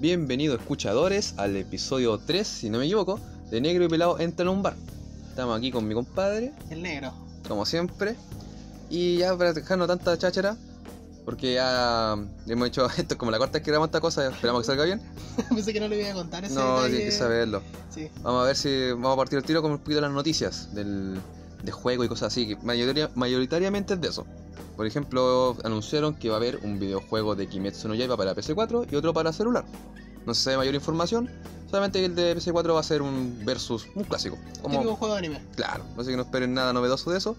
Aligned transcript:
Bienvenidos 0.00 0.60
escuchadores 0.60 1.34
al 1.36 1.56
episodio 1.56 2.18
3, 2.18 2.46
si 2.46 2.70
no 2.70 2.78
me 2.78 2.86
equivoco, 2.86 3.20
de 3.50 3.60
Negro 3.60 3.84
y 3.84 3.88
Pelado 3.88 4.18
entran 4.18 4.48
a 4.48 4.50
un 4.50 4.62
bar. 4.62 4.74
Estamos 5.28 5.56
aquí 5.58 5.70
con 5.70 5.86
mi 5.86 5.94
compadre, 5.94 6.52
El 6.70 6.82
negro. 6.82 7.12
como 7.46 7.66
siempre. 7.66 8.16
Y 8.88 9.18
ya 9.18 9.36
para 9.36 9.52
dejarnos 9.52 9.88
tanta 9.88 10.16
cháchara, 10.18 10.56
porque 11.24 11.54
ya 11.54 12.16
hemos 12.46 12.68
hecho 12.68 12.86
esto 12.96 13.14
es 13.14 13.16
como 13.16 13.30
la 13.30 13.36
cuarta 13.38 13.58
vez 13.58 13.62
que 13.64 13.70
grabamos 13.70 13.88
esta 13.88 14.00
cosa, 14.00 14.26
esperamos 14.28 14.62
que 14.62 14.66
salga 14.68 14.84
bien. 14.84 15.02
Pensé 15.50 15.72
que 15.72 15.80
no 15.80 15.88
le 15.88 16.00
iba 16.00 16.10
a 16.10 16.14
contar 16.14 16.44
ese 16.44 16.54
No, 16.54 16.76
detalle. 16.76 16.96
tienes 16.96 17.14
que 17.14 17.18
saberlo. 17.18 17.62
Sí. 17.94 18.08
Vamos 18.22 18.42
a 18.42 18.46
ver 18.46 18.56
si 18.56 18.90
vamos 18.92 19.12
a 19.12 19.16
partir 19.16 19.38
el 19.38 19.44
tiro 19.44 19.60
con 19.62 19.70
un 19.72 19.78
poquito 19.78 19.96
de 19.96 20.02
las 20.02 20.12
noticias 20.12 20.74
del, 20.74 21.20
de 21.62 21.72
juego 21.72 22.04
y 22.04 22.08
cosas 22.08 22.28
así, 22.32 22.48
que 22.48 22.56
mayoritaria- 22.58 23.10
mayoritariamente 23.14 23.94
es 23.94 24.00
de 24.00 24.08
eso. 24.08 24.26
Por 24.80 24.86
ejemplo, 24.86 25.58
anunciaron 25.62 26.14
que 26.14 26.30
va 26.30 26.36
a 26.36 26.38
haber 26.38 26.60
un 26.62 26.78
videojuego 26.78 27.36
de 27.36 27.46
Kimetsu 27.46 27.86
no 27.86 27.94
Yaiba 27.94 28.16
para 28.16 28.34
PC4 28.34 28.90
y 28.90 28.96
otro 28.96 29.12
para 29.12 29.30
celular. 29.30 29.66
No 30.24 30.32
se 30.32 30.44
sabe 30.44 30.56
mayor 30.56 30.74
información, 30.74 31.28
solamente 31.70 31.98
que 31.98 32.06
el 32.06 32.14
de 32.14 32.34
PC4 32.34 32.74
va 32.74 32.80
a 32.80 32.82
ser 32.82 33.02
un 33.02 33.42
versus, 33.44 33.88
un 33.94 34.04
clásico. 34.04 34.38
Como, 34.62 34.78
Típico 34.78 34.96
juego 34.96 35.12
de 35.12 35.18
anime. 35.18 35.42
claro, 35.54 35.84
así 35.98 36.08
que 36.08 36.16
no 36.16 36.22
esperen 36.22 36.54
nada 36.54 36.72
novedoso 36.72 37.10
de 37.10 37.18
eso. 37.18 37.36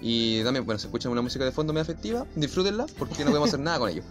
Y 0.00 0.42
también, 0.42 0.66
bueno, 0.66 0.80
se 0.80 0.88
escucha 0.88 1.08
una 1.08 1.22
música 1.22 1.44
de 1.44 1.52
fondo 1.52 1.72
medio 1.72 1.82
efectiva, 1.84 2.26
disfrútenla 2.34 2.86
porque 2.98 3.20
no 3.24 3.30
podemos 3.30 3.50
hacer 3.50 3.60
nada 3.64 3.78
con 3.78 3.88
ello. 3.88 4.02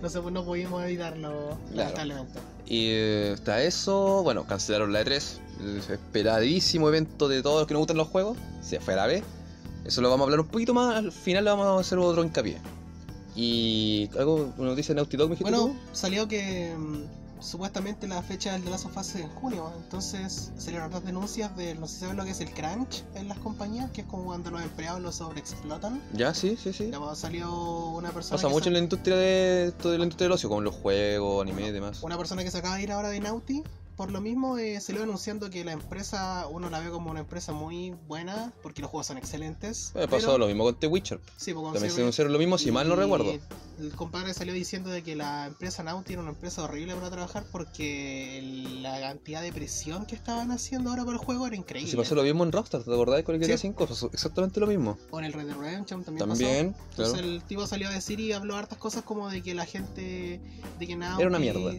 No 0.00 0.08
pues 0.08 0.32
no 0.32 0.42
pudimos 0.42 0.82
evitarlo, 0.82 1.58
lamentablemente. 1.74 2.38
Y 2.64 2.86
eh, 2.92 3.32
está 3.34 3.62
eso, 3.62 4.22
bueno, 4.22 4.46
cancelaron 4.46 4.90
la 4.94 5.02
E3, 5.02 5.38
el 5.60 5.82
esperadísimo 5.92 6.88
evento 6.88 7.28
de 7.28 7.42
todos 7.42 7.58
los 7.58 7.68
que 7.68 7.74
nos 7.74 7.80
gustan 7.80 7.98
los 7.98 8.08
juegos, 8.08 8.38
se 8.62 8.80
fue 8.80 8.94
a 8.94 8.96
la 8.96 9.06
vez. 9.06 9.22
Eso 9.84 10.00
lo 10.00 10.10
vamos 10.10 10.24
a 10.24 10.26
hablar 10.26 10.40
un 10.40 10.46
poquito 10.48 10.74
más, 10.74 10.96
al 10.96 11.12
final 11.12 11.44
le 11.44 11.50
vamos 11.50 11.66
a 11.66 11.80
hacer 11.80 11.98
otro 11.98 12.22
hincapié. 12.24 12.58
Y 13.34 14.08
algo, 14.18 14.52
una 14.58 14.70
noticia 14.70 14.94
de 14.94 15.00
Naughty 15.00 15.16
Dog, 15.16 15.30
me 15.30 15.36
dijiste 15.36 15.50
Bueno, 15.50 15.68
tú? 15.72 15.76
salió 15.92 16.28
que 16.28 16.74
mm, 16.76 17.04
supuestamente 17.40 18.06
la 18.06 18.22
fecha 18.22 18.52
del 18.58 18.72
of 18.72 18.96
Us 18.96 19.14
es 19.14 19.16
en 19.16 19.28
junio. 19.30 19.72
Entonces 19.82 20.50
salieron 20.58 20.88
otras 20.88 21.04
denuncias 21.04 21.56
de, 21.56 21.74
no 21.76 21.86
sé 21.86 21.94
si 21.94 22.00
saben 22.00 22.16
lo 22.16 22.24
que 22.24 22.30
es 22.30 22.40
el 22.40 22.50
crunch 22.50 23.04
en 23.14 23.28
las 23.28 23.38
compañías, 23.38 23.90
que 23.92 24.02
es 24.02 24.06
como 24.06 24.24
cuando 24.24 24.50
los 24.50 24.62
empleados 24.62 25.00
los 25.00 25.14
sobreexplotan. 25.16 26.02
Ya, 26.12 26.34
sí, 26.34 26.56
sí, 26.62 26.72
sí. 26.72 26.90
Ya, 26.90 27.14
salió 27.14 27.52
una 27.90 28.10
persona. 28.10 28.36
Pasa 28.36 28.48
mucho 28.48 28.68
en 28.68 28.74
la 28.74 28.80
industria 28.80 29.16
de, 29.16 29.72
de 29.72 29.98
la 29.98 30.04
industria 30.04 30.26
del 30.26 30.32
ocio, 30.32 30.48
como 30.48 30.60
en 30.60 30.64
los 30.64 30.74
juegos, 30.74 31.42
anime 31.42 31.68
y 31.68 31.72
demás. 31.72 32.02
Una 32.02 32.18
persona 32.18 32.44
que 32.44 32.50
se 32.50 32.58
acaba 32.58 32.76
de 32.76 32.82
ir 32.82 32.92
ahora 32.92 33.08
de 33.08 33.20
Naughty, 33.20 33.62
por 34.00 34.10
lo 34.12 34.22
mismo 34.22 34.56
eh, 34.56 34.80
salió 34.80 35.02
anunciando 35.02 35.50
que 35.50 35.62
la 35.62 35.72
empresa, 35.72 36.46
uno 36.50 36.70
la 36.70 36.80
ve 36.80 36.88
como 36.88 37.10
una 37.10 37.20
empresa 37.20 37.52
muy 37.52 37.90
buena, 38.08 38.50
porque 38.62 38.80
los 38.80 38.90
juegos 38.90 39.08
son 39.08 39.18
excelentes. 39.18 39.92
Eh, 39.94 40.08
pasó 40.08 40.28
pero- 40.28 40.38
lo 40.38 40.46
mismo 40.46 40.64
con 40.64 40.74
The 40.76 40.86
Witcher. 40.86 41.20
Sí, 41.36 41.52
pues, 41.52 41.70
También 41.74 41.92
se 41.92 42.00
anunciaron 42.00 42.32
lo 42.32 42.38
mismo, 42.38 42.56
si 42.56 42.70
mal 42.72 42.88
no 42.88 42.96
recuerdo. 42.96 43.30
El 43.78 43.92
compadre 43.94 44.32
salió 44.32 44.54
diciendo 44.54 44.88
de 44.88 45.02
que 45.02 45.16
la 45.16 45.44
empresa 45.48 45.82
Naughty 45.82 46.14
era 46.14 46.22
una 46.22 46.30
empresa 46.30 46.62
horrible 46.64 46.94
para 46.94 47.10
trabajar 47.10 47.44
porque 47.52 48.40
la 48.80 48.98
cantidad 49.02 49.42
de 49.42 49.52
presión 49.52 50.06
que 50.06 50.14
estaban 50.14 50.50
haciendo 50.50 50.88
ahora 50.88 51.04
por 51.04 51.12
el 51.12 51.18
juego 51.20 51.46
era 51.46 51.56
increíble. 51.56 51.90
Si 51.90 51.96
pasó 51.98 52.14
lo 52.14 52.22
mismo 52.22 52.42
en 52.44 52.52
Rockstar, 52.52 52.82
¿te 52.82 52.90
acordás 52.94 53.22
con 53.22 53.34
el 53.34 53.40
GTA 53.42 53.58
Sí. 53.58 53.68
5? 53.68 53.86
Pasó 53.86 54.08
exactamente 54.14 54.60
lo 54.60 54.66
mismo. 54.66 54.96
Con 55.10 55.24
el 55.26 55.34
Red 55.34 55.44
Dead 55.46 55.56
Redemption 55.58 56.04
también, 56.04 56.26
También, 56.26 56.72
pasó. 56.72 56.84
claro. 56.96 57.10
Entonces 57.10 57.20
el 57.26 57.42
tipo 57.42 57.66
salió 57.66 57.88
a 57.88 57.90
decir 57.90 58.18
y 58.18 58.32
habló 58.32 58.56
hartas 58.56 58.78
cosas 58.78 59.02
como 59.02 59.28
de 59.28 59.42
que 59.42 59.52
la 59.52 59.66
gente, 59.66 60.40
de 60.78 60.86
que 60.86 60.96
Naughty... 60.96 61.20
Era 61.20 61.28
una 61.28 61.38
mierda. 61.38 61.72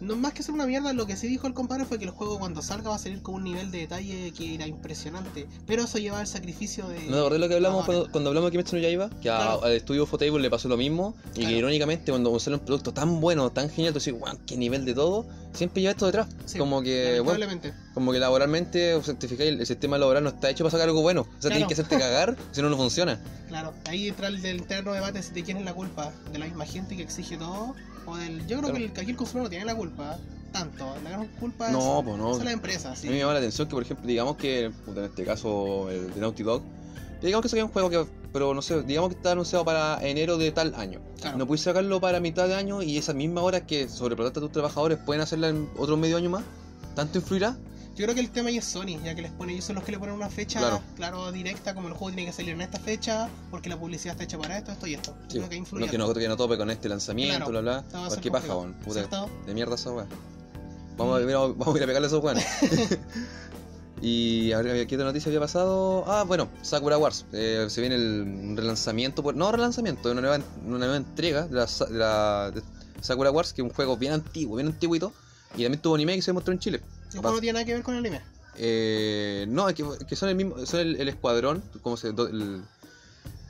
No 0.00 0.14
más 0.16 0.32
que 0.34 0.42
ser 0.42 0.54
una 0.54 0.66
mierda, 0.66 0.92
lo 0.92 1.06
que 1.06 1.16
sí 1.16 1.26
dijo 1.26 1.46
el 1.46 1.54
compadre 1.54 1.84
fue 1.86 1.98
que 1.98 2.04
el 2.04 2.10
juego 2.10 2.38
cuando 2.38 2.60
salga 2.62 2.90
va 2.90 2.96
a 2.96 2.98
salir 2.98 3.22
con 3.22 3.34
un 3.36 3.44
nivel 3.44 3.70
de 3.70 3.78
detalle 3.78 4.32
que 4.36 4.54
era 4.54 4.66
impresionante. 4.66 5.46
Pero 5.66 5.84
eso 5.84 5.98
lleva 5.98 6.20
al 6.20 6.26
sacrificio 6.26 6.86
de... 6.88 7.02
¿No 7.04 7.12
te 7.12 7.18
acordás 7.20 7.40
lo 7.40 7.48
que 7.48 7.54
hablamos 7.54 7.84
cuando, 7.86 8.10
cuando 8.10 8.30
hablamos 8.30 8.48
de 8.48 8.52
Kimetsu 8.52 8.76
no 8.76 8.82
Yaiba? 8.82 9.10
Que 9.22 9.30
a- 9.30 9.54
al 9.54 9.72
estudio 9.72 10.02
Ufotable 10.04 10.40
le 10.40 10.50
pasó 10.50 10.68
lo 10.68 10.76
mismo 10.76 11.14
y 11.34 11.40
Claro. 11.40 11.48
que 11.50 11.58
irónicamente 11.58 12.12
cuando 12.12 12.38
sale 12.38 12.56
un 12.56 12.62
producto 12.64 12.92
tan 12.92 13.20
bueno, 13.20 13.50
tan 13.50 13.70
genial, 13.70 13.92
tú 13.94 13.98
dices, 14.00 14.12
wow, 14.18 14.38
qué 14.46 14.56
nivel 14.56 14.84
de 14.84 14.94
todo, 14.94 15.26
siempre 15.56 15.82
lleva 15.82 15.92
esto 15.92 16.06
detrás. 16.06 16.28
Sí, 16.44 16.58
como 16.58 16.82
que, 16.82 17.20
bueno, 17.20 17.46
como 17.94 18.12
que 18.12 18.18
laboralmente, 18.18 19.00
certificáis, 19.02 19.50
el, 19.52 19.60
el 19.60 19.66
sistema 19.66 19.98
laboral 19.98 20.22
no 20.24 20.30
está 20.30 20.50
hecho 20.50 20.64
para 20.64 20.72
sacar 20.72 20.88
algo 20.88 21.02
bueno. 21.02 21.22
O 21.22 21.24
sea, 21.24 21.50
Claro. 21.50 21.54
tienes 21.56 21.68
que 21.68 21.74
hacerte 21.74 21.98
cagar, 21.98 22.36
si 22.52 22.62
no, 22.62 22.70
no 22.70 22.76
funciona. 22.76 23.20
Claro, 23.48 23.72
ahí 23.86 24.08
entra 24.08 24.28
el 24.28 24.42
del 24.42 24.58
interno 24.58 24.92
debate 24.92 25.20
de 25.20 25.42
quién 25.42 25.56
es 25.58 25.64
la 25.64 25.74
culpa, 25.74 26.12
de 26.32 26.38
la 26.38 26.46
misma 26.46 26.64
gente 26.66 26.96
que 26.96 27.02
exige 27.02 27.36
todo, 27.36 27.74
o 28.06 28.16
del... 28.16 28.40
Yo 28.46 28.58
creo 28.58 28.60
Claro. 28.60 28.74
que, 28.76 28.84
el, 28.84 28.92
que 28.92 29.00
aquí 29.00 29.10
el 29.10 29.16
consumidor 29.16 29.44
no 29.46 29.50
tiene 29.50 29.64
la 29.64 29.74
culpa, 29.74 30.18
tanto, 30.52 30.94
la 31.04 31.10
gran 31.10 31.26
culpa 31.28 31.70
No, 31.70 31.98
es, 32.00 32.04
pues 32.04 32.18
no. 32.18 32.36
es 32.38 32.44
la 32.44 32.52
empresa, 32.52 32.94
sí. 32.96 33.08
A 33.08 33.10
mí 33.10 33.14
me 33.16 33.20
llama 33.20 33.32
la 33.34 33.38
atención 33.40 33.68
que, 33.68 33.74
por 33.74 33.82
ejemplo, 33.82 34.06
digamos 34.06 34.36
que, 34.36 34.64
en 34.66 35.04
este 35.04 35.24
caso, 35.24 35.90
el 35.90 36.12
de 36.14 36.20
Naughty 36.20 36.42
Dog, 36.42 36.62
digamos 37.22 37.42
que 37.42 37.48
saqué 37.48 37.62
un 37.62 37.70
juego 37.70 37.90
que, 37.90 38.06
pero 38.36 38.52
no 38.52 38.60
sé, 38.60 38.82
digamos 38.82 39.08
que 39.08 39.16
está 39.16 39.32
anunciado 39.32 39.64
para 39.64 39.98
enero 40.06 40.36
de 40.36 40.52
tal 40.52 40.74
año. 40.74 41.00
Claro. 41.22 41.38
No 41.38 41.46
puedes 41.46 41.62
sacarlo 41.62 41.98
para 42.02 42.20
mitad 42.20 42.46
de 42.48 42.54
año 42.54 42.82
y 42.82 42.98
esas 42.98 43.14
mismas 43.14 43.42
horas 43.44 43.62
que 43.66 43.88
sobreplotaste 43.88 44.40
a 44.40 44.42
tus 44.42 44.52
trabajadores 44.52 44.98
pueden 44.98 45.22
hacerla 45.22 45.48
en 45.48 45.70
otro 45.78 45.96
medio 45.96 46.18
año 46.18 46.28
más. 46.28 46.44
¿Tanto 46.94 47.16
influirá? 47.16 47.56
Yo 47.94 48.04
creo 48.04 48.14
que 48.14 48.20
el 48.20 48.28
tema 48.30 48.50
ahí 48.50 48.58
es 48.58 48.66
Sony, 48.66 49.00
ya 49.02 49.14
que 49.14 49.22
les 49.22 49.30
pone, 49.32 49.54
ellos 49.54 49.64
son 49.64 49.76
los 49.76 49.84
que 49.84 49.90
le 49.92 49.98
ponen 49.98 50.14
una 50.14 50.28
fecha, 50.28 50.58
Claro. 50.58 50.82
claro, 50.96 51.32
directa, 51.32 51.74
como 51.74 51.88
el 51.88 51.94
juego 51.94 52.14
tiene 52.14 52.26
que 52.30 52.36
salir 52.36 52.50
en 52.52 52.60
esta 52.60 52.78
fecha, 52.78 53.30
porque 53.50 53.70
la 53.70 53.78
publicidad 53.80 54.12
está 54.12 54.24
hecha 54.24 54.36
para 54.38 54.58
esto, 54.58 54.70
esto 54.72 54.86
y 54.86 54.92
esto. 54.92 55.14
Sí, 55.28 55.40
que 55.48 55.56
influye. 55.56 55.86
no, 55.86 55.90
que 55.90 55.96
no, 55.96 56.12
que 56.12 56.28
no 56.28 56.36
tope 56.36 56.58
con 56.58 56.70
este 56.70 56.90
lanzamiento, 56.90 57.46
Claro. 57.46 57.62
bla 57.62 57.82
bla. 57.90 58.20
qué 58.20 58.30
paja. 58.30 58.54
Puta, 58.84 58.92
¿Cierto? 58.92 59.30
de 59.46 59.54
mierda 59.54 59.76
esa 59.76 59.92
weá. 59.92 60.04
Vamos 60.98 61.18
a, 61.18 61.22
ir 61.22 61.30
a- 61.34 61.38
vamos 61.38 61.68
a 61.74 61.76
ir 61.78 61.84
a 61.84 61.86
pegarle 61.86 62.06
a 62.06 62.08
esos 62.08 62.22
weones. 62.22 62.44
y 64.02 64.52
a 64.52 64.60
ver, 64.60 64.86
¿qué 64.86 64.94
otra 64.94 65.06
noticia 65.06 65.28
había 65.30 65.40
pasado? 65.40 66.04
Ah, 66.06 66.24
bueno, 66.24 66.48
Sakura 66.62 66.98
Wars. 66.98 67.24
Eh, 67.32 67.66
se 67.68 67.80
viene 67.80 67.96
el 67.96 68.54
relanzamiento, 68.56 69.22
pues, 69.22 69.36
no 69.36 69.50
relanzamiento, 69.52 70.10
una 70.10 70.20
nueva, 70.20 70.38
una 70.66 70.78
nueva 70.78 70.96
entrega 70.96 71.46
de 71.46 71.54
la, 71.54 71.66
de 71.66 71.98
la 71.98 72.50
de 72.54 72.62
Sakura 73.00 73.30
Wars, 73.30 73.52
que 73.52 73.62
es 73.62 73.68
un 73.68 73.72
juego 73.74 73.96
bien 73.96 74.12
antiguo, 74.12 74.56
bien 74.56 74.68
antiguito. 74.68 75.12
Y 75.56 75.62
también 75.62 75.80
tuvo 75.80 75.94
anime 75.94 76.14
que 76.16 76.22
se 76.22 76.32
mostró 76.32 76.52
en 76.52 76.58
Chile. 76.58 76.82
El 77.14 77.20
juego 77.20 77.36
no 77.36 77.40
tiene 77.40 77.54
nada 77.54 77.64
que 77.64 77.72
ver 77.74 77.82
con 77.82 77.94
el 77.94 78.00
anime. 78.00 78.20
Eh, 78.58 79.46
no, 79.48 79.68
es 79.68 79.74
que, 79.74 79.84
que 80.06 80.16
son 80.16 80.28
el 80.28 80.34
mismo, 80.34 80.64
son 80.66 80.80
el, 80.80 80.96
el 81.00 81.08
escuadrón, 81.08 81.62
como 81.82 81.96
se, 81.96 82.08
el, 82.08 82.14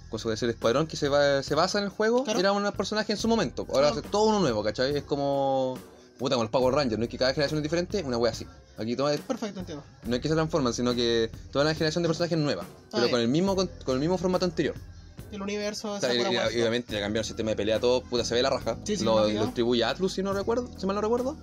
¿cómo 0.09 0.19
se 0.19 0.23
puede 0.25 0.35
decir? 0.35 0.49
El 0.49 0.55
escuadrón 0.55 0.87
que 0.87 0.97
se, 0.97 1.09
va, 1.09 1.43
se 1.43 1.55
basa 1.55 1.79
en 1.79 1.85
el 1.85 1.91
juego, 1.91 2.23
Claro. 2.25 2.39
era 2.39 2.53
un 2.53 2.71
personaje 2.73 3.13
en 3.13 3.19
su 3.19 3.27
momento. 3.29 3.67
Ahora 3.73 3.89
Ah. 3.89 4.01
es 4.01 4.11
todo 4.11 4.25
uno 4.25 4.41
nuevo, 4.41 4.63
¿cachai? 4.63 4.97
Es 4.97 5.05
como, 5.05 5.79
puta, 6.19 6.35
como 6.37 6.45
los 6.45 6.51
Power 6.51 6.75
Rangers, 6.75 6.99
no 6.99 7.05
es 7.05 7.11
que 7.11 7.19
cada 7.19 7.33
generación 7.33 7.59
es 7.59 7.63
diferente, 7.65 8.03
una 8.05 8.17
wea 8.19 8.33
así. 8.33 8.47
Aquí 8.79 8.95
todo 8.97 9.09
es- 9.11 9.21
Perfecto, 9.21 9.61
entiendo. 9.61 9.83
no 10.05 10.17
es 10.17 10.21
que 10.23 10.29
se 10.29 10.35
transforman, 10.35 10.73
sino 10.75 10.95
que 10.95 11.31
toda 11.51 11.65
la 11.65 11.75
generación 11.75 12.03
de 12.03 12.09
personajes 12.09 12.37
es 12.39 12.45
nueva, 12.45 12.65
pero 12.91 13.05
bien. 13.05 13.11
con 13.13 13.21
el 13.21 13.29
mismo 13.29 13.57
con, 13.57 13.71
con 13.85 13.95
el 13.95 14.01
mismo 14.01 14.19
formato 14.19 14.45
anterior. 14.45 14.75
El 15.33 15.43
universo 15.43 15.93
O 15.93 16.01
sea, 16.01 16.15
y- 16.15 16.19
y- 16.21 16.61
obviamente 16.61 16.93
le 16.93 17.01
cambiaron 17.01 17.17
el 17.19 17.25
sistema 17.25 17.51
de 17.51 17.57
pelea, 17.57 17.81
todo, 17.81 18.03
puta, 18.03 18.25
se 18.25 18.35
ve 18.35 18.43
la 18.43 18.51
raja. 18.51 18.77
Sí, 18.85 18.97
sí, 18.97 19.05
lo, 19.05 19.27
distribuye 19.27 19.83
Atlus, 19.85 20.13
si 20.13 20.23
no 20.23 20.33
recuerdo, 20.33 20.69
si 20.79 20.87
mal 20.87 20.95
no 20.95 21.03
recuerdo. 21.03 21.37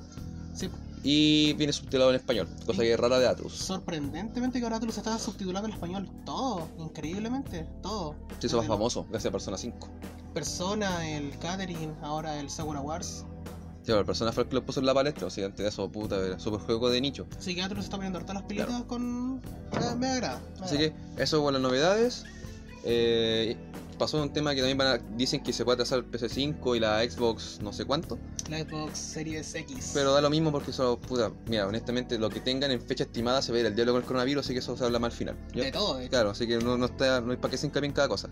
Sí. 0.54 0.70
Y 1.06 1.52
viene 1.54 1.74
subtitulado 1.74 2.12
en 2.12 2.16
español, 2.16 2.48
cosa 2.66 2.82
que 2.82 2.94
es 2.94 2.98
rara 3.00 3.20
de 3.20 3.28
Atlus. 3.28 3.52
Sorprendentemente 3.54 4.60
que 4.60 4.66
ahora 4.66 4.80
tú 4.80 4.86
los 4.86 4.98
estás 4.98 5.22
subtitulando 5.22 5.68
en 5.68 5.74
español. 5.74 6.10
Todo, 6.26 6.70
increíblemente, 6.78 7.68
todo. 7.82 8.16
Se 8.40 8.48
hizo 8.48 8.58
más 8.58 8.68
famoso, 8.68 9.06
gracias 9.10 9.30
a 9.30 9.32
Persona 9.34 9.58
5. 9.58 9.90
Persona, 10.34 11.10
el 11.10 11.38
Catering, 11.40 11.94
ahora 12.02 12.40
el 12.40 12.50
Sakura 12.50 12.80
Wars. 12.80 13.26
Sí, 13.84 13.88
pero 13.88 14.00
el 14.00 14.06
persona 14.06 14.32
fue 14.32 14.44
el 14.44 14.50
que 14.50 14.56
lo 14.56 14.66
puso 14.66 14.80
en 14.80 14.86
la 14.86 14.94
palestra, 14.94 15.28
o 15.28 15.30
sea, 15.30 15.46
antes 15.46 15.60
de 15.62 15.68
eso, 15.68 15.92
puta, 15.92 16.16
era 16.18 16.40
súper 16.40 16.62
juego 16.62 16.90
de 16.90 17.02
nicho. 17.02 17.28
Así 17.38 17.54
que 17.54 17.62
Atlus 17.62 17.84
está 17.84 17.98
poniendo 17.98 18.18
hartas 18.18 18.34
las 18.36 18.44
pelitas 18.46 18.84
con. 18.84 19.36
Me, 19.42 19.96
me 19.98 20.08
agrada. 20.08 20.42
me 20.60 20.66
Así 20.66 20.76
agrada. 20.78 20.96
que 21.18 21.24
eso 21.24 21.44
con 21.44 21.52
las 21.54 21.62
novedades. 21.62 22.24
Eh, 22.86 23.56
pasó 23.98 24.22
un 24.22 24.32
tema 24.34 24.52
que 24.54 24.60
también 24.62 24.78
van 24.78 24.88
a- 24.88 24.98
dicen 25.18 25.42
que 25.44 25.54
se 25.54 25.64
puede 25.64 25.76
atrasar 25.76 26.00
el 26.00 26.06
PC5 26.06 26.76
y 26.76 26.80
la 26.80 27.02
Xbox 27.10 27.60
no 27.62 27.72
sé 27.74 27.86
cuánto. 27.86 28.18
La 28.50 28.60
Xbox 28.60 28.98
Series 28.98 29.54
X. 29.56 29.92
Pero 29.94 30.14
da 30.14 30.20
lo 30.22 30.30
mismo 30.30 30.52
porque 30.52 30.72
eso, 30.72 31.00
puta, 31.00 31.32
mira, 31.48 31.68
honestamente, 31.68 32.18
lo 32.18 32.30
que 32.30 32.40
tengan 32.42 32.72
en 32.72 32.82
fecha 32.82 33.04
estimada 33.06 33.42
se 33.42 33.52
ve 33.54 33.62
el 33.62 33.76
diálogo 33.76 33.96
con 33.98 34.02
el 34.04 34.08
coronavirus, 34.08 34.46
así 34.46 34.54
que 34.54 34.60
eso 34.60 34.76
se 34.76 34.84
habla 34.84 35.00
más 35.00 35.12
al 35.14 35.18
final. 35.18 35.38
¿ya? 35.54 35.64
De 35.64 35.72
todo, 35.72 35.98
de. 35.98 36.10
Claro, 36.10 36.32
así 36.32 36.46
que 36.48 36.58
no, 36.58 36.78
no, 36.78 36.86
está, 36.88 37.22
no 37.22 37.32
hay 37.32 37.38
para 37.38 37.52
qué 37.52 37.58
se 37.58 37.68
hincapié 37.68 37.88
en 37.88 37.94
cada 37.94 38.08
cosa. 38.10 38.28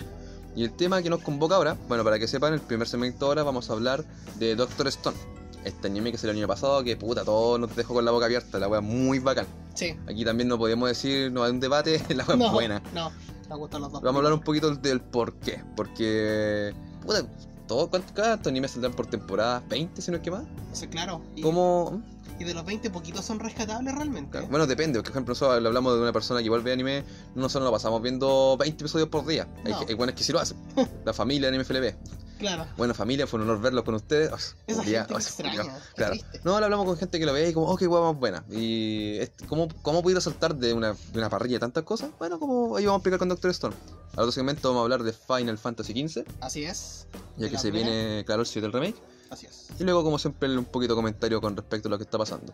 Y 0.54 0.64
el 0.64 0.74
tema 0.74 1.02
que 1.02 1.10
nos 1.10 1.22
convoca 1.22 1.56
ahora, 1.56 1.78
bueno, 1.88 2.04
para 2.04 2.20
que 2.20 2.28
sepan, 2.28 2.54
el 2.54 2.60
primer 2.60 2.86
segmento 2.88 3.26
ahora 3.28 3.44
vamos 3.44 3.70
a 3.70 3.74
hablar 3.74 4.04
de 4.38 4.56
Doctor 4.58 4.88
Stone. 4.90 5.16
Este 5.64 5.88
anime 5.88 6.12
que 6.12 6.18
salió 6.18 6.32
el 6.32 6.38
año 6.38 6.48
pasado, 6.48 6.84
que 6.84 6.96
puta, 6.97 7.24
todo 7.24 7.58
nos 7.58 7.76
dejó 7.76 7.94
con 7.94 8.03
la 8.06 8.12
boca 8.12 8.26
abierta, 8.26 8.58
la 8.59 8.68
wea 8.68 8.82
muy 8.82 9.20
bacán. 9.20 9.46
Sí. 9.76 9.96
Aquí 10.08 10.26
también 10.26 10.47
no 10.50 10.58
podemos 10.58 10.90
decir, 10.90 11.32
no 11.32 11.44
hay 11.44 11.52
un 11.52 11.59
debate, 11.59 12.02
la 12.16 12.26
wea 12.26 12.35
no, 12.38 12.46
es 12.47 12.52
buena. 12.52 12.82
No, 12.94 13.12
me 13.50 13.56
gustan 13.56 13.82
los 13.82 13.91
dos. 13.91 14.02
Vamos 14.02 14.16
a 14.16 14.20
hablar 14.20 14.34
un 14.34 14.41
poquito 14.41 14.74
del 14.76 15.02
por 15.02 15.34
qué. 15.35 15.62
Porque, 15.76 16.74
puta, 17.06 17.26
todo, 17.68 17.90
¿cuántos 17.90 18.47
animes 18.47 18.72
saldrán 18.72 18.94
por 18.94 19.06
temporada? 19.08 19.64
¿20 19.70 20.00
si 20.00 20.12
no 20.12 20.18
es 20.18 20.24
que 20.24 20.32
más? 20.32 20.44
Sí, 20.74 20.88
claro. 20.88 21.22
Y, 21.35 21.41
¿Cómo? 21.41 22.02
y 22.40 22.44
de 22.44 22.56
los 22.56 22.66
20 22.66 22.90
poquitos 22.90 23.24
son 23.24 23.40
rescatables 23.40 23.94
realmente. 23.94 24.32
Claro, 24.32 24.47
Bueno, 24.47 24.66
depende, 24.66 24.97
porque, 24.97 25.12
por 25.12 25.18
ejemplo, 25.18 25.32
nosotros 25.34 25.64
hablamos 25.64 25.94
de 25.94 26.02
una 26.02 26.12
persona 26.12 26.40
que 26.40 26.46
igual 26.47 26.62
ve 26.64 26.74
anime, 26.74 27.03
nosotros 27.35 27.62
no 27.62 27.66
lo 27.66 27.72
pasamos 27.72 28.02
viendo 28.02 28.58
20 28.58 28.84
episodios 28.84 29.09
por 29.09 29.26
día. 29.28 29.47
Hay, 29.64 29.72
No. 29.74 29.80
hay 29.88 29.94
buenas 29.94 30.16
que 30.16 30.24
sí 30.24 30.32
lo 30.34 30.40
hacen. 30.40 30.58
La 31.06 31.14
familia 31.14 31.52
de 31.52 31.56
Anime 31.56 31.64
FLB. 31.66 31.94
Claro. 32.41 32.66
Bueno, 32.76 32.93
familia, 32.96 33.28
fue 33.28 33.40
un 33.40 33.47
honor 33.47 33.61
verlos 33.61 33.84
con 33.85 33.93
ustedes. 33.96 34.55
Esa 34.67 34.84
Ya, 34.84 34.99
gente 35.02 35.14
oh, 35.14 35.17
extraña. 35.17 35.64
Qué 35.64 35.70
Claro. 35.96 36.16
No, 36.43 36.53
ahora 36.53 36.66
hablamos 36.66 36.88
con 36.88 36.97
gente 36.97 37.20
que 37.20 37.26
lo 37.26 37.34
ve 37.34 37.49
y 37.49 37.53
como, 37.53 37.67
oh, 37.67 37.78
qué 37.78 37.88
hueá 37.88 38.02
más 38.02 38.20
buena. 38.20 38.43
Y 38.49 39.17
este, 39.20 39.46
¿cómo, 39.46 39.67
cómo 39.84 40.02
pudiera 40.02 40.20
saltar 40.20 40.55
de 40.55 40.73
una, 40.73 40.93
de 40.93 41.20
una 41.20 41.29
parrilla 41.29 41.55
de 41.55 41.59
tantas 41.59 41.84
cosas? 41.84 42.09
Bueno, 42.20 42.40
como 42.40 42.76
ahí 42.76 42.85
vamos 42.85 42.97
a 42.97 42.99
explicar 42.99 43.20
con 43.20 43.29
Doctor 43.29 43.52
Stone. 43.52 43.76
Al 44.14 44.20
otro 44.22 44.32
segmento 44.32 44.70
vamos 44.70 44.82
a 44.82 44.84
hablar 44.84 45.03
de 45.03 45.14
Final 45.14 45.58
Fantasy 45.58 45.93
XV, 46.08 46.26
Así 46.41 46.64
es. 46.66 47.08
ya 47.38 47.47
que 47.49 47.58
se 47.58 47.70
primera. 47.70 47.90
viene, 47.91 48.26
claro, 48.26 48.41
el 48.41 48.47
7 48.47 48.61
del 48.67 48.73
remake. 48.73 49.02
Así 49.29 49.46
es. 49.46 49.67
Y 49.79 49.84
luego, 49.84 50.03
como 50.03 50.17
siempre, 50.20 50.49
un 50.58 50.66
poquito 50.66 50.94
de 50.94 50.97
comentario 50.97 51.40
con 51.40 51.55
respecto 51.55 51.87
a 51.87 51.91
lo 51.91 51.97
que 51.97 52.03
está 52.03 52.17
pasando. 52.17 52.53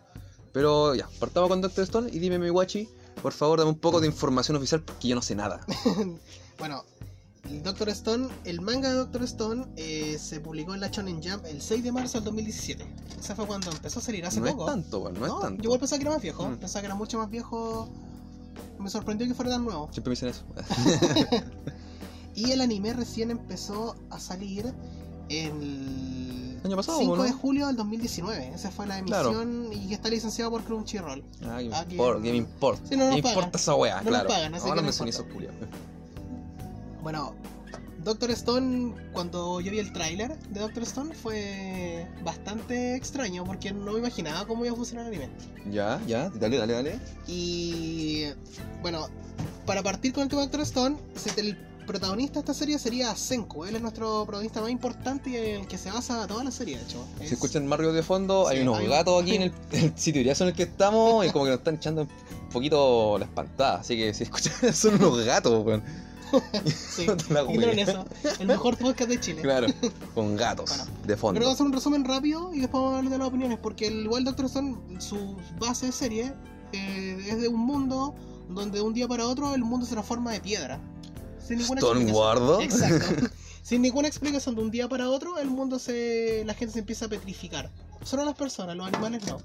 Pero 0.51 0.95
ya, 0.95 1.07
partamos 1.19 1.49
con 1.49 1.61
Doctor 1.61 1.83
Stone 1.85 2.09
y 2.11 2.19
dime, 2.19 2.37
mi 2.39 2.49
guachi, 2.49 2.87
por 3.21 3.31
favor, 3.33 3.59
dame 3.59 3.71
un 3.71 3.79
poco 3.79 3.99
de 4.01 4.07
información 4.07 4.57
oficial 4.57 4.81
porque 4.83 5.07
yo 5.07 5.15
no 5.15 5.21
sé 5.21 5.33
nada. 5.35 5.61
bueno, 6.59 6.83
el 7.45 7.63
Doctor 7.63 7.89
Stone, 7.89 8.27
el 8.43 8.61
manga 8.61 8.89
de 8.89 8.95
Doctor 8.95 9.23
Stone 9.23 9.65
eh, 9.75 10.17
se 10.19 10.39
publicó 10.39 10.73
en 10.73 10.81
la 10.81 10.87
Shonen 10.89 11.21
Jump 11.23 11.45
el 11.45 11.61
6 11.61 11.83
de 11.83 11.91
marzo 11.91 12.17
del 12.17 12.25
2017. 12.25 12.85
Ese 13.19 13.35
fue 13.35 13.45
cuando 13.47 13.71
empezó 13.71 13.99
a 13.99 14.01
salir 14.01 14.25
hace 14.25 14.39
no 14.39 14.47
poco. 14.47 14.67
es 14.67 14.73
tanto, 14.73 14.99
bueno, 14.99 15.19
no, 15.19 15.25
es 15.35 15.41
tanto. 15.41 15.61
Yo 15.63 15.67
igual 15.67 15.79
pensaba 15.79 15.97
que 15.99 16.03
era 16.05 16.11
más 16.13 16.21
viejo, 16.21 16.47
Mm. 16.47 16.57
pensaba 16.57 16.81
que 16.81 16.85
era 16.87 16.95
mucho 16.95 17.17
más 17.17 17.29
viejo. 17.29 17.89
Me 18.79 18.89
sorprendió 18.89 19.27
que 19.27 19.33
fuera 19.33 19.51
tan 19.51 19.63
nuevo. 19.65 19.89
Siempre 19.91 20.09
me 20.11 20.15
dicen 20.15 20.29
eso. 20.29 20.43
Y 22.35 22.51
el 22.51 22.61
anime 22.61 22.93
recién 22.93 23.31
empezó 23.31 23.95
a 24.11 24.19
salir 24.19 24.71
el 25.29 26.59
Año 26.63 26.75
pasado, 26.75 26.99
5 26.99 27.15
¿no? 27.17 27.23
de 27.23 27.31
julio 27.31 27.65
del 27.67 27.75
2019. 27.75 28.51
Esa 28.53 28.69
fue 28.69 28.85
la 28.85 29.01
Claro. 29.03 29.31
emisión 29.41 29.73
y 29.73 29.87
que 29.87 29.95
está 29.95 30.09
licenciado 30.09 30.51
por 30.51 30.63
Crunchyroll. 30.63 31.23
Ah, 31.43 31.57
¿qué 31.59 31.69
me 31.69 31.75
Ah, 31.75 31.85
que- 31.87 31.95
importa? 31.95 32.21
¿Qué 32.21 32.31
me 32.31 32.37
importa? 32.37 32.81
Sí, 32.89 32.95
no 32.95 33.05
nos 33.05 33.09
¿Qué 33.09 33.15
me 33.17 33.21
pagan. 33.23 33.37
importa 33.39 33.57
esa 33.57 33.73
weá? 33.75 33.95
No 33.97 34.01
nos 34.03 34.09
claro. 34.11 34.27
pagan, 34.29 34.53
así 34.53 34.63
que 34.63 34.69
Ahora 34.69 34.81
no 34.81 34.87
me 34.87 34.93
son 34.93 35.07
esos. 35.07 35.25
Bueno, 37.07 37.33
Doctor 38.03 38.31
Stone, 38.31 38.93
cuando 39.13 39.61
yo 39.61 39.71
vi 39.71 39.79
el 39.79 39.93
tráiler 39.93 40.37
de 40.49 40.59
Doctor 40.59 40.83
Stone, 40.83 41.15
fue 41.15 42.05
bastante 42.21 42.97
extraño 42.97 43.45
porque 43.45 43.71
no 43.71 43.93
me 43.93 43.99
imaginaba 43.99 44.45
cómo 44.45 44.65
iba 44.65 44.73
a 44.73 44.75
funcionar 44.75 45.05
el 45.05 45.13
anime. 45.13 45.29
Ya, 45.71 46.01
ya, 46.05 46.27
dale, 46.31 46.57
dale, 46.57 46.73
dale. 46.73 46.99
Y 47.25 48.25
bueno, 48.81 49.07
para 49.65 49.83
partir 49.83 50.11
con 50.11 50.23
el 50.23 50.27
tema 50.27 50.41
de 50.41 50.47
Doctor 50.47 50.61
Stone, 50.63 50.97
el 51.37 51.57
protagonista 51.87 52.33
de 52.33 52.39
esta 52.41 52.53
serie 52.53 52.77
sería 52.77 53.15
Senku. 53.15 53.63
Él 53.63 53.77
es 53.77 53.81
nuestro 53.81 54.25
protagonista 54.25 54.59
más 54.59 54.69
importante 54.69 55.29
y 55.29 55.35
en 55.37 55.61
el 55.61 55.67
que 55.67 55.77
se 55.77 55.89
basa 55.89 56.27
toda 56.27 56.43
la 56.43 56.51
serie, 56.51 56.75
de 56.77 56.83
hecho. 56.83 57.05
Es- 57.21 57.29
Si 57.29 57.35
escuchan 57.35 57.65
más 57.67 57.79
ruido 57.79 57.93
de 57.93 58.03
fondo, 58.03 58.49
hay 58.49 58.59
unos 58.63 58.79
hay 58.79 58.87
gatos 58.87 59.21
aquí 59.23 59.35
en 59.35 59.43
el, 59.43 59.53
el 59.71 59.97
sitio 59.97 60.21
en 60.23 60.27
el 60.49 60.53
que 60.53 60.63
estamos 60.63 61.25
y 61.25 61.29
como 61.29 61.45
que 61.45 61.51
nos 61.51 61.59
están 61.59 61.75
echando 61.75 62.01
un 62.01 62.09
poquito 62.51 63.17
la 63.17 63.23
espantada. 63.23 63.79
Así 63.79 63.95
que 63.95 64.13
si 64.13 64.23
escuchan, 64.23 64.73
son 64.73 64.95
unos 64.95 65.23
gatos, 65.23 65.65
weón. 65.65 65.83
Sí, 66.65 67.07
eso. 67.77 68.05
El 68.39 68.47
mejor 68.47 68.77
podcast 68.77 69.09
de 69.09 69.19
Chile. 69.19 69.41
Claro, 69.41 69.67
con 70.15 70.35
gatos 70.35 70.69
Bueno, 70.69 70.85
de 71.05 71.17
fondo. 71.17 71.33
Pero 71.35 71.45
voy 71.45 71.51
a 71.51 71.53
hacer 71.53 71.65
un 71.65 71.73
resumen 71.73 72.05
rápido 72.05 72.53
y 72.53 72.59
después 72.59 72.81
vamos 72.81 72.95
a 72.95 72.97
hablar 72.97 73.11
de 73.11 73.17
las 73.19 73.27
opiniones, 73.27 73.59
porque 73.59 73.87
el 73.87 74.05
igual 74.05 74.23
Doctor 74.23 74.45
Stone, 74.45 74.77
su 74.99 75.35
base 75.59 75.87
de 75.87 75.91
serie, 75.91 76.33
eh, 76.73 77.25
es 77.29 77.41
de 77.41 77.47
un 77.47 77.59
mundo 77.59 78.15
donde 78.49 78.79
de 78.79 78.83
un 78.83 78.93
día 78.93 79.07
para 79.07 79.25
otro 79.27 79.53
el 79.53 79.63
mundo 79.63 79.85
se 79.85 79.93
transforma 79.93 80.31
de 80.31 80.41
piedra. 80.41 80.79
Sin 81.45 81.59
ninguna 81.59 81.81
explicación. 81.81 82.61
Exacto. 82.61 83.27
Sin 83.61 83.81
ninguna 83.81 84.07
explicación, 84.07 84.55
de 84.55 84.61
un 84.61 84.71
día 84.71 84.87
para 84.87 85.09
otro 85.09 85.37
el 85.39 85.49
mundo 85.49 85.77
se. 85.77 86.43
la 86.45 86.53
gente 86.53 86.73
se 86.73 86.79
empieza 86.79 87.05
a 87.05 87.09
petrificar. 87.09 87.69
Solo 88.03 88.23
las 88.23 88.35
personas, 88.35 88.77
los 88.77 88.87
animales 88.87 89.25
no. 89.27 89.39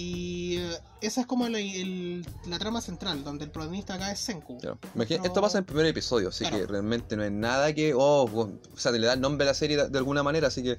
Y 0.00 0.58
eh, 0.58 0.78
esa 1.00 1.22
es 1.22 1.26
como 1.26 1.48
la, 1.48 1.58
el- 1.58 2.24
la 2.46 2.58
trama 2.58 2.80
central, 2.80 3.24
donde 3.24 3.44
el 3.44 3.50
protagonista 3.50 3.94
acá 3.94 4.12
es 4.12 4.20
Senku. 4.20 4.56
Claro. 4.58 4.78
Imagina- 4.94 5.18
No- 5.18 5.26
Esto 5.26 5.40
pasa 5.40 5.58
en 5.58 5.62
el 5.62 5.66
primer 5.66 5.86
episodio, 5.86 6.28
así 6.28 6.44
Claro. 6.44 6.58
que 6.60 6.66
realmente 6.68 7.16
no 7.16 7.24
es 7.24 7.32
nada 7.32 7.74
que. 7.74 7.94
Oh, 7.94 8.22
o 8.32 8.78
sea, 8.78 8.92
le 8.92 9.04
da 9.06 9.14
el 9.14 9.20
nombre 9.20 9.44
a 9.44 9.48
la 9.50 9.54
serie 9.54 9.76
de, 9.76 9.88
de 9.88 9.98
alguna 9.98 10.22
manera, 10.22 10.46
así 10.48 10.62
que 10.62 10.78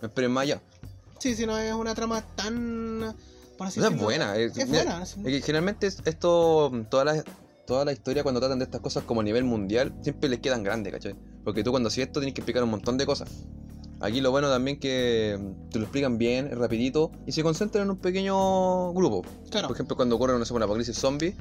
no 0.00 0.06
esperen 0.08 0.30
más 0.30 0.42
allá. 0.44 0.62
Sí, 1.18 1.34
sí, 1.34 1.46
no 1.46 1.58
es 1.58 1.74
una 1.74 1.94
trama 1.96 2.22
tan. 2.36 3.14
Por 3.58 3.66
así 3.66 3.80
No 3.80 3.88
es 3.88 3.98
buena. 3.98 4.36
Es, 4.36 4.56
Es 4.56 4.68
buena. 4.68 5.02
es- 5.02 5.16
es 5.16 5.24
que 5.24 5.40
generalmente 5.42 5.88
es- 5.88 6.00
esto, 6.04 6.70
todas 6.88 7.04
las 7.04 7.24
toda 7.66 7.84
la 7.84 7.92
historia 7.92 8.22
cuando 8.24 8.40
tratan 8.40 8.58
de 8.58 8.64
estas 8.64 8.80
cosas 8.80 9.04
como 9.04 9.20
a 9.20 9.24
nivel 9.24 9.44
mundial, 9.44 9.92
siempre 10.02 10.28
les 10.28 10.40
quedan 10.40 10.64
grandes, 10.64 10.92
¿cachai? 10.92 11.14
Porque 11.44 11.62
tú 11.62 11.70
cuando 11.70 11.88
haces 11.88 12.04
esto 12.06 12.18
tienes 12.18 12.34
que 12.34 12.40
explicar 12.40 12.64
un 12.64 12.70
montón 12.70 12.98
de 12.98 13.06
cosas. 13.06 13.28
Aquí 14.00 14.20
lo 14.20 14.30
bueno 14.30 14.48
también 14.48 14.78
que 14.80 15.38
mm, 15.38 15.70
te 15.70 15.78
lo 15.78 15.84
explican 15.84 16.16
bien, 16.18 16.50
rapidito, 16.58 17.10
y 17.26 17.32
se 17.32 17.42
concentran 17.42 17.84
en 17.84 17.90
un 17.90 17.96
pequeño 17.98 18.92
grupo. 18.94 19.22
Claro. 19.50 19.68
Por 19.68 19.76
ejemplo, 19.76 19.96
cuando 19.96 20.16
ocurre 20.16 20.38
no 20.38 20.44
sé, 20.44 20.54
una 20.54 20.64
apocalipsis 20.64 20.96
zombie, 20.96 21.36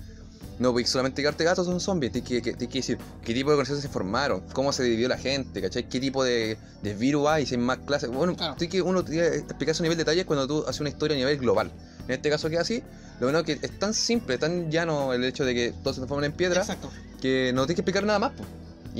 no 0.59 0.73
puedes 0.73 0.89
solamente 0.89 1.21
quedarte 1.21 1.45
gatos 1.45 1.65
son 1.65 1.79
zombies, 1.79 2.11
tienes 2.11 2.27
que, 2.29 2.41
que- 2.41 2.51
tienes 2.53 2.67
que 2.73 2.79
decir 2.79 2.97
qué 3.23 3.33
tipo 3.33 3.49
de 3.49 3.53
organizaciones 3.55 3.83
se 3.83 3.87
formaron, 3.89 4.41
cómo 4.53 4.73
se 4.73 4.83
dividió 4.83 5.07
la 5.07 5.17
gente, 5.17 5.61
¿cachai? 5.61 5.87
¿Qué 5.87 6.01
tipo 6.01 6.21
de, 6.23 6.57
de 6.83 6.93
virus 6.95 7.27
hay, 7.29 7.45
si 7.45 7.55
hay 7.55 7.61
más 7.61 7.77
clases? 7.79 8.09
Bueno, 8.09 8.35
Claro. 8.35 8.55
tienes 8.55 8.71
que 8.73 8.81
uno 8.81 9.05
tiene 9.05 9.29
que 9.29 9.37
explicar 9.37 9.75
a 9.77 9.81
nivel 9.81 9.97
de 9.97 10.03
detalle 10.03 10.25
cuando 10.25 10.45
tú 10.47 10.63
haces 10.67 10.81
una 10.81 10.89
historia 10.89 11.15
a 11.15 11.17
nivel 11.17 11.37
global. 11.37 11.71
En 12.09 12.11
este 12.15 12.29
caso 12.29 12.49
que 12.49 12.55
es 12.55 12.61
así, 12.61 12.83
lo 13.21 13.27
bueno 13.27 13.39
es 13.39 13.45
que 13.45 13.53
es 13.65 13.79
tan 13.79 13.93
simple, 13.93 14.37
tan 14.37 14.69
llano 14.69 15.13
el 15.13 15.23
hecho 15.23 15.45
de 15.45 15.53
que 15.53 15.73
todo 15.81 15.93
se 15.93 15.99
transforma 16.01 16.25
en 16.25 16.33
piedra, 16.33 16.59
Exacto. 16.61 16.91
que 17.21 17.51
no 17.53 17.61
tienes 17.65 17.75
que 17.75 17.81
explicar 17.81 18.03
nada 18.05 18.19
más. 18.19 18.31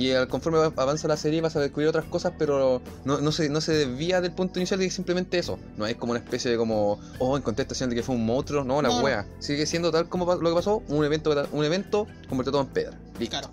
Y 0.00 0.12
al- 0.12 0.28
conforme 0.28 0.58
va- 0.58 0.72
avanza 0.82 1.08
la 1.08 1.16
serie 1.16 1.40
vas 1.42 1.56
a 1.56 1.60
descubrir 1.60 1.88
otras 1.88 2.06
cosas, 2.06 2.32
pero 2.38 2.80
no, 3.04 3.20
no, 3.20 3.32
se, 3.32 3.48
no 3.50 3.60
se 3.60 3.72
desvía 3.72 4.20
del 4.20 4.32
punto 4.32 4.58
inicial 4.58 4.80
de 4.80 4.86
que 4.86 4.90
simplemente 4.90 5.38
eso. 5.38 5.58
No 5.76 5.86
es 5.86 5.96
como 5.96 6.12
una 6.12 6.20
especie 6.20 6.50
de 6.50 6.56
como, 6.56 6.98
oh, 7.18 7.36
en 7.36 7.42
contestación 7.42 7.90
de 7.90 7.96
que 7.96 8.02
fue 8.02 8.14
un 8.14 8.24
monstruo. 8.24 8.64
No, 8.64 8.80
la 8.80 8.88
No, 8.88 8.98
no. 8.98 9.04
wea. 9.04 9.26
Sigue 9.40 9.66
siendo 9.66 9.90
tal 9.90 10.08
como 10.08 10.24
lo 10.34 10.48
que 10.50 10.54
pasó, 10.54 10.82
un 10.88 11.04
evento, 11.04 11.30
un 11.52 11.64
evento 11.64 12.06
convirtió 12.28 12.50
todo 12.52 12.62
en 12.62 12.68
piedra. 12.68 12.96
Listo. 13.18 13.30
Claro. 13.38 13.50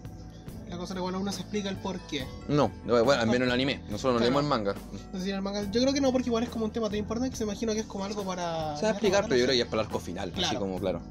La 0.70 0.78
cosa 0.78 0.94
es 0.94 0.98
que 0.98 1.02
bueno, 1.02 1.20
uno 1.20 1.32
se 1.32 1.42
explica 1.42 1.70
el 1.70 1.78
por 1.78 1.98
qué. 2.08 2.26
No, 2.50 2.72
no, 2.86 3.04
bueno, 3.04 3.22
al 3.22 3.28
menos 3.28 3.38
en 3.38 3.44
el 3.44 3.52
anime. 3.52 3.82
Nosotros 3.90 4.14
no 4.14 4.20
Claro. 4.20 4.24
leemos 4.24 4.44
el 4.44 4.48
manga. 4.50 4.76
El 5.26 5.42
manga- 5.42 5.64
yo 5.72 5.82
creo 5.82 5.94
que 5.94 6.02
no, 6.02 6.12
porque 6.12 6.28
igual 6.30 6.44
es 6.44 6.50
como 6.50 6.66
un 6.66 6.72
tema 6.72 6.88
tan 6.90 6.98
importante 7.00 7.30
que 7.32 7.36
se 7.38 7.44
imagino 7.44 7.74
que 7.74 7.80
es 7.82 7.86
como 7.86 8.04
algo 8.06 8.24
para. 8.24 8.76
Se 8.78 8.84
va 8.84 8.90
a 8.90 8.92
explicar, 8.92 9.24
pero 9.24 9.36
yo 9.38 9.44
creo 9.46 9.54
que 9.54 9.58
ya 9.58 9.64
es 9.64 9.70
para 9.70 9.82
el 9.82 9.88
arco 9.88 10.00
final. 10.00 10.30
Así 10.30 10.40
Claro. 10.40 10.60
como, 10.60 10.80
claro. 10.80 11.02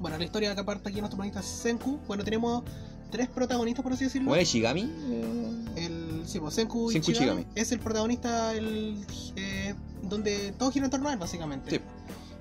Bueno, 0.00 0.18
la 0.18 0.24
historia 0.24 0.54
que 0.54 0.60
aparte 0.60 0.88
aquí 0.88 0.98
nuestro 1.00 1.16
protagonista 1.16 1.40
es 1.40 1.46
Senku. 1.46 1.98
Bueno, 2.08 2.24
tenemos 2.24 2.64
tres 3.10 3.28
protagonistas, 3.28 3.82
por 3.82 3.92
así 3.92 4.04
decirlo. 4.04 4.28
¿Cómo 4.28 4.40
es 4.40 4.48
Shigami? 4.48 4.82
El, 5.76 6.22
sí, 6.26 6.40
pues 6.40 6.54
Senku, 6.54 6.90
Senku 6.90 7.10
Ichigami. 7.10 7.46
es 7.54 7.72
el 7.72 7.80
protagonista 7.80 8.54
el, 8.54 9.04
eh, 9.36 9.74
donde 10.02 10.52
todo 10.52 10.70
gira 10.70 10.84
en 10.84 10.90
torno 10.90 11.08
a 11.08 11.12
él, 11.12 11.18
básicamente. 11.18 11.70
Sí. 11.70 11.80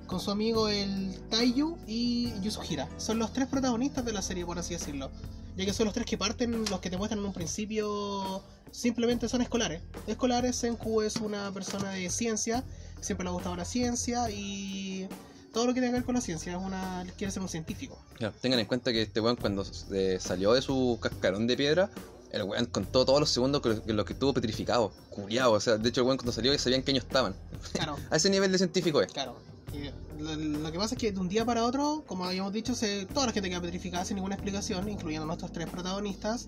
Con 0.07 0.19
su 0.19 0.31
amigo 0.31 0.67
el 0.67 1.17
Taiyu 1.29 1.77
y 1.87 2.33
Yusuhira. 2.41 2.87
Son 2.97 3.19
los 3.19 3.33
tres 3.33 3.47
protagonistas 3.47 4.05
de 4.05 4.13
la 4.13 4.21
serie, 4.21 4.45
por 4.45 4.59
así 4.59 4.73
decirlo. 4.73 5.09
Ya 5.55 5.65
que 5.65 5.73
son 5.73 5.85
los 5.85 5.93
tres 5.93 6.05
que 6.05 6.17
parten, 6.17 6.65
los 6.69 6.79
que 6.79 6.89
te 6.89 6.97
muestran 6.97 7.19
en 7.19 7.25
un 7.25 7.33
principio, 7.33 8.43
simplemente 8.71 9.29
son 9.29 9.41
escolares. 9.41 9.81
Escolares, 10.07 10.55
Senku 10.55 11.01
es 11.01 11.17
una 11.17 11.51
persona 11.51 11.91
de 11.91 12.09
ciencia, 12.09 12.63
siempre 13.01 13.23
le 13.23 13.29
ha 13.29 13.33
gustado 13.33 13.55
la 13.55 13.65
ciencia 13.65 14.29
y 14.31 15.07
todo 15.53 15.67
lo 15.67 15.73
que 15.73 15.79
tenga 15.79 15.91
que 15.91 15.97
ver 15.99 16.03
con 16.05 16.15
la 16.15 16.21
ciencia. 16.21 16.51
Es 16.51 16.61
una, 16.61 17.05
quiere 17.17 17.31
ser 17.31 17.41
un 17.41 17.47
científico. 17.49 17.97
Ya, 18.19 18.31
tengan 18.31 18.59
en 18.59 18.65
cuenta 18.65 18.91
que 18.91 19.03
este 19.03 19.21
weón 19.21 19.35
cuando 19.37 19.65
eh, 19.93 20.17
salió 20.19 20.53
de 20.53 20.61
su 20.61 20.97
cascarón 21.01 21.47
de 21.47 21.55
piedra, 21.55 21.89
el 22.31 22.43
weón 22.43 22.65
contó 22.65 23.05
todos 23.05 23.19
los 23.19 23.29
segundos 23.29 23.61
que 23.61 23.69
lo 23.69 23.83
que, 23.83 23.93
lo 23.93 24.05
que 24.05 24.13
estuvo 24.13 24.33
petrificado, 24.33 24.91
culiado. 25.09 25.51
O 25.53 25.59
sea, 25.59 25.77
de 25.77 25.87
hecho 25.89 26.01
el 26.01 26.07
weón 26.07 26.17
cuando 26.17 26.31
salió 26.33 26.51
ya 26.51 26.59
sabían 26.59 26.81
qué 26.81 26.91
años 26.91 27.05
estaban. 27.05 27.35
Claro. 27.71 27.95
A 28.09 28.15
ese 28.17 28.29
nivel 28.29 28.51
de 28.51 28.57
científico 28.57 29.01
es. 29.01 29.11
Claro. 29.13 29.37
Y 29.73 29.89
lo, 30.21 30.35
lo 30.35 30.71
que 30.71 30.77
pasa 30.77 30.95
es 30.95 30.99
que 31.01 31.11
de 31.11 31.19
un 31.19 31.29
día 31.29 31.45
para 31.45 31.63
otro, 31.65 32.03
como 32.07 32.25
habíamos 32.25 32.51
dicho, 32.53 32.75
se, 32.75 33.05
toda 33.07 33.27
la 33.27 33.31
gente 33.31 33.49
queda 33.49 33.61
petrificada 33.61 34.05
sin 34.05 34.15
ninguna 34.15 34.35
explicación, 34.35 34.87
incluyendo 34.89 35.25
nuestros 35.25 35.51
tres 35.51 35.67
protagonistas. 35.69 36.47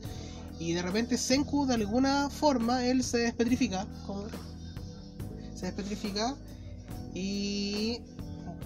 Y 0.60 0.74
de 0.74 0.82
repente 0.82 1.18
Senku, 1.18 1.66
de 1.66 1.74
alguna 1.76 2.30
forma, 2.30 2.86
él 2.86 3.04
se 3.04 3.18
despetrifica. 3.20 3.86
como- 4.06 4.26
se 5.56 5.68
despetrifica. 5.68 6.36
Y 7.14 8.02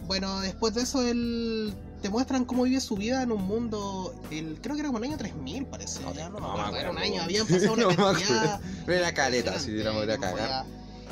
bueno, 0.09 0.39
después 0.39 0.73
de 0.73 0.81
eso, 0.81 1.07
él 1.07 1.71
te 2.01 2.09
muestran 2.09 2.43
cómo 2.43 2.63
vive 2.63 2.81
su 2.81 2.95
vida 2.95 3.21
en 3.21 3.31
un 3.31 3.43
mundo. 3.43 4.19
El, 4.31 4.57
creo 4.59 4.73
que 4.73 4.79
era 4.79 4.87
como 4.89 4.97
el 4.97 5.03
año 5.03 5.17
3000, 5.19 5.67
parece. 5.67 6.01
No, 6.01 6.15
ya 6.15 6.29
no, 6.29 6.39
no 6.39 6.51
me 6.55 6.61
acuerdo, 6.61 6.77
era 6.77 6.89
un 6.89 6.97
año, 6.97 7.21
habían 7.21 7.45
pasado 7.47 7.73
una 7.73 7.95
cantidad. 7.95 8.59
Era 8.87 9.13
caleta, 9.13 9.59
si 9.59 9.69
Impresionante, 9.69 10.05
diéramos 10.07 10.09
a 10.09 10.17
cagar. 10.19 10.65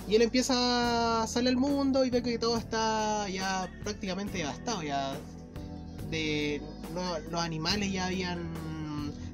Y 0.10 0.16
él 0.16 0.24
empieza 0.24 1.22
a 1.22 1.27
salir 1.27 1.50
al 1.50 1.58
mundo 1.58 2.06
y 2.06 2.10
ve 2.10 2.24
que 2.24 2.39
todo 2.39 2.58
está 2.58 3.30
ya 3.30 3.70
prácticamente 3.84 4.39
devastado. 4.39 4.82
Ya 4.82 5.13
de 6.10 6.60
no, 6.96 7.20
los 7.30 7.39
animales 7.39 7.92
ya 7.92 8.08
habían 8.08 8.51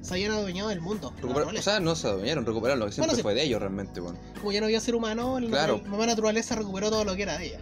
se 0.02 0.12
habían 0.12 0.32
adueñado 0.32 0.68
del 0.68 0.82
mundo. 0.82 1.14
o 1.22 1.62
sea, 1.62 1.80
no 1.80 1.96
se 1.96 2.06
adueñaron, 2.08 2.44
recuperaron, 2.44 2.80
lo 2.80 2.86
que 2.86 2.92
siempre 2.92 3.12
Bueno, 3.12 3.16
sí. 3.16 3.22
fue 3.22 3.34
de 3.34 3.44
ellos 3.44 3.60
realmente, 3.60 4.02
weón. 4.02 4.18
Como 4.38 4.52
ya 4.52 4.60
no 4.60 4.66
había 4.66 4.78
ser 4.78 4.94
humano, 4.94 5.38
Claro. 5.48 5.80
la 5.82 5.88
mamá 5.88 6.04
naturaleza 6.04 6.54
recuperó 6.54 6.90
todo 6.90 7.06
lo 7.06 7.16
que 7.16 7.22
era 7.22 7.38
de 7.38 7.46
ella. 7.46 7.60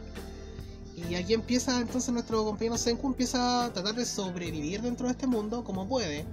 Y 1.09 1.15
aquí 1.15 1.35
empieza 1.35 1.81
entonces 1.81 2.13
nuestro 2.13 2.45
compañero 2.45 2.79
Senku 2.79 3.07
empieza 3.09 3.67
a 3.67 3.73
tratar 3.73 3.95
de 3.95 4.05
sobrevivir 4.05 4.83
dentro 4.83 5.07
de 5.07 5.13
este 5.13 5.27
mundo 5.27 5.65
como 5.65 5.89
puede. 5.89 6.25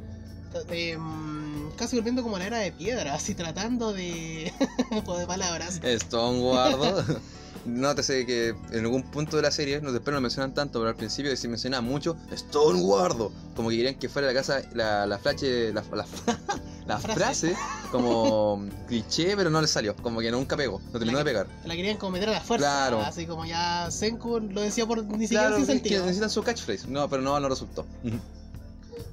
Eh, 0.71 0.97
mm, 0.97 1.71
casi 1.75 1.95
volviendo 1.95 2.23
como 2.23 2.37
la 2.37 2.47
era 2.47 2.57
de 2.59 2.71
piedra, 2.71 3.13
así 3.13 3.35
tratando 3.35 3.93
de. 3.93 4.51
de 5.19 5.27
palabras. 5.27 5.79
Stone 5.83 6.39
Guardo. 6.39 7.03
Nótese 7.75 8.25
que 8.25 8.49
en 8.71 8.79
algún 8.85 9.03
punto 9.03 9.35
de 9.37 9.41
la 9.43 9.51
serie, 9.51 9.79
no 9.81 9.91
después 9.91 10.11
no 10.11 10.17
lo 10.17 10.21
mencionan 10.21 10.53
tanto, 10.53 10.79
pero 10.79 10.89
al 10.89 10.95
principio 10.95 11.35
se 11.35 11.47
mencionaba 11.47 11.81
mucho 11.81 12.17
Stone 12.31 12.81
Guardo. 12.81 13.31
Como 13.55 13.69
que 13.69 13.77
querían 13.77 13.95
que 13.95 14.09
fuera 14.09 14.27
la 14.27 14.33
casa, 14.33 14.61
la, 14.73 15.05
la 15.05 15.17
flache, 15.19 15.71
la, 15.73 15.83
la, 15.93 16.05
la 16.87 16.97
Frase. 16.97 17.55
como 17.91 18.65
cliché, 18.87 19.35
pero 19.35 19.49
no 19.49 19.61
le 19.61 19.67
salió. 19.67 19.95
Como 19.95 20.19
que 20.19 20.31
nunca 20.31 20.55
pegó, 20.57 20.79
no 20.91 20.99
terminó 20.99 21.17
de 21.19 21.25
pegar. 21.25 21.47
La 21.65 21.75
querían 21.75 21.97
cometer 21.97 22.29
a 22.29 22.33
la 22.33 22.41
fuerza. 22.41 22.65
Claro. 22.65 23.01
Así 23.01 23.25
como 23.25 23.45
ya 23.45 23.89
Senku 23.91 24.39
lo 24.39 24.61
decía 24.61 24.85
por 24.85 25.03
ni 25.03 25.23
siquiera 25.25 25.47
Claro, 25.47 25.55
sin 25.57 25.65
que, 25.65 25.71
que 25.73 25.79
sentido. 25.79 26.01
necesitan 26.05 26.29
su 26.29 26.43
catchphrase. 26.43 26.87
No, 26.87 27.09
pero 27.09 27.21
no, 27.21 27.39
no 27.39 27.49
resultó. 27.49 27.85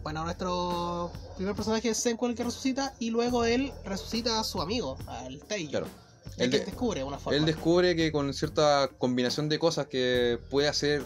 Bueno, 0.03 0.23
nuestro 0.23 1.11
primer 1.37 1.57
personaje 1.57 1.89
es 1.89 1.97
Senku 1.99 2.27
el 2.27 2.37
que 2.37 2.45
resucita 2.45 2.95
y 3.01 3.11
luego 3.11 3.45
él 3.45 3.73
resucita 3.85 4.39
a 4.39 4.45
su 4.45 4.61
amigo, 4.63 4.97
al 5.09 5.41
Taiyu. 5.41 5.71
Claro. 5.71 5.87
Él 6.37 6.45
Él, 6.45 6.51
de- 6.51 6.59
descubre 6.67 7.03
una 7.05 7.19
forma. 7.19 7.37
él 7.39 7.45
descubre 7.45 7.97
que 7.97 8.13
con 8.13 8.33
cierta 8.35 8.91
combinación 8.99 9.49
de 9.49 9.59
cosas 9.59 9.87
que 9.87 10.39
puede 10.51 10.69
hacer. 10.69 11.03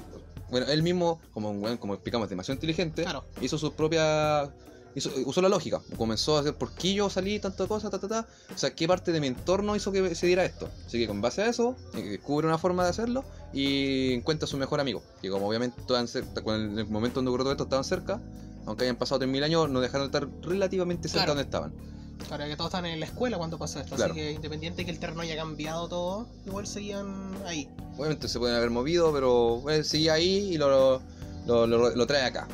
Bueno, 0.50 0.66
él 0.66 0.82
mismo, 0.82 1.20
como 1.32 1.50
weón, 1.52 1.76
como 1.76 1.94
explicamos, 1.94 2.28
demasiado 2.28 2.56
inteligente, 2.56 3.02
Claro. 3.02 3.24
hizo 3.40 3.56
su 3.58 3.72
propia. 3.72 4.52
hizo- 4.96 5.12
usó 5.24 5.40
la 5.40 5.48
lógica. 5.48 5.80
Comenzó 5.96 6.36
a 6.36 6.40
hacer 6.40 6.54
por 6.54 6.72
qué 6.72 6.92
yo 6.94 7.08
salí, 7.08 7.38
tanta 7.38 7.68
cosa, 7.68 7.88
ta, 7.90 8.00
ta, 8.00 8.08
ta. 8.08 8.26
O 8.52 8.58
sea, 8.58 8.74
qué 8.74 8.88
parte 8.88 9.12
de 9.12 9.20
mi 9.20 9.28
entorno 9.28 9.76
hizo 9.76 9.92
que 9.92 10.16
se 10.16 10.26
diera 10.26 10.44
esto. 10.44 10.68
Así 10.84 10.98
que 10.98 11.06
con 11.06 11.20
base 11.20 11.42
a 11.42 11.46
eso, 11.48 11.76
eh, 11.94 12.02
descubre 12.02 12.48
una 12.48 12.58
forma 12.58 12.82
de 12.82 12.90
hacerlo 12.90 13.22
y 13.52 14.12
encuentra 14.14 14.46
a 14.46 14.48
su 14.48 14.56
mejor 14.56 14.80
amigo. 14.80 15.00
Que 15.22 15.30
como 15.30 15.46
obviamente 15.46 15.80
estaban 15.80 16.08
cerca, 16.08 16.40
en 16.56 16.76
el 16.76 16.88
momento 16.88 17.16
donde 17.20 17.28
ocurrió 17.28 17.44
todo 17.44 17.52
esto 17.52 17.62
estaban 17.64 17.84
cerca, 17.84 18.20
aunque 18.66 18.82
hayan 18.82 18.96
pasado 18.96 19.20
3.000 19.20 19.44
años, 19.44 19.70
no 19.70 19.80
dejaron 19.80 20.10
de 20.10 20.18
estar 20.18 20.28
relativamente 20.42 21.06
cerca 21.08 21.26
Claro. 21.26 21.30
donde 21.34 21.44
estaban. 21.44 21.72
Claro, 22.28 22.44
que 22.46 22.56
todos 22.56 22.68
están 22.68 22.86
en 22.86 23.00
la 23.00 23.06
escuela 23.06 23.38
cuando 23.38 23.58
pasó 23.58 23.80
esto, 23.80 23.96
Claro. 23.96 24.12
así 24.12 24.20
que 24.20 24.32
independiente 24.32 24.84
que 24.84 24.90
el 24.90 24.98
terreno 24.98 25.20
haya 25.22 25.36
cambiado 25.36 25.88
todo, 25.88 26.26
igual 26.46 26.66
seguían 26.66 27.32
ahí. 27.46 27.68
Obviamente 27.96 28.28
se 28.28 28.38
pueden 28.38 28.56
haber 28.56 28.70
movido, 28.70 29.12
pero 29.12 29.68
él 29.70 29.84
sigue 29.84 30.10
ahí 30.10 30.54
y 30.54 30.58
lo, 30.58 31.00
lo, 31.46 31.66
lo- 31.66 31.90
lo 31.96 32.06
trae 32.06 32.22
acá. 32.24 32.46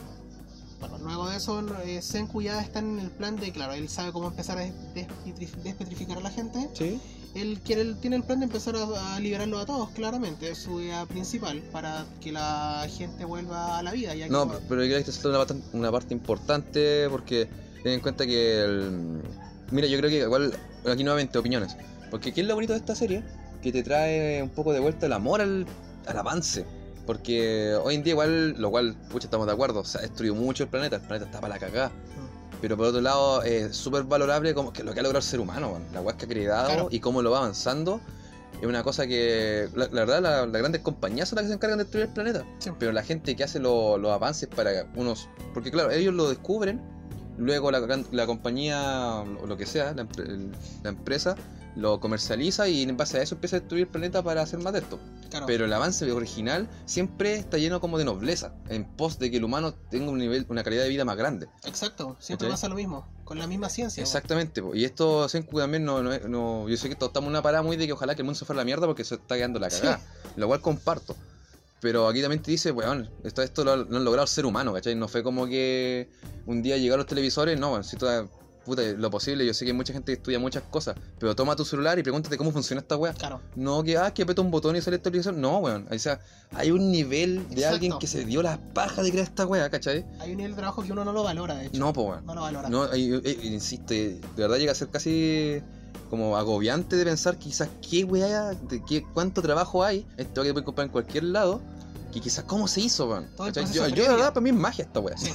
Bueno, 0.80 0.98
luego 0.98 1.28
de 1.30 1.36
eso, 1.36 1.64
eh, 1.84 2.00
Senku 2.02 2.42
ya 2.42 2.60
está 2.60 2.78
en 2.80 2.98
el 3.00 3.10
plan 3.10 3.36
de, 3.36 3.50
claro, 3.52 3.72
él 3.74 3.88
sabe 3.88 4.12
cómo 4.12 4.28
empezar 4.28 4.58
a 4.58 4.62
des- 4.62 4.72
despetrif- 4.94 5.62
despetrificar 5.62 6.18
a 6.18 6.20
la 6.20 6.30
gente. 6.30 6.68
Sí. 6.74 7.00
Él 7.34 7.60
quiere, 7.62 7.82
él 7.82 7.96
tiene 8.00 8.16
el 8.16 8.22
plan 8.22 8.40
de 8.40 8.46
empezar 8.46 8.76
a, 8.76 9.16
a 9.16 9.20
liberarlo 9.20 9.58
a 9.58 9.66
todos, 9.66 9.90
claramente, 9.90 10.50
es 10.50 10.58
su 10.58 10.80
idea 10.80 11.04
principal, 11.06 11.60
para 11.70 12.06
que 12.20 12.32
la 12.32 12.86
gente 12.96 13.24
vuelva 13.26 13.78
a 13.78 13.82
la 13.82 13.92
vida. 13.92 14.14
Ya 14.14 14.26
que, 14.26 14.30
No, 14.32 14.48
pero 14.68 14.82
yo 14.84 14.90
creo 14.94 15.04
que 15.04 15.10
es 15.10 15.24
una 15.24 15.38
parte, 15.38 15.54
una 15.74 15.90
parte 15.92 16.14
importante 16.14 17.08
porque 17.10 17.46
ten 17.82 17.92
en 17.94 18.00
cuenta 18.00 18.26
que 18.26 18.60
el... 18.62 19.20
Mira, 19.70 19.86
yo 19.88 19.98
creo 19.98 20.10
que 20.10 20.18
igual, 20.18 20.52
aquí 20.90 21.02
nuevamente 21.04 21.38
opiniones. 21.38 21.76
Porque 22.10 22.32
¿qué 22.32 22.42
es 22.42 22.46
lo 22.46 22.54
bonito 22.54 22.72
de 22.72 22.78
esta 22.78 22.94
serie? 22.94 23.22
Que 23.62 23.72
te 23.72 23.82
trae 23.82 24.42
un 24.42 24.50
poco 24.50 24.72
de 24.72 24.80
vuelta 24.80 25.06
el 25.06 25.12
amor 25.12 25.40
al, 25.40 25.66
al 26.06 26.16
avance. 26.18 26.64
Porque 27.06 27.74
hoy 27.82 27.94
en 27.96 28.02
día 28.02 28.12
igual, 28.12 28.52
lo 28.58 28.70
cual, 28.70 28.94
pucha, 29.10 29.26
estamos 29.26 29.46
de 29.46 29.52
acuerdo, 29.52 29.84
se 29.84 29.98
ha 29.98 30.00
destruido 30.02 30.34
mucho 30.34 30.64
el 30.64 30.68
planeta, 30.68 30.96
el 30.96 31.02
planeta 31.02 31.26
está 31.26 31.40
para 31.40 31.54
la 31.54 31.60
cagada. 31.60 31.90
Pero 32.60 32.76
por 32.76 32.86
otro 32.86 33.00
lado, 33.00 33.42
es 33.42 33.76
súper 33.76 34.04
valorable 34.04 34.54
como 34.54 34.72
que 34.72 34.82
lo 34.82 34.92
que 34.94 35.00
ha 35.00 35.02
logrado 35.02 35.18
el 35.18 35.24
ser 35.28 35.40
humano, 35.40 35.78
la 35.92 36.00
weá 36.00 36.16
que 36.16 36.24
ha 36.24 36.28
creado 36.28 36.66
Claro. 36.68 36.88
y 36.90 37.00
cómo 37.00 37.22
lo 37.22 37.30
va 37.30 37.38
avanzando. 37.38 38.00
Es 38.60 38.66
una 38.66 38.82
cosa 38.82 39.06
que, 39.06 39.68
la, 39.74 39.86
la 39.88 40.04
verdad, 40.06 40.22
la- 40.22 40.46
las 40.46 40.60
grandes 40.62 40.80
compañías 40.80 41.28
son 41.28 41.36
las 41.36 41.44
que 41.44 41.48
se 41.48 41.54
encargan 41.54 41.78
de 41.78 41.84
destruir 41.84 42.06
el 42.06 42.12
planeta. 42.12 42.44
Sí. 42.58 42.70
Pero 42.78 42.92
la 42.92 43.02
gente 43.02 43.36
que 43.36 43.44
hace 43.44 43.58
lo- 43.60 43.98
los 43.98 44.10
avances 44.10 44.48
para 44.48 44.86
unos. 44.96 45.28
Porque, 45.52 45.70
claro, 45.70 45.90
ellos 45.90 46.14
lo 46.14 46.28
descubren, 46.30 46.80
luego 47.38 47.70
la, 47.70 47.80
la 48.10 48.26
compañía, 48.26 49.24
o 49.40 49.46
lo 49.46 49.56
que 49.56 49.66
sea, 49.66 49.94
la, 49.94 50.06
empresa, 50.90 51.36
lo 51.74 52.00
comercializa 52.00 52.68
y 52.68 52.82
en 52.82 52.96
base 52.96 53.18
a 53.18 53.22
eso 53.22 53.34
empieza 53.34 53.56
a 53.56 53.60
destruir 53.60 53.84
el 53.84 53.88
planeta 53.90 54.22
para 54.22 54.42
hacer 54.42 54.58
más 54.60 54.72
de 54.72 54.78
esto. 54.80 54.98
claro, 55.30 55.46
Pero 55.46 55.64
el 55.66 55.72
avance 55.72 56.10
original 56.10 56.68
siempre 56.86 57.34
está 57.34 57.58
lleno 57.58 57.80
como 57.80 57.98
de 57.98 58.04
nobleza, 58.04 58.54
en 58.68 58.84
pos 58.84 59.18
de 59.18 59.30
que 59.30 59.36
el 59.36 59.44
humano 59.44 59.74
tenga 59.74 60.10
un 60.10 60.18
nivel, 60.18 60.46
una 60.48 60.64
calidad 60.64 60.84
de 60.84 60.88
vida 60.88 61.04
más 61.04 61.16
grande. 61.16 61.48
exacto, 61.64 62.16
siempre 62.18 62.48
pasa 62.48 62.68
lo 62.68 62.74
mismo, 62.76 63.06
con 63.24 63.38
la 63.38 63.46
misma 63.46 63.68
ciencia. 63.68 64.02
Exactamente, 64.02 64.62
po. 64.62 64.74
y 64.74 64.84
esto 64.84 65.28
Senku 65.28 65.58
también 65.58 65.84
no, 65.84 66.02
no, 66.02 66.18
no- 66.20 66.68
yo 66.68 66.76
sé 66.76 66.88
que 66.88 66.94
estamos 66.94 67.24
en 67.24 67.28
una 67.28 67.42
parada 67.42 67.62
muy 67.62 67.76
de 67.76 67.86
que 67.86 67.92
ojalá 67.92 68.14
que 68.14 68.22
el 68.22 68.26
mundo 68.26 68.38
se 68.38 68.44
fuera 68.46 68.60
a 68.60 68.62
la 68.62 68.66
mierda 68.66 68.86
porque 68.86 69.04
se 69.04 69.16
está 69.16 69.36
quedando 69.36 69.58
la 69.58 69.68
cagada, 69.68 70.00
lo 70.36 70.46
cual 70.46 70.60
comparto. 70.62 71.14
Pero 71.86 72.08
aquí 72.08 72.20
también 72.20 72.42
te 72.42 72.50
dice, 72.50 72.72
weón, 72.72 73.08
esto, 73.22 73.42
esto 73.42 73.62
lo, 73.62 73.76
lo 73.76 73.96
han 73.96 74.04
logrado 74.04 74.24
el 74.24 74.28
ser 74.28 74.44
humano, 74.44 74.72
¿cachai? 74.72 74.96
No 74.96 75.06
fue 75.06 75.22
como 75.22 75.46
que 75.46 76.08
un 76.44 76.60
día 76.60 76.76
llegaron 76.76 76.98
los 76.98 77.06
televisores, 77.06 77.60
no, 77.60 77.70
weón, 77.70 77.84
si 77.84 77.96
toda, 77.96 78.26
puta, 78.64 78.82
lo 78.82 79.08
posible, 79.08 79.46
yo 79.46 79.54
sé 79.54 79.64
que 79.64 79.70
hay 79.70 79.76
mucha 79.76 79.92
gente 79.92 80.06
que 80.10 80.16
estudia 80.16 80.40
muchas 80.40 80.64
cosas, 80.64 80.96
pero 81.20 81.36
toma 81.36 81.54
tu 81.54 81.64
celular 81.64 81.96
y 81.96 82.02
pregúntate 82.02 82.36
cómo 82.36 82.50
funciona 82.50 82.80
esta 82.80 82.96
weá. 82.96 83.12
Claro, 83.14 83.40
No 83.54 83.84
que, 83.84 83.96
ah, 83.96 84.12
que 84.12 84.22
aprieta 84.22 84.42
un 84.42 84.50
botón 84.50 84.74
y 84.74 84.80
sale 84.80 84.96
esta 84.96 85.10
aplicación, 85.10 85.40
no, 85.40 85.58
weón, 85.58 85.86
o 85.88 85.96
sea, 85.96 86.18
hay 86.54 86.72
un 86.72 86.90
nivel 86.90 87.46
de 87.50 87.54
Exacto. 87.54 87.74
alguien 87.74 87.98
que 88.00 88.08
se 88.08 88.24
dio 88.24 88.42
la 88.42 88.58
paja 88.74 89.04
de 89.04 89.12
crear 89.12 89.28
esta 89.28 89.46
weá, 89.46 89.70
¿cachai? 89.70 90.04
hay 90.18 90.32
un 90.32 90.38
nivel 90.38 90.52
de 90.52 90.56
trabajo 90.56 90.82
que 90.82 90.90
uno 90.90 91.04
no 91.04 91.12
lo 91.12 91.22
valora, 91.22 91.54
de 91.54 91.66
hecho. 91.66 91.78
No, 91.78 91.92
pues 91.92 92.08
weón. 92.08 92.26
No 92.26 92.34
lo 92.34 92.40
valora. 92.40 92.68
No, 92.68 92.96
insiste, 92.96 94.18
de 94.34 94.42
verdad 94.42 94.56
llega 94.56 94.72
a 94.72 94.74
ser 94.74 94.88
casi 94.88 95.62
como 96.10 96.36
agobiante 96.36 96.96
de 96.96 97.04
pensar 97.04 97.36
quizás 97.36 97.68
qué 97.88 98.04
weá, 98.04 98.50
de 98.54 98.82
qué, 98.84 99.04
cuánto 99.14 99.42
trabajo 99.42 99.84
hay, 99.84 100.06
esto 100.16 100.42
que 100.42 100.52
puedes 100.52 100.64
comprar 100.64 100.86
en 100.86 100.92
cualquier 100.92 101.24
lado, 101.24 101.60
que 102.16 102.22
quizás 102.22 102.44
cómo 102.44 102.66
se 102.66 102.80
hizo, 102.80 103.08
weón. 103.08 103.28
Yo, 103.38 103.46
yo 103.50 103.62
de 103.84 103.90
previo. 103.90 104.10
verdad, 104.12 104.28
para 104.32 104.40
mí 104.40 104.50
es 104.50 104.56
magia 104.56 104.84
esta 104.84 105.00
weá. 105.00 105.16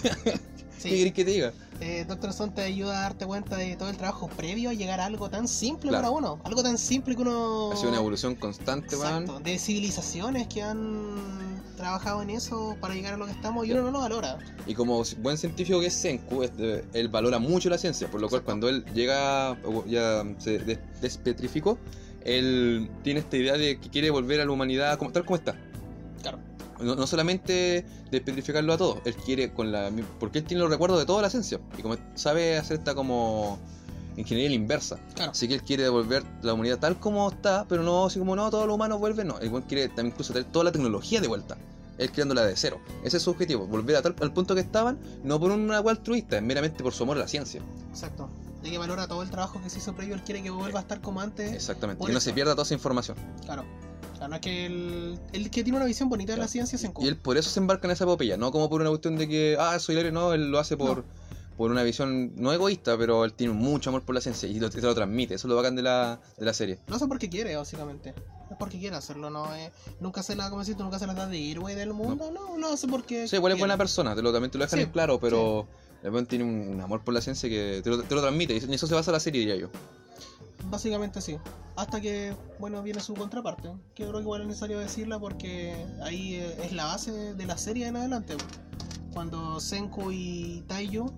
Sí. 0.82 0.90
¿Qué 0.90 0.96
querés 0.98 1.14
que 1.14 1.26
te 1.26 1.30
diga? 1.32 1.54
eh, 1.80 2.06
Doctor 2.08 2.32
Stone 2.32 2.54
te 2.54 2.62
ayuda 2.64 2.98
a 2.98 3.02
darte 3.04 3.28
cuenta 3.28 3.56
de 3.56 3.76
todo 3.76 3.90
el 3.92 3.98
trabajo 3.98 4.28
previo 4.30 4.72
a 4.72 4.74
llegar 4.74 5.00
a 5.00 5.06
algo 5.06 5.30
tan 5.30 5.48
simple 5.48 5.90
Claro. 5.90 6.02
para 6.08 6.10
uno. 6.18 6.42
Algo 6.44 6.64
tan 6.64 6.80
simple 6.80 7.16
que 7.16 7.22
uno. 7.22 7.72
Ha 7.72 7.76
sido 7.76 7.90
una 7.90 8.00
evolución 8.00 8.34
constante, 8.34 8.96
weón. 8.96 9.44
De 9.44 9.60
civilizaciones 9.60 10.48
que 10.48 10.64
han 10.64 11.62
trabajado 11.78 12.24
en 12.24 12.32
eso 12.32 12.76
para 12.82 12.96
llegar 12.96 13.14
a 13.14 13.18
lo 13.18 13.28
que 13.28 13.32
estamos 13.32 13.68
y 13.68 13.74
uno 13.74 13.84
no 13.84 13.92
lo 13.92 14.00
valora. 14.00 14.40
Y 14.66 14.74
como 14.74 15.04
buen 15.20 15.38
científico 15.38 15.80
que 15.80 15.86
es 15.86 15.94
Senku, 15.94 16.42
él 16.42 17.08
valora 17.12 17.38
mucho 17.38 17.70
la 17.70 17.78
ciencia, 17.78 18.10
por 18.10 18.20
lo 18.20 18.28
cual 18.28 18.42
cuando 18.42 18.68
él 18.68 18.84
llega, 18.96 19.56
ya 19.86 20.24
se 20.40 20.58
des- 20.58 20.80
despetrificó, 21.00 21.78
él 22.26 22.90
tiene 23.04 23.20
esta 23.20 23.38
idea 23.38 23.54
de 23.56 23.80
que 23.80 23.90
quiere 23.92 24.10
volver 24.10 24.42
a 24.42 24.46
la 24.46 24.52
humanidad 24.52 24.98
como, 24.98 25.12
tal 25.12 25.26
como 25.26 25.36
está. 25.36 25.56
No, 26.82 26.96
no 26.96 27.08
solamente 27.08 27.86
despetrificarlo 28.10 28.74
a 28.74 28.78
todos, 28.78 29.00
él 29.06 29.16
quiere 29.16 29.54
con 29.54 29.72
la... 29.72 29.92
Porque 30.20 30.40
él 30.40 30.46
tiene 30.46 30.62
los 30.62 30.70
recuerdos 30.72 31.00
de 31.00 31.06
toda 31.06 31.22
la 31.22 31.30
ciencia, 31.30 31.60
y 31.78 31.82
como 31.82 31.98
sabe 32.16 32.58
hacer 32.58 32.78
esta 32.80 32.96
como 32.96 33.60
ingeniería 34.18 34.50
la 34.50 34.56
inversa. 34.56 35.00
Claro. 35.16 35.32
Así 35.32 35.48
que 35.48 35.54
él 35.54 35.64
quiere 35.64 35.84
devolver 35.84 36.24
la 36.42 36.54
humanidad 36.54 36.80
tal 36.80 37.00
como 37.00 37.30
está, 37.30 37.66
pero 37.68 37.84
no 37.84 38.06
así 38.06 38.20
como 38.20 38.36
no, 38.36 38.50
todos 38.50 38.66
los 38.66 38.76
humanos 38.76 39.00
vuelven, 39.00 39.28
no. 39.28 39.40
Buen 39.50 39.64
quiere 39.64 39.88
también 39.88 40.08
incluso 40.08 40.34
tener 40.34 40.50
toda 40.52 40.66
la 40.66 40.72
tecnología 40.72 41.22
de 41.22 41.28
vuelta. 41.28 41.58
Él 41.98 42.12
creándola 42.12 42.44
de 42.44 42.56
cero. 42.56 42.80
Ese 43.04 43.18
es 43.18 43.24
su 43.24 43.30
objetivo, 43.30 43.68
volver 43.68 43.96
a 43.96 44.02
tal, 44.02 44.16
al 44.20 44.34
punto 44.34 44.56
que 44.56 44.62
estaban, 44.62 44.98
no 45.24 45.40
por 45.40 45.52
una 45.52 45.78
altruista, 45.78 46.38
es 46.38 46.44
meramente 46.44 46.84
por 46.84 46.94
su 46.94 47.04
amor 47.04 47.18
a 47.18 47.22
la 47.22 47.28
ciencia. 47.28 47.62
Exacto. 47.90 48.28
De 48.64 48.70
que 48.70 48.78
valora 48.78 49.08
todo 49.08 49.24
el 49.24 49.30
trabajo 49.30 49.62
que 49.62 49.70
se 49.70 49.80
hizo 49.80 49.94
previo, 49.94 50.16
él 50.16 50.22
quiere 50.22 50.44
que 50.44 50.50
vuelva 50.50 50.80
a 50.80 50.82
estar 50.84 51.02
como 51.02 51.22
antes. 51.22 51.52
Exactamente. 51.52 52.04
Y 52.08 52.14
no 52.14 52.20
se 52.20 52.34
pierda 52.34 52.54
toda 52.54 52.64
esa 52.64 52.74
información. 52.74 53.18
Claro. 53.46 53.66
Claro, 54.22 54.30
no 54.30 54.36
es 54.36 54.42
que 54.42 54.68
él, 54.68 55.20
él 55.34 55.50
que 55.50 55.64
tiene 55.64 55.78
una 55.78 55.88
visión 55.88 56.08
bonita 56.08 56.34
de 56.34 56.38
la 56.38 56.48
ciencia 56.48 56.78
se 56.78 56.92
Y 57.00 57.08
él 57.08 57.18
por 57.18 57.38
eso 57.38 57.50
se 57.50 57.60
embarca 57.60 57.88
en 57.88 57.92
esa 57.92 58.04
epopeya, 58.04 58.38
no 58.38 58.52
como 58.52 58.70
por 58.70 58.80
una 58.80 58.92
cuestión 58.92 59.16
de 59.16 59.28
que, 59.28 59.58
ah, 59.60 59.80
soy 59.80 59.98
héroe, 59.98 60.12
no, 60.12 60.34
él 60.34 60.52
lo 60.52 60.60
hace 60.60 60.78
por, 60.78 60.98
No. 60.98 61.04
por 61.58 61.72
una 61.72 61.82
visión 61.82 62.36
no 62.36 62.54
egoísta, 62.54 62.96
pero 63.00 63.26
él 63.26 63.34
tiene 63.34 63.54
mucho 63.54 63.90
amor 63.90 64.04
por 64.04 64.14
la 64.14 64.22
ciencia 64.22 64.48
y 64.48 64.60
lo, 64.60 64.70
te 64.70 64.80
lo 64.80 64.94
transmite, 64.94 65.34
eso 65.34 65.48
es 65.48 65.50
lo 65.50 65.56
bacán 65.56 65.76
de 65.76 65.82
la, 65.82 66.22
de 66.38 66.46
la 66.46 66.54
serie. 66.54 66.78
No 66.88 67.00
sé 67.00 67.08
por 67.08 67.18
qué 67.18 67.30
quiere, 67.30 67.56
básicamente. 67.56 68.14
Es 68.52 68.58
porque 68.60 68.78
quiere 68.78 68.96
hacerlo, 68.96 69.32
no 69.32 69.56
es... 69.56 69.72
Nunca 70.00 70.22
se 70.22 70.36
la, 70.36 70.52
como 70.52 70.64
decís 70.64 70.78
nunca 70.78 71.00
se 71.00 71.08
la 71.08 71.16
da 71.16 71.26
de 71.26 71.50
héroe 71.50 71.74
del 71.74 71.92
mundo, 71.92 72.30
no, 72.30 72.60
lo 72.60 72.68
hace 72.68 72.88
porque... 72.88 73.28
Sí, 73.28 73.38
igual 73.38 73.54
es 73.54 73.58
buena 73.60 73.76
persona, 73.76 74.14
te 74.14 74.22
lo, 74.22 74.32
también 74.32 74.52
te 74.52 74.60
lo 74.60 74.66
dejan 74.66 74.78
Sí, 74.78 74.84
en 74.84 74.92
claro, 74.92 75.20
pero 75.20 75.68
buen 76.04 76.28
tiene 76.28 76.44
un, 76.44 76.76
un 76.76 76.80
amor 76.80 77.04
por 77.04 77.16
la 77.16 77.22
ciencia 77.22 77.50
que 77.50 77.82
te 77.84 77.90
lo, 77.90 78.04
te 78.04 78.14
lo 78.14 78.22
transmite, 78.22 78.54
y 78.54 78.58
en 78.58 78.72
eso 78.72 78.86
se 78.86 78.94
basa 78.94 79.12
la 79.12 79.20
serie, 79.20 79.40
diría 79.40 79.56
yo. 79.56 79.72
Básicamente 80.70 81.22
sí. 81.22 81.38
Hasta 81.76 82.00
que, 82.02 82.34
bueno, 82.60 82.82
viene 82.84 83.00
su 83.00 83.14
contraparte. 83.14 83.70
Que 83.96 84.04
creo 84.04 84.14
que 84.18 84.22
igual 84.22 84.42
es 84.42 84.48
necesario 84.48 84.80
decirla 84.80 85.20
porque 85.20 85.76
ahí 86.04 86.36
eh, 86.36 86.56
es 86.64 86.74
la 86.74 86.86
base 86.86 87.34
de 87.34 87.46
la 87.46 87.58
serie 87.58 87.88
en 87.88 87.96
adelante. 87.96 88.36
Cuando 89.14 89.60
Senku 89.60 90.12
y 90.12 90.64
Taiyu, 90.68 91.12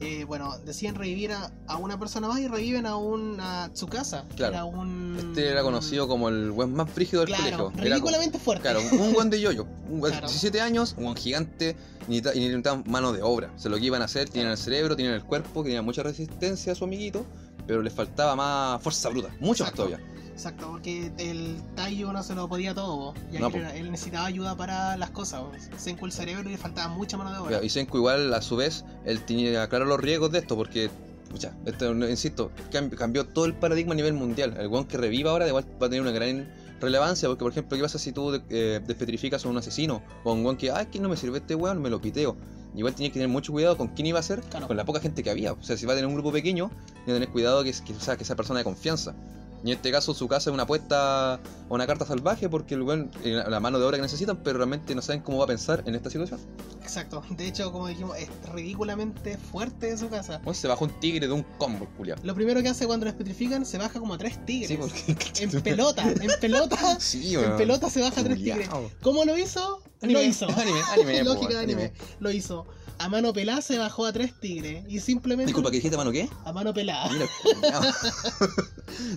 eh, 0.00 0.24
bueno, 0.24 0.56
deciden 0.64 0.94
revivir 0.94 1.32
a, 1.32 1.50
a 1.66 1.76
una 1.76 1.98
persona 1.98 2.26
más 2.28 2.40
y 2.40 2.48
reviven 2.48 2.86
a 2.86 2.96
una 2.96 3.70
Tsukasa. 3.72 4.24
Claro. 4.36 4.54
Era 4.54 4.64
un... 4.64 5.16
Este 5.18 5.48
era 5.48 5.62
conocido 5.62 6.08
como 6.08 6.28
el 6.30 6.50
buen 6.50 6.72
más 6.74 6.90
frígido 6.90 7.20
del 7.20 7.28
Claro, 7.28 7.42
colegio. 7.42 7.70
Como- 7.70 7.82
ridículamente 7.84 8.38
fuerte. 8.38 8.62
Claro, 8.62 8.80
un 8.92 9.12
buen 9.12 9.28
de 9.30 9.40
yoyo. 9.40 9.66
Un 9.88 10.00
buen- 10.00 10.12
Claro. 10.12 10.26
17 10.28 10.60
años, 10.62 10.94
un 10.96 11.04
buen 11.04 11.16
gigante, 11.16 11.76
y 12.08 12.12
necesita- 12.12 12.34
y 12.34 12.40
necesitaban 12.40 12.84
mano 12.86 13.12
de 13.12 13.22
obra. 13.22 13.52
O 13.54 13.58
sea, 13.58 13.70
lo 13.70 13.76
que 13.78 13.84
iban 13.84 14.00
a 14.02 14.06
hacer, 14.06 14.28
tienen 14.30 14.50
el 14.52 14.58
cerebro, 14.58 14.96
tienen 14.96 15.14
el 15.14 15.22
cuerpo, 15.24 15.62
que 15.62 15.68
tenía 15.68 15.82
mucha 15.82 16.02
resistencia 16.02 16.72
a 16.72 16.74
su 16.74 16.84
amiguito, 16.84 17.26
pero 17.70 17.82
les 17.82 17.92
faltaba 17.92 18.34
más 18.34 18.82
fuerza 18.82 19.08
bruta, 19.10 19.28
mucho 19.38 19.62
más 19.62 19.72
todavía. 19.72 20.00
Exacto, 20.32 20.66
porque 20.72 21.12
el 21.18 21.56
Taiyu 21.76 22.10
no 22.12 22.20
se 22.24 22.34
lo 22.34 22.48
podía 22.48 22.74
todo, 22.74 23.14
ya 23.30 23.38
No, 23.38 23.50
que 23.52 23.60
po. 23.60 23.66
él 23.74 23.92
necesitaba 23.92 24.26
ayuda 24.26 24.56
para 24.56 24.96
las 24.96 25.10
cosas. 25.10 25.42
Senku 25.76 26.04
el 26.06 26.10
cerebro 26.10 26.48
y 26.48 26.52
le 26.52 26.58
faltaba 26.58 26.88
mucha 26.92 27.16
mano 27.16 27.30
de 27.32 27.38
obra. 27.38 27.62
Y 27.64 27.68
Senku 27.68 27.96
igual, 27.98 28.34
a 28.34 28.42
su 28.42 28.56
vez, 28.56 28.84
él 29.04 29.20
tenía 29.24 29.68
claro 29.68 29.84
los 29.84 30.00
riesgos 30.00 30.32
de 30.32 30.40
esto, 30.40 30.56
porque, 30.56 30.90
pucha, 31.30 31.52
esto, 31.64 31.92
insisto, 32.08 32.50
cam- 32.72 32.90
cambió 32.90 33.24
todo 33.26 33.44
el 33.44 33.54
paradigma 33.54 33.92
a 33.92 33.96
nivel 33.96 34.14
mundial. 34.14 34.56
El 34.58 34.66
weón 34.66 34.86
que 34.86 34.96
reviva 34.96 35.30
ahora 35.30 35.46
igual 35.46 35.64
va 35.80 35.86
a 35.86 35.90
tener 35.90 36.00
una 36.02 36.10
gran 36.10 36.48
relevancia, 36.80 37.28
porque, 37.28 37.44
por 37.44 37.52
ejemplo, 37.52 37.76
¿qué 37.76 37.82
pasa 37.84 38.00
si 38.00 38.10
tú 38.10 38.40
eh, 38.50 38.80
despetrificas 38.84 39.44
a 39.44 39.48
un 39.48 39.58
asesino? 39.58 40.02
O 40.24 40.30
a 40.30 40.34
un 40.34 40.44
weón 40.44 40.56
que, 40.56 40.72
ay, 40.72 40.86
que 40.86 40.98
no 40.98 41.08
me 41.08 41.16
sirve 41.16 41.38
este 41.38 41.54
weón, 41.54 41.80
me 41.80 41.88
lo 41.90 42.00
piteo. 42.00 42.34
Igual 42.74 42.94
tenías 42.94 43.10
que 43.12 43.14
tener 43.18 43.28
mucho 43.28 43.52
cuidado 43.52 43.76
con 43.76 43.88
quién 43.88 44.06
iba 44.06 44.18
a 44.18 44.22
ser, 44.22 44.40
Claro. 44.42 44.66
con 44.68 44.76
la 44.76 44.84
poca 44.84 45.00
gente 45.00 45.22
que 45.22 45.30
había. 45.30 45.52
O 45.52 45.62
sea, 45.62 45.76
si 45.76 45.86
va 45.86 45.92
a 45.92 45.96
tener 45.96 46.06
un 46.08 46.14
grupo 46.14 46.30
pequeño, 46.32 46.70
tienes 46.86 47.04
que 47.06 47.12
tener 47.12 47.28
cuidado 47.30 47.64
que, 47.64 47.72
que, 47.72 47.92
o 47.94 48.00
sea, 48.00 48.16
que 48.16 48.24
sea 48.24 48.36
persona 48.36 48.60
de 48.60 48.64
confianza. 48.64 49.14
Y 49.62 49.70
en 49.72 49.76
este 49.76 49.90
caso 49.92 50.14
su 50.14 50.26
casa 50.26 50.48
es 50.50 50.54
una 50.54 50.62
apuesta 50.62 51.34
a 51.34 51.40
una 51.68 51.86
carta 51.86 52.06
salvaje 52.06 52.48
porque 52.48 52.74
el 52.74 52.82
weón, 52.82 53.10
eh, 53.24 53.42
la 53.46 53.60
mano 53.60 53.78
de 53.78 53.84
obra 53.84 53.96
que 53.98 54.02
necesitan, 54.02 54.38
pero 54.38 54.56
realmente 54.58 54.94
no 54.94 55.02
saben 55.02 55.20
cómo 55.22 55.38
va 55.38 55.44
a 55.44 55.48
pensar 55.48 55.82
en 55.86 55.94
esta 55.94 56.08
situación. 56.10 56.40
Exacto. 56.82 57.22
De 57.30 57.46
hecho, 57.46 57.70
como 57.70 57.86
dijimos, 57.88 58.16
es 58.18 58.28
ridículamente 58.52 59.36
fuerte 59.36 59.88
de 59.88 59.98
su 59.98 60.08
casa. 60.08 60.40
Weón, 60.44 60.54
se 60.54 60.66
bajó 60.66 60.86
un 60.86 60.98
tigre 61.00 61.26
de 61.26 61.32
un 61.32 61.42
combo, 61.58 61.86
culiao. 61.96 62.16
Lo 62.22 62.34
primero 62.34 62.62
que 62.62 62.68
hace 62.68 62.86
cuando 62.86 63.06
lo 63.06 63.16
petrifican, 63.16 63.66
se 63.66 63.76
baja 63.78 64.00
como 64.00 64.14
a 64.14 64.18
tres 64.18 64.44
tigres. 64.46 64.68
Sí, 64.68 64.76
porque. 64.76 65.42
En 65.42 65.62
pelota, 65.62 66.02
en 66.20 66.30
pelota. 66.40 66.98
Sí, 66.98 67.34
En 67.34 67.40
weón. 67.40 67.56
pelota 67.58 67.90
se 67.90 68.00
baja 68.00 68.20
a 68.20 68.24
tres 68.24 68.38
tigres. 68.38 68.68
¿Cómo 69.02 69.24
lo 69.24 69.36
hizo? 69.36 69.82
Lo 70.00 70.06
Anime, 70.06 70.24
hizo. 70.24 70.46
anime, 70.48 70.80
anime, 70.94 71.22
Lógica 71.24 71.52
de 71.54 71.58
anime. 71.58 71.82
anime. 71.84 71.92
Lo 72.20 72.30
hizo. 72.30 72.66
A 73.00 73.08
mano 73.08 73.32
pelada 73.32 73.62
se 73.62 73.78
bajó 73.78 74.04
a 74.04 74.12
tres 74.12 74.38
tigres. 74.38 74.84
Y 74.86 75.00
simplemente. 75.00 75.46
Disculpa, 75.46 75.70
¿que 75.70 75.78
dijiste 75.78 75.96
mano 75.96 76.12
qué? 76.12 76.28
A 76.44 76.52
mano 76.52 76.74
pelada. 76.74 77.10
Mira, 77.10 77.26
culiao. 77.42 77.82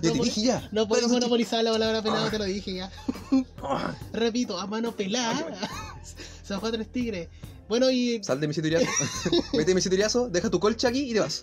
te 0.00 0.14
No, 0.16 0.24
dije 0.24 0.40
ya. 0.42 0.68
No 0.72 0.86
Bueno, 0.86 1.06
monopolizar 1.08 1.62
la 1.62 1.70
palabra 1.72 2.00
pelada, 2.02 2.26
Ah. 2.26 2.30
te 2.30 2.38
lo 2.38 2.44
dije 2.44 2.74
ya. 2.76 2.90
ah, 3.62 3.94
Repito, 4.14 4.58
a 4.58 4.66
mano 4.66 4.92
pelada 4.92 5.34
se 6.42 6.54
bajó 6.54 6.66
a 6.68 6.72
tres 6.72 6.90
tigres. 6.90 7.28
Bueno, 7.68 7.90
y, 7.90 8.22
Sal 8.24 8.40
de 8.40 8.48
mi 8.48 8.54
situriazo. 8.54 8.86
Vete 9.52 9.66
de 9.66 9.74
mi 9.74 9.80
situriazo, 9.82 10.28
deja 10.28 10.50
tu 10.50 10.60
colcha 10.60 10.88
aquí 10.88 11.10
y 11.10 11.12
te 11.14 11.20
vas. 11.20 11.42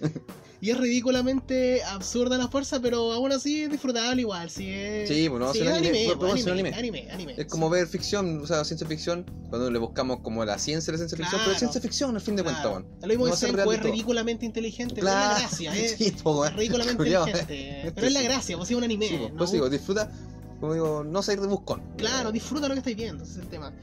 Y 0.61 0.69
es 0.69 0.77
ridículamente 0.77 1.83
absurda 1.83 2.37
la 2.37 2.47
fuerza, 2.47 2.79
pero 2.79 3.11
aún 3.11 3.31
así 3.31 3.63
es 3.63 3.71
disfrutable 3.71 4.21
igual. 4.21 4.45
Es, 4.47 4.53
Sí, 4.53 4.65
es 4.65 5.09
anime, 5.09 5.71
anime, 5.71 6.05
pues, 6.05 6.17
pues, 6.17 6.31
pues, 6.33 6.47
anime, 6.47 6.69
es 6.69 6.77
anime, 6.77 7.07
anime. 7.11 7.35
Es 7.37 7.47
como 7.47 7.67
ver 7.69 7.87
ficción, 7.87 8.39
o 8.41 8.45
sea, 8.47 8.63
ciencia 8.63 8.87
ficción, 8.87 9.25
cuando 9.49 9.71
le 9.71 9.79
buscamos 9.79 10.19
como 10.19 10.45
la 10.45 10.59
ciencia 10.59 10.91
de 10.91 10.99
la 10.99 11.07
ciencia 11.07 11.17
ficción, 11.17 11.41
pero 11.43 11.51
es 11.53 11.57
ciencia 11.59 11.81
ficción 11.81 12.15
al 12.15 12.21
fin 12.21 12.35
de 12.35 12.43
cuentas, 12.43 12.61
Claro. 12.63 12.85
Lo 13.01 13.07
mismo 13.07 13.27
No 13.27 13.35
que 13.35 13.73
es 13.75 13.83
ridículamente 13.83 14.45
inteligente, 14.45 15.01
Claro. 15.01 15.35
pero 15.35 15.51
es 15.51 15.59
la 15.59 15.69
gracia, 15.71 15.75
es, 15.75 15.91
Sí, 15.97 16.11
po, 16.23 16.39
weón. 16.39 16.47
es 16.53 16.55
ridículamente 16.57 16.91
inteligente. 17.07 17.91
pero 17.95 18.07
es 18.07 18.13
la 18.13 18.19
sí. 18.19 18.25
gracia, 18.25 18.57
pues 18.57 18.69
es 18.69 18.77
un 18.77 18.83
anime. 18.83 19.07
Sí, 19.07 19.17
pues, 19.17 19.31
¿no? 19.31 19.37
pues 19.37 19.51
digo, 19.51 19.69
disfruta, 19.69 20.11
como 20.59 20.73
digo, 20.75 21.03
no 21.03 21.23
ser 21.23 21.41
de 21.41 21.47
buscón. 21.47 21.81
Claro, 21.97 22.31
disfruta 22.31 22.67
lo 22.67 22.75
que 22.75 22.79
estáis 22.79 22.95
viendo, 22.97 23.23
ese 23.23 23.33
es 23.33 23.39
el 23.39 23.47
tema. 23.47 23.73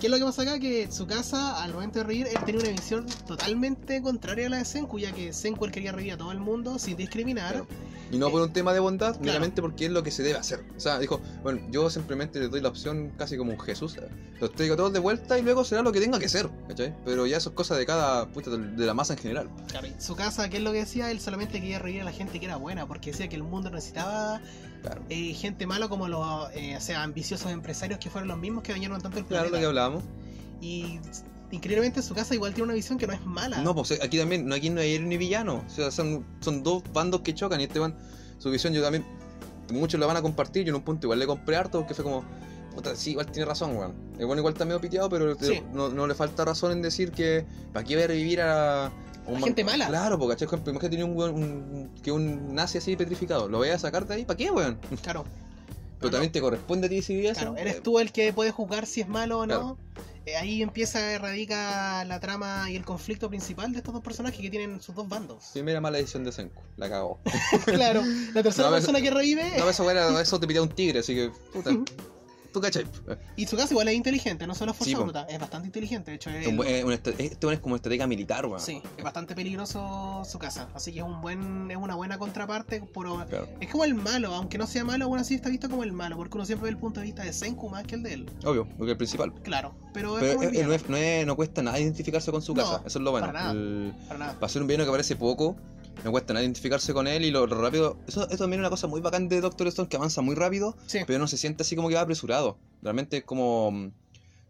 ¿Qué 0.00 0.06
es 0.08 0.10
lo 0.10 0.18
que 0.18 0.24
pasa 0.24 0.42
acá? 0.42 0.58
Que 0.58 0.90
su 0.90 1.06
casa, 1.06 1.62
al 1.62 1.72
momento 1.74 2.00
de 2.00 2.04
reír, 2.04 2.26
él 2.26 2.44
tenía 2.44 2.60
una 2.60 2.70
visión 2.70 3.06
totalmente 3.26 4.02
contraria 4.02 4.46
a 4.48 4.50
la 4.50 4.56
de 4.58 4.64
Senku, 4.64 4.98
ya 4.98 5.12
que 5.12 5.32
Senku 5.32 5.64
él 5.64 5.70
quería 5.70 5.92
reír 5.92 6.14
a 6.14 6.16
todo 6.16 6.32
el 6.32 6.40
mundo 6.40 6.78
sin 6.78 6.96
discriminar. 6.96 7.52
Claro. 7.52 7.66
Y 8.10 8.18
no 8.18 8.28
por 8.30 8.42
un 8.42 8.52
tema 8.52 8.74
de 8.74 8.80
bondad, 8.80 9.12
Claro. 9.12 9.24
meramente 9.24 9.62
porque 9.62 9.86
es 9.86 9.90
lo 9.92 10.02
que 10.02 10.10
se 10.10 10.22
debe 10.22 10.38
hacer. 10.38 10.62
O 10.76 10.80
sea, 10.80 10.98
dijo, 10.98 11.20
bueno, 11.42 11.60
yo 11.70 11.88
simplemente 11.88 12.40
les 12.40 12.50
doy 12.50 12.60
la 12.60 12.68
opción 12.68 13.12
casi 13.16 13.36
como 13.38 13.52
un 13.52 13.60
Jesús. 13.60 13.96
Los 14.40 14.52
traigo 14.52 14.76
todos 14.76 14.92
de 14.92 14.98
vuelta 14.98 15.38
y 15.38 15.42
luego 15.42 15.64
será 15.64 15.82
lo 15.82 15.92
que 15.92 16.00
tenga 16.00 16.18
que 16.18 16.28
ser, 16.28 16.50
¿cachai? 16.68 16.94
Pero 17.06 17.26
ya 17.26 17.36
eso 17.38 17.50
es 17.50 17.54
cosa 17.54 17.74
de 17.76 17.86
cada 17.86 18.26
puta 18.28 18.50
de 18.50 18.84
la 18.86 18.92
masa 18.92 19.14
en 19.14 19.18
general. 19.20 19.48
Claro, 19.68 19.86
y 19.86 19.94
Su 19.98 20.14
casa, 20.16 20.50
¿qué 20.50 20.56
es 20.58 20.62
lo 20.62 20.72
que 20.72 20.78
decía? 20.80 21.10
Él 21.10 21.20
solamente 21.20 21.60
quería 21.60 21.78
reír 21.78 22.02
a 22.02 22.04
la 22.04 22.12
gente 22.12 22.38
que 22.40 22.46
era 22.46 22.56
buena, 22.56 22.86
porque 22.86 23.12
decía 23.12 23.28
que 23.28 23.36
el 23.36 23.44
mundo 23.44 23.70
necesitaba 23.70 24.42
Claro. 24.82 25.00
eh, 25.08 25.32
gente 25.34 25.66
mala 25.66 25.88
como 25.88 26.08
los 26.08 26.50
eh, 26.54 26.76
o 26.76 26.80
sea, 26.80 27.02
ambiciosos 27.04 27.50
empresarios 27.52 27.98
que 28.00 28.10
fueron 28.10 28.28
los 28.28 28.38
mismos 28.38 28.62
que 28.64 28.72
dañaron 28.72 29.00
tanto 29.00 29.18
el 29.18 29.24
Claro, 29.24 29.48
planeta. 29.48 29.56
lo 29.56 29.60
que 29.60 29.66
hablábamos. 29.68 30.04
Y 30.60 30.98
increíblemente 31.50 32.02
su 32.02 32.14
casa 32.14 32.34
igual 32.34 32.52
tiene 32.54 32.64
una 32.64 32.74
visión 32.74 32.98
que 32.98 33.06
no 33.06 33.12
es 33.12 33.24
mala. 33.24 33.58
No, 33.62 33.74
pues 33.74 33.92
aquí 34.02 34.18
también, 34.18 34.46
no 34.46 34.54
aquí 34.54 34.70
no 34.70 34.80
hay 34.80 34.94
héroe 34.94 35.06
ni 35.06 35.16
villano. 35.16 35.62
O 35.66 35.70
sea, 35.70 35.90
son, 35.90 36.24
son 36.40 36.62
dos 36.62 36.82
bandos 36.92 37.20
que 37.20 37.34
chocan 37.34 37.60
y 37.60 37.64
este 37.64 37.78
van, 37.78 37.94
su 38.38 38.50
visión 38.50 38.72
yo 38.72 38.82
también, 38.82 39.04
muchos 39.70 39.98
la 40.00 40.06
van 40.06 40.16
a 40.16 40.22
compartir, 40.22 40.64
yo 40.64 40.70
en 40.70 40.76
un 40.76 40.82
punto 40.82 41.06
igual 41.06 41.18
le 41.18 41.26
compré 41.26 41.56
harto 41.56 41.78
porque 41.80 41.94
fue 41.94 42.04
como, 42.04 42.24
puta, 42.74 42.96
sí, 42.96 43.10
igual 43.12 43.26
tiene 43.26 43.44
razón, 43.46 43.76
weón. 43.76 43.94
El 44.18 44.26
bueno 44.26 44.40
igual 44.40 44.54
está 44.54 44.64
medio 44.64 44.80
piteado, 44.80 45.08
pero 45.08 45.34
Sí. 45.38 45.62
no, 45.72 45.88
no 45.90 46.06
le 46.06 46.14
falta 46.14 46.44
razón 46.44 46.72
en 46.72 46.82
decir 46.82 47.12
que, 47.12 47.44
¿para 47.72 47.84
qué 47.84 47.94
voy 47.94 48.04
a 48.04 48.06
revivir 48.08 48.40
a... 48.40 48.90
un 49.26 49.42
gente 49.42 49.64
mala. 49.64 49.86
Claro, 49.88 50.18
porque, 50.18 50.34
¿cachai? 50.36 50.48
Imagínate 50.60 50.88
tiene 50.88 51.04
un, 51.04 51.16
un- 51.20 51.90
que 52.02 52.10
un 52.12 52.54
nazi 52.54 52.78
así 52.78 52.96
petrificado. 52.96 53.48
¿Lo 53.48 53.58
voy 53.58 53.68
a 53.68 53.78
sacar 53.78 54.06
de 54.06 54.14
ahí? 54.14 54.24
¿Para 54.24 54.36
qué, 54.36 54.50
weón? 54.50 54.78
Claro. 55.02 55.24
Pero 56.00 56.10
también 56.10 56.32
te 56.32 56.40
corresponde 56.40 56.86
a 56.86 56.90
ti 56.90 56.96
decidir 56.96 57.26
eso. 57.26 57.40
Claro, 57.40 57.56
Eh, 57.56 57.60
eres 57.60 57.82
tú 57.82 57.98
el 58.00 58.10
que 58.10 58.32
puede 58.32 58.50
juzgar 58.50 58.86
si 58.86 59.00
es 59.02 59.08
malo 59.08 59.38
o 59.40 59.46
no. 59.46 59.76
Claro. 59.94 60.02
Eh, 60.26 60.36
ahí 60.36 60.62
empieza, 60.62 61.18
radica 61.18 62.04
la 62.04 62.20
trama 62.20 62.70
y 62.70 62.76
el 62.76 62.84
conflicto 62.84 63.28
principal 63.28 63.72
de 63.72 63.78
estos 63.78 63.92
dos 63.92 64.02
personajes 64.04 64.40
que 64.40 64.50
tienen 64.50 64.80
sus 64.80 64.94
dos 64.94 65.08
bandos. 65.08 65.50
Primera 65.52 65.80
mala 65.80 65.98
decisión 65.98 66.22
de 66.24 66.30
Senku, 66.32 66.62
la 66.76 66.88
cagó. 66.88 67.18
claro, 67.66 68.02
la 68.32 68.42
tercera 68.42 68.68
No, 68.68 68.74
persona 68.74 69.00
que 69.00 69.10
revive 69.10 69.58
No, 69.58 69.68
eso, 69.68 69.84
weón, 69.84 70.16
eso 70.20 70.38
te 70.38 70.46
pidía 70.46 70.62
un 70.62 70.68
tigre, 70.68 71.00
así 71.00 71.14
que, 71.14 71.30
puta, 71.52 71.70
tú 72.52 72.60
cachai. 72.60 72.84
y 73.36 73.46
su 73.46 73.56
casa 73.56 73.72
igual 73.72 73.88
es 73.88 73.94
inteligente, 73.94 74.46
no 74.46 74.54
solo 74.54 74.72
es 74.72 74.76
fuerza 74.78 74.96
Sí, 74.96 75.02
bruta, 75.02 75.26
es 75.28 75.38
bastante 75.38 75.68
inteligente. 75.68 76.10
De 76.10 76.16
hecho, 76.16 76.30
es, 76.30 76.46
Un 76.46 76.58
una 76.60 76.94
este 76.94 77.14
es 77.52 77.60
como 77.60 77.76
estrategia 77.76 78.06
militar, 78.06 78.46
weón. 78.46 78.60
sí, 78.60 78.80
es 78.96 79.04
bastante 79.04 79.34
peligroso 79.34 80.22
su 80.24 80.38
casa. 80.38 80.68
Así 80.74 80.92
que 80.92 80.98
es 81.00 81.04
un 81.04 81.20
buen, 81.20 81.70
es 81.70 81.76
una 81.76 81.94
buena 81.94 82.18
contraparte. 82.18 82.82
Pero 82.94 83.24
Claro. 83.28 83.48
es 83.60 83.70
como 83.70 83.84
el 83.84 83.94
malo, 83.94 84.34
aunque 84.34 84.58
no 84.58 84.66
sea 84.66 84.84
malo, 84.84 85.06
aún 85.06 85.18
así 85.18 85.34
está 85.34 85.48
visto 85.48 85.68
como 85.68 85.82
el 85.84 85.92
malo, 85.92 86.16
porque 86.16 86.36
uno 86.36 86.44
siempre 86.46 86.64
ve 86.64 86.70
el 86.70 86.78
punto 86.78 87.00
de 87.00 87.06
vista 87.06 87.22
de 87.24 87.32
Senku 87.32 87.68
más 87.68 87.84
que 87.84 87.94
el 87.94 88.02
de 88.02 88.14
él. 88.14 88.30
Obvio, 88.44 88.66
porque 88.76 88.92
el 88.92 88.96
principal. 88.96 89.32
Claro, 89.42 89.74
pero 89.94 90.18
es 90.18 90.24
eh, 90.42 90.60
eh, 90.60 90.64
no, 90.64 90.72
es- 90.74 90.88
no, 90.88 90.96
es- 90.96 91.26
no 91.26 91.36
cuesta 91.36 91.62
nada 91.62 91.78
identificarse 91.80 92.30
con 92.30 92.42
su 92.42 92.54
No, 92.54 92.62
casa, 92.62 92.82
eso 92.86 92.98
es 92.98 93.04
lo 93.04 93.10
bueno. 93.10 93.26
para 93.26 93.38
nada. 93.40 93.52
El- 93.52 93.94
para 94.08 94.18
nada. 94.18 94.32
para 94.34 94.48
ser 94.52 94.62
un 94.62 94.68
villano 94.68 94.84
que 94.84 94.90
aparece 94.90 95.16
poco, 95.16 95.56
no 96.04 96.10
cuesta 96.10 96.32
nada 96.32 96.42
identificarse 96.44 96.92
con 96.94 97.06
él 97.06 97.24
y 97.24 97.30
lo, 97.30 97.46
lo 97.46 97.60
rápido. 97.60 97.98
Eso, 98.06 98.26
eso 98.28 98.38
también 98.38 98.60
es 98.60 98.64
una 98.64 98.70
cosa 98.70 98.86
muy 98.86 99.00
bacán 99.00 99.28
de 99.28 99.40
Doctor 99.40 99.66
Stone 99.68 99.88
que 99.88 99.96
avanza 99.96 100.20
muy 100.22 100.34
rápido, 100.34 100.76
Sí, 100.86 101.00
pero 101.06 101.18
no 101.18 101.26
se 101.28 101.36
siente 101.36 101.62
así 101.62 101.76
como 101.76 101.88
que 101.88 101.94
va 101.94 102.00
apresurado. 102.02 102.58
Realmente 102.82 103.18
es 103.18 103.24
como. 103.24 103.92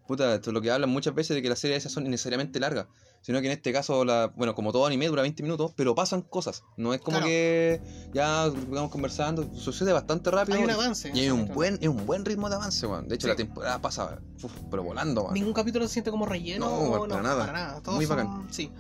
Puta, 0.07 0.35
esto 0.35 0.51
es 0.51 0.55
lo 0.55 0.61
que 0.61 0.71
hablan 0.71 0.91
muchas 0.91 1.15
veces 1.15 1.35
de 1.37 1.43
que 1.43 1.49
las 1.49 1.59
series 1.61 1.79
esas 1.79 1.93
son 1.93 2.07
innecesariamente 2.07 2.59
largas. 2.61 2.87
Sino 3.25 3.41
que 3.41 3.47
en 3.47 3.53
este 3.53 3.73
caso, 3.73 4.05
la, 4.05 4.33
bueno, 4.35 4.53
como 4.57 4.73
todo 4.73 4.85
anime 4.85 5.07
dura 5.07 5.23
20 5.23 5.45
minutos, 5.45 5.73
pero 5.77 5.95
pasan 5.95 6.23
cosas. 6.23 6.65
No 6.77 6.93
es 6.93 7.01
como 7.01 7.19
Claro. 7.19 7.27
que 7.29 7.81
ya 8.13 8.51
vamos 8.69 8.91
conversando, 8.91 9.49
sucede 9.55 9.93
bastante 9.93 10.29
rápido. 10.33 10.59
hay 10.59 10.65
un 10.65 10.71
avance. 10.71 11.13
Y 11.15 11.21
hay 11.21 11.31
un 11.31 11.47
buen, 11.47 11.79
es 11.81 11.89
un 11.89 12.05
buen 12.05 12.25
ritmo 12.25 12.49
de 12.49 12.57
avance, 12.57 12.85
weón. 12.85 13.07
De 13.07 13.15
hecho, 13.15 13.29
Sí. 13.29 13.31
la 13.31 13.37
temporada 13.37 13.81
pasa, 13.81 14.19
uf, 14.43 14.51
pero 14.69 14.83
volando, 14.83 15.23
weón. 15.23 15.35
Ningún 15.35 15.53
capítulo 15.53 15.87
se 15.87 15.93
siente 15.93 16.11
como 16.11 16.27
relleno. 16.27 16.67
No, 16.69 16.75
o 16.75 16.91
weón, 16.91 17.09
para 17.09 17.23
nada. 17.23 17.81
Todos 17.81 17.95
Muy 17.95 18.07
son- 18.07 18.17
bacán. 18.17 18.47
Sí. 18.51 18.73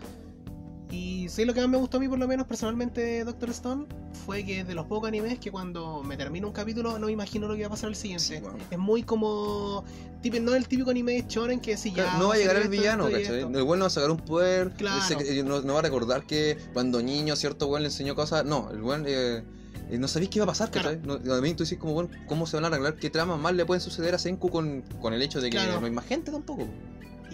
Y 0.92 1.26
sí, 1.30 1.46
lo 1.46 1.54
que 1.54 1.60
más 1.60 1.70
me 1.70 1.78
gustó 1.78 1.96
a 1.96 2.00
mí, 2.00 2.08
por 2.08 2.18
lo 2.18 2.28
menos 2.28 2.46
personalmente, 2.46 3.00
de 3.00 3.24
Doctor 3.24 3.48
Stone, 3.50 3.86
fue 4.26 4.44
que 4.44 4.60
es 4.60 4.66
de 4.68 4.74
los 4.74 4.84
pocos 4.86 5.08
animes 5.08 5.38
que 5.38 5.50
cuando 5.50 6.02
me 6.02 6.18
termino 6.18 6.46
un 6.48 6.52
capítulo 6.52 6.98
no 6.98 7.06
me 7.06 7.12
imagino 7.12 7.48
lo 7.48 7.54
que 7.56 7.62
va 7.62 7.68
a 7.68 7.70
pasar 7.70 7.88
al 7.88 7.96
siguiente. 7.96 8.24
Sí. 8.24 8.42
Es 8.70 8.78
muy 8.78 9.02
como. 9.02 9.84
Tipo, 10.20 10.38
no 10.40 10.54
el 10.54 10.68
típico 10.68 10.90
anime 10.90 11.12
de 11.12 11.24
Shonen 11.26 11.60
que 11.60 11.76
si 11.78 11.90
ya. 11.92 12.04
Claro, 12.04 12.18
no 12.18 12.28
va 12.28 12.34
a 12.34 12.36
llegar 12.36 12.56
el 12.56 12.62
esto, 12.64 12.70
villano, 12.70 13.06
esto 13.08 13.18
¿cachai? 13.20 13.38
esto. 13.40 13.58
El 13.58 13.62
weón 13.64 13.78
no 13.78 13.84
va 13.84 13.86
a 13.86 13.90
sacar 13.90 14.10
un 14.10 14.18
poder, 14.18 14.70
Claro. 14.72 15.00
ese- 15.02 15.42
no, 15.42 15.62
no 15.62 15.72
va 15.72 15.78
a 15.78 15.82
recordar 15.82 16.26
que 16.26 16.58
cuando 16.74 17.02
niño 17.02 17.34
cierto 17.36 17.66
weón 17.68 17.82
le 17.82 17.88
enseñó 17.88 18.14
cosas. 18.14 18.44
No, 18.44 18.70
el 18.70 18.82
weón 18.82 19.04
eh, 19.08 19.42
eh, 19.90 19.98
no 19.98 20.06
sabéis 20.08 20.28
qué 20.30 20.40
va 20.40 20.44
a 20.44 20.48
pasar, 20.48 20.70
Claro. 20.70 20.90
¿cachai? 20.90 21.20
No, 21.24 21.34
a 21.34 21.40
mí 21.40 21.54
tú 21.54 21.62
dices 21.64 21.78
como, 21.78 21.94
weón, 21.94 22.10
¿cómo 22.26 22.46
se 22.46 22.56
van 22.58 22.64
a 22.64 22.68
arreglar? 22.68 22.96
¿Qué 22.96 23.08
tramas 23.08 23.40
más 23.40 23.54
le 23.54 23.64
pueden 23.64 23.80
suceder 23.80 24.14
a 24.14 24.18
Senku 24.18 24.50
con, 24.50 24.82
con 25.00 25.14
el 25.14 25.22
hecho 25.22 25.40
de 25.40 25.48
que 25.48 25.56
Claro. 25.56 25.80
no 25.80 25.86
hay 25.86 25.92
más 25.92 26.04
gente 26.04 26.30
tampoco? 26.30 26.68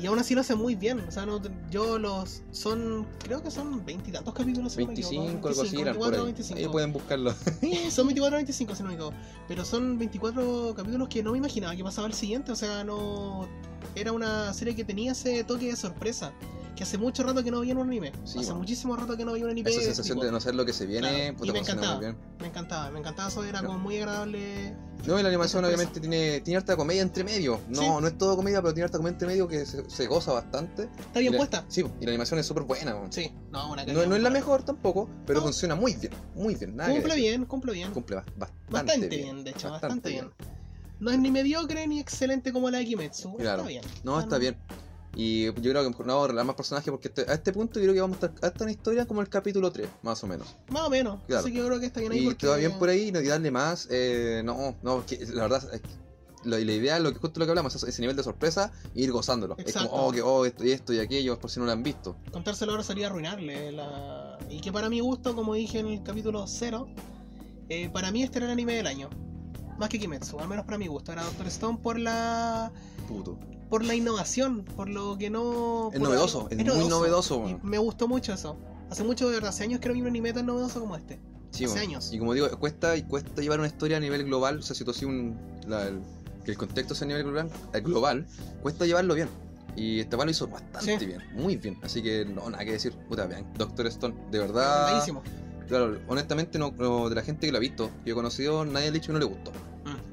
Y 0.00 0.06
aún 0.06 0.18
así 0.18 0.34
lo 0.34 0.42
hace 0.42 0.54
muy 0.54 0.74
bien. 0.76 1.00
O 1.00 1.10
sea, 1.10 1.26
no, 1.26 1.40
yo 1.70 1.98
los. 1.98 2.42
Son. 2.52 3.06
Creo 3.22 3.42
que 3.42 3.50
son 3.50 3.84
veintitantos 3.84 4.32
capítulos. 4.32 4.72
si 4.72 4.80
no 4.80 4.86
me 4.86 4.92
equivoco. 4.92 5.16
25, 5.16 5.48
algo 5.48 5.62
así, 5.62 5.80
eran 5.80 5.96
por 5.96 6.10
24 6.12 6.22
o 6.22 6.26
ahí. 6.26 6.32
25. 6.32 6.58
Ahí 6.58 6.68
pueden 6.68 6.92
buscarlo. 6.92 7.32
Son 7.90 8.06
24 8.06 8.36
o 8.36 8.38
25, 8.38 8.74
si 8.74 8.82
no 8.82 8.88
me 8.88 8.94
equivoco. 8.94 9.16
Pero 9.48 9.64
son 9.64 9.98
24 9.98 10.74
capítulos 10.76 11.08
que 11.08 11.22
no 11.22 11.32
me 11.32 11.38
imaginaba 11.38 11.74
que 11.74 11.82
pasaba 11.82 12.06
el 12.06 12.14
siguiente. 12.14 12.52
O 12.52 12.56
sea, 12.56 12.84
no. 12.84 13.48
Era 13.94 14.12
una 14.12 14.52
serie 14.54 14.74
que 14.76 14.84
tenía 14.84 15.12
ese 15.12 15.42
toque 15.44 15.66
de 15.66 15.76
sorpresa. 15.76 16.32
Que 16.76 16.84
hace 16.84 16.96
mucho 16.96 17.24
rato 17.24 17.42
que 17.42 17.50
no 17.50 17.58
veía 17.60 17.72
en 17.72 17.78
un 17.78 17.88
anime. 17.88 18.12
Sí, 18.22 18.38
hace 18.38 18.46
bueno. 18.46 18.60
muchísimo 18.60 18.94
rato 18.94 19.16
que 19.16 19.24
no 19.24 19.32
veía 19.32 19.44
un 19.46 19.50
anime. 19.50 19.68
Esa 19.68 19.80
sensación 19.82 20.18
tipo. 20.18 20.26
de 20.26 20.30
no 20.30 20.38
saber 20.40 20.54
lo 20.54 20.64
que 20.64 20.72
se 20.72 20.86
viene, 20.86 21.08
Claro, 21.08 21.36
puta, 21.38 21.48
y 21.48 21.52
me 21.52 21.58
encantaba. 21.58 22.00
Me 22.38 22.46
encantaba, 22.46 22.90
me 22.92 22.98
encantaba 23.00 23.28
eso. 23.30 23.42
Era 23.42 23.58
Claro. 23.58 23.66
como 23.68 23.78
muy 23.80 23.96
agradable. 23.96 24.76
No, 25.06 25.18
y 25.18 25.22
la 25.22 25.28
animación 25.28 25.64
obviamente 25.64 26.00
tiene, 26.00 26.40
tiene 26.40 26.58
harta 26.58 26.76
comedia 26.76 27.00
entre 27.02 27.24
medio. 27.24 27.60
No, 27.68 27.80
Sí. 27.80 27.88
no 28.02 28.06
es 28.06 28.18
todo 28.18 28.36
comedia, 28.36 28.60
pero 28.60 28.74
tiene 28.74 28.84
harta 28.84 28.98
comedia 28.98 29.12
entre 29.14 29.28
medio 29.28 29.48
que 29.48 29.64
se, 29.64 29.88
se 29.88 30.06
goza 30.06 30.32
bastante. 30.32 30.88
Está 30.98 31.20
bien 31.20 31.32
la- 31.32 31.38
puesta. 31.38 31.64
Sí, 31.68 31.82
y 32.00 32.04
la 32.04 32.10
animación 32.10 32.38
es 32.40 32.46
súper 32.46 32.64
buena. 32.64 32.94
Sí, 33.10 33.32
no, 33.50 33.72
una 33.72 33.86
No, 33.86 34.02
es 34.16 34.22
la 34.22 34.30
mejor 34.30 34.64
tampoco, 34.64 35.08
pero 35.24 35.38
No. 35.40 35.44
funciona 35.46 35.74
muy 35.74 35.94
bien, 35.94 36.12
muy 36.34 36.54
bien. 36.56 36.76
Nada 36.76 36.90
Cumple 36.92 37.14
bien, 37.14 37.44
cumple 37.46 37.72
bien. 37.72 37.92
Cumple 37.92 38.16
ba- 38.16 38.24
bastante, 38.36 38.72
Bastante 38.72 39.08
bien, 39.08 39.44
de 39.44 39.50
hecho, 39.50 39.70
bastante, 39.70 39.86
bastante 39.94 40.10
bien. 40.10 40.30
No 41.00 41.10
es 41.12 41.18
ni 41.20 41.30
mediocre 41.30 41.86
ni 41.86 42.00
excelente 42.00 42.52
como 42.52 42.68
la 42.70 42.78
de 42.78 42.84
Kimetsu. 42.86 43.36
Claro. 43.36 43.58
Está 43.62 43.68
bien. 43.68 43.82
No, 44.02 44.20
está 44.20 44.36
bien. 44.36 44.58
Y 45.20 45.46
yo 45.46 45.52
creo 45.54 45.82
que 45.92 46.04
no 46.04 46.16
vamos 46.20 46.30
a 46.38 46.44
más 46.44 46.54
personajes 46.54 46.92
porque 46.92 47.08
este- 47.08 47.28
a 47.28 47.34
este 47.34 47.52
punto 47.52 47.80
yo 47.80 47.86
creo 47.86 47.94
que 47.94 48.00
vamos 48.00 48.22
a 48.22 48.26
estar 48.26 48.44
hasta 48.48 48.62
una 48.62 48.70
historia 48.70 49.04
como 49.04 49.20
el 49.20 49.28
capítulo 49.28 49.72
3, 49.72 49.88
más 50.02 50.22
o 50.22 50.28
menos. 50.28 50.54
Más 50.68 50.82
o 50.82 50.90
menos. 50.90 51.18
Claro. 51.26 51.42
Así 51.42 51.50
que 51.52 51.58
yo 51.58 51.66
creo 51.66 51.80
que 51.80 51.86
está 51.86 51.98
bien 51.98 52.12
ahí. 52.12 52.20
Y 52.20 52.24
porque... 52.26 52.56
bien 52.56 52.78
por 52.78 52.88
ahí, 52.88 53.10
no 53.10 53.20
y 53.20 53.26
darle 53.26 53.50
más. 53.50 53.88
eh, 53.90 54.42
no, 54.44 54.76
no, 54.80 55.04
que 55.04 55.18
la 55.26 55.42
verdad, 55.42 55.74
es 55.74 55.80
que 55.80 55.88
la, 56.44 56.56
la 56.60 56.72
idea, 56.72 57.00
lo 57.00 57.12
que 57.12 57.18
justo 57.18 57.40
lo 57.40 57.46
que 57.46 57.50
hablamos, 57.50 57.74
es 57.74 57.82
ese 57.82 58.00
nivel 58.00 58.14
de 58.16 58.22
sorpresa 58.22 58.70
e 58.94 59.00
ir 59.00 59.10
gozándolo. 59.10 59.56
Es 59.58 59.72
como, 59.74 59.88
oh, 59.90 60.12
que, 60.12 60.22
oh, 60.22 60.44
esto 60.46 60.64
y 60.64 60.70
esto 60.70 60.92
y 60.92 61.00
aquello, 61.00 61.36
por 61.36 61.50
si 61.50 61.58
no 61.58 61.66
lo 61.66 61.72
han 61.72 61.82
visto. 61.82 62.14
Contárselo 62.30 62.70
ahora 62.70 62.84
sería 62.84 63.08
arruinarle. 63.08 63.72
La... 63.72 64.38
Y 64.48 64.60
que 64.60 64.70
para 64.70 64.88
mi 64.88 65.00
gusto, 65.00 65.34
como 65.34 65.54
dije 65.54 65.80
en 65.80 65.88
el 65.88 66.02
capítulo 66.04 66.46
0, 66.46 66.86
eh, 67.68 67.90
para 67.90 68.12
mí 68.12 68.22
este 68.22 68.38
era 68.38 68.46
el 68.46 68.52
anime 68.52 68.74
del 68.74 68.86
año. 68.86 69.10
Más 69.78 69.88
que 69.88 69.98
Kimetsu, 69.98 70.38
al 70.38 70.46
menos 70.46 70.64
para 70.64 70.78
mi 70.78 70.86
gusto. 70.86 71.10
Era 71.10 71.24
Doctor 71.24 71.48
Stone 71.48 71.78
por 71.82 71.98
la 71.98 72.70
Puto. 73.08 73.36
Por 73.68 73.84
la 73.84 73.94
innovación, 73.94 74.64
por 74.64 74.88
lo 74.88 75.16
que 75.18 75.30
no... 75.30 75.90
Es 75.92 76.00
novedoso, 76.00 76.48
algo- 76.48 76.50
es 76.50 76.74
muy 76.76 76.88
novedoso, 76.88 77.58
me 77.62 77.78
gustó 77.78 78.08
mucho 78.08 78.32
eso. 78.32 78.56
Hace 78.90 79.04
mucho, 79.04 79.28
de 79.28 79.34
verdad, 79.34 79.50
hace 79.50 79.64
años 79.64 79.80
que 79.80 79.88
no 79.88 79.94
vi 79.94 80.00
un 80.00 80.06
anime 80.06 80.32
tan 80.32 80.46
novedoso 80.46 80.80
como 80.80 80.96
este. 80.96 81.20
Sí, 81.50 81.64
hace 81.64 81.74
bueno. 81.74 81.88
años. 81.90 82.12
Y 82.12 82.18
como 82.18 82.32
digo, 82.34 82.48
cuesta, 82.58 82.96
y 82.96 83.02
cuesta 83.02 83.40
llevar 83.42 83.58
una 83.58 83.68
historia 83.68 83.98
a 83.98 84.00
nivel 84.00 84.24
global. 84.24 84.58
O 84.58 84.62
sea, 84.62 84.74
si 84.76 84.84
tú 84.84 84.90
así 84.92 85.04
un. 85.04 85.36
la- 85.66 85.86
el- 85.88 86.00
que 86.44 86.52
el 86.52 86.56
contexto 86.56 86.94
sea 86.94 87.04
a 87.04 87.08
nivel 87.08 87.24
global, 87.24 87.50
eh, 87.74 87.80
global, 87.80 88.26
cuesta 88.62 88.86
llevarlo 88.86 89.14
bien. 89.14 89.28
Y 89.76 90.00
este 90.00 90.16
lo 90.16 90.28
hizo 90.30 90.48
bastante 90.48 90.98
Sí. 90.98 91.06
bien, 91.06 91.20
muy 91.34 91.56
bien. 91.56 91.78
Así 91.82 92.02
que 92.02 92.24
no, 92.24 92.48
nada 92.48 92.64
que 92.64 92.72
decir. 92.72 92.92
Puta, 93.08 93.26
vean. 93.26 93.46
Doctor 93.58 93.86
Stone, 93.88 94.14
de 94.30 94.38
verdad. 94.38 95.04
Claro, 95.68 95.98
honestamente, 96.08 96.58
no, 96.58 96.72
no- 96.78 97.10
de 97.10 97.14
la 97.14 97.22
gente 97.22 97.46
que 97.46 97.52
lo 97.52 97.58
ha 97.58 97.60
visto, 97.60 97.90
que 98.02 98.08
yo 98.10 98.12
he 98.12 98.16
conocido, 98.16 98.64
nadie 98.64 98.88
ha 98.88 98.90
dicho 98.90 99.08
que 99.08 99.12
no 99.12 99.18
le 99.18 99.26
gustó. 99.26 99.52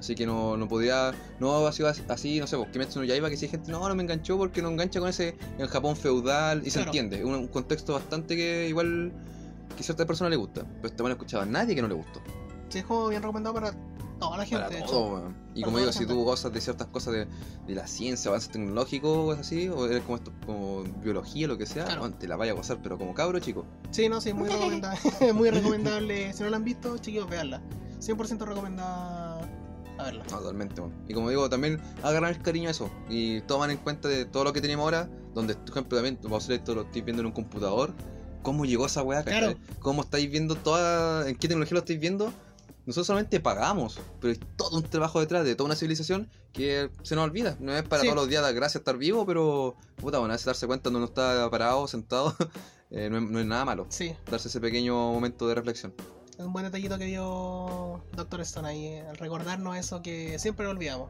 Así 0.06 0.14
que 0.14 0.28
no, 0.28 0.56
no 0.56 0.68
podía. 0.68 1.14
No 1.40 1.66
ha 1.66 1.72
sido 1.72 1.88
así, 2.10 2.40
no 2.40 2.46
sé, 2.46 2.58
pues 2.58 2.70
Kimetsu 2.70 3.00
no 3.00 3.06
Yaiba, 3.06 3.28
que 3.28 3.38
si 3.38 3.46
hay 3.46 3.52
gente, 3.52 3.72
no, 3.72 3.90
no 3.90 3.96
me 3.96 4.04
enganchó 4.04 4.38
porque 4.38 4.62
no 4.62 4.70
engancha 4.70 5.00
con 5.00 5.10
ese. 5.10 5.36
En 5.58 5.66
Japón 5.66 5.96
feudal, 5.96 6.62
y 6.64 6.70
se 6.70 6.84
entiende. 6.84 7.26
Un, 7.26 7.34
un 7.34 7.48
contexto 7.48 7.94
bastante 7.94 8.36
que 8.36 8.68
igual. 8.70 9.12
que 9.76 9.82
cierta 9.82 10.06
persona 10.06 10.30
le 10.30 10.36
gusta. 10.36 10.64
Pero 10.76 10.88
este 10.90 11.02
no 11.02 11.10
escuchaba 11.10 11.42
a 11.42 11.48
nadie 11.48 11.74
que 11.74 11.82
no 11.82 11.88
le 11.88 11.96
gustó. 11.96 12.22
Sí, 12.70 12.78
es 12.80 12.86
como 12.86 13.08
bien 13.08 13.24
recomendado 13.24 13.56
para 13.56 13.74
toda 14.20 14.38
la 14.38 14.46
gente, 14.46 14.64
Para 14.64 14.76
de 14.76 14.82
todo. 14.84 15.32
Y 15.56 15.62
Para 15.62 15.66
como 15.66 15.80
digo, 15.80 15.92
si 15.92 16.06
tú 16.06 16.24
gozas 16.24 16.54
de 16.54 16.62
ciertas 16.62 16.86
cosas 16.90 17.14
de, 17.16 17.28
de 17.66 17.74
la 17.74 17.88
ciencia, 17.88 18.30
avances 18.30 18.52
tecnológicos, 18.52 19.40
así, 19.40 19.70
o 19.70 19.88
eres 19.88 20.04
como 20.04 20.18
esto, 20.18 20.32
como 20.46 20.84
biología, 21.04 21.48
lo 21.48 21.58
que 21.58 21.66
sea, 21.66 21.86
Claro. 21.86 22.12
te 22.12 22.28
la 22.28 22.36
vaya 22.36 22.52
a 22.52 22.56
gozar, 22.56 22.78
pero 22.84 23.00
como 23.00 23.16
cabro, 23.16 23.40
chico. 23.40 23.66
Sí, 23.90 24.08
no, 24.08 24.22
sí, 24.22 24.34
muy 24.34 24.50
recomendable. 24.50 25.00
muy 25.34 25.50
recomendable. 25.50 26.32
Si 26.34 26.44
no 26.44 26.50
la 26.52 26.58
han 26.58 26.64
visto, 26.64 26.96
chiquillos, 27.00 27.28
veanla. 27.28 27.60
100% 28.00 28.46
recomendada 28.46 29.42
a 29.98 30.04
verla. 30.04 30.24
Totalmente, 30.26 30.82
weón. 30.82 30.94
Y 31.08 31.14
como 31.14 31.30
digo, 31.30 31.50
también 31.50 31.82
agarran 32.04 32.32
el 32.34 32.42
cariño 32.42 32.68
a 32.68 32.72
eso. 32.72 32.90
Y 33.10 33.42
toman 33.42 33.72
en 33.72 33.78
cuenta 33.78 34.08
de 34.08 34.26
todo 34.26 34.44
lo 34.44 34.54
que 34.54 34.62
tenemos 34.62 34.84
ahora, 34.84 35.10
donde, 35.34 35.56
por 35.56 35.70
ejemplo, 35.70 35.98
también, 35.98 36.20
vamos 36.24 36.44
a 36.44 36.46
hacer 36.46 36.60
esto, 36.60 36.76
lo 36.76 36.82
estoy 36.84 37.02
viendo 37.02 37.22
en 37.22 37.28
un 37.28 37.32
computador. 37.32 37.94
¿Cómo 38.44 38.66
llegó 38.66 38.86
esa 38.86 39.02
weá? 39.04 39.24
Claro. 39.24 39.56
¿Cómo 39.80 40.04
estáis 40.04 40.30
viendo 40.30 40.56
toda. 40.56 41.28
¿En 41.28 41.36
qué 41.36 41.48
tecnología 41.48 41.74
lo 41.74 41.80
estáis 41.80 42.00
viendo? 42.00 42.32
Nosotros 42.86 43.08
solamente 43.08 43.40
pagamos, 43.40 44.00
pero 44.22 44.32
hay 44.34 44.40
todo 44.56 44.78
un 44.78 44.84
trabajo 44.84 45.20
detrás 45.20 45.44
de 45.44 45.56
toda 45.56 45.66
una 45.66 45.76
civilización 45.76 46.30
que 46.54 46.92
se 47.02 47.16
nos 47.16 47.24
olvida. 47.24 47.58
No 47.60 47.76
es 47.76 47.82
para 47.82 48.04
Sí. 48.04 48.08
todos 48.08 48.16
los 48.16 48.30
días 48.30 48.44
dar 48.44 48.54
gracias 48.54 48.82
estar 48.82 48.96
vivo, 48.98 49.26
pero 49.26 49.76
puta, 49.96 50.20
bueno, 50.20 50.36
es 50.36 50.46
darse 50.46 50.68
cuenta 50.68 50.84
cuando 50.84 51.00
uno 51.00 51.08
está 51.08 51.50
parado, 51.50 51.88
sentado, 51.88 52.36
eh, 52.92 53.10
no, 53.10 53.18
es, 53.18 53.24
no 53.24 53.40
es 53.40 53.46
nada 53.48 53.66
malo. 53.66 53.88
Sí, 53.90 54.14
Darse 54.30 54.50
ese 54.50 54.62
pequeño 54.62 54.94
momento 54.94 55.48
de 55.48 55.56
reflexión. 55.56 55.96
Es 56.38 56.46
un 56.46 56.54
buen 56.54 56.66
detallito 56.66 56.98
que 56.98 57.06
dio 57.06 58.04
Doctor 58.14 58.42
Stone 58.42 58.68
ahí, 58.68 58.86
eh, 58.86 59.08
al 59.08 59.18
recordarnos 59.18 59.78
eso 59.78 60.02
que 60.02 60.38
siempre 60.40 60.66
lo 60.66 60.72
olvidamos. 60.72 61.10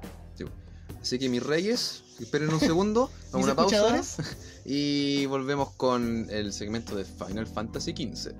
Así 1.01 1.19
que 1.19 1.29
mis 1.29 1.43
reyes, 1.43 2.03
esperen 2.19 2.49
un 2.49 2.59
segundo, 2.59 3.11
Mis 3.23 3.31
vamos 3.31 3.47
a 3.49 3.51
una 3.51 3.55
pausa 3.55 4.23
y 4.65 5.25
volvemos 5.27 5.69
con 5.71 6.27
el 6.29 6.51
segmento 6.51 6.95
de 6.95 7.05
Final 7.05 7.45
Fantasy 7.45 7.91
XV. 7.91 8.33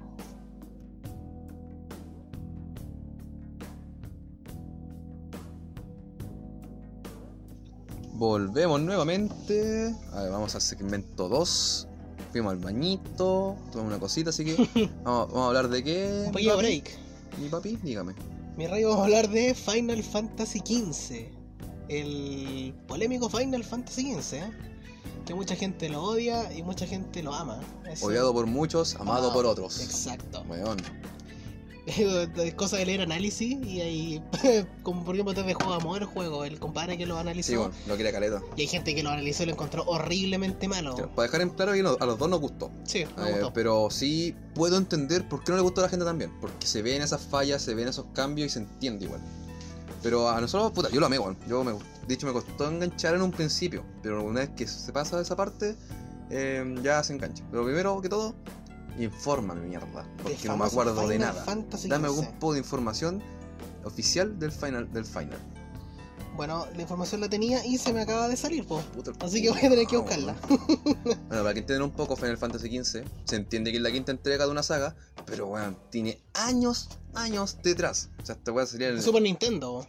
Volvemos 8.13 8.82
nuevamente. 8.82 9.93
A 10.13 10.21
ver, 10.21 10.32
vamos 10.32 10.56
al 10.56 10.62
segmento 10.62 11.28
2. 11.28 11.88
Fuimos 12.36 12.52
al 12.52 12.60
bañito, 12.60 13.56
tomamos 13.71 13.93
una 13.93 13.98
cosita, 13.98 14.30
así 14.32 14.43
que 14.43 14.56
vamos, 15.06 15.30
vamos 15.30 15.38
a 15.38 15.48
hablar 15.48 15.69
de 15.69 15.82
qué. 15.82 16.24
un 16.26 16.34
pequeño 16.34 16.58
break. 16.58 16.91
Mi 17.41 17.48
papi, 17.48 17.78
dígame. 17.82 18.13
Mi 18.58 18.67
rey, 18.67 18.84
vamos 18.84 19.00
a 19.00 19.04
hablar 19.06 19.30
de 19.30 19.56
Final 19.56 20.04
Fantasy 20.04 20.60
XV. 20.60 21.30
El 21.88 22.74
polémico 22.89 23.30
Final 23.30 23.63
Fantasy 23.63 24.13
XV, 24.13 24.34
¿eh? 24.34 24.52
que 25.26 25.34
mucha 25.34 25.56
gente 25.56 25.88
lo 25.88 26.04
odia 26.04 26.52
y 26.52 26.62
mucha 26.62 26.86
gente 26.86 27.24
lo 27.24 27.34
ama. 27.34 27.62
Es 27.89 28.04
Odiado 28.04 28.34
por 28.34 28.48
muchos, 28.48 28.95
amado 28.95 29.30
Amado. 29.30 29.34
por 29.34 29.45
otros. 29.45 29.80
Exacto. 29.80 30.43
Weón. 30.50 30.80
Cosa 32.56 32.78
de 32.78 32.86
leer 32.86 33.02
análisis 33.02 33.58
y 33.65 33.82
hay, 33.82 34.24
como 34.84 35.04
por 35.06 35.15
ejemplo, 35.15 35.34
desde 35.34 35.54
Juego 35.54 35.74
Amor, 35.74 36.02
el 36.02 36.08
juego, 36.08 36.43
el 36.45 36.60
compadre 36.60 36.98
que 36.98 37.06
lo 37.06 37.17
analizó. 37.17 37.52
Sí, 37.52 37.56
bueno, 37.58 37.74
lo 37.88 37.95
quería 37.98 38.12
caleta. 38.12 38.41
Y 38.56 38.62
hay 38.62 38.67
gente 38.67 38.95
que 38.95 39.04
lo 39.04 39.10
analizó 39.12 39.43
y 39.43 39.45
lo 39.48 39.52
encontró 39.54 39.84
horriblemente 39.86 40.67
malo. 40.67 40.95
Para 41.15 41.24
dejar 41.28 41.41
en 41.41 41.50
claro 41.50 41.74
que 41.74 41.84
no- 41.84 41.98
a 42.00 42.06
los 42.06 42.17
dos 42.17 42.30
nos 42.30 42.39
gustó. 42.39 42.71
Sí, 42.86 43.06
me 43.17 43.30
Eh, 43.30 43.32
gustó. 43.34 43.54
pero 43.54 43.89
sí 43.91 44.36
puedo 44.56 44.78
entender 44.78 45.28
por 45.28 45.43
qué 45.43 45.52
no 45.52 45.58
le 45.58 45.62
gustó 45.63 45.82
a 45.82 45.84
la 45.84 45.89
gente 45.89 46.06
también. 46.06 46.32
Porque 46.41 46.65
se 46.65 46.82
ven 46.82 47.02
esas 47.02 47.21
fallas, 47.21 47.62
se 47.62 47.76
ven 47.76 47.88
esos 47.88 48.06
cambios 48.13 48.48
y 48.48 48.50
se 48.50 48.60
entiende 48.60 49.06
igual. 49.06 49.21
Pero 50.02 50.30
a 50.30 50.39
nosotros, 50.41 50.71
puta, 50.71 50.89
yo 50.89 51.00
lo 51.00 51.06
amé, 51.08 51.17
weón. 51.19 51.38
Yo 51.48 51.63
me, 51.63 51.74
de 52.08 52.13
hecho, 52.13 52.28
me 52.28 52.34
costó 52.34 52.67
enganchar 52.67 53.15
en 53.15 53.21
un 53.21 53.32
principio. 53.32 53.84
Pero 54.04 54.24
una 54.24 54.41
vez 54.41 54.50
que 54.56 54.67
se 54.67 54.91
pasa 54.91 55.19
esa 55.19 55.36
parte, 55.36 55.76
eh, 56.30 56.76
ya 56.84 57.04
se 57.04 57.13
engancha. 57.13 57.43
Pero 57.52 57.63
primero 57.65 58.00
que 58.02 58.10
todo, 58.10 58.36
infórmame, 58.97 59.62
mierda. 59.62 60.05
Porque 60.21 60.47
no 60.47 60.58
me 60.58 60.65
acuerdo 60.65 61.08
de 61.08 61.19
nada. 61.19 61.43
Fantasy 61.43 61.88
Dame 61.88 62.08
algún 62.08 62.27
poco 62.34 62.53
de 62.53 62.60
información 62.60 63.21
oficial 63.84 64.39
del 64.39 64.51
final. 64.51 64.91
Del 64.91 65.05
final. 65.05 65.39
Bueno, 66.36 66.67
la 66.75 66.81
información 66.81 67.21
la 67.21 67.29
tenía 67.29 67.65
y 67.65 67.77
se 67.77 67.93
me 67.93 68.01
acaba 68.01 68.27
de 68.27 68.36
salir, 68.36 68.67
po. 68.67 68.81
Puta 68.93 69.13
Así 69.25 69.41
que 69.41 69.49
voy 69.49 69.60
a 69.60 69.69
tener 69.69 69.88
que 69.88 69.97
buscarla. 69.97 70.36
Bueno, 71.27 71.43
para 71.43 71.53
que 71.53 71.60
entiendan 71.62 71.84
un 71.84 71.91
poco, 71.91 72.15
Final 72.15 72.38
Fantasy 72.38 72.67
XV, 72.67 73.03
se 73.23 73.36
entiende 73.36 73.71
que 73.71 73.77
es 73.77 73.84
la 73.84 73.91
quinta 73.91 74.12
entrega 74.12 74.45
de 74.45 74.51
una 74.51 74.63
saga, 74.63 74.95
pero 75.25 75.47
weón, 75.47 75.77
tiene 75.89 76.21
años, 76.34 76.89
años 77.13 77.58
detrás. 77.63 78.10
O 78.21 78.25
sea, 78.25 78.36
esta 78.36 78.51
weá 78.51 78.65
sería 78.65 78.89
el 78.89 79.01
Super 79.01 79.21
Nintendo. 79.21 79.88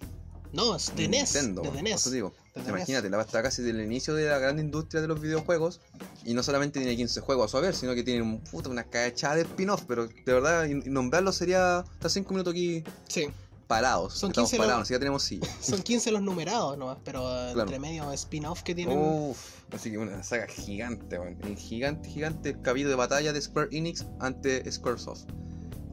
No, 0.57 0.75
es 0.75 0.95
de 0.97 1.07
NES. 1.09 1.35
Nintendo, 1.35 1.62
Desde. 1.62 1.83
NES. 1.83 1.95
Eso 2.01 2.11
digo, 2.11 2.33
Desde 2.55 2.71
imagínate, 2.71 3.11
la 3.11 3.21
está 3.21 3.42
casi 3.42 3.62
del 3.62 3.81
inicio 3.81 4.14
de 4.14 4.29
la 4.29 4.38
gran 4.38 4.59
industria 4.59 5.01
de 5.03 5.07
los 5.09 5.21
videojuegos, 5.21 5.81
y 6.25 6.35
no 6.35 6.42
solamente 6.42 6.81
tiene 6.81 6.97
15 6.97 7.21
juegos 7.21 7.45
a 7.45 7.49
su 7.51 7.57
haber, 7.59 7.75
sino 7.75 7.95
que 7.95 8.03
tiene 8.03 8.23
un, 8.23 8.40
puta, 8.40 8.69
una 8.71 8.85
cachada 8.85 9.37
de 9.37 9.42
spin-off, 9.42 9.83
pero 9.87 10.07
de 10.09 10.33
verdad, 10.33 10.66
nombrarlo 10.87 11.31
sería 11.33 11.81
hasta 11.81 12.09
5 12.09 12.31
minutos 12.33 12.53
aquí 12.53 12.83
Sí, 13.07 13.27
parados. 13.66 14.14
Son 14.14 14.31
Estamos 14.31 14.51
15 14.51 14.57
parados, 14.59 14.79
los- 14.81 14.87
así 14.87 14.95
que 14.95 14.99
tenemos 14.99 15.23
silla. 15.23 15.47
son 15.61 15.83
15 15.83 16.11
los 16.12 16.23
numerados 16.23 16.79
nomás, 16.79 16.99
pero 17.05 17.21
Claro. 17.53 17.61
entre 17.61 17.79
medio 17.79 18.11
spin-off 18.12 18.62
que 18.62 18.75
tienen. 18.75 18.97
Uf, 18.99 19.38
así 19.75 19.90
que 19.90 19.99
una 19.99 20.23
saga 20.23 20.47
gigante. 20.47 21.19
Y 21.53 21.57
Gigante, 21.57 22.09
gigante 22.09 22.49
el 22.51 22.62
cabido 22.62 22.88
de 22.88 22.97
batalla 22.97 23.33
de 23.35 23.42
Square 23.42 23.69
Enix 23.77 24.07
ante 24.21 24.71
Squaresoft. 24.73 25.25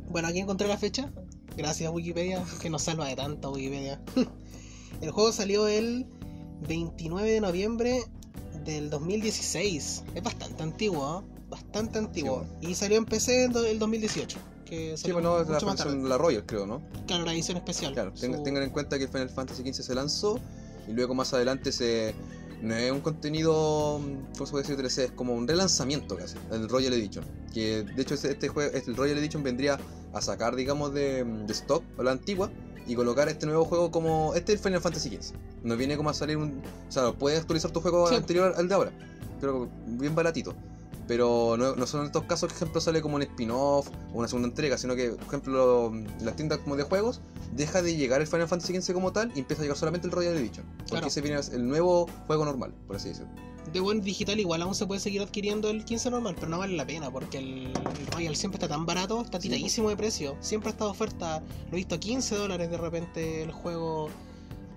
Bueno, 0.09 0.27
aquí 0.27 0.39
encontré 0.39 0.67
la 0.67 0.77
fecha. 0.77 1.11
Gracias 1.57 1.91
Wikipedia, 1.91 2.43
que 2.61 2.69
nos 2.69 2.83
salva 2.83 3.07
de 3.07 3.15
tanto 3.15 3.51
Wikipedia. 3.51 3.99
El 5.01 5.11
juego 5.11 5.31
salió 5.31 5.67
el 5.67 6.05
29 6.67 7.29
de 7.31 7.41
noviembre 7.41 8.03
del 8.63 8.89
2016. 8.89 10.03
Es 10.15 10.23
bastante 10.23 10.63
antiguo, 10.63 11.19
¿eh? 11.21 11.29
Bastante 11.49 11.99
antiguo. 11.99 12.45
y 12.61 12.73
salió 12.75 12.97
en 12.97 13.05
PC 13.05 13.45
en 13.45 13.55
el 13.57 13.79
2018. 13.79 14.37
Que 14.65 14.95
Sí, 14.97 15.11
bueno, 15.11 15.39
es 15.41 15.47
la 15.49 15.59
versión- 15.59 16.07
la 16.09 16.17
Royal, 16.17 16.45
creo, 16.45 16.65
¿no? 16.65 16.81
Claro, 17.05 17.25
la 17.25 17.33
edición 17.33 17.57
especial. 17.57 17.93
Claro, 17.93 18.11
Su- 18.15 18.41
tengan 18.43 18.63
en 18.63 18.69
cuenta 18.69 18.97
que 18.97 19.07
Final 19.07 19.29
Fantasy 19.29 19.61
XV 19.61 19.83
se 19.83 19.93
lanzó 19.93 20.39
y 20.87 20.93
luego 20.93 21.13
más 21.13 21.33
adelante 21.33 21.71
se. 21.71 22.15
No 22.63 22.73
es 22.75 22.91
un 22.91 23.01
contenido, 23.01 23.99
¿cómo 24.33 24.45
se 24.45 24.51
puede 24.51 24.63
decir? 24.65 24.77
3C? 24.77 25.03
Es 25.05 25.11
como 25.11 25.33
un 25.35 25.47
relanzamiento 25.47 26.15
casi, 26.15 26.37
el 26.51 26.69
Royal 26.69 26.93
Edition. 26.93 27.25
Que 27.53 27.83
de 27.83 28.01
hecho 28.01 28.15
este, 28.15 28.47
juego, 28.47 28.71
este, 28.73 28.89
el 28.89 28.95
Royal 28.97 29.17
Edition 29.17 29.43
vendría 29.43 29.77
a 30.13 30.21
sacar, 30.21 30.55
digamos, 30.55 30.93
de, 30.93 31.25
de 31.25 31.53
stock 31.53 31.83
a 31.99 32.03
la 32.03 32.11
antigua 32.11 32.49
y 32.87 32.95
colocar 32.95 33.27
este 33.27 33.45
nuevo 33.45 33.65
juego 33.65 33.91
como. 33.91 34.33
Este 34.33 34.53
es 34.53 34.59
el 34.59 34.63
Final 34.63 34.81
Fantasy 34.81 35.09
XV. 35.09 35.35
No 35.63 35.75
viene 35.75 35.97
como 35.97 36.09
a 36.09 36.13
salir 36.13 36.37
un. 36.37 36.61
O 36.87 36.91
sea, 36.91 37.11
puedes 37.11 37.39
actualizar 37.41 37.71
tu 37.71 37.81
juego 37.81 38.07
Sí. 38.07 38.15
anterior 38.15 38.53
al 38.55 38.67
de 38.67 38.73
ahora. 38.75 38.91
Que 39.41 39.47
bien 39.85 40.15
baratito. 40.15 40.55
Pero 41.07 41.57
no, 41.57 41.75
no 41.75 41.85
son 41.87 42.05
estos 42.05 42.23
casos 42.23 42.47
que, 42.47 42.53
por 42.53 42.63
ejemplo, 42.63 42.81
sale 42.81 43.01
como 43.01 43.15
un 43.15 43.21
spin-off 43.23 43.89
o 44.13 44.19
una 44.19 44.27
segunda 44.27 44.47
entrega, 44.47 44.77
sino 44.77 44.95
que, 44.95 45.09
por 45.11 45.27
ejemplo, 45.27 45.91
las 46.21 46.35
tiendas 46.35 46.59
como 46.59 46.75
de 46.75 46.83
juegos 46.83 47.21
deja 47.51 47.81
de 47.81 47.95
llegar 47.95 48.21
el 48.21 48.27
Final 48.27 48.47
Fantasy 48.47 48.79
XV 48.81 48.93
como 48.93 49.11
tal 49.11 49.31
y 49.35 49.39
empieza 49.39 49.61
a 49.61 49.65
llegar 49.65 49.77
solamente 49.77 50.07
el 50.07 50.13
Royal 50.13 50.35
Edition. 50.37 50.65
Porque 50.77 50.89
Claro. 50.91 51.07
ese 51.07 51.21
viene 51.21 51.39
el 51.51 51.67
nuevo 51.67 52.07
juego 52.27 52.45
normal, 52.45 52.73
por 52.87 52.95
así 52.95 53.09
decirlo. 53.09 53.29
De 53.71 53.79
buen 53.79 54.01
digital 54.01 54.39
igual 54.39 54.61
aún 54.61 54.75
se 54.75 54.85
puede 54.85 54.99
seguir 54.99 55.21
adquiriendo 55.21 55.69
el 55.69 55.83
15 55.83 56.11
normal, 56.11 56.35
pero 56.35 56.49
no 56.49 56.59
vale 56.59 56.75
la 56.75 56.85
pena 56.85 57.09
porque 57.11 57.39
el, 57.39 57.67
el 57.99 58.07
Royal 58.11 58.35
siempre 58.35 58.57
está 58.57 58.67
tan 58.67 58.85
barato, 58.85 59.21
está 59.21 59.39
tiradísimo 59.39 59.89
de 59.89 59.97
precio. 59.97 60.35
Siempre 60.41 60.69
ha 60.69 60.71
estado 60.73 60.91
oferta, 60.91 61.39
lo 61.69 61.73
he 61.73 61.77
visto 61.77 61.95
a 61.95 61.97
15 61.99 62.35
dólares 62.35 62.69
de 62.69 62.77
repente 62.77 63.41
el 63.41 63.51
juego. 63.51 64.09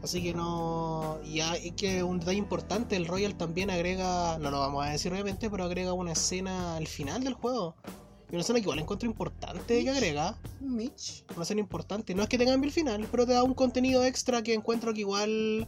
Así 0.06 0.22
que 0.22 0.34
no. 0.34 1.18
Y 1.24 1.40
hay 1.40 1.72
que 1.72 2.04
un 2.04 2.20
detalle 2.20 2.38
importante: 2.38 2.94
el 2.94 3.06
Royal 3.06 3.34
también 3.34 3.70
agrega, 3.70 4.38
no 4.38 4.52
lo 4.52 4.60
vamos 4.60 4.86
a 4.86 4.90
decir 4.90 5.12
obviamente, 5.12 5.50
pero 5.50 5.64
agrega 5.64 5.92
una 5.94 6.12
escena 6.12 6.76
al 6.76 6.86
final 6.86 7.24
del 7.24 7.34
juego. 7.34 7.74
Y 8.30 8.34
una 8.36 8.42
escena 8.42 8.60
que 8.60 8.62
igual 8.62 8.78
encuentro 8.78 9.08
importante 9.08 9.82
que 9.82 9.90
agrega. 9.90 10.38
Mitch. 10.60 11.24
Una 11.34 11.42
escena 11.42 11.60
importante. 11.60 12.14
No 12.14 12.22
es 12.22 12.28
que 12.28 12.38
te 12.38 12.44
cambie 12.44 12.68
el 12.68 12.72
final, 12.72 13.08
pero 13.10 13.26
te 13.26 13.32
da 13.32 13.42
un 13.42 13.54
contenido 13.54 14.04
extra 14.04 14.42
que 14.42 14.54
encuentro 14.54 14.94
que 14.94 15.00
igual 15.00 15.66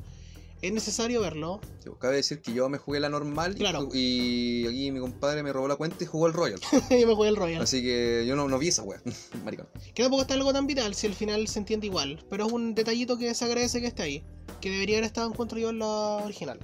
es 0.61 0.73
necesario 0.73 1.21
verlo. 1.21 1.61
Sí, 1.83 1.90
cabe 2.01 2.16
decir 2.16 2.40
que 2.40 2.53
yo 2.53 2.68
me 2.68 2.79
jugué 2.79 3.01
la 3.01 3.09
normal 3.09 3.53
y- 3.55 3.59
Claro. 3.59 3.88
y, 3.92 4.66
aquí 4.66 4.90
mi 4.90 5.01
compadre 5.01 5.42
me 5.42 5.53
robó 5.53 5.68
la 5.68 5.77
cuenta 5.77 6.03
y 6.03 6.07
jugó 6.07 6.27
el 6.27 6.33
Royal. 6.33 6.61
Yo 6.90 7.07
me 7.07 7.14
jugué 7.14 7.29
el 7.29 7.37
Royal. 7.37 7.62
Así 7.62 7.83
que 7.83 8.25
yo 8.27 8.35
no, 8.37 8.49
no 8.49 8.59
vi 8.59 8.68
esa 8.68 8.83
wea, 8.83 9.01
maricón. 9.44 9.68
Que 9.94 10.03
tampoco 10.03 10.23
está 10.23 10.35
algo 10.35 10.53
tan 10.53 10.66
vital 10.66 10.94
si 10.94 11.07
al 11.07 11.14
final 11.14 11.47
se 11.49 11.59
entiende 11.61 11.87
igual. 11.87 12.25
Pero 12.29 12.47
es 12.47 12.53
un 12.53 12.75
detallito 12.75 13.16
que 13.18 13.33
se 13.35 13.44
agradece 13.44 13.81
que 13.81 13.87
esté 13.87 14.03
ahí. 14.03 14.25
Que 14.61 14.71
debería 14.71 14.97
haber 14.97 15.05
estado 15.07 15.29
encuentro 15.31 15.59
yo 15.59 15.71
en 15.71 15.79
la 15.79 15.87
original. 15.87 16.59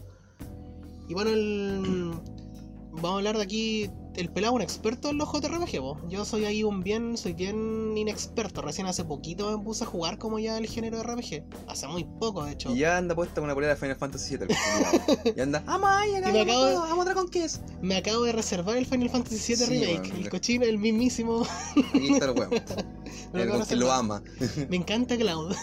Y 1.08 1.14
bueno, 1.14 1.30
el... 1.30 2.12
vamos 2.92 3.10
a 3.10 3.16
hablar 3.16 3.36
de 3.36 3.42
aquí 3.42 3.90
el 4.16 4.30
pelado 4.30 4.54
un 4.54 4.62
experto 4.62 5.10
en 5.10 5.18
los 5.18 5.28
JRPG, 5.32 5.78
po. 5.78 5.98
Yo 6.08 6.24
soy 6.24 6.44
ahí 6.44 6.62
un 6.62 6.82
bien, 6.82 7.16
soy 7.16 7.32
bien 7.32 7.96
inexperto. 7.96 8.62
Recién 8.62 8.86
hace 8.86 9.04
poquito 9.04 9.56
me 9.56 9.62
puse 9.64 9.84
a 9.84 9.86
jugar 9.86 10.18
como 10.18 10.38
ya 10.38 10.56
el 10.58 10.66
género 10.66 10.98
de 10.98 11.02
RPG. 11.04 11.42
Hace 11.68 11.86
muy 11.88 12.04
poco, 12.04 12.44
de 12.44 12.52
hecho. 12.52 12.72
Y 12.74 12.78
ya 12.78 12.96
anda 12.98 13.14
puesta 13.14 13.40
una 13.40 13.54
polera 13.54 13.74
de 13.74 13.80
Final 13.80 13.96
Fantasy 13.96 14.36
VII. 14.36 14.46
y 15.36 15.40
anda, 15.40 15.62
¡Amo 15.66 15.86
a 15.86 16.06
ella, 16.06 16.28
Y 16.28 16.32
me 16.32 16.40
acabo 16.42 16.64
de- 16.64 16.74
¡Amo 16.76 17.02
a 17.02 17.04
Dragon 17.04 17.28
Quest! 17.28 17.62
Me 17.82 17.96
acabo 17.96 18.22
de 18.24 18.32
reservar 18.32 18.76
el 18.76 18.86
Final 18.86 19.10
Fantasy 19.10 19.54
VII 19.54 19.56
Sí, 19.66 19.84
Remake. 19.84 20.12
El 20.16 20.28
cochino, 20.30 20.64
el 20.64 20.78
mismísimo. 20.78 21.46
Aquí 21.94 22.12
está 22.12 22.26
el 22.26 22.34
lo 23.32 23.60
El 23.60 23.66
que 23.66 23.76
lo 23.76 23.92
ama. 23.92 24.22
Me 24.68 24.76
encanta 24.76 25.16
Cloud. 25.16 25.54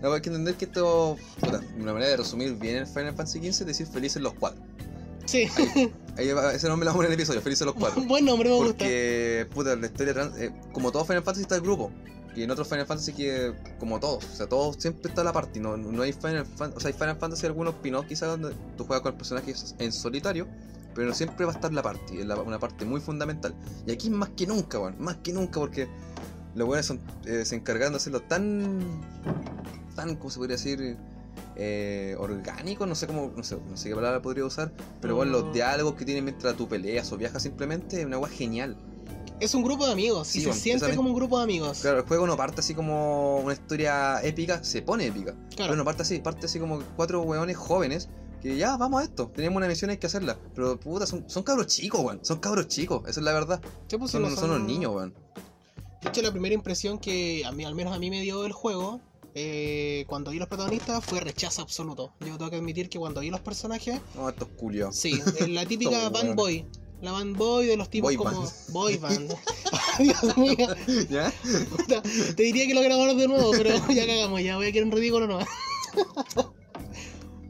No, 0.00 0.12
hay 0.12 0.20
que 0.20 0.28
entender 0.28 0.54
que 0.54 0.66
esto. 0.66 1.16
Puta, 1.40 1.60
una 1.76 1.92
manera 1.92 2.10
de 2.12 2.16
resumir 2.18 2.54
bien 2.54 2.76
el 2.76 2.86
Final 2.86 3.14
Fantasy 3.14 3.40
XV 3.40 3.48
es 3.48 3.66
decir 3.66 3.86
felices 3.86 4.22
los 4.22 4.32
cuatro. 4.34 4.62
Sí, 5.28 5.46
Ahí 6.16 6.32
va- 6.32 6.54
ese 6.54 6.68
nombre 6.68 6.86
lo 6.86 6.92
vamos 6.92 7.04
en 7.04 7.12
el 7.12 7.14
episodio, 7.18 7.42
felices 7.42 7.66
los 7.66 7.74
cuatro. 7.74 8.02
buen 8.08 8.24
nombre, 8.24 8.48
me 8.48 8.54
gusta. 8.56 8.68
Porque, 8.78 9.46
puta, 9.54 9.76
la 9.76 9.86
historia 9.86 10.14
trans- 10.14 10.38
eh, 10.38 10.50
como 10.72 10.90
todo 10.90 11.04
Final 11.04 11.22
Fantasy 11.22 11.42
está 11.42 11.56
el 11.56 11.60
grupo. 11.60 11.90
Y 12.34 12.42
en 12.44 12.50
otros 12.50 12.66
Final 12.68 12.86
Fantasy 12.86 13.12
que, 13.12 13.52
como 13.78 14.00
todos, 14.00 14.24
o 14.24 14.34
sea, 14.36 14.48
todos 14.48 14.76
siempre 14.78 15.08
está 15.10 15.22
la 15.24 15.32
party. 15.32 15.60
No, 15.60 15.76
no 15.76 16.02
hay 16.02 16.12
Final 16.12 16.46
Fantasy, 16.46 16.76
o 16.76 16.80
sea, 16.80 16.88
hay 16.88 16.94
Final 16.94 17.16
Fantasy 17.18 17.46
algunos 17.46 17.74
spin-off 17.74 18.06
quizás 18.06 18.28
donde 18.30 18.54
tú 18.76 18.84
juegas 18.84 19.02
con 19.02 19.16
personajes 19.16 19.74
en 19.78 19.92
solitario, 19.92 20.46
pero 20.94 21.12
siempre 21.14 21.44
va 21.44 21.52
a 21.52 21.54
estar 21.54 21.72
la 21.74 21.82
party, 21.82 22.20
es 22.20 22.26
la- 22.26 22.40
una 22.40 22.58
parte 22.58 22.84
muy 22.84 23.00
fundamental. 23.00 23.54
Y 23.86 23.92
aquí 23.92 24.08
más 24.08 24.30
que 24.30 24.46
nunca, 24.46 24.78
weón, 24.78 24.96
más 24.98 25.16
que 25.16 25.32
nunca, 25.32 25.60
porque 25.60 25.88
los 26.54 26.66
buenos 26.66 26.86
son, 26.86 27.00
eh, 27.26 27.44
se 27.44 27.54
encargan 27.54 27.92
de 27.92 27.96
hacerlo 27.98 28.20
tan, 28.22 28.78
tan, 29.94 30.16
¿cómo 30.16 30.30
se 30.30 30.38
podría 30.38 30.56
decir? 30.56 30.96
Eh, 31.60 32.14
orgánico, 32.20 32.86
no 32.86 32.94
sé 32.94 33.08
cómo, 33.08 33.32
no 33.36 33.42
sé, 33.42 33.58
no 33.68 33.76
sé 33.76 33.88
qué 33.88 33.94
palabra 33.96 34.22
podría 34.22 34.44
usar, 34.44 34.72
pero 35.00 35.16
bueno, 35.16 35.32
Mm. 35.32 35.42
los 35.42 35.52
diálogos 35.52 35.94
que 35.94 36.04
tienen 36.04 36.24
mientras 36.24 36.56
tú 36.56 36.68
peleas 36.68 37.10
o 37.10 37.16
viajas 37.16 37.42
simplemente 37.42 37.98
es 38.00 38.06
una 38.06 38.16
weá 38.18 38.30
genial. 38.30 38.76
Es 39.40 39.54
un 39.54 39.62
grupo 39.64 39.86
de 39.86 39.92
amigos. 39.92 40.28
Sí, 40.28 40.38
y 40.38 40.42
se 40.42 40.48
bueno, 40.48 40.62
siente 40.62 40.94
como 40.96 41.10
un 41.10 41.16
grupo 41.16 41.38
de 41.38 41.44
amigos. 41.44 41.80
Claro, 41.80 41.98
el 41.98 42.04
juego 42.04 42.26
no 42.28 42.36
parte 42.36 42.60
así 42.60 42.74
como 42.74 43.38
una 43.38 43.54
historia 43.54 44.20
épica, 44.22 44.62
se 44.62 44.82
pone 44.82 45.06
épica. 45.06 45.32
Claro. 45.54 45.70
Pero 45.72 45.76
no 45.76 45.84
parte 45.84 46.02
así, 46.02 46.18
parte 46.20 46.46
así 46.46 46.58
como 46.60 46.80
cuatro 46.96 47.22
weones 47.22 47.56
jóvenes 47.56 48.08
que 48.40 48.56
ya, 48.56 48.76
vamos 48.76 49.00
a 49.00 49.04
esto, 49.04 49.28
tenemos 49.34 49.56
una 49.56 49.66
misión, 49.66 49.90
hay 49.90 49.96
que 49.98 50.06
hacerla. 50.06 50.38
Pero 50.54 50.78
puta, 50.78 51.06
son, 51.06 51.28
son 51.28 51.42
cabros 51.42 51.66
chicos, 51.66 52.00
weón. 52.00 52.20
Son 52.22 52.38
cabros 52.38 52.68
chicos, 52.68 53.02
esa 53.08 53.18
es 53.18 53.24
la 53.24 53.32
verdad. 53.32 53.60
Son, 53.88 54.22
no 54.22 54.30
son 54.30 54.50
los 54.50 54.60
niños, 54.60 54.94
weón. 54.94 55.12
De 56.02 56.08
hecho, 56.08 56.22
la 56.22 56.30
primera 56.30 56.54
impresión 56.54 56.98
que 57.00 57.42
a 57.44 57.50
mí, 57.50 57.64
al 57.64 57.74
menos 57.74 57.92
a 57.94 57.98
mí 57.98 58.10
me 58.10 58.20
dio 58.22 58.44
el 58.44 58.52
juego, 58.52 59.00
eh, 59.34 60.04
cuando 60.08 60.30
vi 60.30 60.38
los 60.38 60.48
protagonistas, 60.48 61.04
fue 61.04 61.20
rechazo 61.20 61.62
absoluto. 61.62 62.12
Yo 62.20 62.36
tengo 62.38 62.50
que 62.50 62.56
admitir 62.56 62.88
que 62.88 62.98
cuando 62.98 63.20
vi 63.20 63.30
los 63.30 63.40
personajes, 63.40 64.00
No, 64.14 64.28
estos 64.28 64.48
culios. 64.56 64.96
sí, 64.96 65.20
la 65.48 65.64
típica 65.66 66.08
band 66.08 66.34
boy. 66.34 66.66
La 67.00 67.12
band 67.12 67.36
boy 67.36 67.66
de 67.66 67.76
los 67.76 67.88
tipos 67.90 68.08
Boy 68.08 68.16
como 68.16 68.40
band. 68.42 68.52
boy 68.70 68.96
band. 68.96 69.32
Dios 70.00 70.36
mío, 70.36 70.56
¿Ya? 71.08 71.32
te 72.36 72.42
diría 72.42 72.66
que 72.66 72.74
lo 72.74 72.80
grabamos 72.82 73.16
de 73.16 73.28
nuevo, 73.28 73.52
pero 73.52 73.70
ya 73.88 74.06
cagamos, 74.06 74.42
ya 74.42 74.56
voy 74.56 74.66
a 74.66 74.72
quedar 74.72 74.86
un 74.86 74.92
ridículo 74.92 75.26
no. 75.28 75.38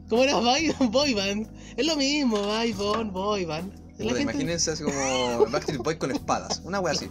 ¿Cómo 0.09 0.23
era 0.23 0.35
boy, 0.35 0.71
boy 0.91 1.13
band? 1.13 1.47
Es 1.77 1.85
lo 1.85 1.95
mismo, 1.95 2.37
boy 2.41 2.73
band, 2.73 3.11
boy 3.11 3.45
band. 3.45 3.73
Gente- 3.97 4.21
Imagínense 4.21 4.71
así 4.71 4.83
como 4.83 5.45
Backstreet 5.51 5.81
Boy 5.83 5.97
con 5.97 6.11
espadas. 6.11 6.61
Una 6.63 6.79
wea 6.79 6.93
así. 6.93 7.07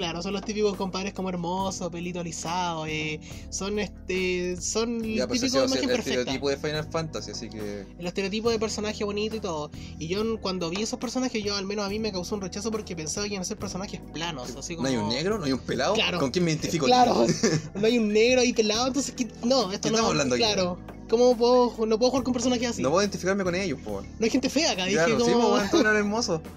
Claro. 0.00 0.22
Son 0.22 0.32
los 0.32 0.42
típicos 0.42 0.76
compadres 0.76 1.12
como 1.12 1.28
hermosos, 1.28 1.90
pelito 1.90 2.20
alisado, 2.20 2.86
eh, 2.86 3.20
son 3.50 3.78
este, 3.78 4.56
son 4.60 5.02
Ya, 5.02 5.26
pues 5.28 5.42
ese 5.42 5.46
típico 5.48 5.58
va 5.60 5.64
a 5.64 5.68
ser 5.68 5.76
imagen 5.76 5.90
el 5.90 5.96
perfecta. 5.96 6.20
estereotipo 6.20 6.48
de 6.48 6.56
Final 6.56 6.84
Fantasy, 6.90 7.30
así 7.32 7.48
que. 7.50 7.86
El 7.98 8.06
estereotipo 8.06 8.50
de 8.50 8.58
personaje 8.58 9.04
bonito 9.04 9.36
y 9.36 9.40
todo. 9.40 9.70
Y 9.98 10.08
yo 10.08 10.40
cuando 10.40 10.70
vi 10.70 10.82
esos 10.82 10.98
personajes, 10.98 11.42
yo 11.44 11.54
al 11.54 11.66
menos 11.66 11.84
a 11.84 11.88
mí 11.90 11.98
me 11.98 12.10
causó 12.12 12.34
un 12.34 12.40
rechazo 12.40 12.70
porque 12.70 12.96
pensaba 12.96 13.26
que 13.26 13.34
iban 13.34 13.42
a 13.42 13.44
ser 13.44 13.58
personajes 13.58 14.00
planos, 14.12 14.56
así 14.56 14.74
como... 14.76 14.88
No 14.88 14.94
hay 14.94 15.00
un 15.00 15.08
negro, 15.10 15.38
no 15.38 15.44
hay 15.44 15.52
un 15.52 15.58
pelado. 15.60 15.94
Claro. 15.94 16.18
¿Con 16.18 16.30
quién 16.30 16.44
me 16.46 16.52
identifico? 16.52 16.86
Claro, 16.86 17.26
no 17.74 17.86
hay 17.86 17.98
un 17.98 18.12
negro 18.12 18.40
ahí 18.40 18.52
pelado, 18.54 18.86
entonces 18.86 19.14
¿qué- 19.14 19.28
no, 19.44 19.70
esto 19.72 19.88
¿Qué 19.88 19.90
no. 19.90 19.96
estamos 19.96 20.10
hablando 20.12 20.34
aquí? 20.34 20.42
Claro, 20.44 20.78
¿cómo 21.10 21.36
puedo, 21.36 21.86
no 21.86 21.98
puedo 21.98 22.10
jugar 22.10 22.24
con 22.24 22.32
personajes 22.32 22.68
así? 22.70 22.82
No 22.82 22.88
No, 22.88 22.92
puedo 22.94 23.02
identificarme 23.02 23.44
con 23.44 23.54
ellos, 23.54 23.78
po. 23.84 24.02
hay 24.20 24.30
gente 24.30 24.48
fea 24.48 24.72
acá, 24.72 24.84
dije 24.86 24.96
Claro, 24.96 25.24
sí, 25.24 25.32
como... 25.32 25.50
po, 25.50 25.58
todos 25.70 25.80
eran 25.84 25.96
hermosos. 25.96 26.40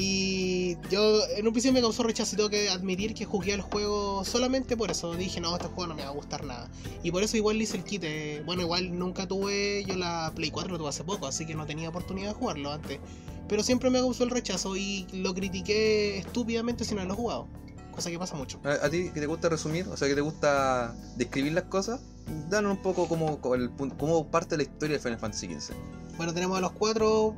Y 0.00 0.76
yo 0.90 1.24
en 1.36 1.44
un 1.44 1.52
principio 1.52 1.72
me 1.72 1.80
causó 1.80 2.04
rechazo 2.04 2.34
y 2.34 2.36
tengo 2.36 2.50
que 2.50 2.68
admitir 2.70 3.14
que 3.14 3.24
jugué 3.24 3.52
el 3.54 3.62
juego 3.62 4.24
solamente 4.24 4.76
por 4.76 4.92
eso. 4.92 5.12
Dije, 5.16 5.40
no, 5.40 5.56
este 5.56 5.66
juego 5.66 5.88
no 5.88 5.96
me 5.96 6.02
va 6.04 6.10
a 6.10 6.12
gustar 6.12 6.44
nada. 6.44 6.70
Y 7.02 7.10
por 7.10 7.24
eso 7.24 7.36
igual 7.36 7.58
le 7.58 7.64
hice 7.64 7.78
el 7.78 7.82
kit. 7.82 8.04
eh, 8.04 8.40
Bueno, 8.46 8.62
igual 8.62 8.96
nunca 8.96 9.26
tuve, 9.26 9.84
yo 9.84 9.96
la 9.96 10.30
Play 10.36 10.52
4 10.52 10.70
lo 10.70 10.78
tuve 10.78 10.90
hace 10.90 11.02
poco, 11.02 11.26
así 11.26 11.46
que 11.46 11.56
no 11.56 11.66
tenía 11.66 11.88
oportunidad 11.88 12.28
de 12.28 12.34
jugarlo 12.34 12.70
antes. 12.70 13.00
Pero 13.48 13.64
siempre 13.64 13.90
me 13.90 13.98
causó 13.98 14.22
el 14.22 14.30
rechazo 14.30 14.76
y 14.76 15.04
lo 15.12 15.34
critiqué 15.34 16.18
estúpidamente 16.18 16.84
sin 16.84 16.98
haberlo 16.98 17.16
jugado. 17.16 17.48
Cosa 17.90 18.08
que 18.10 18.20
pasa 18.20 18.36
mucho. 18.36 18.60
¿A, 18.62 18.86
a 18.86 18.90
ti 18.90 19.10
que 19.12 19.18
te 19.18 19.26
gusta 19.26 19.48
resumir? 19.48 19.88
O 19.88 19.96
sea, 19.96 20.06
que 20.06 20.14
te 20.14 20.20
gusta 20.20 20.94
describir 21.16 21.54
las 21.54 21.64
cosas. 21.64 22.00
Danos 22.48 22.70
un 22.76 22.82
poco 22.82 23.08
como, 23.08 23.40
como 23.40 23.56
el 23.56 23.70
parte 24.30 24.56
la 24.56 24.62
historia 24.62 24.98
de 24.98 25.02
Final 25.02 25.18
Fantasy 25.18 25.46
XV. 25.48 25.74
Bueno, 26.16 26.32
tenemos 26.32 26.56
a 26.56 26.60
los 26.60 26.70
cuatro 26.70 27.34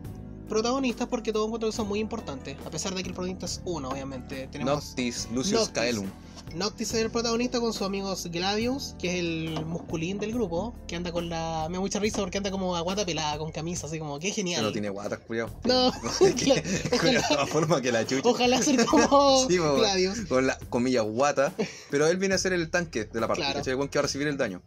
protagonistas 0.51 1.09
porque 1.09 1.33
todos 1.33 1.47
encuentro 1.47 1.71
que 1.71 1.77
son 1.77 1.89
muy 1.89 2.01
importantes. 2.01 2.57
A 2.67 2.71
pesar 2.71 2.95
de 2.95 3.03
que 3.03 3.09
el 3.09 3.15
protagonista 3.15 3.47
es 3.47 3.63
uno, 3.65 3.89
obviamente. 3.89 4.49
Tenemos 4.53 4.85
Noctis, 4.89 5.29
Lucius 5.33 5.55
Noctis. 5.61 5.73
Caelum. 5.73 6.07
Noctis 6.55 6.89
es 6.95 7.01
el 7.03 7.11
protagonista 7.11 7.61
con 7.61 7.73
sus 7.73 7.83
amigos 7.83 8.27
Gladius, 8.27 8.97
que 8.99 9.09
es 9.09 9.21
el 9.21 9.65
musculín 9.67 10.19
del 10.19 10.33
grupo, 10.33 10.75
que 10.89 10.97
anda 10.97 11.13
con 11.13 11.29
la... 11.29 11.69
Me 11.71 11.77
da 11.77 11.81
mucha 11.81 12.01
risa 12.01 12.19
porque 12.19 12.39
anda 12.39 12.51
como 12.51 12.75
a 12.75 12.81
guata 12.81 13.07
pelada, 13.07 13.39
con 13.39 13.53
camisa, 13.53 13.87
así 13.87 14.01
como, 14.01 14.19
qué 14.19 14.29
Que 14.29 14.35
genial. 14.35 14.65
no 14.65 14.73
tiene 14.73 14.89
guatas, 14.89 15.21
culiao. 15.21 15.49
No, 15.65 15.93
claro, 16.37 16.63
la 16.91 16.97
ojalá- 16.97 17.21
misma 17.29 17.47
forma 17.47 17.81
que 17.81 17.93
la 17.93 18.05
chucha. 18.07 18.29
Ojalá 18.29 18.61
ser 18.63 18.85
como 18.85 19.47
Sí, 19.49 19.59
Gladius. 19.59 20.23
Con 20.29 20.47
la 20.49 20.59
comilla 20.71 21.03
guata. 21.03 21.53
Pero 21.89 22.09
él 22.09 22.17
viene 22.17 22.35
a 22.35 22.39
ser 22.39 22.53
el 22.53 22.69
tanque 22.71 23.05
de 23.05 23.21
la 23.21 23.29
parte. 23.29 23.43
Claro. 23.45 23.63
que 23.63 23.75
va 23.77 24.01
a 24.01 24.03
recibir 24.03 24.27
el 24.27 24.37
daño. 24.37 24.61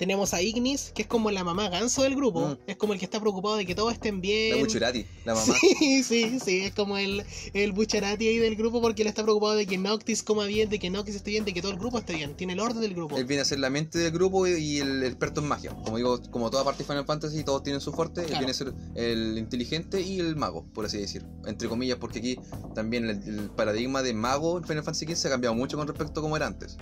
Tenemos 0.00 0.32
a 0.32 0.40
Ignis, 0.40 0.92
que 0.94 1.02
es 1.02 1.08
como 1.08 1.30
la 1.30 1.44
mamá 1.44 1.68
ganso 1.68 2.02
del 2.04 2.16
grupo. 2.16 2.48
Mm. 2.48 2.56
Es 2.66 2.76
como 2.76 2.94
el 2.94 2.98
que 2.98 3.04
está 3.04 3.20
preocupado 3.20 3.56
de 3.56 3.66
que 3.66 3.74
todos 3.74 3.92
estén 3.92 4.22
bien. 4.22 4.56
La 4.56 4.62
Buchurati, 4.64 5.04
la 5.26 5.34
mamá. 5.34 5.44
Sí, 5.78 6.02
sí, 6.02 6.40
sí, 6.42 6.60
es 6.62 6.74
como 6.74 6.96
el, 6.96 7.22
el 7.52 7.72
Bucharati 7.72 8.26
ahí 8.26 8.38
del 8.38 8.56
grupo 8.56 8.80
porque 8.80 9.02
él 9.02 9.08
está 9.08 9.22
preocupado 9.22 9.54
de 9.56 9.66
que 9.66 9.76
Noctis 9.76 10.22
coma 10.22 10.46
bien, 10.46 10.70
de 10.70 10.78
que 10.78 10.88
Noctis 10.88 11.16
esté 11.16 11.30
bien, 11.32 11.44
de 11.44 11.52
que 11.52 11.60
todo 11.60 11.70
el 11.72 11.78
grupo 11.78 11.98
esté 11.98 12.14
bien. 12.14 12.34
Tiene 12.34 12.54
el 12.54 12.60
orden 12.60 12.80
del 12.80 12.94
grupo. 12.94 13.16
Él 13.18 13.26
viene 13.26 13.42
a 13.42 13.44
ser 13.44 13.58
la 13.60 13.68
mente 13.68 13.98
del 13.98 14.10
grupo 14.10 14.46
y- 14.46 14.78
el 14.78 15.04
experto 15.04 15.42
en 15.42 15.48
magia. 15.48 15.70
Como 15.84 15.98
digo, 15.98 16.18
como 16.30 16.48
toda 16.50 16.64
parte 16.64 16.82
de 16.82 16.86
Final 16.88 17.04
Fantasy, 17.04 17.44
todos 17.44 17.62
tienen 17.62 17.82
su 17.82 17.92
fuerte. 17.92 18.22
Él 18.22 18.26
Claro. 18.28 18.40
viene 18.40 18.50
a 18.52 18.54
ser 18.54 18.72
el 18.94 19.36
inteligente 19.36 20.00
y 20.00 20.18
el 20.18 20.34
mago, 20.34 20.64
por 20.72 20.86
así 20.86 20.96
decir. 20.96 21.26
Entre 21.46 21.68
comillas, 21.68 21.98
porque 21.98 22.20
aquí 22.20 22.38
también 22.74 23.04
el, 23.04 23.22
el 23.28 23.50
paradigma 23.50 24.02
de 24.02 24.14
mago 24.14 24.56
en 24.56 24.64
Final 24.64 24.82
Fantasy 24.82 25.04
XV 25.14 25.26
ha 25.26 25.30
cambiado 25.30 25.54
mucho 25.54 25.76
con 25.76 25.86
respecto 25.86 26.20
a 26.20 26.22
como 26.22 26.36
era 26.36 26.46
antes. 26.46 26.78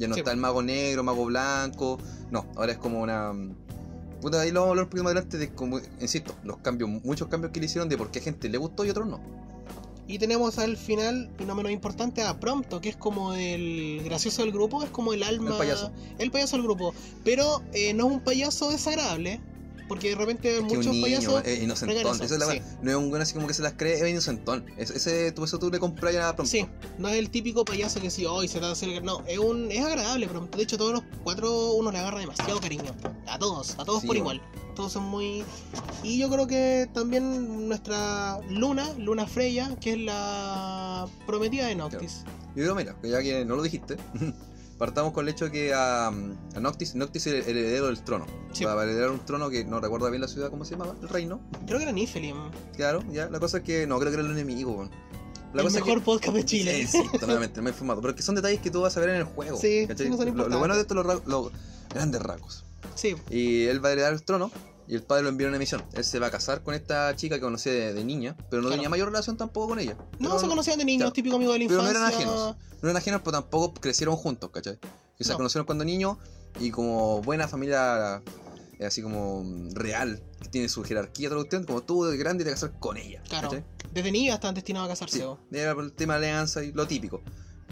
Ya 0.00 0.08
no 0.08 0.14
Sí. 0.14 0.20
está 0.20 0.32
el 0.32 0.38
mago 0.38 0.62
negro, 0.62 1.04
mago 1.04 1.26
blanco. 1.26 1.98
No, 2.30 2.46
ahora 2.56 2.72
es 2.72 2.78
como 2.78 3.00
una. 3.00 3.32
Puta, 4.20 4.40
ahí 4.40 4.50
lo 4.50 4.60
vamos 4.60 4.68
a 4.68 4.70
hablar 4.70 4.84
un 4.84 4.90
poquito 4.90 5.04
más 5.04 5.12
adelante 5.12 5.38
de 5.38 5.50
como, 5.54 5.78
insisto, 6.00 6.34
los 6.42 6.58
cambios, 6.58 6.90
muchos 7.04 7.28
cambios 7.28 7.52
que 7.52 7.60
le 7.60 7.66
hicieron 7.66 7.88
de 7.88 7.96
por 7.96 8.10
qué 8.10 8.18
a 8.18 8.22
gente 8.22 8.48
le 8.48 8.58
gustó 8.58 8.84
y 8.84 8.90
otros 8.90 9.06
no. 9.06 9.20
Y 10.06 10.18
tenemos 10.18 10.58
al 10.58 10.76
final, 10.76 11.30
y 11.38 11.44
no 11.44 11.54
menos 11.54 11.70
importante, 11.70 12.22
a 12.22 12.40
Prompto, 12.40 12.80
que 12.80 12.88
es 12.88 12.96
como 12.96 13.34
el 13.34 14.02
gracioso 14.04 14.42
del 14.42 14.50
grupo, 14.50 14.82
es 14.82 14.90
como 14.90 15.12
el 15.12 15.22
alma. 15.22 15.52
El 15.52 15.56
payaso. 15.58 15.92
El 16.18 16.30
payaso 16.32 16.56
del 16.56 16.64
grupo. 16.64 16.92
Pero 17.24 17.62
eh, 17.72 17.94
no 17.94 18.06
es 18.08 18.12
un 18.14 18.20
payaso 18.20 18.70
desagradable, 18.70 19.40
porque 19.90 20.10
de 20.10 20.14
repente 20.14 20.56
Es 20.58 20.62
muchos 20.62 20.86
niño, 20.86 21.02
payasos. 21.02 21.42
es 21.44 21.62
inocentón. 21.62 22.14
eso, 22.14 22.24
es 22.24 22.30
la 22.38 22.46
sí. 22.46 22.62
No 22.80 22.90
es 22.92 22.96
un 22.96 23.10
buen 23.10 23.20
así 23.20 23.34
como 23.34 23.48
que 23.48 23.54
se 23.54 23.62
las 23.62 23.72
cree, 23.72 23.94
es 24.00 24.08
inocentón. 24.08 24.64
Es- 24.76 24.90
ese, 24.90 25.32
tú, 25.32 25.42
eso 25.42 25.58
tú 25.58 25.68
le 25.68 25.80
compras 25.80 26.14
ya 26.14 26.32
pronto. 26.36 26.48
Sí, 26.50 26.64
no 26.98 27.08
es 27.08 27.16
el 27.16 27.28
típico 27.30 27.64
payaso 27.64 28.00
que 28.00 28.08
sí, 28.10 28.24
hoy 28.24 28.46
se 28.46 28.54
trata 28.60 28.68
de 28.68 28.72
hacer. 28.74 29.02
No, 29.02 29.24
es, 29.26 29.38
un, 29.40 29.70
es 29.72 29.84
agradable, 29.84 30.28
pero 30.28 30.46
de 30.56 30.62
hecho, 30.62 30.78
todos 30.78 30.92
los 30.92 31.02
cuatro 31.24 31.72
uno 31.72 31.90
le 31.90 31.98
agarra 31.98 32.20
demasiado 32.20 32.60
cariño. 32.60 32.94
A 33.26 33.38
todos, 33.38 33.76
a 33.78 33.84
todos 33.84 34.02
Sí, 34.02 34.06
por 34.06 34.16
bueno. 34.18 34.34
igual. 34.36 34.50
Todos 34.76 34.92
son 34.92 35.02
muy. 35.06 35.42
Y 36.04 36.18
yo 36.18 36.30
creo 36.30 36.46
que 36.46 36.88
también 36.94 37.68
nuestra 37.68 38.38
Luna, 38.48 38.94
Luna 38.96 39.26
Freya, 39.26 39.76
que 39.80 39.92
es 39.94 39.98
la 39.98 41.08
prometida 41.26 41.66
de 41.66 41.74
Noctis. 41.74 42.22
Yo 42.54 42.62
digo, 42.62 42.74
mira, 42.76 42.94
que 43.02 43.10
ya 43.10 43.20
que 43.20 43.44
no 43.44 43.56
lo 43.56 43.62
dijiste, 43.62 43.96
partamos 44.80 45.12
con 45.12 45.28
el 45.28 45.34
hecho 45.34 45.50
que 45.50 45.74
a, 45.74 46.06
a 46.06 46.60
Noctis, 46.60 46.94
Noctis 46.94 47.26
es 47.26 47.46
el 47.46 47.58
heredero 47.58 47.88
del 47.88 48.02
trono. 48.02 48.24
Sí. 48.52 48.64
Va 48.64 48.80
a 48.80 48.82
heredar 48.82 49.10
un 49.10 49.20
trono 49.20 49.50
que 49.50 49.62
no 49.62 49.78
recuerdo 49.78 50.08
bien 50.08 50.22
la 50.22 50.26
ciudad, 50.26 50.48
¿cómo 50.48 50.64
se 50.64 50.72
llamaba? 50.72 50.94
El 51.02 51.08
reino. 51.10 51.38
Creo 51.66 51.76
que 51.76 51.84
era 51.84 51.92
Nifelim, 51.92 52.50
Claro, 52.76 53.04
ya. 53.12 53.28
La 53.28 53.38
cosa 53.38 53.58
es 53.58 53.62
que 53.62 53.86
no, 53.86 53.98
creo 53.98 54.10
que 54.10 54.18
era 54.18 54.26
el 54.26 54.32
enemigo. 54.32 54.88
La 55.52 55.60
el 55.60 55.68
cosa 55.68 55.80
mejor 55.80 55.98
es 55.98 56.04
podcast 56.04 56.34
de 56.34 56.40
que, 56.40 56.46
Chile. 56.46 56.86
Sí, 56.86 56.98
sí, 57.02 57.18
totalmente, 57.20 57.60
me 57.60 57.68
he 57.68 57.72
informado. 57.74 58.00
Pero 58.00 58.14
que 58.14 58.22
son 58.22 58.34
detalles 58.36 58.60
que 58.60 58.70
tú 58.70 58.80
vas 58.80 58.96
a 58.96 59.00
ver 59.00 59.10
en 59.10 59.16
el 59.16 59.24
juego. 59.24 59.58
Sí, 59.58 59.86
no 59.86 60.16
son 60.16 60.34
lo, 60.34 60.48
lo 60.48 60.58
bueno 60.58 60.74
de 60.74 60.80
esto, 60.80 60.94
los, 60.94 61.26
los 61.26 61.52
grandes 61.92 62.22
rasgos. 62.22 62.64
Sí, 62.94 63.16
Y 63.28 63.64
él 63.64 63.84
va 63.84 63.90
a 63.90 63.92
heredar 63.92 64.14
el 64.14 64.22
trono. 64.22 64.50
Y 64.90 64.96
el 64.96 65.04
padre 65.04 65.22
lo 65.22 65.28
envía 65.28 65.46
a 65.46 65.50
una 65.50 65.58
misión. 65.60 65.84
Él 65.92 66.02
se 66.04 66.18
va 66.18 66.26
a 66.26 66.30
casar 66.32 66.64
con 66.64 66.74
esta 66.74 67.14
chica 67.14 67.36
que 67.36 67.40
conocía 67.42 67.72
de, 67.72 67.94
de 67.94 68.04
niña, 68.04 68.36
pero 68.50 68.60
no 68.60 68.68
Claro. 68.68 68.74
tenía 68.80 68.88
mayor 68.88 69.06
relación 69.08 69.36
tampoco 69.36 69.68
con 69.68 69.78
ella. 69.78 69.96
no 70.18 70.36
se 70.38 70.48
conocían 70.48 70.78
de 70.80 70.84
niños, 70.84 71.02
claro. 71.02 71.12
típico 71.12 71.36
amigo 71.36 71.52
de 71.52 71.60
la 71.60 71.66
Pero 71.68 71.82
no 71.82 71.88
infancia. 71.88 72.08
eran 72.08 72.12
ajenos. 72.28 72.56
No 72.82 72.88
eran 72.88 72.96
ajenos, 72.96 73.20
pero 73.24 73.32
tampoco 73.40 73.74
crecieron 73.80 74.16
juntos, 74.16 74.50
¿cachai? 74.50 74.78
Que 75.16 75.22
se 75.22 75.30
No. 75.30 75.36
conocieron 75.36 75.64
cuando 75.64 75.84
niños 75.84 76.16
y 76.58 76.72
como 76.72 77.22
buena 77.22 77.46
familia, 77.46 78.20
eh, 78.80 78.86
así 78.86 79.00
como 79.00 79.44
mm, 79.44 79.74
real, 79.74 80.20
que 80.42 80.48
tiene 80.48 80.68
su 80.68 80.82
jerarquía, 80.82 81.28
toda 81.28 81.42
cuestión, 81.42 81.62
como 81.62 81.82
tú 81.84 82.04
de 82.06 82.16
grande 82.16 82.42
te 82.42 82.50
casar 82.50 82.72
con 82.80 82.96
ella. 82.96 83.22
Claro. 83.28 83.48
¿cachai? 83.50 83.64
Desde 83.92 84.10
niño 84.10 84.34
estaban 84.34 84.56
destinados 84.56 84.88
a 84.88 84.92
casarse. 84.92 85.18
Sí, 85.18 85.22
o. 85.22 85.38
era 85.52 85.72
por 85.76 85.84
el 85.84 85.92
tema 85.92 86.18
de 86.18 86.26
alianza 86.30 86.64
y 86.64 86.72
lo 86.72 86.88
típico. 86.88 87.22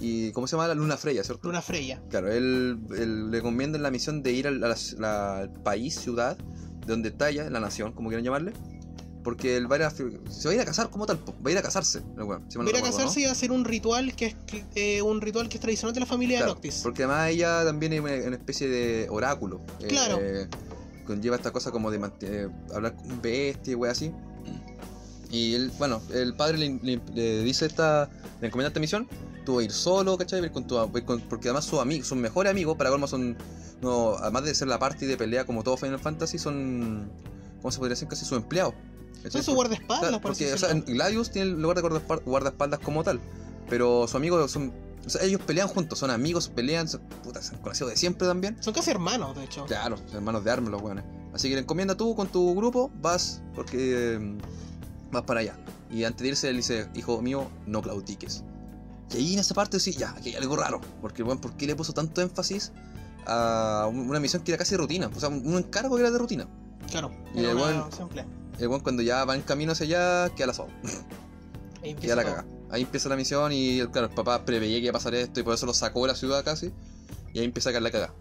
Y 0.01 0.31
¿cómo 0.31 0.47
se 0.47 0.53
llama? 0.55 0.69
La 0.69 0.75
Luna 0.75 0.97
Freya, 0.97 1.25
¿cierto? 1.25 1.49
Luna 1.49 1.61
Freya. 1.63 2.01
Claro, 2.09 2.31
él, 2.31 2.79
él 2.97 3.33
le 3.33 3.39
encomienda 3.39 3.77
la 3.81 3.91
misión 3.91 4.23
de 4.23 4.31
ir 4.31 4.47
al, 4.47 5.53
país, 5.65 5.97
ciudad, 5.99 6.39
donde 6.89 7.11
está 7.11 7.31
ella, 7.31 7.49
la 7.51 7.61
nación, 7.61 7.93
como 7.93 8.09
quieran 8.09 8.25
llamarle. 8.25 8.53
Porque 9.25 9.57
él 9.57 9.71
va 9.71 9.77
a 9.77 9.79
ir 9.81 9.85
a, 9.85 9.91
se 9.91 10.05
va 10.05 10.51
a 10.51 10.55
ir 10.55 10.61
a 10.61 10.65
casar 10.65 10.89
como 10.91 11.05
tal, 11.05 11.19
va 11.19 11.49
a 11.49 11.51
ir 11.51 11.59
a 11.59 11.63
casarse. 11.63 11.99
si 12.01 12.05
no 12.17 12.27
Va 12.29 12.37
a 12.37 12.71
ir 12.71 12.77
a 12.77 12.83
casarse 12.83 13.21
¿no? 13.21 13.27
y 13.27 13.29
a 13.29 13.33
hacer 13.33 13.53
un 13.53 13.65
ritual 13.65 14.15
que 14.15 14.27
es 14.27 14.37
eh, 14.75 15.03
un 15.03 15.21
ritual 15.21 15.49
que 15.49 15.57
es 15.57 15.61
tradicional 15.61 15.93
de 15.93 16.01
la 16.01 16.07
familia 16.07 16.39
Claro, 16.39 16.53
de 16.53 16.55
Noctis. 16.55 16.81
Porque 16.83 17.03
además 17.03 17.29
ella 17.31 17.63
también 17.65 17.93
es 17.93 18.01
una, 18.01 18.13
una 18.27 18.37
especie 18.37 18.69
de 18.69 19.07
oráculo. 19.11 19.61
eh, 19.81 19.89
Claro. 19.89 20.19
conlleva 21.07 21.37
esta 21.37 21.51
cosa 21.51 21.71
como 21.71 21.91
de 21.91 22.01
eh, 22.23 22.49
hablar 22.75 22.95
con 22.95 23.21
bestias 23.21 23.69
y 23.69 23.75
wey 23.75 23.91
así. 23.91 24.13
Y 25.31 25.55
él, 25.55 25.73
bueno, 25.79 26.01
el 26.15 26.35
padre 26.35 26.57
le, 26.57 26.79
le- 26.83 27.01
le 27.15 27.43
dice 27.43 27.67
esta, 27.67 28.09
le 28.41 28.47
encomienda 28.47 28.69
esta 28.69 28.81
misión. 28.81 29.07
Tú 29.49 29.55
vas 29.55 29.63
a 29.63 29.65
ir 29.65 29.73
solo, 29.73 30.19
¿cachai? 30.19 30.41
Va 30.41 30.45
a 30.45 30.47
ir 30.49 30.53
con 30.53 30.67
tu- 30.67 30.77
con- 31.07 31.23
porque 31.23 31.49
además 31.49 31.65
sus 31.65 31.79
amigos, 31.81 32.07
sus 32.07 32.19
mejores 32.19 32.51
amigos, 32.51 32.77
para 32.77 32.91
colmo 32.91 33.07
son, 33.07 33.35
no, 33.81 34.11
además 34.19 34.45
de 34.45 34.55
ser 34.55 34.69
la 34.69 34.79
parte 34.79 35.07
de 35.07 35.17
pelea 35.17 35.47
como 35.47 35.63
todo 35.65 35.79
Final 35.79 35.99
Fantasy, 35.99 36.37
son, 36.39 37.11
¿cómo 37.63 37.73
se 37.73 37.79
podría 37.79 37.95
decir? 37.95 38.09
Casi 38.09 38.27
sus 38.27 38.37
empleados. 38.37 38.75
Son 39.31 39.43
sus 39.43 39.55
guardaespaldas, 39.55 40.11
por 40.13 40.21
porque 40.21 40.53
o 40.53 40.59
sea. 40.59 40.75
Gladius 40.75 41.31
tiene 41.31 41.49
el 41.53 41.63
lugar 41.63 41.79
de 41.79 41.83
guardaespal- 41.83 42.23
guardaespaldas 42.27 42.81
como 42.81 43.03
tal, 43.03 43.21
pero 43.71 44.03
sus 44.07 44.17
amigos 44.17 44.51
son. 44.51 44.71
O 45.07 45.09
sea, 45.09 45.23
ellos 45.23 45.41
pelean 45.41 45.69
juntos, 45.69 45.99
son 45.99 46.11
amigos, 46.11 46.51
pelean, 46.51 46.87
son, 46.87 47.01
puta, 47.25 47.41
se 47.41 47.55
han 47.55 47.63
conocido 47.63 47.89
de 47.89 47.97
siempre 47.97 48.29
también. 48.29 48.63
Son 48.63 48.75
casi 48.75 48.91
hermanos, 48.91 49.35
de 49.35 49.45
hecho. 49.45 49.65
Claro, 49.65 49.97
son 49.97 50.17
hermanos 50.17 50.45
de 50.45 50.51
armas 50.51 50.71
los 50.73 50.83
weones. 50.83 51.05
Así 51.33 51.49
que 51.49 51.55
le 51.55 51.63
encomienda 51.63 51.97
tú 51.97 52.15
con 52.15 52.29
tu 52.29 52.55
grupo, 52.55 52.91
vas, 53.01 53.41
porque 53.55 54.17
eh, 54.17 54.39
vas 55.11 55.23
para 55.23 55.41
allá. 55.41 55.59
Y 55.91 56.05
antes 56.05 56.21
de 56.23 56.29
irse, 56.29 56.51
él 56.51 56.57
dice, 56.59 56.87
hijo 56.95 57.23
mío, 57.23 57.49
no 57.67 57.81
claudiques. 57.81 58.45
Y 59.13 59.17
ahí 59.17 59.33
en 59.35 59.39
esa 59.41 59.55
parte 59.55 59.81
sí, 59.81 59.93
ya, 59.93 60.11
aquí 60.11 60.31
hay 60.31 60.37
algo 60.37 60.57
raro. 60.57 60.81
Porque, 61.01 61.23
bueno, 61.23 61.41
¿por 61.41 61.53
qué 61.57 61.67
le 61.67 61.75
puso 61.77 61.93
tanto 61.93 62.21
énfasis 62.21 62.73
a 63.27 63.87
un- 63.91 64.09
una 64.11 64.21
misión 64.21 64.43
que 64.43 64.53
era 64.53 64.59
casi 64.59 64.73
de 64.73 64.79
rutina? 64.79 65.11
O 65.15 65.21
sea, 65.21 65.29
un 65.29 65.57
encargo 65.57 65.97
que 65.97 66.03
era 66.03 66.11
de 66.11 66.19
rutina. 66.19 66.47
Claro. 66.91 67.11
Y 67.35 67.39
el. 67.41 67.57
El 68.59 68.67
weón 68.69 68.81
cuando 68.83 69.03
ya 69.03 69.25
va 69.25 69.35
en 69.37 69.43
camino 69.43 69.73
hacia 69.73 69.87
allá, 70.27 70.35
queda 70.35 70.49
la 70.49 70.55
sopa. 70.55 70.73
Ahí 71.83 71.95
Queda 71.95 72.17
la 72.17 72.25
caga. 72.25 72.45
Ahí 72.71 72.83
empieza 72.83 73.09
la 73.09 73.17
misión 73.17 73.53
y 73.53 73.79
claro, 73.87 74.09
el 74.09 74.15
papá 74.15 74.45
preveía 74.45 74.79
que 74.79 74.87
iba 74.87 74.91
a 74.91 74.93
pasar 74.93 75.15
esto 75.15 75.41
y 75.41 75.43
por 75.43 75.55
eso 75.55 75.65
lo 75.65 75.73
sacó 75.75 76.03
de 76.03 76.09
la 76.09 76.15
ciudad 76.15 76.45
casi. 76.45 76.73
Y 77.33 77.39
ahí 77.39 77.45
empieza 77.45 77.71
a 77.71 77.73
caer 77.73 77.83
la 77.83 77.91
caga. 77.91 78.13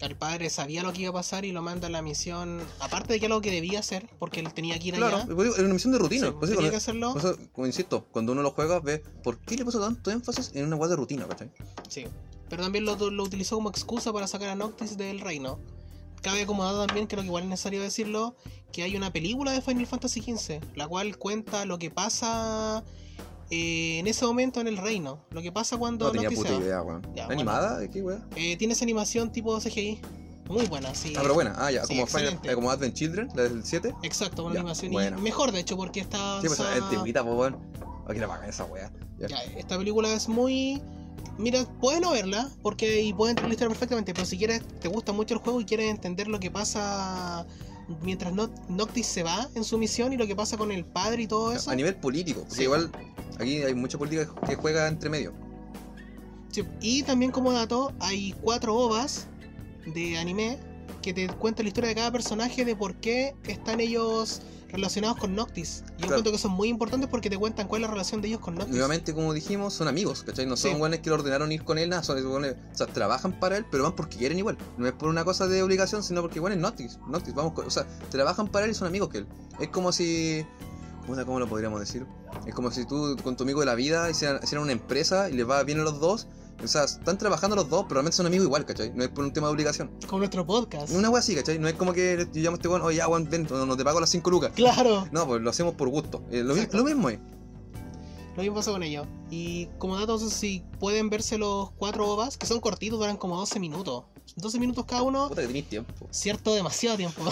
El 0.00 0.16
padre 0.16 0.48
sabía 0.48 0.82
lo 0.82 0.92
que 0.94 1.02
iba 1.02 1.10
a 1.10 1.14
pasar 1.14 1.44
y 1.44 1.52
lo 1.52 1.60
manda 1.62 1.88
a 1.88 1.90
la 1.90 2.00
misión. 2.00 2.60
Aparte 2.80 3.12
de 3.12 3.20
que 3.20 3.26
era 3.26 3.34
lo 3.34 3.40
que 3.42 3.50
debía 3.50 3.80
hacer, 3.80 4.08
porque 4.18 4.40
él 4.40 4.52
tenía 4.54 4.78
que 4.78 4.88
ir 4.88 4.94
Claro, 4.94 5.16
allá. 5.18 5.26
pues 5.26 5.36
digo, 5.38 5.54
era 5.56 5.64
una 5.64 5.74
misión 5.74 5.92
de 5.92 5.98
rutina. 5.98 6.28
Sí, 6.28 6.34
pues 6.38 6.50
tenía 6.50 6.70
que 6.70 6.76
hacerlo. 6.76 7.12
por 7.12 7.20
eso, 7.20 7.36
como 7.52 7.66
insisto, 7.66 8.06
cuando 8.10 8.32
uno 8.32 8.42
lo 8.42 8.50
juega, 8.52 8.80
ve 8.80 9.00
por 9.22 9.38
qué 9.40 9.56
le 9.56 9.64
puso 9.64 9.78
tanto 9.80 10.10
énfasis 10.10 10.52
en 10.54 10.64
una 10.66 10.76
guay 10.76 10.88
de 10.90 10.96
rutina, 10.96 11.28
¿cachai? 11.28 11.50
Sí. 11.88 12.06
Pero 12.48 12.62
también 12.62 12.84
lo, 12.86 12.96
lo 13.10 13.22
utilizó 13.22 13.56
como 13.56 13.68
excusa 13.68 14.12
para 14.12 14.26
sacar 14.26 14.48
a 14.48 14.54
Noctis 14.54 14.96
del 14.96 15.20
reino. 15.20 15.58
Cabe 16.22 16.42
acomodado 16.42 16.86
también, 16.86 17.06
creo 17.06 17.20
que 17.22 17.26
igual 17.26 17.44
es 17.44 17.48
necesario 17.50 17.80
decirlo, 17.82 18.34
que 18.72 18.82
hay 18.82 18.96
una 18.96 19.12
película 19.12 19.52
de 19.52 19.60
Final 19.60 19.86
Fantasy 19.86 20.20
XV, 20.20 20.60
la 20.76 20.88
cual 20.88 21.16
cuenta 21.18 21.64
lo 21.64 21.78
que 21.78 21.90
pasa 21.90 22.82
eh, 23.50 23.98
en 23.98 24.06
ese 24.06 24.24
momento 24.24 24.60
en 24.60 24.68
el 24.68 24.76
reino. 24.76 25.24
Lo 25.30 25.42
que 25.42 25.50
pasa 25.52 25.76
cuando 25.76 26.06
No 26.06 26.12
tenía 26.12 26.30
puta 26.30 26.54
idea, 26.54 26.82
weón. 26.82 27.02
Ya, 27.14 27.26
¿La 27.26 27.34
¿Animada? 27.34 27.78
¿De 27.78 27.90
qué, 27.90 28.02
weón? 28.02 28.24
Eh, 28.36 28.56
tiene 28.56 28.74
esa 28.74 28.84
animación 28.84 29.30
tipo 29.32 29.58
CGI. 29.60 30.00
Muy 30.48 30.66
buena, 30.66 30.92
sí. 30.94 31.12
Ah, 31.16 31.20
pero 31.22 31.34
buena. 31.34 31.54
Ah, 31.58 31.70
ya, 31.70 31.84
Sí, 31.84 31.94
como, 31.94 32.06
Final, 32.06 32.38
eh, 32.42 32.54
como 32.54 32.70
Advent 32.70 32.94
Children, 32.94 33.28
la 33.36 33.42
del 33.44 33.64
7. 33.64 33.94
Exacto, 34.02 34.44
una 34.44 34.54
Ya, 34.54 34.60
animación. 34.60 34.90
buena. 34.92 35.16
Y 35.18 35.20
mejor, 35.22 35.52
de 35.52 35.60
hecho, 35.60 35.76
porque 35.76 36.00
está. 36.00 36.40
Sí, 36.40 36.48
pues 36.48 36.58
es 36.58 36.66
antigüita, 36.82 37.22
pues, 37.22 37.36
weón. 37.36 37.56
Aquí 38.08 38.18
la 38.18 38.26
pagan 38.26 38.48
esa 38.48 38.64
weá. 38.64 38.90
Ya. 39.18 39.28
Ya, 39.28 39.42
esta 39.56 39.78
película 39.78 40.12
es 40.12 40.28
muy. 40.28 40.82
Mira, 41.38 41.64
puedes 41.80 42.00
no 42.00 42.10
verla, 42.10 42.50
porque 42.62 43.00
y 43.02 43.12
puedes 43.12 43.30
entender 43.32 43.48
la 43.50 43.54
historia 43.54 43.68
perfectamente, 43.70 44.12
pero 44.12 44.26
si 44.26 44.36
quieres, 44.36 44.62
te 44.80 44.88
gusta 44.88 45.12
mucho 45.12 45.34
el 45.34 45.40
juego 45.40 45.60
y 45.60 45.64
quieres 45.64 45.88
entender 45.90 46.26
lo 46.28 46.40
que 46.40 46.50
pasa 46.50 47.46
mientras 48.02 48.32
Noc- 48.32 48.50
Noctis 48.68 49.06
se 49.06 49.22
va 49.22 49.48
en 49.54 49.62
su 49.64 49.78
misión 49.78 50.12
y 50.12 50.16
lo 50.16 50.26
que 50.26 50.34
pasa 50.36 50.56
con 50.56 50.70
el 50.72 50.84
padre 50.84 51.22
y 51.22 51.26
todo 51.28 51.52
eso. 51.52 51.70
A 51.70 51.74
nivel 51.76 51.94
político. 51.96 52.40
Porque 52.40 52.54
Sí. 52.56 52.62
igual 52.64 52.90
aquí 53.40 53.62
hay 53.62 53.74
mucha 53.74 53.98
política 53.98 54.32
que 54.46 54.54
juega 54.56 54.86
entre 54.88 55.10
medio. 55.10 55.32
Sí, 56.50 56.64
Y 56.80 57.02
también 57.04 57.30
como 57.30 57.52
dato, 57.52 57.92
hay 58.00 58.34
cuatro 58.40 58.74
ovas 58.76 59.26
de 59.86 60.18
anime 60.18 60.58
que 61.02 61.14
te 61.14 61.28
cuentan 61.28 61.64
la 61.64 61.68
historia 61.68 61.88
de 61.88 61.94
cada 61.94 62.10
personaje 62.12 62.64
de 62.64 62.74
por 62.76 62.96
qué 62.96 63.34
están 63.46 63.80
ellos 63.80 64.42
relacionados 64.68 65.16
con 65.16 65.34
Noctis. 65.34 65.78
Y 65.78 65.80
yo 65.80 65.96
Claro. 65.96 66.06
encuentro 66.14 66.32
que 66.32 66.38
son 66.38 66.52
muy 66.52 66.68
importantes 66.68 67.08
porque 67.08 67.30
te 67.30 67.36
cuentan 67.38 67.66
cuál 67.68 67.82
es 67.82 67.88
la 67.88 67.92
relación 67.92 68.20
de 68.20 68.28
ellos 68.28 68.40
con 68.40 68.54
Noctis. 68.56 68.70
Nuevamente, 68.72 69.14
como 69.14 69.32
dijimos, 69.32 69.74
son 69.74 69.88
amigos, 69.88 70.22
¿cachai? 70.24 70.46
No 70.46 70.56
son 70.56 70.72
Sí. 70.72 70.76
weones 70.80 71.00
que 71.00 71.08
lo 71.10 71.16
ordenaron 71.16 71.50
ir 71.52 71.64
con 71.64 71.78
él, 71.78 71.88
nada. 71.88 72.02
Son 72.02 72.18
o 72.24 72.76
sea, 72.76 72.86
trabajan 72.88 73.38
para 73.40 73.56
él, 73.56 73.64
pero 73.70 73.84
van 73.84 73.94
porque 73.96 74.16
quieren 74.18 74.38
igual. 74.38 74.58
No 74.76 74.86
es 74.86 74.92
por 74.92 75.08
una 75.08 75.24
cosa 75.24 75.46
de 75.48 75.62
obligación, 75.62 76.02
sino 76.04 76.20
porque, 76.20 76.38
bueno, 76.40 76.54
es 76.54 76.60
Noctis. 76.62 76.98
Noctis, 77.08 77.34
vamos, 77.34 77.52
con- 77.54 77.66
o 77.66 77.70
sea, 77.70 77.86
trabajan 78.10 78.48
para 78.48 78.66
él 78.66 78.72
y 78.72 78.74
son 78.74 78.86
amigos 78.88 79.08
que 79.08 79.18
él. 79.18 79.26
Es 79.60 79.68
como 79.68 79.92
si. 79.92 80.44
Puta, 81.10 81.24
¿Cómo 81.24 81.40
lo 81.40 81.48
podríamos 81.48 81.80
decir? 81.80 82.06
Es 82.46 82.54
como 82.54 82.70
si 82.70 82.86
tú 82.86 83.16
con 83.24 83.36
tu 83.36 83.42
amigo 83.42 83.60
de 83.60 83.66
la 83.66 83.74
vida 83.74 84.08
hicieran, 84.08 84.40
hicieran 84.42 84.62
una 84.62 84.72
empresa 84.72 85.28
y 85.28 85.34
les 85.34 85.48
va 85.48 85.62
bien 85.64 85.80
a 85.80 85.82
los 85.82 85.98
dos. 86.00 86.28
O 86.62 86.68
sea, 86.68 86.84
están 86.84 87.18
trabajando 87.18 87.56
los 87.56 87.68
dos, 87.68 87.84
pero 87.84 87.94
realmente 87.94 88.16
son 88.16 88.26
amigos 88.26 88.46
igual, 88.46 88.64
¿cachai? 88.64 88.92
No 88.94 89.02
es 89.02 89.08
por 89.08 89.24
un 89.24 89.32
tema 89.32 89.48
de 89.48 89.54
obligación. 89.54 89.90
Como 90.06 90.18
nuestro 90.18 90.46
podcast. 90.46 90.92
Una 90.92 91.10
wea 91.10 91.20
así, 91.20 91.34
¿cachai? 91.34 91.58
No 91.58 91.68
es 91.68 91.74
como 91.74 91.92
que 91.92 92.28
yo 92.32 92.42
llamo 92.42 92.54
a 92.54 92.58
este 92.58 92.68
weón, 92.68 92.82
oye, 92.82 92.98
ya, 92.98 93.08
weón, 93.08 93.28
ven, 93.28 93.48
no, 93.50 93.76
te 93.76 93.84
pago 93.84 93.98
las 93.98 94.10
5 94.10 94.30
lucas. 94.30 94.52
Claro. 94.54 95.08
No, 95.12 95.26
pues 95.26 95.42
lo 95.42 95.50
hacemos 95.50 95.74
por 95.74 95.88
gusto. 95.88 96.22
Eh, 96.30 96.44
lo, 96.44 96.54
mismo 96.84 97.08
es. 97.08 97.18
Lo 98.36 98.42
mismo 98.42 98.56
pasa 98.56 98.70
con 98.70 98.82
ellos. 98.82 99.06
Y 99.30 99.66
como 99.78 99.96
dato, 99.96 100.12
no 100.12 100.18
sé 100.18 100.30
si 100.30 100.62
pueden 100.78 101.10
verse 101.10 101.38
los 101.38 101.70
cuatro 101.72 102.06
ovas, 102.06 102.36
que 102.36 102.46
son 102.46 102.60
cortitos, 102.60 102.98
duran 102.98 103.16
como 103.16 103.36
12 103.36 103.58
minutos. 103.58 104.04
12 104.40 104.58
minutos 104.58 104.84
cada 104.86 105.02
uno, 105.02 105.28
Puta 105.28 105.40
que 105.42 105.46
tenéis 105.48 105.68
tiempo. 105.68 105.92
cierto, 106.10 106.54
demasiado 106.54 106.96
tiempo. 106.96 107.22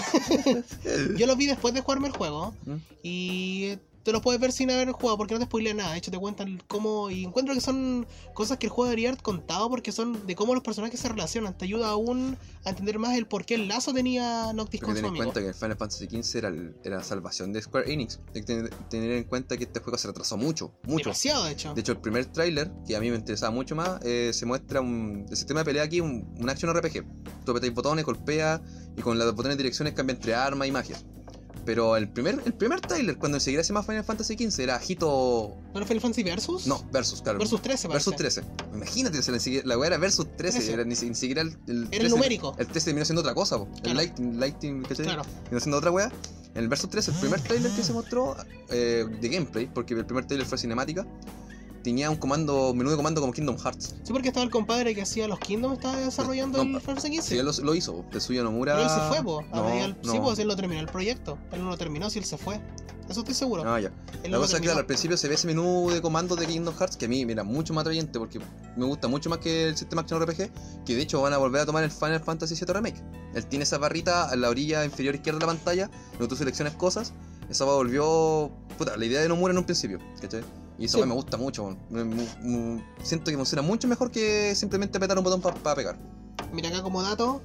Yo 1.16 1.26
los 1.26 1.36
vi 1.36 1.46
después 1.46 1.74
de 1.74 1.80
jugarme 1.80 2.08
el 2.08 2.14
juego. 2.14 2.54
¿Mm? 2.66 2.76
Y 3.02 3.78
te 4.08 4.12
los 4.12 4.22
puedes 4.22 4.40
ver 4.40 4.52
sin 4.52 4.70
haber 4.70 4.90
jugado 4.92 5.16
porque 5.18 5.34
no 5.34 5.40
te 5.40 5.46
spoilean 5.46 5.76
nada. 5.76 5.92
De 5.92 5.98
hecho, 5.98 6.10
te 6.10 6.18
cuentan 6.18 6.62
cómo. 6.66 7.10
Y 7.10 7.24
encuentro 7.24 7.54
que 7.54 7.60
son 7.60 8.06
cosas 8.34 8.56
que 8.58 8.66
el 8.66 8.70
juego 8.70 8.86
debería 8.88 9.10
haber 9.10 9.22
contado 9.22 9.68
porque 9.68 9.92
son 9.92 10.26
de 10.26 10.34
cómo 10.34 10.54
los 10.54 10.62
personajes 10.62 10.98
se 10.98 11.08
relacionan. 11.08 11.56
Te 11.56 11.66
ayuda 11.66 11.88
aún 11.90 12.36
a 12.64 12.70
entender 12.70 12.98
más 12.98 13.16
el 13.16 13.26
por 13.26 13.44
qué 13.44 13.54
el 13.56 13.68
lazo 13.68 13.92
tenía 13.92 14.52
Noctis 14.54 14.80
Hay 14.80 14.80
que 14.80 14.86
con 14.86 14.94
su 14.94 14.96
tener 14.96 15.04
en 15.04 15.10
amigo. 15.10 15.24
cuenta 15.32 15.40
que 15.40 15.48
el 15.48 15.54
Final 15.54 15.76
Fantasy 15.76 16.06
XV 16.22 16.38
era, 16.38 16.48
el- 16.48 16.74
era 16.84 16.96
la 16.96 17.04
salvación 17.04 17.52
de 17.52 17.62
Square 17.62 17.92
Enix. 17.92 18.18
Hay 18.34 18.40
que 18.40 18.42
tener, 18.42 18.70
tener 18.88 19.10
en 19.12 19.24
cuenta 19.24 19.56
que 19.56 19.64
este 19.64 19.80
juego 19.80 19.98
se 19.98 20.08
retrasó 20.08 20.36
mucho, 20.36 20.72
mucho. 20.84 21.04
Demasiado, 21.10 21.44
de 21.44 21.52
hecho. 21.52 21.74
De 21.74 21.80
hecho, 21.80 21.92
el 21.92 21.98
primer 21.98 22.26
tráiler, 22.26 22.70
que 22.86 22.96
a 22.96 23.00
mí 23.00 23.10
me 23.10 23.16
interesaba 23.16 23.50
mucho 23.52 23.76
más, 23.76 24.00
eh, 24.04 24.30
se 24.32 24.46
muestra 24.46 24.80
un, 24.80 25.26
el 25.30 25.36
sistema 25.36 25.60
de 25.60 25.64
pelea 25.66 25.82
aquí, 25.82 26.00
un, 26.00 26.34
un 26.38 26.48
action 26.50 26.74
RPG. 26.74 27.04
Tú 27.44 27.52
apretáis 27.52 27.74
botones, 27.74 28.04
golpeas 28.04 28.60
y 28.96 29.02
con 29.02 29.18
los 29.18 29.26
botones 29.34 29.56
de 29.56 29.62
direcciones 29.64 29.94
cambia 29.94 30.14
entre 30.14 30.34
armas 30.34 30.66
y 30.66 30.72
magias. 30.72 31.04
Pero 31.64 31.96
el 31.96 32.08
primer, 32.08 32.40
el 32.46 32.54
primer 32.54 32.80
tráiler, 32.80 33.18
cuando 33.18 33.36
enseguida 33.36 33.62
se 33.62 33.68
llama 33.68 33.82
Final 33.82 34.02
Fantasy 34.04 34.34
XV, 34.38 34.60
era 34.60 34.80
Hito... 34.86 35.54
¿No 35.72 35.78
era 35.78 35.86
Final 35.86 36.00
Fantasy 36.00 36.22
Versus? 36.22 36.66
No, 36.66 36.82
Versus, 36.92 37.20
claro. 37.20 37.38
Versus 37.38 37.60
13, 37.60 37.88
parece. 37.88 38.10
Versus 38.10 38.16
13. 38.16 38.42
Imagínate, 38.74 39.62
la, 39.64 39.76
weá 39.78 39.86
era 39.88 39.98
Versus 39.98 40.26
13, 40.36 40.58
13. 40.58 40.72
era 40.72 40.84
ni, 40.84 40.94
si- 40.94 41.08
ni 41.08 41.14
siquiera 41.14 41.42
el, 41.42 41.48
el 41.66 41.78
Era 41.82 41.88
13 41.90 42.04
el 42.06 42.10
numérico. 42.10 42.54
El 42.58 42.66
13 42.68 42.84
terminó 42.86 43.04
siendo 43.04 43.20
otra 43.20 43.34
cosa, 43.34 43.58
po. 43.58 43.66
Claro. 43.82 43.90
El 43.90 43.96
Lighting, 43.96 44.40
Lighting, 44.40 44.82
¿cachai? 44.82 45.04
Claro. 45.06 45.22
Vino 45.50 45.60
siendo 45.60 45.76
otra 45.76 45.90
weá. 45.90 46.10
En 46.54 46.62
el 46.62 46.68
Versus 46.68 46.88
13, 46.88 47.10
el 47.10 47.16
primer 47.18 47.40
trailer 47.42 47.70
que 47.72 47.82
se 47.82 47.92
mostró 47.92 48.34
eh, 48.70 49.04
de 49.20 49.28
gameplay, 49.28 49.66
porque 49.66 49.92
el 49.94 50.06
primer 50.06 50.26
trailer 50.26 50.46
fue 50.46 50.56
cinemática, 50.56 51.06
tenía 51.82 52.10
un 52.10 52.16
comando, 52.16 52.74
menú 52.74 52.90
de 52.90 52.96
comando 52.96 53.20
como 53.20 53.32
Kingdom 53.32 53.58
Hearts. 53.58 53.94
Sí, 54.02 54.12
porque 54.12 54.28
estaba 54.28 54.44
el 54.44 54.50
compadre 54.50 54.94
que 54.94 55.02
hacía 55.02 55.28
los 55.28 55.38
Kingdom, 55.38 55.72
estaba 55.72 55.96
desarrollando 55.96 56.58
No, 56.58 56.62
el 56.62 56.68
Final 56.68 56.82
Fantasy 56.82 57.16
XV. 57.16 57.22
Sí, 57.22 57.38
él 57.38 57.46
lo, 57.46 57.52
lo 57.52 57.74
hizo, 57.74 58.04
Tetsuya 58.10 58.42
Nomura. 58.42 58.74
Pero 58.76 58.84
él 58.88 58.90
se 58.90 59.08
fue, 59.08 59.22
po. 59.22 59.42
No, 59.52 59.88
no. 60.02 60.12
Sí, 60.12 60.18
pues 60.22 60.38
él 60.38 60.48
no 60.48 60.56
terminó 60.56 60.80
el 60.80 60.88
proyecto. 60.88 61.38
Él 61.52 61.62
no 61.62 61.68
lo 61.68 61.76
terminó, 61.76 62.10
si 62.10 62.18
él 62.18 62.24
se 62.24 62.36
fue. 62.38 62.60
Eso 63.08 63.20
estoy 63.20 63.34
seguro. 63.34 63.64
Ah, 63.66 63.80
ya. 63.80 63.88
él 64.22 64.24
La 64.24 64.28
no 64.28 64.36
lo 64.36 64.42
cosa 64.42 64.56
es 64.56 64.60
que 64.60 64.66
claro, 64.66 64.80
al 64.80 64.86
principio 64.86 65.16
se 65.16 65.28
ve 65.28 65.34
ese 65.34 65.46
menú 65.46 65.88
de 65.90 66.02
comandos 66.02 66.38
de 66.38 66.46
Kingdom 66.46 66.74
Hearts 66.74 66.96
que 66.96 67.06
a 67.06 67.08
mí 67.08 67.24
mira 67.24 67.42
mucho 67.42 67.72
más 67.72 67.82
atrayente 67.82 68.18
porque 68.18 68.38
me 68.76 68.84
gusta 68.84 69.08
mucho 69.08 69.30
más 69.30 69.38
que 69.38 69.68
el 69.68 69.76
sistema 69.78 70.02
Action 70.02 70.20
RPG, 70.22 70.50
que 70.84 70.94
de 70.94 71.00
hecho 71.00 71.22
van 71.22 71.32
a 71.32 71.38
volver 71.38 71.62
a 71.62 71.66
tomar 71.66 71.84
el 71.84 71.90
Final 71.90 72.20
Fantasy 72.20 72.54
VII 72.54 72.74
Remake. 72.74 73.02
Él 73.34 73.46
tiene 73.46 73.62
esa 73.62 73.78
barrita 73.78 74.28
en 74.32 74.42
la 74.42 74.50
orilla 74.50 74.84
inferior 74.84 75.14
izquierda 75.14 75.38
de 75.38 75.46
la 75.46 75.52
pantalla, 75.52 75.90
donde 76.12 76.28
tú 76.28 76.36
seleccionas 76.36 76.74
cosas. 76.74 77.14
Esa 77.48 77.64
volvió. 77.64 78.50
Puta, 78.76 78.96
la 78.96 79.04
idea 79.04 79.22
de 79.22 79.28
Nomura 79.28 79.52
en 79.52 79.58
un 79.58 79.64
principio, 79.64 79.98
¿cachai? 80.20 80.42
Y 80.78 80.84
eso 80.84 80.98
Sí. 81.02 81.06
me 81.06 81.14
gusta 81.14 81.36
mucho. 81.36 81.76
Me- 81.90 82.26
siento 83.02 83.30
que 83.30 83.36
funciona 83.36 83.62
mucho 83.62 83.88
mejor 83.88 84.10
que 84.10 84.54
simplemente 84.54 84.96
apretar 84.98 85.18
un 85.18 85.24
botón 85.24 85.40
para 85.40 85.74
pegar. 85.74 85.98
Mira 86.52 86.68
acá 86.68 86.82
como 86.82 87.02
dato. 87.02 87.40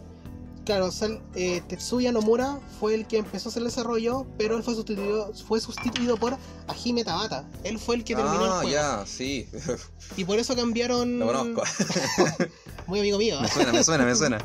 Claro, 0.65 0.91
sal- 0.93 1.21
eh, 1.35 1.61
Tetsuya 1.67 2.13
Nomura 2.13 2.57
fue 2.79 2.93
el 2.95 3.05
que 3.05 3.17
empezó 3.17 3.49
a 3.49 3.51
hacer 3.51 3.61
el 3.63 3.67
desarrollo, 3.67 4.25
pero 4.37 4.55
él 4.55 4.63
fue 4.63 4.75
sustituido, 4.75 5.33
fue 5.45 5.59
sustituido 5.59 6.15
por 6.15 6.37
Hajime 6.67 7.03
Tabata. 7.03 7.45
Él 7.65 7.79
fue 7.79 7.95
el 7.95 8.05
que 8.05 8.15
terminó 8.15 8.45
el 8.45 8.51
ah, 8.51 8.55
juego. 8.61 8.69
ya, 8.69 9.03
sí. 9.05 9.45
Y 10.15 10.23
por 10.23 10.39
eso 10.39 10.55
cambiaron. 10.55 11.19
Lo 11.19 11.25
conozco. 11.27 11.63
Muy 12.87 12.99
amigo 12.99 13.17
mío. 13.17 13.41
me 13.41 13.49
suena, 13.49 13.73
me 13.73 13.83
suena, 13.83 14.05
me 14.05 14.15
suena. 14.15 14.37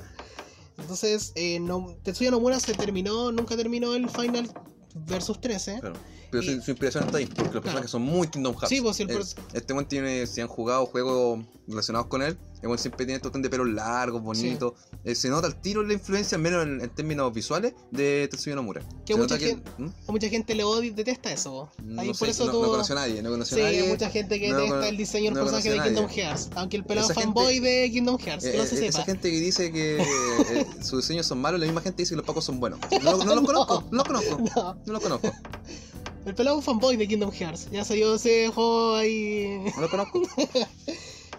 Entonces, 0.78 1.32
eh, 1.36 1.60
no- 1.60 1.94
Tetsuya 2.02 2.30
Nomura 2.32 2.58
se 2.58 2.74
terminó, 2.74 3.30
nunca 3.30 3.56
terminó 3.56 3.94
el 3.94 4.08
Final 4.10 4.50
versus 4.94 5.40
13. 5.40 5.80
Claro. 5.80 5.96
Pero 6.30 6.42
Y- 6.42 6.46
su, 6.56 6.62
su 6.62 6.70
inspiración 6.72 7.04
está 7.04 7.18
ahí, 7.18 7.26
porque 7.26 7.42
los 7.42 7.50
Claro. 7.50 7.62
personajes 7.62 7.90
son 7.90 8.02
muy 8.02 8.28
Kingdom 8.28 8.54
Hearts. 8.54 8.68
Sí, 8.68 8.80
pues, 8.80 8.96
sí, 8.96 9.02
el 9.04 9.10
Eh, 9.10 9.24
este 9.54 9.72
buen 9.72 9.86
tiene, 9.86 10.26
si 10.26 10.40
han 10.40 10.48
jugado 10.48 10.86
juegos 10.86 11.44
relacionados 11.66 12.08
con 12.08 12.22
él, 12.22 12.36
buen 12.66 12.78
siempre 12.78 13.06
tiene 13.06 13.16
estos 13.16 13.30
de 13.32 13.48
pelos 13.48 13.68
largos, 13.68 14.22
bonitos. 14.22 14.72
Eh, 15.04 15.14
se 15.14 15.28
nota 15.28 15.46
el 15.46 15.54
tiro 15.60 15.82
la 15.82 15.92
influencia, 15.92 16.36
al 16.36 16.42
menos 16.42 16.64
en, 16.66 16.80
en 16.80 16.90
términos 16.90 17.32
visuales, 17.32 17.74
de 17.90 18.26
Tetsuya 18.30 18.56
Nomura. 18.56 18.82
Que 19.06 19.14
mucha 19.14 19.38
gente- 19.38 19.70
¿Mm? 19.78 19.88
Mucha 20.08 20.28
gente 20.28 20.54
le 20.54 20.64
odia 20.64 20.88
y 20.88 20.90
detesta 20.90 21.32
eso. 21.32 21.70
No, 21.82 22.00
Ahí 22.02 22.12
sé, 22.12 22.18
por 22.18 22.28
eso 22.28 22.46
no, 22.46 22.52
conoció 22.52 22.96
a 22.96 23.00
nadie, 23.00 23.22
no 23.22 23.30
conoció 23.30 23.56
Sí, 23.56 23.62
a 23.62 23.66
nadie. 23.66 23.82
hay 23.82 23.88
mucha 23.88 24.10
gente 24.10 24.40
que 24.40 24.48
no 24.50 24.58
detesta 24.58 24.88
el 24.88 24.96
diseño 24.96 25.30
del 25.30 25.34
personaje 25.44 25.70
de 25.70 25.82
Kingdom. 25.82 26.08
Hearts. 26.08 26.50
Aunque 26.56 26.76
el 26.78 26.84
pelado 26.84 27.06
gente- 27.08 27.22
fanboy 27.22 27.60
de 27.60 27.90
Kingdom 27.92 28.18
Hearts, 28.18 28.44
que 28.44 28.50
Eh, 28.50 28.56
no 28.56 28.64
eh, 28.64 28.86
esa 28.88 29.04
gente 29.04 29.30
que 29.30 29.40
dice 29.40 29.70
que 29.72 29.96
eh, 30.02 30.66
sus 30.82 31.02
diseños 31.02 31.26
son 31.26 31.38
malos, 31.40 31.60
la 31.60 31.66
misma 31.66 31.80
gente 31.80 32.02
dice 32.02 32.10
que 32.10 32.16
los 32.16 32.26
pacos 32.26 32.44
son 32.44 32.58
buenos. 32.58 32.80
No, 33.02 33.12
los 33.12 33.24
conozco, 33.44 33.84
no 33.90 33.98
los 33.98 34.04
conozco, 34.06 34.38
No, 34.86 34.92
los 34.92 35.02
conozco, 35.02 35.32
el 36.26 36.34
pelado 36.34 36.60
fanboy 36.60 36.96
de 36.96 37.06
Kingdom 37.08 37.30
Hearts. 37.32 37.68
Ya 37.70 37.84
salió 37.84 38.14
ese 38.16 38.48
juego 38.48 38.96
ahí. 38.96 39.62
no 39.76 39.80
los 39.80 39.90
conozco. 39.90 40.20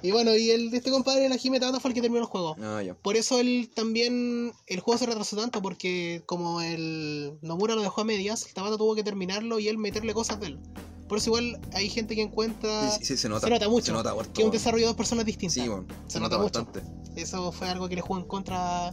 Y 0.01 0.11
bueno, 0.11 0.35
y 0.35 0.49
el 0.51 0.71
de 0.71 0.77
este 0.77 0.91
compadre, 0.91 1.27
la 1.29 1.37
Hime 1.41 1.59
Tabata, 1.59 1.79
fue 1.79 1.89
el 1.89 1.95
que 1.95 2.01
terminó 2.01 2.21
el 2.21 2.27
juego. 2.27 2.55
Ah, 2.61 2.81
ya. 2.81 2.93
Por 2.93 3.17
eso 3.17 3.39
él 3.39 3.69
también. 3.73 4.53
El 4.67 4.79
juego 4.79 4.97
se 4.97 5.05
retrasó 5.05 5.35
tanto 5.35 5.61
porque, 5.61 6.23
como 6.25 6.61
el 6.61 7.37
Nomura 7.41 7.75
lo 7.75 7.81
dejó 7.81 8.01
a 8.01 8.03
medias, 8.05 8.45
el 8.47 8.53
Tabata 8.53 8.77
tuvo 8.77 8.95
que 8.95 9.03
terminarlo 9.03 9.59
y 9.59 9.67
él 9.67 9.77
meterle 9.77 10.13
cosas 10.13 10.39
de 10.39 10.47
él. 10.47 10.59
Por 11.07 11.17
eso, 11.17 11.29
igual 11.31 11.59
hay 11.73 11.89
gente 11.89 12.15
que 12.15 12.21
encuentra 12.21 12.91
Sí, 12.91 13.03
sí, 13.03 13.17
se 13.17 13.27
nota. 13.29 13.47
se 13.47 13.51
nota 13.51 13.67
mucho 13.67 13.87
Se 13.87 13.91
nota 13.93 14.13
que 14.31 14.43
un 14.43 14.51
desarrollo 14.51 14.83
de 14.83 14.87
dos 14.89 14.95
personas 14.95 15.25
distintas. 15.25 15.55
Sí, 15.55 15.67
bueno, 15.67 15.85
Se 16.07 16.13
se, 16.13 16.19
nota 16.19 16.37
nota, 16.37 16.59
mucho. 16.61 16.71
bastante. 16.71 17.19
Eso 17.21 17.51
fue 17.51 17.67
algo 17.67 17.89
que 17.89 17.95
le 17.95 18.01
jugó 18.01 18.19
en 18.19 18.25
contra. 18.25 18.89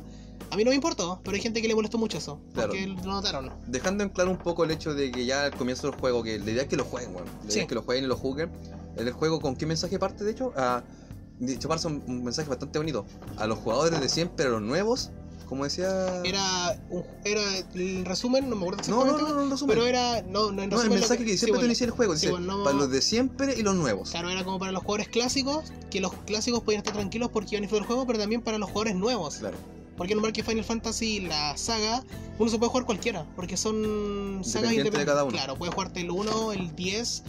A 0.51 0.57
mí 0.57 0.65
no 0.65 0.71
me 0.71 0.77
importó, 0.77 1.21
pero 1.23 1.35
hay 1.35 1.43
gente 1.43 1.61
que 1.61 1.69
le 1.69 1.75
molestó 1.75 1.99
mucho 1.99 2.19
eso. 2.19 2.41
Claro. 2.55 2.71
Porque 2.71 2.87
lo 2.87 2.95
notaron. 3.03 3.53
Dejando 3.67 4.03
en 4.03 4.11
claro 4.11 4.31
un 4.31 4.39
poco 4.39 4.65
el 4.65 4.71
hecho 4.71 4.95
de 4.95 5.11
que 5.11 5.27
ya 5.27 5.45
al 5.45 5.55
comienzo 5.57 5.91
del 5.91 6.01
juego, 6.01 6.23
que 6.23 6.39
la 6.39 6.51
idea 6.51 6.63
es 6.63 6.69
que 6.69 6.77
lo 6.77 6.85
jueguen, 6.85 7.15
weón. 7.15 7.27
La 7.27 7.33
idea 7.43 7.51
Sí. 7.51 7.61
es 7.61 7.67
que 7.67 7.75
lo 7.75 7.83
jueguen 7.83 8.05
y 8.05 8.09
lo 8.09 8.17
juzguen. 8.17 8.51
El 8.97 9.13
juego, 9.13 9.41
¿con 9.41 9.57
qué 9.57 9.67
mensaje 9.67 9.99
parte, 9.99 10.25
de 10.25 10.31
hecho? 10.33 10.53
A, 10.57 10.83
de 11.39 11.53
hecho, 11.55 11.69
parte 11.69 11.87
un, 11.87 12.25
mensaje 12.25 12.49
bastante 12.49 12.79
bonito. 12.79 13.05
A 13.37 13.47
los 13.47 13.59
jugadores 13.59 14.01
de 14.01 14.09
siempre, 14.09 14.47
a 14.47 14.49
los 14.49 14.63
nuevos, 14.63 15.11
como 15.47 15.65
decía... 15.65 16.23
Era, 16.25 16.81
un, 16.91 17.05
era 17.25 17.43
el 17.75 18.05
resumen, 18.07 18.49
no 18.49 18.57
me 18.57 18.63
acuerdo 18.63 18.83
No, 18.89 18.97
no, 18.97 19.03
exactamente. 19.05 19.23
no, 19.33 19.39
no, 19.41 19.45
no, 19.45 19.51
resumen. 19.51 19.75
Pero 19.77 19.87
era. 19.87 20.23
No, 20.23 20.51
no, 20.51 20.63
en 20.63 20.71
No, 20.71 20.81
el 20.83 20.91
mensaje 20.91 21.25
que 21.25 21.33
sí, 21.33 21.39
siempre 21.39 21.47
te 21.47 21.53
bueno, 21.59 21.67
inicia 21.67 21.85
el 21.85 21.91
juego. 21.91 22.15
sí, 22.15 22.21
Dice, 22.23 22.31
bueno, 22.33 22.57
no- 22.59 22.65
para 22.65 22.77
los 22.77 22.91
de 22.91 23.03
siempre 23.03 23.55
y 23.57 23.63
los 23.63 23.77
nuevos. 23.77 24.11
Claro, 24.11 24.31
era 24.31 24.45
como 24.45 24.59
para 24.59 24.73
los 24.73 24.83
jugadores 24.83 25.09
clásicos, 25.09 25.73
que 25.91 26.01
los 26.01 26.13
clásicos 26.27 26.63
podían 26.63 26.79
estar 26.81 26.95
tranquilos 26.95 27.31
porque 27.31 27.55
iban 27.55 27.61
a 27.61 27.65
disfrutar 27.65 27.83
del 27.83 27.87
juego, 27.87 28.07
pero 28.07 28.19
también 28.19 28.41
para 28.43 28.57
los 28.59 28.69
jugadores 28.71 28.97
nuevos. 28.97 29.37
Claro. 29.37 29.57
Porque 29.97 30.15
normal 30.15 30.33
que 30.33 30.43
Final 30.43 30.65
Fantasy, 30.65 31.21
la 31.21 31.57
saga, 31.57 32.03
uno 32.39 32.51
se 32.51 32.59
puede 32.59 32.71
jugar 32.71 32.85
cualquiera, 32.85 33.25
porque 33.35 33.57
son 33.57 34.43
sagas 34.43 34.73
Independiente 34.73 34.75
de 34.75 34.77
independientes. 34.81 35.07
cada 35.07 35.25
uno. 35.25 35.33
Claro, 35.33 35.57
puedes 35.57 35.75
jugarte 35.75 36.01
el 36.01 36.11
1, 36.11 36.53
el 36.53 36.75
10 36.77 37.23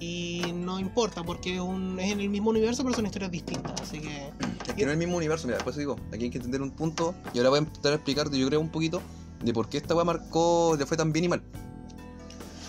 y 0.00 0.52
no 0.54 0.78
importa, 0.80 1.22
porque 1.22 1.54
es, 1.54 1.60
un- 1.60 1.98
es 2.00 2.10
en 2.12 2.20
el 2.20 2.28
mismo 2.28 2.50
universo, 2.50 2.82
pero 2.82 2.94
son 2.94 3.06
historias 3.06 3.30
distintas. 3.30 3.80
Así 3.80 4.00
que. 4.00 4.30
Es 4.66 4.74
que 4.74 4.84
no 4.84 4.90
es 4.90 4.94
el 4.94 4.98
mismo 4.98 5.16
universo, 5.16 5.46
mira, 5.46 5.56
después 5.58 5.76
digo, 5.76 5.96
aquí 6.12 6.24
hay 6.24 6.30
que 6.30 6.38
entender 6.38 6.62
un 6.62 6.70
punto, 6.70 7.14
y 7.32 7.38
ahora 7.38 7.50
voy 7.50 7.58
a 7.60 7.88
a 7.88 7.94
explicarte, 7.94 8.38
yo 8.38 8.46
creo, 8.48 8.60
un 8.60 8.70
poquito, 8.70 9.02
de 9.42 9.52
por 9.52 9.68
qué 9.68 9.76
esta 9.78 9.94
weá 9.94 10.04
marcó, 10.04 10.74
le 10.78 10.86
fue 10.86 10.96
tan 10.96 11.12
bien 11.12 11.26
y 11.26 11.28
mal. 11.28 11.42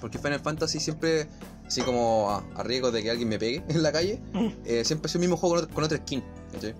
Porque 0.01 0.19
Final 0.19 0.39
Fantasy 0.39 0.79
siempre, 0.79 1.27
así 1.65 1.81
como 1.81 2.29
a, 2.29 2.43
a 2.55 2.63
riesgo 2.63 2.91
de 2.91 3.01
que 3.01 3.09
alguien 3.09 3.29
me 3.29 3.39
pegue 3.39 3.63
en 3.69 3.81
la 3.81 3.91
calle, 3.91 4.21
eh, 4.65 4.83
siempre 4.85 5.07
es 5.07 5.15
el 5.15 5.21
mismo 5.21 5.37
juego 5.37 5.55
con, 5.55 5.63
otro- 5.63 5.75
con 5.75 5.83
otra 5.83 5.97
skin, 5.99 6.23
¿cachai? 6.51 6.75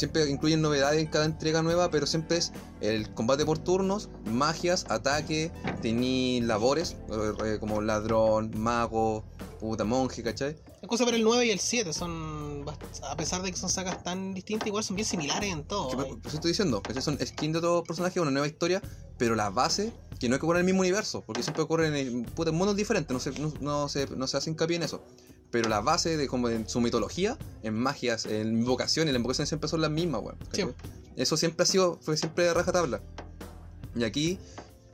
Siempre 0.00 0.30
incluyen 0.30 0.62
novedades 0.62 0.98
en 0.98 1.08
cada 1.08 1.26
entrega 1.26 1.60
nueva, 1.60 1.90
pero 1.90 2.06
siempre 2.06 2.38
es 2.38 2.52
el 2.80 3.12
combate 3.12 3.44
por 3.44 3.58
turnos, 3.58 4.08
magias, 4.24 4.86
ataque, 4.88 5.52
tení 5.82 6.40
labores, 6.40 6.96
eh, 7.44 7.58
como 7.60 7.82
ladrón, 7.82 8.50
mago, 8.56 9.26
puta 9.60 9.84
monje, 9.84 10.22
¿cachai? 10.22 10.56
Es 10.80 10.88
cosa 10.88 11.04
para 11.04 11.18
el 11.18 11.22
9 11.22 11.44
y 11.44 11.50
el 11.50 11.60
7, 11.60 11.92
son. 11.92 12.64
A 13.10 13.14
pesar 13.14 13.42
de 13.42 13.50
que 13.50 13.58
son 13.58 13.68
sagas 13.68 14.02
tan 14.02 14.32
distintas, 14.32 14.66
igual 14.68 14.84
son 14.84 14.96
bien 14.96 15.06
similares 15.06 15.52
en 15.52 15.64
todo. 15.64 15.92
¿eh? 15.92 16.16
por, 16.16 16.26
eso 16.28 16.36
estoy 16.36 16.52
diciendo, 16.52 16.82
que 16.82 16.98
son 17.02 17.18
skins 17.18 17.52
de 17.52 17.58
otros 17.58 17.86
personajes, 17.86 18.22
una 18.22 18.30
nueva 18.30 18.46
historia, 18.46 18.80
pero 19.18 19.34
la 19.34 19.50
base, 19.50 19.92
que 20.18 20.30
no 20.30 20.36
es 20.36 20.40
que 20.40 20.46
ocurra 20.46 20.60
en 20.60 20.64
el 20.64 20.72
mismo 20.72 20.80
universo, 20.80 21.22
porque 21.26 21.42
siempre 21.42 21.62
ocurre 21.62 21.88
en, 22.00 22.24
puta, 22.24 22.52
en 22.52 22.56
mundos 22.56 22.74
diferentes, 22.74 23.12
no 23.12 23.20
se, 23.20 23.38
no, 23.38 23.52
no 23.60 23.88
se, 23.90 24.06
no 24.06 24.26
se 24.26 24.38
hace 24.38 24.48
hincapié 24.48 24.76
en 24.76 24.84
eso. 24.84 25.02
Pero 25.50 25.68
la 25.68 25.80
base 25.80 26.16
de 26.16 26.28
como 26.28 26.48
en 26.48 26.68
su 26.68 26.80
mitología, 26.80 27.36
en 27.62 27.74
magias, 27.74 28.26
en 28.26 28.58
invocaciones, 28.58 29.12
las 29.12 29.18
invocaciones 29.18 29.48
siempre 29.48 29.68
son 29.68 29.80
las 29.80 29.90
mismas, 29.90 30.22
weón. 30.22 30.36
Sí. 30.52 30.62
Eso 31.16 31.36
siempre 31.36 31.64
ha 31.64 31.66
sido, 31.66 31.98
fue 32.00 32.16
siempre 32.16 32.44
de 32.44 32.54
rajatabla. 32.54 33.00
Y 33.96 34.04
aquí, 34.04 34.38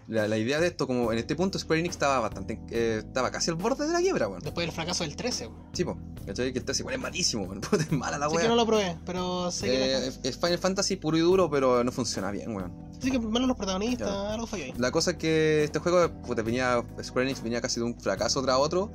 la, 0.08 0.26
la 0.28 0.38
idea 0.38 0.58
de 0.60 0.68
esto, 0.68 0.86
como 0.86 1.12
en 1.12 1.18
este 1.18 1.36
punto 1.36 1.58
Square 1.58 1.80
Enix 1.80 1.96
estaba 1.96 2.20
bastante, 2.20 2.58
eh, 2.70 3.02
estaba 3.06 3.30
casi 3.30 3.50
al 3.50 3.56
borde 3.56 3.86
de 3.86 3.92
la 3.92 4.00
quiebra, 4.00 4.28
weón. 4.28 4.40
Después 4.40 4.66
del 4.66 4.74
fracaso 4.74 5.04
del 5.04 5.14
13. 5.14 5.48
weón. 5.48 5.72
Tipo, 5.72 5.98
¿cachai? 6.24 6.52
Que 6.54 6.60
el 6.60 6.64
3 6.64 6.80
igual 6.80 6.94
es 6.94 7.00
malísimo, 7.02 7.42
weón. 7.44 7.60
Es 7.78 7.92
mala 7.92 8.16
la 8.16 8.26
Así 8.26 8.36
que 8.36 8.42
weá. 8.42 8.48
no 8.48 8.56
lo 8.56 8.64
probé, 8.64 8.96
pero 9.04 9.50
sé 9.50 9.66
que. 9.66 9.96
Eh, 10.06 10.12
es 10.22 10.36
Final 10.38 10.58
Fantasy 10.58 10.96
puro 10.96 11.18
y 11.18 11.20
duro, 11.20 11.50
pero 11.50 11.84
no 11.84 11.92
funciona 11.92 12.30
bien, 12.30 12.56
weón. 12.56 12.72
Así 12.98 13.10
que 13.10 13.18
malos 13.18 13.46
los 13.48 13.56
protagonistas, 13.58 14.08
Claro. 14.08 14.28
algo 14.30 14.46
falló 14.46 14.64
ahí. 14.64 14.74
La 14.78 14.90
cosa 14.90 15.10
es 15.12 15.16
que 15.18 15.64
este 15.64 15.78
juego, 15.80 16.10
puta, 16.22 16.40
venía, 16.40 16.82
Square 17.02 17.26
Enix 17.28 17.42
venía 17.42 17.60
casi 17.60 17.78
de 17.80 17.84
un 17.84 18.00
fracaso 18.00 18.40
tras 18.42 18.56
otro. 18.56 18.90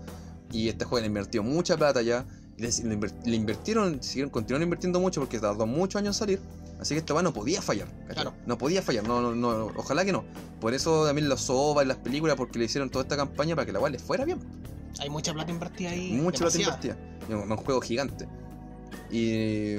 Y 0.51 0.69
este 0.69 0.85
juego 0.85 1.01
le 1.01 1.07
invirtió 1.07 1.43
mucha 1.43 1.77
plata 1.77 2.01
ya. 2.01 2.25
Y 2.57 2.61
le, 2.63 2.69
le 2.95 3.11
le 3.25 3.35
invirtieron, 3.35 4.01
siguieron, 4.03 4.29
continuaron 4.29 4.63
invirtiendo 4.63 4.99
mucho 4.99 5.21
porque 5.21 5.39
tardó 5.39 5.65
muchos 5.65 5.99
años 5.99 6.15
en 6.15 6.19
salir. 6.19 6.39
Así 6.79 6.95
que 6.95 6.99
esta 6.99 7.13
weá 7.13 7.21
no 7.23 7.31
podía 7.33 7.61
fallar. 7.61 7.87
Claro. 8.09 8.33
No 8.47 8.57
podía 8.57 8.81
fallar, 8.81 9.07
no, 9.07 9.21
no, 9.21 9.35
no, 9.35 9.71
ojalá 9.75 10.03
que 10.03 10.11
no. 10.11 10.23
Por 10.59 10.73
eso 10.73 11.05
también 11.05 11.29
los 11.29 11.47
OVA 11.49 11.83
y 11.83 11.87
las 11.87 11.97
películas, 11.97 12.35
porque 12.35 12.57
le 12.59 12.65
hicieron 12.65 12.89
toda 12.89 13.03
esta 13.03 13.15
campaña 13.15 13.55
para 13.55 13.65
que 13.67 13.71
la 13.71 13.79
weá 13.79 13.91
le 13.91 13.99
fuera 13.99 14.25
bien. 14.25 14.39
Hay 14.99 15.09
mucha 15.09 15.31
plata 15.33 15.51
invertida 15.51 15.91
ahí. 15.91 16.11
Mucha 16.13 16.39
plata 16.39 16.57
demasiada. 16.57 16.95
invertida. 16.95 17.27
Y 17.29 17.33
Un, 17.43 17.51
un 17.51 17.57
juego 17.57 17.81
gigante. 17.81 18.27
Y. 19.11 19.73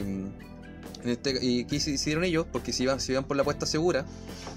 En 1.04 1.08
este, 1.08 1.44
¿Y 1.44 1.64
qué 1.64 1.76
hici- 1.76 1.92
hicieron 1.94 2.22
ellos? 2.22 2.46
Porque 2.52 2.72
si 2.72 2.84
iban, 2.84 3.00
si 3.00 3.10
iban 3.12 3.24
por 3.24 3.36
la 3.36 3.42
apuesta 3.42 3.66
segura, 3.66 4.04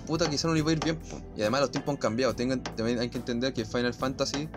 puta, 0.05 0.30
quizás 0.30 0.45
no 0.45 0.53
les 0.53 0.61
iba 0.61 0.70
a 0.70 0.74
ir 0.74 0.80
bien. 0.84 0.99
Y 1.36 1.41
además 1.41 1.61
los 1.61 1.72
tiempos 1.72 1.93
han 1.93 1.97
cambiado. 1.97 2.36
Tengan, 2.36 2.61
también 2.61 2.99
hay 2.99 3.09
que 3.09 3.18
entender 3.18 3.51
que 3.53 3.66
Final 3.66 3.93
Fantasy 3.95 4.47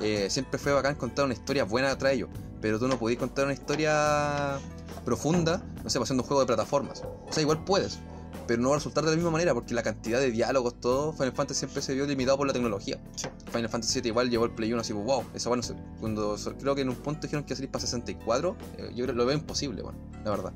eh, 0.00 0.28
siempre 0.30 0.58
fue 0.58 0.72
bacán 0.72 0.94
contar 0.94 1.24
una 1.24 1.34
historia 1.34 1.64
buena 1.64 1.90
atrás 1.90 2.10
de 2.10 2.16
ellos. 2.16 2.30
Pero 2.60 2.78
tú 2.78 2.88
no 2.88 2.98
podías 2.98 3.18
contar 3.18 3.44
una 3.44 3.54
historia 3.54 4.58
profunda, 5.04 5.62
no 5.84 5.90
sé, 5.90 5.98
pasando 5.98 6.22
un 6.22 6.26
juego 6.26 6.40
de 6.40 6.46
plataformas. 6.46 7.02
O 7.28 7.32
sea, 7.32 7.42
igual 7.42 7.64
puedes, 7.64 7.98
pero 8.46 8.62
no 8.62 8.70
va 8.70 8.76
a 8.76 8.78
resultar 8.78 9.04
de 9.04 9.10
la 9.10 9.16
misma 9.16 9.30
manera 9.30 9.54
porque 9.54 9.74
la 9.74 9.82
cantidad 9.82 10.20
de 10.20 10.30
diálogos, 10.30 10.80
todo, 10.80 11.12
Final 11.12 11.32
Fantasy 11.32 11.60
siempre 11.60 11.82
se 11.82 11.94
vio 11.94 12.06
limitado 12.06 12.38
por 12.38 12.46
la 12.46 12.52
tecnología. 12.52 12.98
Sí. 13.14 13.28
Final 13.50 13.68
Fantasy 13.68 13.94
7 13.94 14.08
igual 14.08 14.30
llevó 14.30 14.44
el 14.44 14.52
Play 14.52 14.72
1 14.72 14.80
así, 14.80 14.92
wow, 14.92 15.24
eso 15.34 15.48
bueno, 15.48 15.62
cuando 16.00 16.36
creo 16.58 16.74
que 16.74 16.82
en 16.82 16.88
un 16.88 16.96
punto 16.96 17.22
dijeron 17.22 17.44
que 17.44 17.52
iba 17.52 17.54
a 17.54 17.56
salir 17.56 17.70
para 17.70 17.80
64, 17.84 18.56
eh, 18.78 18.90
yo 18.94 19.04
creo 19.04 19.16
lo 19.16 19.26
veo 19.26 19.36
imposible, 19.36 19.82
bueno, 19.82 19.98
la 20.24 20.30
verdad. 20.30 20.52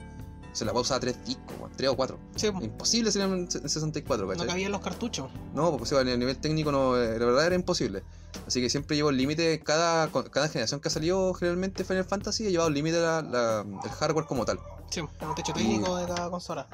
Se 0.53 0.65
la 0.65 0.73
va 0.73 0.81
a 0.81 1.01
3 1.01 1.25
discos, 1.25 1.59
bueno, 1.59 1.75
3 1.77 1.91
o 1.91 1.97
4. 1.97 2.19
Sí, 2.37 2.49
Imposible 2.61 3.13
salir 3.13 3.29
en 3.29 3.41
en 3.43 3.69
64, 3.69 4.25
no 4.27 4.33
¿cachai? 4.33 4.47
cabían 4.49 4.73
los 4.73 4.81
cartuchos. 4.81 5.31
No, 5.55 5.77
porque 5.77 5.95
a 5.97 6.03
nivel 6.05 6.37
técnico 6.39 6.73
no, 6.73 6.97
eh, 6.97 7.19
la 7.19 7.27
verdad 7.27 7.47
era 7.47 7.55
imposible. 7.55 8.03
Así 8.47 8.61
que 8.61 8.69
siempre 8.69 8.97
llevo 8.97 9.11
el 9.11 9.17
límite, 9.17 9.61
cada, 9.61 10.09
cada 10.09 10.49
generación 10.49 10.81
que 10.81 10.89
ha 10.89 10.91
salido 10.91 11.33
generalmente 11.35 11.85
Final 11.85 12.05
Fantasy 12.05 12.47
ha 12.47 12.51
llevado 12.51 12.69
el 12.69 12.75
límite 12.75 12.99
la- 13.01 13.23
la- 13.23 13.61
el 13.85 13.91
hardware 13.91 14.27
como 14.27 14.45
tal. 14.45 14.59
Sí, 14.91 15.01
un 15.01 15.35
techo 15.37 15.53
técnico 15.53 15.97
de 15.97 16.07
cada 16.07 16.29
consola. 16.31 16.67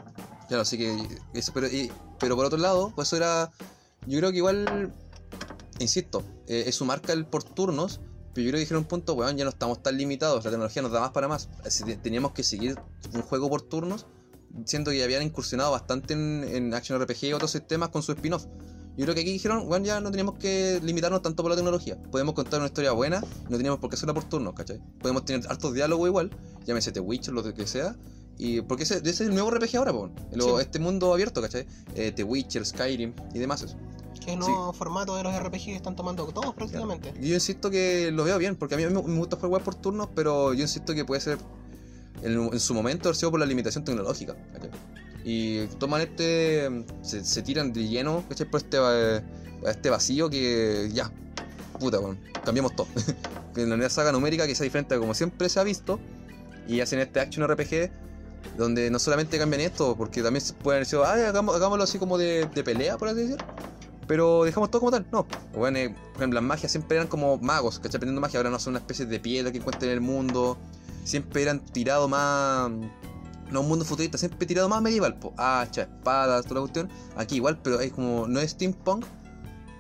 Claro, 0.49 0.63
así 0.63 0.79
que 0.79 1.07
eso, 1.35 1.53
pero, 1.53 1.67
y- 1.67 1.93
pero 2.19 2.35
por 2.37 2.47
otro 2.47 2.59
lado, 2.59 2.93
pues 2.95 3.09
eso 3.09 3.17
era, 3.17 3.51
yo 4.07 4.19
creo 4.21 4.31
que 4.31 4.39
igual, 4.39 4.91
insisto, 5.81 6.25
eh, 6.47 6.65
es 6.67 6.75
su 6.77 6.85
marca 6.87 7.13
el 7.13 7.27
por 7.27 7.43
turnos, 7.43 8.01
pero 8.37 8.45
yo 8.45 8.51
creo 8.51 8.59
que 8.59 8.61
dijeron 8.61 8.83
un 8.83 8.89
punto, 8.89 9.15
weón, 9.15 9.37
ya 9.37 9.45
no 9.45 9.51
estamos 9.51 9.83
tan 9.83 9.97
limitados, 9.97 10.45
la 10.45 10.51
tecnología 10.51 10.83
nos 10.83 10.93
da 10.93 11.01
más 11.01 11.11
para 11.11 11.27
más. 11.27 11.49
Que 11.85 11.97
teníamos 11.97 12.33
que 12.33 12.43
seguir 12.45 12.77
un 13.15 13.23
juego 13.23 13.49
por 13.49 13.63
turnos, 13.63 14.07
siendo 14.65 14.91
que 14.91 14.99
ya 14.99 15.05
habían 15.05 15.23
incursionado 15.23 15.71
bastante 15.73 16.15
en, 16.15 16.45
en 16.45 16.75
Action 16.75 17.01
RPG 17.03 17.25
y 17.25 17.33
otros 17.33 17.51
sistemas 17.51 17.89
con 17.89 18.03
su 18.03 18.13
spin-off. 18.13 18.45
Yo 18.97 19.05
creo 19.05 19.15
que 19.15 19.21
aquí 19.23 19.33
dijeron, 19.33 19.67
bueno, 19.69 19.85
ya 19.85 20.01
no 20.01 20.11
teníamos 20.11 20.39
que 20.39 20.81
limitarnos 20.83 21.21
tanto 21.21 21.43
por 21.43 21.51
la 21.51 21.57
tecnología. 21.57 22.01
Podemos 22.11 22.35
contar 22.35 22.61
una 22.61 22.67
historia 22.69 22.93
buena, 22.93 23.21
no 23.49 23.57
teníamos 23.57 23.79
por 23.81 23.91
qué 23.91 23.97
hacerla 23.97 24.15
por 24.15 24.25
turnos, 24.25 24.55
¿cachai? 24.55 24.81
Podemos 25.01 25.25
tener 25.25 25.47
hartos 25.51 25.75
diálogos 25.75 26.09
igual, 26.09 26.31
llámese 26.65 26.93
The 26.93 27.01
Witcher, 27.01 27.35
lo 27.35 27.43
que 27.43 27.67
sea. 27.67 27.95
Y 28.39 28.61
porque 28.63 28.83
ese, 28.85 28.97
ese 28.99 29.11
es 29.11 29.21
el 29.21 29.35
nuevo 29.35 29.51
RPG 29.51 29.77
ahora, 29.77 29.93
po, 29.93 30.11
lo- 30.33 30.57
Sí. 30.57 30.63
este 30.63 30.79
mundo 30.79 31.13
abierto, 31.13 31.41
¿cachai? 31.43 31.67
Eh, 31.95 32.13
The 32.15 32.23
Witcher, 32.25 32.65
Skyrim 32.67 33.13
y 33.35 33.39
demás. 33.39 33.63
eso. 33.63 33.77
Que 34.27 34.33
es 34.33 34.39
el 34.39 34.41
nuevo 34.41 34.73
formato 34.73 35.17
de 35.17 35.23
los 35.23 35.35
RPG 35.35 35.65
que 35.65 35.77
están 35.77 35.97
tomando 35.97 36.27
todos 36.27 36.55
prácticamente. 36.55 37.15
Y 37.21 37.29
yo 37.29 37.35
insisto 37.35 37.71
que 37.71 38.11
lo 38.11 38.25
veo 38.25 38.39
bien, 38.39 38.57
porque 38.57 38.75
a 38.75 38.79
mí 38.79 38.85
me, 38.85 38.91
me 38.91 39.19
gusta 39.19 39.37
jugar 39.37 39.63
por 39.63 39.75
turnos, 39.77 40.09
pero 40.15 40.53
yo 40.53 40.63
insisto 40.63 40.95
que 40.95 41.05
puede 41.05 41.21
ser 41.21 41.39
en, 42.23 42.51
en 42.53 42.61
su 42.61 42.75
momento 42.75 43.13
sido 43.15 43.31
por 43.31 43.41
la 43.41 43.47
limitación 43.47 43.85
tecnológica. 43.85 44.35
¿cachai? 44.53 44.71
Y 45.25 45.67
toman 45.79 46.03
este. 46.03 46.85
Se, 47.03 47.25
se 47.25 47.43
tiran 47.43 47.73
de 47.73 47.89
lleno, 47.89 48.25
¿cachai? 48.29 48.49
Por 48.49 48.61
este, 48.61 48.79
eh, 48.81 49.23
este 49.65 49.91
vacío 49.91 50.31
que 50.31 50.89
ya, 50.93 51.11
puta, 51.81 51.99
bueno, 51.99 52.19
cambiamos 52.45 52.77
todo. 52.77 52.87
que 53.55 53.63
en 53.63 53.71
la 53.71 53.77
nueva 53.77 53.91
saga 53.91 54.13
numérica 54.13 54.47
que 54.47 54.55
sea 54.55 54.65
diferente 54.65 54.95
a 54.95 54.99
como 54.99 55.15
siempre 55.15 55.49
se 55.49 55.59
ha 55.59 55.65
visto, 55.65 55.99
y 56.69 56.81
hacen 56.81 57.01
este 57.01 57.21
action 57.21 57.47
RPG. 57.47 57.91
Donde 58.57 58.91
no 58.91 59.01
solamente 59.01 59.39
cambian 59.39 59.61
esto, 59.61 59.97
porque 59.97 60.23
también 60.23 60.41
se 60.41 60.55
pueden 60.55 60.83
decir, 60.83 61.01
ah, 61.05 61.29
hagámoslo 61.29 61.83
así 61.83 61.99
como 61.99 62.17
de, 62.17 62.47
de 62.55 62.63
pelea, 62.63 62.97
por 62.97 63.09
así 63.09 63.23
decir. 63.23 63.37
Pero 64.07 64.45
dejamos 64.45 64.71
todo 64.71 64.81
como 64.81 64.91
tal. 64.93 65.07
No. 65.11 65.27
Bueno, 65.55 65.79
eh, 65.79 65.89
por 66.13 66.17
ejemplo, 66.23 66.41
las 66.41 66.45
magias 66.49 66.71
siempre 66.71 66.97
eran 66.97 67.09
como 67.09 67.39
magos, 67.39 67.79
¿cachai? 67.79 67.97
Aprendiendo 67.99 68.21
magia. 68.21 68.39
Ahora 68.39 68.51
no 68.51 68.59
son 68.59 68.73
una 68.73 68.79
especie 68.81 69.05
de 69.07 69.19
piedra 69.21 69.51
que 69.51 69.59
encuentran 69.59 69.91
en 69.91 69.95
el 69.95 70.01
mundo. 70.01 70.57
Siempre 71.05 71.43
eran 71.43 71.61
tirados 71.61 72.09
más. 72.09 72.71
No 73.51 73.61
un 73.61 73.69
mundo 73.69 73.85
futurista, 73.85 74.19
siempre 74.19 74.45
tirado 74.47 74.69
más 74.69 74.83
medieval. 74.83 75.17
Po. 75.19 75.33
Hacha, 75.37 75.83
espadas, 75.83 76.45
toda 76.45 76.57
la 76.57 76.61
cuestión. 76.63 76.89
Aquí 77.17 77.37
igual, 77.37 77.59
pero 77.63 77.81
es 77.81 77.93
como. 77.93 78.27
No 78.29 78.41
es 78.41 78.51
steampunk, 78.53 79.05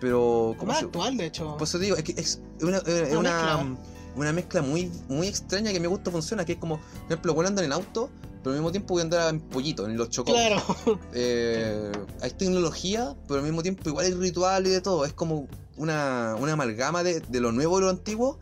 pero. 0.00 0.54
¿cómo 0.58 0.68
Más 0.72 0.78
se- 0.80 0.84
actual, 0.86 1.16
de 1.16 1.26
hecho. 1.26 1.56
Pues 1.58 1.72
te 1.72 1.78
digo, 1.78 1.96
es 1.96 2.04
que 2.04 2.12
es 2.16 2.40
una, 2.62 2.78
es 2.78 3.10
Una 3.10 3.18
una, 3.18 3.30
mezcla. 3.56 3.76
una 4.16 4.32
mezcla 4.32 4.62
muy, 4.62 4.90
muy 5.08 5.26
extraña 5.26 5.70
que 5.72 5.78
a 5.78 5.80
mi 5.80 5.86
gusto 5.86 6.10
funciona, 6.10 6.44
que 6.44 6.52
es 6.52 6.58
como, 6.58 6.76
por 6.78 7.06
ejemplo, 7.08 7.40
andar 7.46 7.64
en 7.64 7.72
auto, 7.72 8.10
pero 8.46 8.54
al 8.54 8.60
mismo 8.60 8.70
tiempo 8.70 8.94
voy 8.94 9.00
a 9.00 9.02
andar 9.02 9.34
en 9.34 9.40
pollito, 9.40 9.86
en 9.86 9.96
los 9.96 10.08
chocos. 10.08 10.32
claro. 10.32 10.62
Eh, 11.12 11.90
hay 12.20 12.30
tecnología, 12.30 13.16
pero 13.26 13.40
al 13.40 13.44
mismo 13.44 13.60
tiempo 13.60 13.88
igual 13.88 14.06
hay 14.06 14.14
ritual 14.14 14.68
y 14.68 14.70
de 14.70 14.80
todo. 14.80 15.04
Es 15.04 15.12
como 15.12 15.48
una, 15.76 16.36
una 16.38 16.52
amalgama 16.52 17.02
de, 17.02 17.18
de 17.18 17.40
lo 17.40 17.50
nuevo 17.50 17.78
y 17.78 17.82
lo 17.82 17.90
antiguo. 17.90 18.38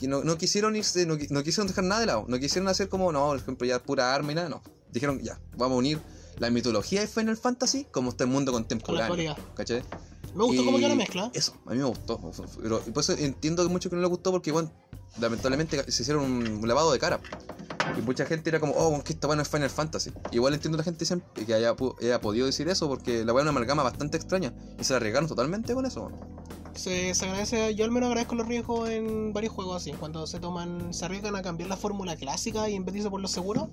Que 0.00 0.08
no, 0.08 0.24
no 0.24 0.36
quisieron 0.36 0.74
irse, 0.74 1.06
no, 1.06 1.16
no 1.30 1.44
quisieron 1.44 1.68
dejar 1.68 1.84
nada 1.84 2.00
de 2.00 2.06
lado. 2.06 2.24
No 2.26 2.40
quisieron 2.40 2.66
hacer 2.66 2.88
como, 2.88 3.12
no, 3.12 3.24
por 3.24 3.36
ejemplo, 3.36 3.68
ya 3.68 3.80
pura 3.80 4.12
arma 4.12 4.32
y 4.32 4.34
nada, 4.34 4.48
no. 4.48 4.62
Dijeron, 4.90 5.20
ya, 5.22 5.38
vamos 5.56 5.76
a 5.76 5.78
unir 5.78 6.00
la 6.40 6.50
mitología 6.50 7.02
de 7.02 7.06
Final 7.06 7.36
Fantasy 7.36 7.86
como 7.92 8.10
este 8.10 8.26
mundo 8.26 8.50
contemporáneo. 8.50 9.36
Me 10.34 10.42
gustó 10.42 10.64
cómo 10.64 10.76
Y 10.76 10.80
quedó 10.80 10.88
la 10.88 10.96
mezcla. 10.96 11.30
Eso, 11.32 11.54
a 11.66 11.70
mí 11.70 11.78
me 11.78 11.84
gustó. 11.84 12.20
Pero 12.60 12.80
por 12.80 13.00
eso 13.00 13.12
entiendo 13.12 13.62
que 13.62 13.68
mucho 13.70 13.90
que 13.90 13.94
no 13.94 14.02
le 14.02 14.08
gustó 14.08 14.32
porque, 14.32 14.50
bueno, 14.50 14.72
lamentablemente 15.20 15.90
se 15.90 16.02
hicieron 16.02 16.24
un 16.24 16.68
lavado 16.68 16.92
de 16.92 16.98
cara. 16.98 17.20
Y 17.96 18.02
mucha 18.02 18.26
gente 18.26 18.50
era 18.50 18.58
como, 18.60 18.72
oh, 18.74 19.02
que 19.02 19.12
esta 19.12 19.26
bueno 19.28 19.42
es 19.42 19.48
Final 19.48 19.70
Fantasy. 19.70 20.10
Igual 20.32 20.54
entiendo 20.54 20.76
a 20.76 20.78
la 20.80 20.84
gente 20.84 21.04
que 21.46 21.54
haya, 21.54 21.74
haya 22.02 22.20
podido 22.20 22.46
decir 22.46 22.68
eso 22.68 22.88
porque 22.88 23.24
la 23.24 23.32
weá 23.32 23.42
es 23.42 23.44
una 23.44 23.50
amalgama 23.50 23.82
bastante 23.84 24.16
extraña. 24.16 24.52
Y 24.78 24.84
se 24.84 24.92
la 24.92 24.96
arriesgaron 24.98 25.28
totalmente 25.28 25.72
con 25.72 25.86
eso. 25.86 26.10
Se, 26.74 27.14
se 27.14 27.24
agradece, 27.24 27.74
yo 27.74 27.84
al 27.84 27.90
menos 27.90 28.08
agradezco 28.08 28.34
los 28.34 28.46
riesgos 28.46 28.90
en 28.90 29.32
varios 29.32 29.52
juegos 29.54 29.76
así. 29.80 29.92
Cuando 29.92 30.26
se 30.26 30.40
toman, 30.40 30.92
se 30.92 31.04
arriesgan 31.06 31.34
a 31.36 31.42
cambiar 31.42 31.70
la 31.70 31.76
fórmula 31.76 32.16
clásica 32.16 32.68
y 32.68 32.74
en 32.74 32.84
vez 32.84 32.92
de 32.92 32.98
irse 32.98 33.10
por 33.10 33.20
lo 33.20 33.28
seguro, 33.28 33.70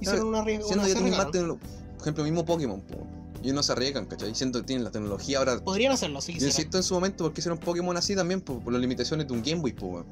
hicieron 0.00 0.28
una 0.28 0.44
riesgo. 0.44 0.66
Siendo 0.68 0.84
una- 0.84 0.94
se 0.94 1.00
más 1.16 1.26
tecno- 1.32 1.58
por 1.58 2.00
ejemplo, 2.02 2.24
mismo 2.24 2.44
Pokémon, 2.44 2.80
po. 2.82 3.06
y 3.42 3.52
no 3.52 3.62
se 3.62 3.72
arriesgan, 3.72 4.06
¿cachai? 4.06 4.34
Siento 4.34 4.60
que 4.60 4.66
tienen 4.66 4.84
la 4.84 4.90
tecnología 4.90 5.38
ahora. 5.38 5.58
Podrían 5.58 5.92
hacerlo, 5.92 6.20
si 6.20 6.38
Yo 6.38 6.46
insisto 6.46 6.76
en 6.76 6.82
su 6.84 6.94
momento 6.94 7.24
porque 7.24 7.40
hicieron 7.40 7.58
Pokémon 7.58 7.96
así 7.96 8.14
también, 8.14 8.40
por, 8.42 8.60
por 8.60 8.72
las 8.72 8.80
limitaciones 8.82 9.26
de 9.26 9.32
un 9.32 9.42
Game 9.42 9.60
Boy, 9.60 9.74
weón. 9.80 10.06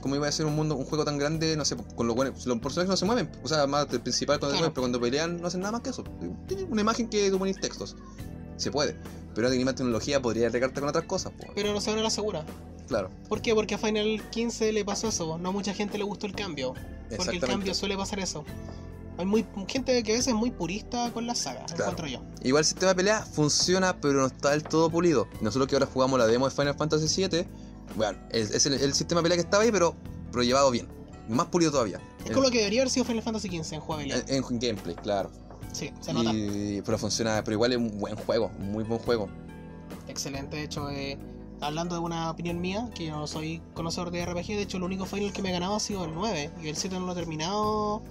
¿Cómo 0.00 0.14
iba 0.16 0.28
a 0.28 0.32
ser 0.32 0.46
un 0.46 0.54
mundo, 0.54 0.76
un 0.76 0.84
juego 0.84 1.04
tan 1.04 1.18
grande, 1.18 1.56
no 1.56 1.64
sé, 1.64 1.76
con 1.96 2.06
los 2.06 2.14
buenos, 2.16 2.46
los 2.46 2.58
personajes 2.58 2.88
no 2.90 2.96
se 2.96 3.04
mueven, 3.04 3.30
o 3.42 3.48
sea, 3.48 3.66
más 3.66 3.88
del 3.88 4.00
principal 4.00 4.38
cuando 4.38 4.56
se 4.56 4.58
Claro. 4.58 4.60
mueven, 4.60 4.74
pero 4.74 4.82
cuando 4.82 5.00
pelean 5.00 5.40
no 5.40 5.48
hacen 5.48 5.60
nada 5.60 5.72
más 5.72 5.80
que 5.82 5.90
eso. 5.90 6.04
Tienen 6.46 6.70
una 6.70 6.80
imagen 6.82 7.08
que 7.08 7.30
tú 7.30 7.38
pones 7.38 7.60
textos. 7.60 7.96
Se 8.56 8.70
puede. 8.70 8.96
Pero 9.34 9.48
más 9.64 9.74
tecnología, 9.76 10.20
podría 10.20 10.48
regarte 10.48 10.80
con 10.80 10.88
otras 10.88 11.04
cosas, 11.04 11.32
po. 11.32 11.46
Pero 11.54 11.72
no 11.72 11.80
se 11.80 11.90
van 11.90 12.00
a 12.00 12.02
la 12.02 12.10
segura. 12.10 12.44
Claro, 12.88 13.10
¿Por 13.28 13.42
qué? 13.42 13.54
Porque 13.54 13.74
a 13.74 13.78
Final 13.78 14.22
15 14.30 14.72
le 14.72 14.84
pasó 14.84 15.08
eso. 15.08 15.36
No 15.38 15.50
a 15.50 15.52
mucha 15.52 15.74
gente 15.74 15.98
le 15.98 16.04
gustó 16.04 16.26
el 16.26 16.34
cambio. 16.34 16.74
Porque 17.16 17.36
el 17.36 17.40
cambio 17.40 17.74
suele 17.74 17.96
pasar 17.96 18.18
eso. 18.18 18.44
Hay 19.18 19.26
muy 19.26 19.44
gente 19.66 20.02
que 20.04 20.12
a 20.12 20.14
veces 20.14 20.28
es 20.28 20.34
muy 20.34 20.50
purista 20.52 21.10
con 21.12 21.26
la 21.26 21.34
saga, 21.34 21.66
Claro. 21.66 21.82
encuentro 21.92 22.06
yo. 22.06 22.22
Igual 22.42 22.60
el 22.60 22.64
sistema 22.64 22.90
de 22.92 22.94
pelea 22.94 23.22
funciona, 23.26 24.00
pero 24.00 24.20
no 24.20 24.26
está 24.26 24.50
del 24.50 24.62
todo 24.62 24.88
pulido. 24.90 25.26
Nosotros 25.40 25.68
que 25.68 25.74
ahora 25.74 25.86
jugamos 25.86 26.18
la 26.18 26.26
demo 26.26 26.48
de 26.48 26.54
Final 26.54 26.74
Fantasy 26.76 27.26
VII, 27.26 27.46
bueno, 27.96 28.18
es, 28.30 28.50
es 28.50 28.66
el, 28.66 28.74
el 28.74 28.94
sistema 28.94 29.20
de 29.20 29.22
pelea 29.24 29.36
que 29.36 29.42
estaba 29.42 29.62
ahí, 29.62 29.72
pero, 29.72 29.94
pero 30.30 30.42
llevado 30.42 30.70
bien. 30.70 30.88
Más 31.28 31.46
pulido 31.46 31.70
todavía. 31.70 32.00
Es 32.24 32.30
como 32.30 32.42
lo 32.42 32.50
que 32.50 32.58
debería 32.58 32.80
haber 32.80 32.90
sido 32.90 33.04
Final 33.04 33.22
Fantasy 33.22 33.48
15 33.50 33.74
en 33.74 33.80
jugabilidad. 33.80 34.30
en, 34.30 34.44
en 34.44 34.58
gameplay, 34.58 34.94
claro. 34.96 35.30
Sí, 35.72 35.92
se 36.00 36.12
nota. 36.12 36.32
Y, 36.32 36.80
pero 36.84 36.98
funciona, 36.98 37.42
pero 37.44 37.54
igual 37.54 37.72
es 37.72 37.78
un 37.78 37.98
buen 37.98 38.16
juego, 38.16 38.50
muy 38.58 38.84
buen 38.84 39.00
juego. 39.00 39.28
Excelente, 40.08 40.56
de 40.56 40.62
hecho, 40.64 40.88
eh, 40.90 41.18
hablando 41.60 41.94
de 41.94 42.00
una 42.00 42.30
opinión 42.30 42.60
mía, 42.60 42.88
que 42.94 43.06
yo 43.06 43.16
no 43.16 43.26
soy 43.26 43.60
conocedor 43.74 44.10
de 44.10 44.24
RPG, 44.24 44.46
de 44.46 44.62
hecho 44.62 44.78
el 44.78 44.84
único 44.84 45.04
final 45.04 45.32
que 45.32 45.42
me 45.42 45.50
he 45.50 45.52
ganado 45.52 45.76
ha 45.76 45.80
sido 45.80 46.04
el 46.06 46.14
9, 46.14 46.50
y 46.62 46.68
el 46.68 46.76
7 46.76 46.98
no 46.98 47.06
lo 47.06 47.12
he 47.12 47.14
terminado 47.14 48.02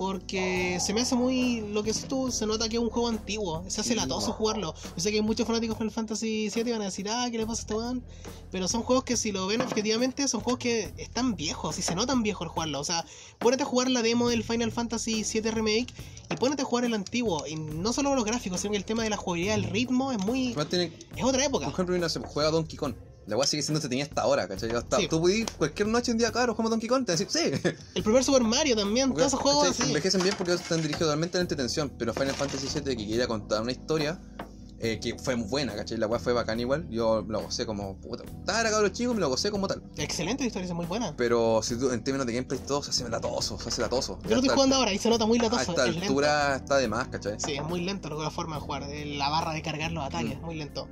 porque 0.00 0.78
se 0.80 0.94
me 0.94 1.02
hace 1.02 1.14
muy, 1.14 1.60
lo 1.60 1.82
que 1.82 1.90
es 1.90 2.08
tú, 2.08 2.30
se 2.30 2.46
nota 2.46 2.70
que 2.70 2.76
es 2.76 2.82
un 2.82 2.88
juego 2.88 3.08
antiguo, 3.08 3.62
se 3.68 3.82
hace 3.82 3.90
Sí, 3.90 3.94
latoso 3.94 4.32
jugarlo. 4.32 4.72
Yo 4.96 5.02
sé 5.02 5.10
que 5.10 5.18
hay 5.18 5.22
muchos 5.22 5.46
fanáticos 5.46 5.76
de 5.76 5.78
Final 5.78 5.90
Fantasy 5.90 6.48
7 6.48 6.72
van 6.72 6.80
a 6.80 6.86
decir, 6.86 7.06
ah, 7.10 7.28
¿qué 7.30 7.36
le 7.36 7.44
pasa 7.44 7.60
a 7.60 7.64
este 7.64 7.74
weón? 7.74 8.02
Pero 8.50 8.66
son 8.66 8.80
juegos 8.80 9.04
que 9.04 9.18
si 9.18 9.30
lo 9.30 9.46
ven 9.46 9.60
objetivamente, 9.60 10.26
son 10.26 10.40
juegos 10.40 10.58
que 10.58 10.94
están 10.96 11.36
viejos, 11.36 11.78
y 11.78 11.82
se 11.82 11.94
notan 11.94 12.22
viejos 12.22 12.46
al 12.46 12.48
jugarlo. 12.48 12.80
O 12.80 12.84
sea, 12.84 13.04
ponete 13.38 13.64
a 13.64 13.66
jugar 13.66 13.90
la 13.90 14.00
demo 14.00 14.30
del 14.30 14.42
Final 14.42 14.72
Fantasy 14.72 15.22
7 15.22 15.50
Remake 15.50 15.92
y 16.30 16.36
ponete 16.36 16.62
a 16.62 16.64
jugar 16.64 16.86
el 16.86 16.94
antiguo, 16.94 17.46
y 17.46 17.56
no 17.56 17.92
solo 17.92 18.14
los 18.14 18.24
gráficos, 18.24 18.62
sino 18.62 18.70
que 18.70 18.78
el 18.78 18.86
tema 18.86 19.02
de 19.02 19.10
la 19.10 19.18
jugabilidad, 19.18 19.56
el 19.56 19.64
ritmo, 19.64 20.12
es 20.12 20.18
muy... 20.24 20.56
Tiene, 20.70 20.94
Es 21.14 21.24
otra 21.24 21.44
época. 21.44 21.66
por 21.66 21.74
ejemplo, 21.74 21.94
una 21.94 22.08
se 22.08 22.20
juega 22.20 22.50
Donkey 22.50 22.78
Kong. 22.78 22.94
La 23.26 23.36
weá 23.36 23.46
sigue 23.46 23.62
siendo 23.62 23.78
entretenida 23.78 24.04
hasta 24.06 24.22
ahora, 24.22 24.48
¿cachai? 24.48 24.70
Hasta, 24.70 24.96
Sí. 24.98 25.08
Tú 25.08 25.20
puedes 25.20 25.38
ir 25.40 25.46
cualquier 25.58 25.88
noche 25.88 26.10
un 26.10 26.18
día, 26.18 26.32
claro, 26.32 26.52
jugamos 26.54 26.70
Donkey 26.70 26.88
Kong, 26.88 27.04
te 27.04 27.12
decir, 27.12 27.28
sí. 27.30 27.50
El 27.94 28.02
primer 28.02 28.24
Super 28.24 28.42
Mario 28.42 28.74
también, 28.76 29.12
todos 29.12 29.28
esos 29.28 29.40
juegos 29.40 29.68
¿cachai? 29.68 29.82
así. 29.82 29.90
Envejecen 29.90 30.22
bien 30.22 30.34
porque 30.36 30.54
están 30.54 30.78
dirigidos 30.78 31.08
totalmente 31.08 31.36
a 31.36 31.40
la 31.40 31.42
entretención. 31.42 31.92
Pero 31.98 32.12
Final 32.12 32.34
Fantasy 32.34 32.66
VII, 32.66 32.96
que 32.96 33.06
quería 33.06 33.28
contar 33.28 33.62
una 33.62 33.72
historia 33.72 34.20
eh, 34.82 34.98
que 34.98 35.18
fue 35.18 35.34
buena, 35.34 35.74
¿cachai? 35.76 35.98
La 35.98 36.06
weá 36.06 36.18
fue 36.18 36.32
bacán 36.32 36.58
igual. 36.58 36.88
Yo 36.90 37.22
lo 37.28 37.42
gocé 37.42 37.66
como 37.66 37.96
puta. 37.98 38.24
Estaba 38.24 38.60
era 38.62 38.70
cabrón 38.70 38.92
chico, 38.92 39.12
me 39.12 39.20
lo 39.20 39.28
gocé 39.28 39.50
como 39.50 39.68
tal. 39.68 39.82
Excelente 39.96 40.44
historia, 40.44 40.66
es 40.66 40.72
muy 40.74 40.86
buena. 40.86 41.14
Pero 41.16 41.62
si 41.62 41.76
tú, 41.78 41.90
en 41.90 42.02
términos 42.02 42.26
de 42.26 42.32
gameplay, 42.32 42.58
todo 42.66 42.82
se 42.82 42.90
hace 42.90 43.08
latoso, 43.08 43.58
se 43.60 43.68
hace 43.68 43.82
latoso. 43.82 44.18
Yo 44.24 44.30
lo 44.30 44.36
estoy 44.36 44.48
jugando 44.50 44.76
ahora 44.76 44.92
y 44.92 44.98
se 44.98 45.10
nota 45.10 45.26
muy 45.26 45.38
A 45.38 45.42
latoso. 45.42 45.62
esta 45.72 45.84
es 45.86 45.90
lento. 45.94 46.06
altura 46.06 46.56
está 46.56 46.76
de 46.78 46.88
más, 46.88 47.08
¿cachai? 47.08 47.38
Sí, 47.38 47.52
es 47.52 47.62
muy 47.64 47.80
lento 47.82 48.08
la 48.08 48.30
forma 48.30 48.56
de 48.56 48.62
jugar. 48.62 48.84
eh, 48.90 49.04
La 49.16 49.28
barra 49.28 49.52
de 49.52 49.60
cargar 49.62 49.92
los 49.92 50.02
ataques, 50.04 50.38
Mm. 50.40 50.44
muy 50.44 50.54
lento. 50.54 50.88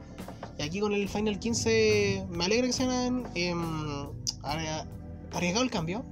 Y 0.58 0.62
aquí 0.62 0.80
con 0.80 0.92
el 0.92 1.08
Final 1.08 1.38
15 1.38 2.26
me 2.30 2.44
alegra 2.44 2.66
que 2.66 2.72
se 2.72 2.82
hayan 2.82 3.24
arri- 4.42 4.86
arriesgado 5.32 5.64
el 5.64 5.70
cambio. 5.70 6.04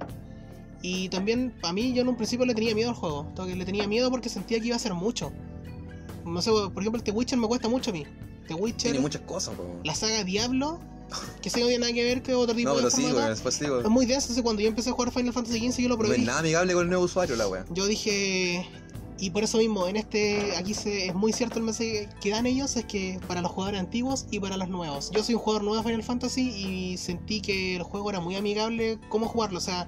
Y 0.81 1.09
también, 1.09 1.55
a 1.63 1.73
mí 1.73 1.93
yo 1.93 2.01
en 2.03 2.07
un 2.07 2.15
principio 2.15 2.45
le 2.45 2.53
tenía 2.53 2.73
miedo 2.75 2.89
al 2.89 2.95
juego. 2.95 3.31
Le 3.45 3.65
tenía 3.65 3.87
miedo 3.87 4.09
porque 4.09 4.29
sentía 4.29 4.59
que 4.59 4.67
iba 4.67 4.75
a 4.75 4.79
ser 4.79 4.93
mucho. 4.93 5.31
No 6.27 6.41
sé, 6.41 6.51
por 6.51 6.81
ejemplo, 6.83 6.97
el 6.97 7.03
The 7.03 7.11
Witcher 7.11 7.37
me 7.37 7.47
cuesta 7.47 7.67
mucho 7.69 7.91
a 7.91 7.93
mí. 7.93 8.05
The 8.47 8.53
Witcher, 8.53 8.91
Tiene 8.91 8.99
muchas 8.99 9.21
cosas, 9.23 9.55
po. 9.55 9.63
la 9.83 9.93
saga 9.95 10.23
Diablo, 10.23 10.79
que 11.41 11.49
sé 11.49 11.55
que 11.55 11.61
no 11.61 11.67
tiene 11.67 11.81
nada 11.81 11.93
que 11.93 12.03
ver 12.03 12.21
que 12.21 12.33
otro 12.33 12.55
tipo 12.55 12.69
No, 12.69 12.75
de 12.75 12.81
pero 12.83 12.95
sí, 12.95 13.03
después 13.29 13.59
digo. 13.59 13.81
Es 13.81 13.89
muy 13.89 14.05
denso, 14.05 14.25
entonces 14.25 14.43
cuando 14.43 14.61
yo 14.61 14.67
empecé 14.69 14.89
a 14.89 14.93
jugar 14.93 15.11
Final 15.11 15.33
Fantasy 15.33 15.59
XV 15.71 15.81
yo 15.81 15.89
lo 15.89 15.95
No 15.95 15.99
probé. 15.99 16.15
es 16.17 16.23
nada 16.25 16.39
amigable 16.39 16.73
con 16.73 16.83
el 16.83 16.89
nuevo 16.89 17.05
usuario, 17.05 17.35
la 17.35 17.47
wea. 17.47 17.65
Yo 17.71 17.85
dije, 17.87 18.67
y 19.19 19.29
por 19.31 19.43
eso 19.43 19.57
mismo, 19.57 19.87
en 19.87 19.95
este, 19.97 20.55
aquí 20.57 20.73
se, 20.73 21.07
es 21.07 21.15
muy 21.15 21.33
cierto 21.33 21.59
el 21.59 21.65
mensaje 21.65 22.07
que 22.21 22.29
dan 22.29 22.45
ellos, 22.45 22.75
es 22.77 22.85
que 22.85 23.19
para 23.27 23.41
los 23.41 23.51
jugadores 23.51 23.79
antiguos 23.79 24.25
y 24.31 24.39
para 24.39 24.57
los 24.57 24.69
nuevos. 24.69 25.11
Yo 25.11 25.23
soy 25.23 25.35
un 25.35 25.41
jugador 25.41 25.63
nuevo 25.63 25.77
de 25.77 25.83
Final 25.89 26.03
Fantasy 26.03 26.41
y 26.49 26.97
sentí 26.97 27.41
que 27.41 27.75
el 27.77 27.83
juego 27.83 28.09
era 28.09 28.19
muy 28.19 28.35
amigable 28.35 28.99
cómo 29.09 29.27
jugarlo, 29.27 29.57
o 29.57 29.61
sea, 29.61 29.87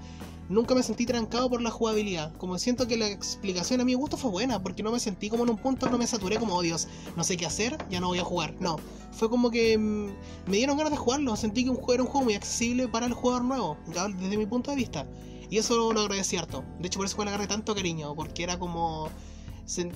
nunca 0.49 0.75
me 0.75 0.83
sentí 0.83 1.05
trancado 1.05 1.49
por 1.49 1.61
la 1.61 1.71
jugabilidad. 1.71 2.35
Como 2.37 2.57
siento 2.57 2.87
que 2.87 2.97
la 2.97 3.07
explicación 3.07 3.79
a 3.79 3.85
mi 3.85 3.93
gusto 3.93 4.17
fue 4.17 4.31
buena, 4.31 4.61
porque 4.61 4.83
no 4.83 4.91
me 4.91 4.99
sentí 4.99 5.29
como 5.29 5.43
en 5.43 5.51
un 5.51 5.57
punto, 5.57 5.89
no 5.89 5.97
me 5.97 6.07
saturé 6.07 6.37
como, 6.37 6.55
oh 6.55 6.61
Dios, 6.61 6.87
no 7.15 7.23
sé 7.23 7.37
qué 7.37 7.45
hacer, 7.45 7.77
ya 7.89 7.99
no 7.99 8.07
voy 8.07 8.19
a 8.19 8.23
jugar. 8.23 8.55
No, 8.59 8.77
fue 9.11 9.29
como 9.29 9.51
que 9.51 9.77
mm, 9.77 10.49
me 10.49 10.57
dieron 10.57 10.77
ganas 10.77 10.91
de 10.91 10.97
jugarlo, 10.97 11.35
sentí 11.35 11.63
que 11.63 11.69
un 11.69 11.77
juego 11.77 11.93
era 11.93 12.03
un 12.03 12.09
juego 12.09 12.25
muy 12.25 12.33
accesible 12.33 12.87
para 12.87 13.05
el 13.05 13.13
jugador 13.13 13.45
nuevo, 13.45 13.77
desde 13.87 14.37
mi 14.37 14.45
punto 14.45 14.71
de 14.71 14.77
vista. 14.77 15.07
Y 15.49 15.57
eso 15.57 15.93
lo 15.93 16.01
agradecí 16.01 16.37
harto. 16.37 16.63
De 16.79 16.87
hecho, 16.87 16.99
por 16.99 17.07
eso 17.07 17.23
le 17.23 17.29
agarré 17.29 17.47
tanto 17.47 17.73
cariño, 17.73 18.13
porque 18.15 18.43
era 18.43 18.59
como... 18.59 19.09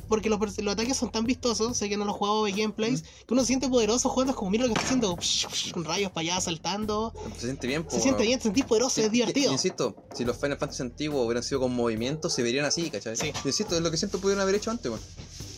Porque 0.07 0.29
los, 0.29 0.39
los 0.39 0.73
ataques 0.73 0.97
son 0.97 1.11
tan 1.11 1.25
vistosos, 1.25 1.75
sé 1.77 1.89
que 1.89 1.97
no 1.97 2.05
los 2.05 2.15
jugaba 2.15 2.45
de 2.45 2.51
gameplays, 2.51 3.01
que 3.01 3.33
uno 3.33 3.41
se 3.41 3.47
siente 3.47 3.67
poderoso 3.69 4.09
jugando, 4.09 4.35
como 4.35 4.51
mira 4.51 4.65
lo 4.65 4.73
que 4.73 4.79
está 4.79 4.95
haciendo, 4.95 5.17
con 5.73 5.83
rayos 5.83 6.11
para 6.11 6.33
allá 6.33 6.41
saltando. 6.41 7.13
Se 7.35 7.47
siente 7.47 7.67
bien, 7.67 7.83
po. 7.83 7.91
Se 7.91 8.01
siente 8.01 8.23
bien, 8.23 8.39
te 8.39 8.43
sentís 8.43 8.65
poderoso, 8.65 9.01
es 9.01 9.11
divertido. 9.11 9.51
Insisto, 9.51 9.95
si 10.15 10.25
los 10.25 10.37
Final 10.37 10.57
Fantasy 10.57 10.83
antiguos 10.83 11.25
hubieran 11.25 11.43
sido 11.43 11.61
con 11.61 11.73
movimiento, 11.73 12.29
se 12.29 12.43
verían 12.43 12.65
así, 12.65 12.89
¿cachai? 12.89 13.15
Sí. 13.15 13.31
Insisto, 13.45 13.75
es 13.75 13.81
lo 13.81 13.89
que 13.91 13.97
siempre 13.97 14.19
pudieron 14.19 14.41
haber 14.41 14.55
hecho 14.55 14.71
antes, 14.71 14.91
weón. 14.91 15.01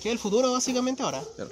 Que 0.01 0.09
es 0.09 0.13
el 0.13 0.19
futuro 0.19 0.51
básicamente 0.51 1.03
ahora. 1.03 1.21
Claro. 1.35 1.51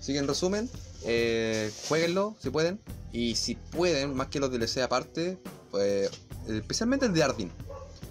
Así 0.00 0.12
que 0.12 0.18
en 0.18 0.28
resumen, 0.28 0.70
eh, 1.04 1.70
jueguenlo 1.88 2.36
si 2.40 2.50
pueden. 2.50 2.80
Y 3.12 3.34
si 3.34 3.54
pueden, 3.54 4.14
más 4.14 4.28
que 4.28 4.40
los 4.40 4.50
DLC 4.50 4.78
aparte, 4.78 5.38
pues, 5.70 6.10
especialmente 6.48 7.06
el 7.06 7.12
de 7.12 7.22
Ardyn. 7.22 7.52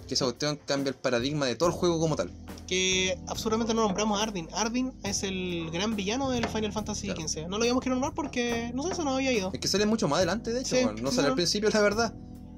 Que 0.06 0.14
esa 0.14 0.24
cuestión 0.24 0.58
cambia 0.64 0.90
el 0.90 0.96
paradigma 0.96 1.46
de 1.46 1.56
todo 1.56 1.68
el 1.68 1.74
juego 1.74 1.98
como 1.98 2.16
tal. 2.16 2.30
Que 2.68 3.18
absurdamente 3.26 3.72
no 3.74 3.80
nombramos 3.82 4.20
a 4.20 4.22
Ardyn. 4.22 4.46
Ardyn 4.54 4.92
es 5.02 5.22
el 5.22 5.70
gran 5.72 5.96
villano 5.96 6.30
del 6.30 6.46
Final 6.46 6.70
Fantasy 6.72 7.06
Claro. 7.08 7.26
XV. 7.26 7.42
No 7.48 7.56
lo 7.56 7.62
habíamos 7.64 7.82
que 7.82 7.88
nombrar 7.90 8.12
porque, 8.14 8.70
no 8.74 8.82
sé, 8.84 8.92
eso 8.92 9.02
no 9.04 9.14
había 9.14 9.32
ido. 9.32 9.50
Es 9.54 9.58
que 9.58 9.66
sale 9.68 9.86
mucho 9.86 10.06
más 10.06 10.18
adelante, 10.18 10.52
de 10.52 10.60
hecho. 10.60 10.76
Sí, 10.76 10.84
no 11.02 11.10
sale 11.10 11.22
no. 11.22 11.28
al 11.30 11.34
principio, 11.34 11.70
la 11.70 11.80
verdad. 11.80 12.14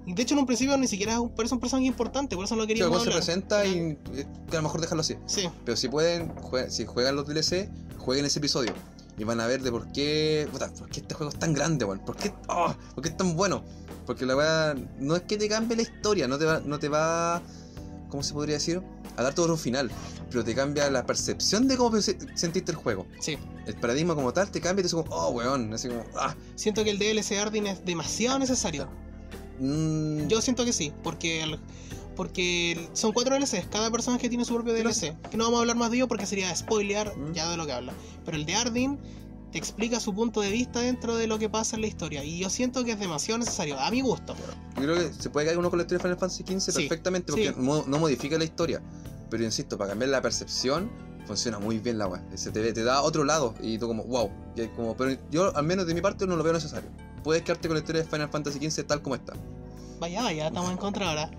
Y 0.06 0.14
de 0.14 0.22
hecho 0.22 0.34
en 0.34 0.40
un 0.40 0.46
principio 0.46 0.76
ni 0.78 0.88
siquiera 0.88 1.12
es 1.12 1.18
un, 1.20 1.28
parece 1.30 1.54
un 1.54 1.61
personaje 1.61 1.86
importante, 1.86 2.34
por 2.34 2.44
eso 2.44 2.56
no 2.56 2.62
lo 2.62 2.66
Que 2.66 2.74
queríamos 2.74 2.96
luego 2.96 3.04
se 3.04 3.16
presenta 3.16 3.64
y 3.66 3.96
eh, 4.14 4.26
que 4.50 4.56
a 4.56 4.61
lo 4.61 4.62
mejor 4.62 4.80
dejarlo 4.80 5.02
así. 5.02 5.14
Sí, 5.26 5.48
Pero 5.64 5.76
si 5.76 5.88
pueden, 5.88 6.34
jue- 6.36 6.68
si 6.70 6.86
juegan 6.86 7.14
los 7.14 7.26
DLC, 7.28 7.70
jueguen 7.98 8.24
ese 8.24 8.38
episodio. 8.40 8.72
Y 9.18 9.24
van 9.24 9.38
a 9.40 9.46
ver 9.46 9.62
de 9.62 9.70
por 9.70 9.92
qué. 9.92 10.48
puta, 10.50 10.72
¿Por 10.72 10.88
qué 10.88 11.00
este 11.00 11.14
juego 11.14 11.30
es 11.30 11.38
tan 11.38 11.52
grande, 11.52 11.84
weón? 11.84 12.00
¿Por 12.00 12.16
qué, 12.16 12.32
oh, 12.48 12.74
¿Por 12.94 13.02
qué 13.04 13.11
es 13.11 13.16
tan 13.16 13.36
bueno? 13.36 13.62
Porque 14.06 14.24
la 14.26 14.34
weá 14.34 14.74
no 14.98 15.14
es 15.14 15.22
que 15.22 15.36
te 15.36 15.48
cambie 15.48 15.76
la 15.76 15.82
historia, 15.82 16.26
no 16.26 16.38
te 16.38 16.46
va, 16.46 16.61
no 16.64 16.78
te 16.80 16.88
va. 16.88 17.42
¿Cómo 18.08 18.22
se 18.24 18.32
podría 18.32 18.54
decir? 18.56 18.82
A 19.20 19.24
darte 19.24 19.40
otro 19.40 19.56
final, 19.56 19.90
pero 20.30 20.42
te 20.44 20.54
cambia 20.54 20.90
la 20.90 21.04
percepción 21.06 21.68
de 21.68 21.76
cómo 21.76 22.00
se- 22.00 22.16
sentiste 22.36 22.72
el 22.72 22.76
juego. 22.76 23.06
Sí. 23.20 23.36
El 23.66 23.74
paradigma 23.76 24.14
como 24.14 24.32
tal 24.32 24.50
te 24.50 24.60
cambia 24.60 24.80
y 24.80 24.82
te 24.84 24.94
dice 24.94 24.96
como, 24.96 25.14
oh, 25.14 25.30
weón, 25.30 25.72
así 25.72 25.88
como, 25.88 26.04
ah. 26.16 26.34
Siento 26.56 26.82
que 26.84 26.90
el 26.90 26.98
DLC 26.98 27.38
Ardyn 27.38 27.66
es 27.66 27.84
demasiado 27.84 28.38
necesario. 28.38 28.88
mm, 29.58 30.26
Yo 30.28 30.40
siento 30.40 30.64
que 30.64 30.72
sí, 30.72 30.92
porque 31.02 31.42
el- 31.42 31.58
porque 32.16 32.88
son 32.92 33.12
cuatro 33.12 33.34
DLCs, 33.34 33.66
cada 33.70 33.90
personaje 33.90 34.28
tiene 34.28 34.44
su 34.44 34.54
propio 34.54 34.72
DLC. 34.74 35.16
Que 35.30 35.36
no 35.36 35.44
vamos 35.44 35.58
a 35.58 35.60
hablar 35.60 35.76
más 35.76 35.90
de 35.90 35.98
ello 35.98 36.08
porque 36.08 36.26
sería 36.26 36.54
spoilear 36.54 37.16
Mm. 37.16 37.32
ya 37.32 37.48
de 37.50 37.56
lo 37.56 37.66
que 37.66 37.72
habla. 37.72 37.92
Pero 38.24 38.36
el 38.36 38.44
de 38.46 38.54
Ardyn 38.54 38.98
te 39.51 39.59
explica 39.59 39.98
su 40.01 40.14
punto 40.14 40.40
de 40.40 40.51
vista 40.51 40.80
dentro 40.80 41.16
de 41.16 41.26
lo 41.26 41.38
que 41.38 41.48
pasa 41.48 41.76
en 41.76 41.82
la 41.82 41.88
historia. 41.88 42.22
Y 42.24 42.38
yo 42.38 42.51
siento 42.51 42.84
que 42.84 42.92
es 42.92 42.98
demasiado 42.98 43.38
necesario, 43.38 43.78
a 43.78 43.90
mi 43.90 44.01
gusto. 44.01 44.34
Yo 44.76 44.82
creo 44.82 44.94
que 44.96 45.12
se 45.12 45.30
puede 45.30 45.46
caer 45.46 45.59
uno 45.59 45.70
con 45.70 45.78
la 45.78 45.82
historia 45.82 45.98
de 45.98 46.03
Final 46.05 46.18
Fantasy 46.18 46.44
XV 46.44 46.61
Sí, 46.61 46.72
perfectamente 46.72 47.32
porque 47.32 47.48
sí. 47.48 47.55
no, 47.57 47.84
no 47.86 47.98
modifica 47.98 48.38
la 48.38 48.44
historia. 48.44 48.80
Pero 49.28 49.44
insisto, 49.44 49.76
para 49.76 49.90
cambiar 49.90 50.11
la 50.11 50.22
percepción, 50.22 50.90
funciona 51.26 51.59
muy 51.59 51.78
bien 51.78 51.98
la 51.98 52.07
weá. 52.07 52.22
Se 52.34 52.51
te, 52.51 52.72
te 52.72 52.82
da 52.82 53.03
otro 53.03 53.24
lado 53.24 53.55
y 53.61 53.78
tú 53.78 53.86
como, 53.88 54.05
wow. 54.05 54.30
Y 54.57 54.66
como, 54.68 54.96
pero 54.96 55.16
yo, 55.30 55.57
al 55.57 55.64
menos 55.64 55.86
de 55.86 55.94
mi 55.94 56.01
parte, 56.01 56.26
no 56.26 56.36
lo 56.36 56.42
veo 56.42 56.53
necesario. 56.53 56.90
Puedes 57.22 57.42
quedarte 57.42 57.68
con 57.68 57.76
la 57.76 57.80
historia 57.80 58.03
de 58.03 58.09
Final 58.09 58.28
Fantasy 58.30 58.70
XV 58.70 58.86
tal 58.86 59.03
como 59.03 59.14
está. 59.14 59.34
Vaya, 59.98 60.22
vaya, 60.22 60.46
estamos 60.48 60.70
en 60.70 60.76
contra 60.76 61.09
ahora. 61.09 61.30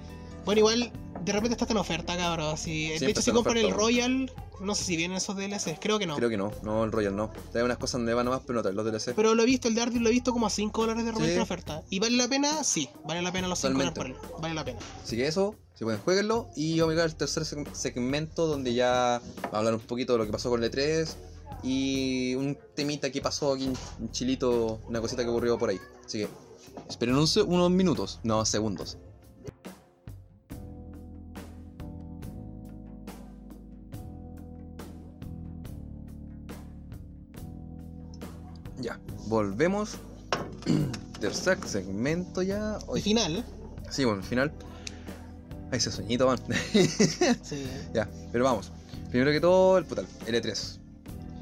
Bueno, 0.45 0.59
igual, 0.59 0.91
de 1.23 1.31
repente 1.31 1.53
está 1.59 1.71
en 1.71 1.77
oferta, 1.77 2.17
cabrón. 2.17 2.57
Si, 2.57 2.89
de 2.89 3.09
hecho, 3.09 3.21
si 3.21 3.31
compran 3.31 3.57
el 3.57 3.71
Royal, 3.71 4.31
no 4.59 4.75
sé 4.75 4.83
si 4.83 4.95
vienen 4.97 5.17
esos 5.17 5.35
DLCs, 5.35 5.79
creo 5.79 5.97
que 5.99 6.05
no. 6.07 6.15
Creo 6.15 6.29
que 6.29 6.37
no, 6.37 6.51
no 6.63 6.83
el 6.83 6.91
Royal 6.91 7.15
no. 7.15 7.31
Trae 7.51 7.63
unas 7.63 7.77
cosas 7.77 8.01
nuevas 8.01 8.25
nomás, 8.25 8.41
pero 8.45 8.57
no 8.57 8.61
trae 8.63 8.73
los 8.73 8.85
DLC. 8.85 9.13
Pero 9.15 9.33
lo 9.35 9.43
he 9.43 9.45
visto, 9.45 9.67
el 9.67 9.75
de 9.75 9.81
Ardyn 9.81 10.03
lo 10.03 10.09
he 10.09 10.11
visto 10.11 10.31
como 10.33 10.47
a 10.47 10.49
5 10.49 10.81
dólares 10.81 11.05
de 11.05 11.11
repente 11.11 11.29
Sí. 11.31 11.35
en 11.37 11.41
oferta. 11.41 11.83
¿Y 11.89 11.99
vale 11.99 12.17
la 12.17 12.27
pena? 12.27 12.63
Sí, 12.63 12.89
vale 13.05 13.21
la 13.21 13.31
pena 13.31 13.47
los 13.47 13.59
5 13.59 13.73
dólares 13.73 13.93
por 13.93 14.05
él. 14.07 14.15
Vale 14.41 14.53
la 14.53 14.65
pena. 14.65 14.79
Así 15.03 15.15
que 15.15 15.27
eso, 15.27 15.55
si 15.73 15.83
pueden, 15.83 15.99
jueguenlo. 16.01 16.49
Y 16.55 16.79
vamos 16.79 16.91
a 16.91 16.93
llegar 16.95 17.05
al 17.09 17.15
tercer 17.15 17.43
seg- 17.43 17.73
segmento 17.73 18.47
donde 18.47 18.73
ya 18.73 19.21
vamos 19.43 19.53
a 19.53 19.57
hablar 19.57 19.73
un 19.75 19.79
poquito 19.81 20.13
de 20.13 20.19
lo 20.19 20.25
que 20.25 20.31
pasó 20.31 20.49
con 20.49 20.63
el 20.63 20.71
E3 20.71 21.15
y 21.63 22.33
un 22.35 22.57
temita 22.75 23.11
que 23.11 23.21
pasó 23.21 23.53
aquí 23.53 23.65
en 23.65 24.11
Chilito, 24.11 24.81
una 24.87 25.01
cosita 25.01 25.23
que 25.23 25.29
ocurrió 25.29 25.57
por 25.59 25.69
ahí. 25.69 25.79
Así 26.05 26.19
que 26.19 26.27
esperen 26.89 27.15
unos 27.15 27.71
minutos, 27.71 28.19
no 28.23 28.43
segundos. 28.45 28.97
Volvemos. 39.31 39.95
Tercer 41.19 41.57
segmento 41.65 42.41
ya. 42.41 42.77
Hoy, 42.87 43.01
final, 43.01 43.43
sí, 43.89 44.03
bueno, 44.05 44.21
al 44.21 44.27
final. 44.27 44.51
Ay, 45.71 45.77
ese 45.77 45.91
sueñito, 45.91 46.27
man. 46.27 46.37
sí. 47.41 47.65
Ya, 47.93 48.07
pero 48.31 48.43
vamos. 48.43 48.71
Primero 49.09 49.31
que 49.31 49.39
todo, 49.39 49.77
el 49.77 49.85
putal, 49.85 50.05
L3. 50.27 50.80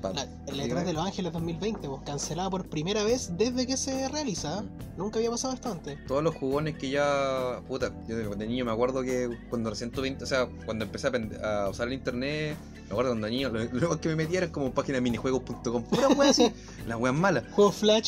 Pa- 0.01 0.13
La- 0.13 0.27
el 0.47 0.61
dígame. 0.61 0.81
E3 0.81 0.85
de 0.85 0.93
Los 0.93 1.05
Ángeles 1.05 1.33
2020, 1.33 1.87
pues, 1.87 2.01
cancelada 2.05 2.49
por 2.49 2.67
primera 2.67 3.03
vez 3.03 3.31
desde 3.37 3.67
que 3.67 3.77
se 3.77 4.07
realiza. 4.09 4.61
Mm. 4.61 4.97
Nunca 4.97 5.19
había 5.19 5.31
pasado 5.31 5.53
esto 5.53 5.71
antes. 5.71 5.97
Todos 6.07 6.23
los 6.23 6.35
jugones 6.35 6.77
que 6.77 6.89
ya. 6.89 7.61
Puta, 7.67 7.91
yo 8.07 8.17
de, 8.17 8.27
de 8.35 8.47
niño 8.47 8.65
me 8.65 8.71
acuerdo 8.71 9.01
que 9.01 9.29
cuando 9.49 9.69
recién 9.69 9.91
tuve. 9.91 10.15
O 10.21 10.25
sea, 10.25 10.47
cuando 10.65 10.85
empecé 10.85 11.07
a, 11.43 11.69
usar 11.69 11.87
el 11.87 11.93
internet. 11.93 12.57
Me 12.87 12.93
acuerdo 12.93 13.11
cuando 13.11 13.29
niño. 13.29 13.49
Lo, 13.49 14.01
que 14.01 14.09
me 14.09 14.15
metía 14.15 14.39
era 14.39 14.51
como 14.51 14.71
página 14.71 14.99
minijuegos.com. 14.99 15.83
Pura 15.83 16.07
wea 16.09 16.31
así. 16.31 16.51
las 16.87 16.99
weas 16.99 17.15
malas. 17.15 17.43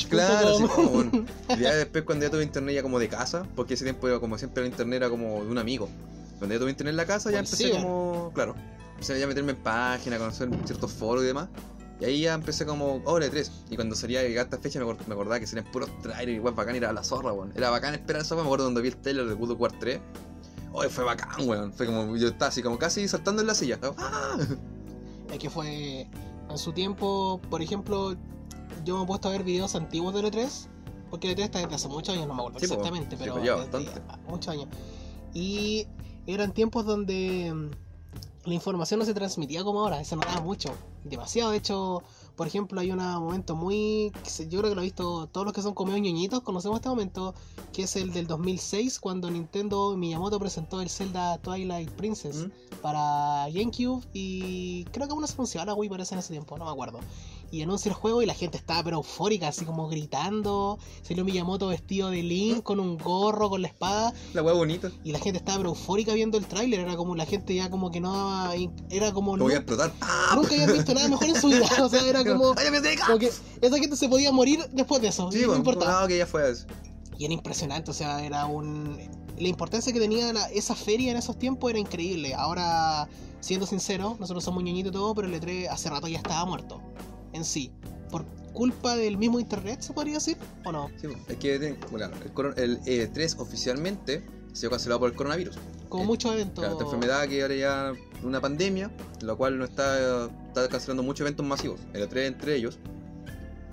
Claro, 0.10 0.56
así 0.56 0.64
como, 0.68 0.90
bueno. 0.90 1.26
Y 1.50 1.60
ya 1.60 1.76
después 1.76 2.04
cuando 2.04 2.26
ya 2.26 2.32
tuve 2.32 2.44
internet 2.44 2.76
ya 2.76 2.82
como 2.82 2.98
de 2.98 3.08
casa, 3.08 3.46
porque 3.56 3.76
ese 3.76 3.84
tiempo 3.84 4.08
como 4.20 4.38
siempre 4.38 4.64
el 4.64 4.70
internet 4.70 4.98
era 4.98 5.10
como 5.10 5.44
de 5.44 5.52
un 5.52 5.58
amigo. 5.58 5.88
Cuando 6.40 6.56
ya 6.56 6.60
tuve 6.60 6.72
internet 6.72 6.94
en 6.94 6.98
la 6.98 7.06
casa 7.06 7.30
ya 7.30 7.38
empecé 7.40 7.66
ciber. 7.66 7.84
como, 7.84 8.32
claro, 8.34 8.56
empecé 8.94 9.20
ya 9.20 9.26
a 9.26 9.28
meterme 9.28 9.52
en 9.52 9.58
páginas, 9.60 10.18
conocer 10.18 10.50
ciertos 10.66 10.92
foros 10.92 11.24
y 11.24 11.28
demás. 11.28 11.50
Y 12.02 12.06
ahí 12.06 12.22
ya 12.22 12.34
empecé 12.34 12.66
como, 12.66 13.02
oh, 13.06 13.20
L3. 13.20 13.50
Y 13.70 13.76
cuando 13.76 13.96
salía 13.96 14.24
llegar 14.24 14.46
esta 14.46 14.58
fecha 14.58 14.80
me, 14.80 14.86
acord- 14.86 15.06
me 15.08 15.14
acordaba 15.14 15.40
que 15.40 15.46
serían 15.48 15.72
puros 15.72 15.90
trailers 16.02 16.38
y 16.38 16.40
weón 16.40 16.56
bacán, 16.56 16.76
era 16.76 16.92
la 16.92 17.04
zorra, 17.04 17.32
weón. 17.32 17.54
Era 17.56 17.70
bacán 17.70 17.94
esperar 17.94 18.24
eso, 18.24 18.36
me 18.36 18.42
acuerdo 18.42 18.66
cuando 18.66 18.82
vi 18.82 18.88
el 18.90 18.98
trailer 18.98 19.28
de 19.28 19.36
God 19.36 19.52
of 19.52 19.62
War 19.62 19.72
3. 19.80 20.00
Oh, 20.74 20.82
fue 20.90 21.04
bacán, 21.04 21.48
weón. 21.48 21.72
Fue 21.74 21.86
como, 21.86 22.18
yo 22.18 22.30
estaba 22.30 22.50
así 22.50 22.64
como 22.64 22.78
casi 22.80 23.08
saltando 23.08 23.42
en 23.42 23.48
la 23.48 23.54
silla. 23.56 23.80
¡ah! 23.98 24.38
Es 25.32 25.40
que 25.40 25.50
fue. 25.50 26.08
En 26.50 26.58
su 26.58 26.74
tiempo, 26.74 27.40
por 27.50 27.62
ejemplo, 27.62 28.16
yo 28.84 28.98
me 28.98 29.04
he 29.04 29.08
puesto 29.08 29.30
a 29.30 29.32
ver 29.32 29.44
videos 29.44 29.76
antiguos 29.76 30.14
de 30.14 30.22
E3. 30.24 30.68
Porque 31.10 31.34
E3 31.36 31.40
está 31.44 31.60
desde 31.60 31.76
hace 31.76 31.88
muchos 31.88 32.16
años, 32.16 32.28
no 32.28 32.34
me 32.34 32.40
acuerdo 32.42 32.60
Sí, 32.60 32.66
exactamente, 32.66 33.16
Sí, 33.16 33.24
pero. 33.24 33.34
pues, 33.36 33.44
desde- 33.46 33.58
bastante. 33.62 33.92
ah, 34.10 34.18
Muchos 34.28 34.48
años. 34.54 34.68
Y 35.34 35.88
eran 36.26 36.52
tiempos 36.54 36.86
donde 36.86 37.70
la 38.46 38.54
información 38.54 39.00
no 39.00 39.06
se 39.06 39.14
transmitía 39.14 39.64
como 39.64 39.82
ahora, 39.82 40.04
se 40.04 40.16
notaba 40.16 40.42
mucho. 40.42 40.74
Demasiado. 41.04 41.52
De 41.52 41.58
hecho, 41.58 42.02
por 42.36 42.48
ejemplo, 42.48 42.80
hay 42.80 42.92
un 42.92 42.98
momento 43.00 43.56
muy. 43.56 44.12
se- 44.24 44.48
Yo 44.48 44.60
creo 44.60 44.72
que 44.72 44.76
lo 44.76 44.82
he 44.82 44.86
visto 44.86 45.28
todos 45.28 45.46
los 45.46 45.54
que 45.54 45.62
son 45.62 45.74
como 45.74 45.92
ñoñitos, 45.98 46.42
conocemos 46.42 46.78
este 46.78 46.90
momento, 46.90 47.34
que 47.74 47.84
es 47.84 47.96
el 47.96 48.12
del 48.14 48.28
2006, 48.28 49.00
cuando 49.00 49.30
Nintendo 49.30 49.96
Miyamoto 49.98 50.40
presentó 50.40 50.82
el 50.82 50.90
Zelda 50.90 51.38
Twilight 51.40 51.90
Princess 51.92 52.46
¿Mm? 52.48 52.82
para 52.82 53.48
GameCube 53.52 54.04
y 54.14 54.86
creo 54.86 55.08
que 55.08 55.14
uno 55.14 55.28
se 55.28 55.34
anunció 55.34 55.62
a 55.62 55.66
la 55.66 55.74
Wii 55.74 55.90
parece 55.90 56.16
en 56.16 56.20
ese 56.20 56.34
tiempo, 56.34 56.58
no 56.58 56.66
me 56.66 56.72
acuerdo. 56.72 57.00
Y 57.52 57.62
anuncia 57.62 57.90
el 57.90 57.96
juego 57.96 58.22
y 58.22 58.26
la 58.26 58.34
gente 58.34 58.58
estaba 58.58 58.82
pero 58.84 58.98
eufórica, 58.98 59.50
así 59.50 59.66
como 59.66 59.90
gritando. 59.90 60.80
Salió 61.02 61.26
Miyamoto 61.26 61.68
vestido 61.68 62.10
de 62.10 62.24
Link 62.24 62.64
con 62.64 62.80
un 62.80 62.98
gorro, 62.98 63.50
con 63.50 63.62
la 63.62 63.68
espada. 63.68 64.14
La 64.34 64.42
wea 64.42 64.54
bonita. 64.54 64.90
Y 65.04 65.12
la 65.12 65.20
gente 65.20 65.38
estaba 65.40 65.58
pero 65.58 65.70
eufórica 65.72 66.14
viendo 66.14 66.38
el 66.38 66.46
tráiler. 66.46 66.80
Era 66.80 66.96
como 66.96 67.14
la 67.16 67.26
gente 67.26 67.54
ya 67.54 67.70
como 67.70 67.92
que 67.92 68.00
no 68.00 68.14
daba... 68.14 68.54
Era 68.90 69.12
como... 69.12 69.36
Lo 69.36 69.44
voy 69.44 69.54
a 69.54 69.58
explotar. 69.58 69.92
¡Ah! 70.00 70.32
Nunca 70.36 70.54
habían 70.54 70.72
visto 70.72 70.94
nada 70.94 71.10
mejor 71.10 71.28
en 71.28 71.42
su 71.42 71.48
vida. 71.50 71.68
O 71.82 71.90
sea, 71.90 72.08
era 72.08 72.24
como... 72.24 72.56
Como 73.06 73.20
que 73.20 73.28
esa 73.62 73.78
gente 73.78 73.96
se 73.98 74.08
podía 74.08 74.32
morir 74.32 74.66
después 74.72 75.02
de 75.02 75.10
eso. 75.10 75.30
Sí, 75.32 75.40
no 75.42 75.48
bueno, 75.48 75.58
importaba. 75.60 76.02
no, 76.02 76.08
que 76.08 76.18
ya 76.18 76.26
fue 76.26 76.50
eso. 76.50 76.66
Y 77.18 77.26
era 77.26 77.34
impresionante, 77.34 77.92
o 77.92 77.94
sea, 77.94 78.24
era 78.26 78.46
un... 78.46 78.98
La 79.38 79.48
importancia 79.48 79.92
que 79.92 80.00
tenía 80.00 80.32
la- 80.34 80.50
esa 80.52 80.74
feria 80.76 81.12
en 81.12 81.18
esos 81.18 81.38
tiempos 81.38 81.70
era 81.70 81.80
increíble. 81.80 82.34
Ahora, 82.34 83.08
siendo 83.42 83.66
sincero, 83.66 84.16
nosotros 84.20 84.44
somos 84.44 84.64
ñoñitos 84.64 84.92
y 84.92 84.94
todo, 84.94 85.14
pero 85.16 85.28
el 85.28 85.34
E3 85.34 85.68
hace 85.70 85.90
rato 85.90 86.08
ya 86.08 86.18
estaba 86.18 86.46
muerto. 86.46 86.80
En 87.34 87.46
sí. 87.46 87.72
Por 88.10 88.26
culpa 88.54 88.96
del 88.96 89.18
mismo 89.18 89.40
internet, 89.40 89.82
se 89.82 89.94
podría 89.94 90.16
decir, 90.16 90.38
¿o 90.66 90.72
no? 90.72 90.90
Sí, 91.00 91.08
es 91.28 91.38
que 91.38 91.78
bueno, 91.90 92.10
el, 92.58 92.80
el 92.86 93.12
E3 93.12 93.40
oficialmente 93.40 94.24
ha 94.52 94.56
sido 94.56 94.70
cancelado 94.72 95.00
por 95.00 95.10
el 95.10 95.16
coronavirus. 95.16 95.58
Como 95.90 96.04
Eh, 96.04 96.08
muchos 96.08 96.34
eventos. 96.34 96.64
Claro, 96.64 96.74
esta 96.74 96.84
enfermedad 96.86 97.28
que 97.28 97.42
ahora 97.42 97.56
ya 97.56 97.94
una 98.24 98.42
pandemia, 98.42 98.92
lo 99.22 99.38
cual 99.38 99.58
no 99.58 99.66
está, 99.66 100.26
está 100.48 100.68
cancelando 100.70 101.04
muchos 101.04 101.22
eventos 101.22 101.46
masivos, 101.46 101.80
el 101.94 102.10
E3 102.10 102.28
entre 102.28 102.56
ellos. 102.56 102.80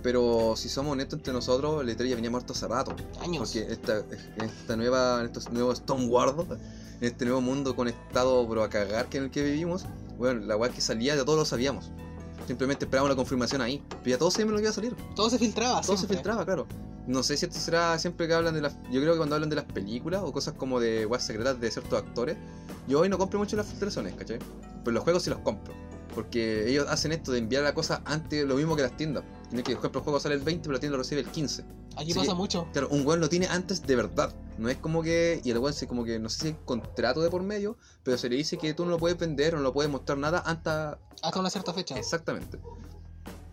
Pero 0.03 0.55
si 0.57 0.69
somos 0.69 0.93
honestos 0.93 1.19
entre 1.19 1.33
nosotros, 1.33 1.83
el 1.83 1.89
E3 1.89 2.09
ya 2.09 2.15
venía 2.15 2.31
muerto 2.31 2.53
hace 2.53 2.69
rato. 2.69 2.95
Años. 3.21 3.39
Porque 3.39 3.73
esta, 3.73 3.99
en 3.99 4.45
esta 4.45 4.77
nueva, 4.77 5.25
estos 5.25 5.51
nuevos 5.51 5.79
Stormward, 5.79 6.53
en 7.01 7.07
este 7.07 7.25
nuevo 7.25 7.41
mundo 7.41 7.75
conectado 7.75 8.49
pero 8.49 8.63
a 8.63 8.71
cagar 8.71 9.09
que 9.09 9.19
en 9.19 9.25
el 9.25 9.31
que 9.31 9.43
vivimos, 9.43 9.87
bueno, 10.17 10.41
la 10.47 10.57
weá 10.57 10.71
que 10.71 10.81
salía 10.81 11.17
ya 11.17 11.25
todos 11.25 11.39
lo 11.39 11.45
sabíamos. 11.45 11.91
Simplemente 12.47 12.85
esperábamos 12.85 13.11
la 13.11 13.17
confirmación 13.17 13.61
ahí. 13.61 13.83
Pero 13.89 14.11
ya 14.11 14.19
todos 14.19 14.35
sabíamos 14.35 14.53
lo 14.53 14.59
que 14.59 14.63
iba 14.63 14.71
a 14.71 14.75
salir. 14.75 14.97
Todo 15.15 15.31
se 15.31 15.39
filtraba. 15.39 15.81
Todo 15.83 15.97
se 15.97 16.07
filtraba, 16.07 16.45
claro. 16.45 16.67
No 17.07 17.23
sé 17.23 17.37
si 17.37 17.47
esto 17.47 17.59
será 17.59 17.99
siempre 17.99 18.29
que 18.29 18.35
hablan 18.35 18.55
de 18.55 18.61
las. 18.61 18.77
Yo 18.91 19.01
creo 19.01 19.13
que 19.13 19.19
cuando 19.19 19.35
hablan 19.35 19.49
de 19.49 19.57
las 19.57 19.65
películas 19.65 20.23
o 20.23 20.33
cosas 20.33 20.55
como 20.55 20.79
de 20.79 21.07
weas 21.07 21.25
secretas 21.25 21.59
de 21.59 21.71
ciertos 21.71 21.99
actores, 21.99 22.37
yo 22.87 23.01
hoy 23.01 23.09
no 23.09 23.17
compro 23.17 23.39
mucho 23.39 23.57
las 23.57 23.67
filtraciones, 23.67 24.15
¿cachai? 24.15 24.39
Pero 24.85 24.93
los 24.95 25.05
juegos 25.05 25.23
sí 25.23 25.31
los 25.31 25.39
compro. 25.39 25.73
Porque 26.15 26.69
ellos 26.69 26.87
hacen 26.89 27.13
esto 27.13 27.33
de 27.33 27.39
enviar 27.39 27.63
la 27.63 27.75
cosa 27.75 28.03
antes, 28.05 28.47
lo 28.47 28.57
mismo 28.57 28.77
que 28.77 28.83
las 28.83 28.97
tiendas. 28.97 29.25
Tiene 29.49 29.63
que, 29.63 29.73
por 29.73 29.81
ejemplo, 29.81 30.01
el 30.01 30.05
juego 30.05 30.21
sale 30.21 30.35
el 30.35 30.43
20, 30.43 30.63
pero 30.65 30.75
la 30.75 30.81
tienda 30.81 30.97
lo 30.97 31.03
recibe 31.03 31.23
el 31.23 31.29
15. 31.29 31.63
Aquí 31.97 32.11
Así 32.11 32.15
pasa 32.15 32.33
que- 32.33 32.35
mucho. 32.35 32.69
Claro, 32.73 32.89
un 32.91 33.07
weón 33.07 33.21
lo 33.21 33.29
tiene 33.29 33.47
antes 33.47 33.87
de 33.87 33.97
verdad. 33.97 34.35
No 34.59 34.69
es 34.69 34.77
como 34.77 35.03
que. 35.03 35.41
Y 35.45 35.51
el 35.51 35.59
weón 35.59 35.75
como 35.89 36.05
que. 36.05 36.19
No 36.19 36.29
sé 36.29 36.39
si 36.41 36.47
hay 36.49 36.57
contrato 36.65 37.23
de 37.23 37.31
por 37.31 37.43
medio, 37.43 37.77
pero 38.03 38.19
se 38.19 38.29
le 38.29 38.37
dice 38.37 38.59
que 38.59 38.75
tú 38.75 38.85
no 38.85 38.91
lo 38.91 38.99
puedes 38.99 39.19
vender 39.19 39.55
o 39.55 39.59
no 39.59 39.63
lo 39.63 39.73
puedes 39.73 39.91
mostrar 39.91 40.19
nada 40.19 40.39
hasta 40.41 40.99
Hasta 41.23 41.41
una 41.41 41.51
cierta 41.51 41.73
fecha. 41.73 41.99
Exactamente. 41.99 42.59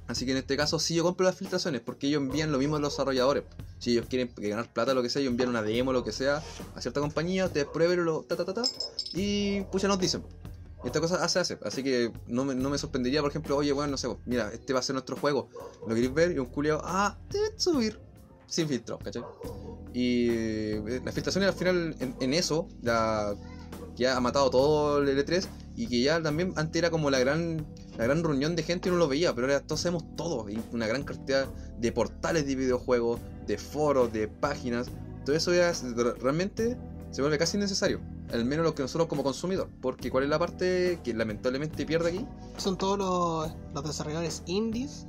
Así 0.07 0.25
que 0.25 0.33
en 0.33 0.37
este 0.37 0.55
caso 0.55 0.77
sí 0.77 0.93
yo 0.93 1.03
compro 1.03 1.25
las 1.25 1.35
filtraciones 1.35 1.81
porque 1.81 2.05
ellos 2.07 2.21
envían 2.21 2.51
lo 2.51 2.59
mismo 2.59 2.75
a 2.75 2.79
los 2.79 2.93
desarrolladores. 2.93 3.43
Si 3.79 3.91
ellos 3.93 4.05
quieren 4.07 4.31
ganar 4.37 4.71
plata 4.71 4.93
lo 4.93 5.01
que 5.01 5.09
sea, 5.09 5.19
ellos 5.21 5.31
envían 5.31 5.49
una 5.49 5.63
demo 5.63 5.93
lo 5.93 6.03
que 6.03 6.11
sea 6.11 6.43
a 6.75 6.81
cierta 6.81 6.99
compañía, 6.99 7.49
te 7.49 7.65
prueben 7.65 8.05
lo 8.05 8.21
ta 8.21 8.35
ta 8.35 8.45
ta 8.45 8.53
ta 8.53 8.63
y 9.13 9.61
pucha 9.71 9.87
nos 9.87 9.97
dicen. 9.97 10.23
Esta 10.85 11.01
cosa 11.01 11.23
hace 11.23 11.39
hace, 11.39 11.57
así 11.63 11.83
que 11.83 12.11
no 12.27 12.45
me, 12.45 12.53
no 12.55 12.69
me 12.69 12.77
sorprendería, 12.77 13.21
por 13.21 13.31
ejemplo, 13.31 13.57
oye, 13.57 13.71
bueno, 13.71 13.91
no 13.91 13.97
sé, 13.97 14.07
mira, 14.25 14.51
este 14.53 14.71
va 14.71 14.79
a 14.79 14.83
ser 14.83 14.93
nuestro 14.93 15.15
juego. 15.15 15.49
¿Lo 15.81 15.95
queréis 15.95 16.13
ver? 16.13 16.31
Y 16.31 16.39
un 16.39 16.45
culiao, 16.45 16.81
ah, 16.83 17.17
a 17.17 17.59
subir. 17.59 17.99
Sin 18.47 18.67
filtro, 18.67 18.99
¿cachai? 18.99 19.23
Y 19.93 20.29
eh, 20.29 21.01
las 21.03 21.15
filtraciones 21.15 21.49
al 21.49 21.55
final 21.55 21.95
en, 22.19 22.33
eso, 22.35 22.67
la, 22.83 23.35
ya 23.95 24.15
ha 24.15 24.19
matado 24.19 24.51
todo 24.51 24.99
el 24.99 25.07
L3 25.09 25.47
y 25.75 25.87
que 25.87 26.03
ya 26.03 26.21
también 26.21 26.53
antes 26.55 26.79
era 26.79 26.91
como 26.91 27.09
la 27.09 27.17
gran 27.17 27.65
la 27.97 28.03
gran 28.03 28.23
reunión 28.23 28.55
de 28.55 28.63
gente 28.63 28.89
y 28.89 28.91
uno 28.91 28.99
lo 28.99 29.07
veía, 29.07 29.33
pero 29.33 29.47
ahora 29.47 29.61
todos 29.61 29.81
sabemos 29.81 30.03
todo, 30.15 30.49
y 30.49 30.61
una 30.71 30.87
gran 30.87 31.03
cantidad 31.03 31.47
de 31.79 31.91
portales 31.91 32.45
de 32.45 32.55
videojuegos, 32.55 33.21
de 33.47 33.57
foros, 33.57 34.11
de 34.11 34.27
páginas, 34.27 34.87
todo 35.25 35.35
eso 35.35 35.53
ya 35.53 35.71
realmente 36.19 36.77
se 37.15 37.21
vuelve 37.21 37.37
casi 37.37 37.55
innecesario. 37.55 38.01
al 38.33 38.43
menos 38.43 38.65
lo 38.65 38.75
que 38.75 38.81
nosotros 38.81 39.07
como 39.07 39.23
consumidor. 39.23 39.69
Porque 39.79 40.11
¿cuál 40.11 40.25
es 40.25 40.29
la 40.29 40.37
parte 40.37 40.99
que 41.01 41.13
lamentablemente 41.13 41.85
pierde 41.85 42.09
aquí? 42.09 42.25
Son 42.57 42.77
todos 42.77 42.97
los, 42.97 43.51
los 43.73 43.83
desarrolladores 43.85 44.43
indies 44.47 45.05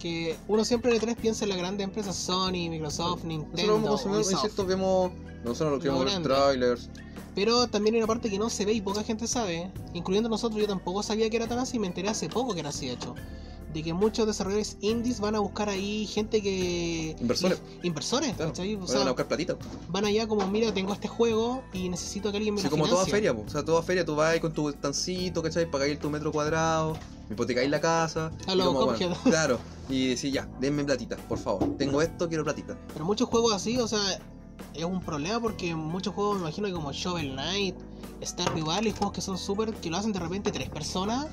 que 0.00 0.36
uno 0.48 0.64
siempre 0.64 0.92
en 0.92 1.00
E3 1.00 1.14
piensa 1.14 1.44
en 1.44 1.50
las 1.50 1.58
grandes 1.58 1.84
empresas 1.84 2.16
Sony, 2.16 2.68
Microsoft, 2.68 3.22
Nosotros 3.22 3.26
Nintendo, 3.26 3.72
como 3.74 3.86
consumidores, 3.86 4.26
Ubisoft. 4.26 4.44
insisto, 4.44 4.66
vemos, 4.66 5.12
nosotros 5.44 5.84
lo 5.84 6.04
los 6.04 6.22
trailers. 6.22 6.90
Pero 7.36 7.68
también 7.68 7.94
hay 7.94 8.00
una 8.00 8.08
parte 8.08 8.28
que 8.28 8.40
no 8.40 8.50
se 8.50 8.64
ve 8.64 8.72
y 8.72 8.80
poca 8.80 9.04
gente 9.04 9.28
sabe, 9.28 9.70
incluyendo 9.94 10.28
nosotros, 10.28 10.60
yo 10.60 10.66
tampoco 10.66 11.04
sabía 11.04 11.30
que 11.30 11.36
era 11.36 11.46
tan 11.46 11.60
así, 11.60 11.78
me 11.78 11.86
enteré 11.86 12.08
hace 12.08 12.28
poco 12.28 12.54
que 12.54 12.60
era 12.60 12.70
así 12.70 12.88
de 12.88 12.94
hecho. 12.94 13.14
De 13.76 13.82
que 13.82 13.92
muchos 13.92 14.26
desarrolladores 14.26 14.78
indies 14.80 15.20
van 15.20 15.34
a 15.34 15.40
buscar 15.40 15.68
ahí 15.68 16.06
gente 16.06 16.40
que... 16.40 17.14
Inversores. 17.20 17.60
Inversores, 17.82 18.32
Claro, 18.34 18.52
¿cachai? 18.52 18.74
O 18.74 18.78
van 18.78 18.88
sea, 18.88 19.02
a 19.02 19.04
buscar 19.08 19.28
platita. 19.28 19.54
van 19.90 20.06
allá 20.06 20.26
como, 20.26 20.46
mira, 20.46 20.72
tengo 20.72 20.94
este 20.94 21.08
juego 21.08 21.62
y 21.74 21.90
necesito 21.90 22.30
que 22.30 22.38
alguien 22.38 22.54
me 22.54 22.62
lo 22.62 22.70
como 22.70 22.84
toda 22.88 23.04
financie". 23.04 23.12
feria, 23.12 23.34
po. 23.36 23.42
o 23.46 23.50
sea, 23.50 23.62
toda 23.62 23.82
feria 23.82 24.02
tú 24.02 24.16
vas 24.16 24.40
con 24.40 24.54
tu 24.54 24.70
estancito, 24.70 25.42
¿cachai? 25.42 25.70
Pagáis 25.70 25.98
tu 25.98 26.08
metro 26.08 26.32
cuadrado, 26.32 26.96
hipotecáis 27.30 27.68
la 27.68 27.78
casa. 27.78 28.30
A 28.46 28.54
y 28.54 28.56
lo 28.56 28.72
como, 28.72 28.86
bueno, 28.86 29.14
claro, 29.24 29.58
y 29.90 30.08
decís 30.08 30.32
ya, 30.32 30.48
denme 30.58 30.82
platita, 30.82 31.16
por 31.28 31.36
favor. 31.36 31.76
Tengo 31.76 32.00
esto, 32.00 32.30
quiero 32.30 32.44
platita. 32.44 32.78
Pero 32.94 33.04
muchos 33.04 33.28
juegos 33.28 33.52
así, 33.52 33.76
o 33.76 33.86
sea, 33.86 34.00
es 34.72 34.84
un 34.84 35.02
problema 35.02 35.38
porque 35.38 35.74
muchos 35.74 36.14
juegos, 36.14 36.36
me 36.36 36.40
imagino 36.44 36.66
que 36.68 36.72
como 36.72 36.92
Shovel 36.92 37.32
Knight, 37.32 37.76
Stardew 38.24 38.64
Valley, 38.64 38.92
juegos 38.92 39.12
que 39.12 39.20
son 39.20 39.36
súper, 39.36 39.74
que 39.74 39.90
lo 39.90 39.98
hacen 39.98 40.14
de 40.14 40.18
repente 40.20 40.50
tres 40.50 40.70
personas, 40.70 41.26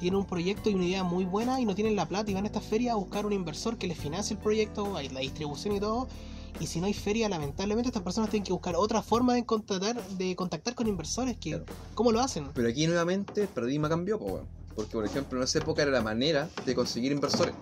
tienen 0.00 0.18
un 0.18 0.26
proyecto 0.26 0.70
y 0.70 0.74
una 0.74 0.84
idea 0.84 1.04
muy 1.04 1.24
buena 1.24 1.60
y 1.60 1.66
no 1.66 1.74
tienen 1.74 1.94
la 1.94 2.08
plata 2.08 2.30
y 2.30 2.34
van 2.34 2.44
a 2.44 2.46
esta 2.46 2.60
feria 2.60 2.92
a 2.92 2.96
buscar 2.96 3.26
un 3.26 3.32
inversor 3.32 3.78
que 3.78 3.86
les 3.86 3.98
financie 3.98 4.34
el 4.34 4.42
proyecto, 4.42 5.00
la 5.12 5.20
distribución 5.20 5.76
y 5.76 5.80
todo. 5.80 6.08
Y 6.58 6.66
si 6.66 6.80
no 6.80 6.86
hay 6.86 6.94
feria, 6.94 7.28
lamentablemente 7.28 7.88
estas 7.88 8.02
personas 8.02 8.30
tienen 8.30 8.44
que 8.44 8.52
buscar 8.52 8.74
otra 8.76 9.02
forma 9.02 9.34
de 9.34 9.46
contactar, 9.46 10.02
de 10.08 10.34
contactar 10.34 10.74
con 10.74 10.86
inversores. 10.88 11.36
que 11.36 11.50
Claro. 11.50 11.64
¿Cómo 11.94 12.12
lo 12.12 12.20
hacen? 12.20 12.48
Pero 12.54 12.68
aquí 12.68 12.86
nuevamente 12.86 13.42
el 13.42 13.48
paradigma 13.48 13.88
cambió. 13.88 14.18
Porque, 14.74 14.92
por 14.92 15.04
ejemplo, 15.04 15.38
en 15.38 15.44
esa 15.44 15.58
época 15.58 15.82
era 15.82 15.90
la 15.90 16.02
manera 16.02 16.48
de 16.66 16.74
conseguir 16.74 17.12
inversores. 17.12 17.54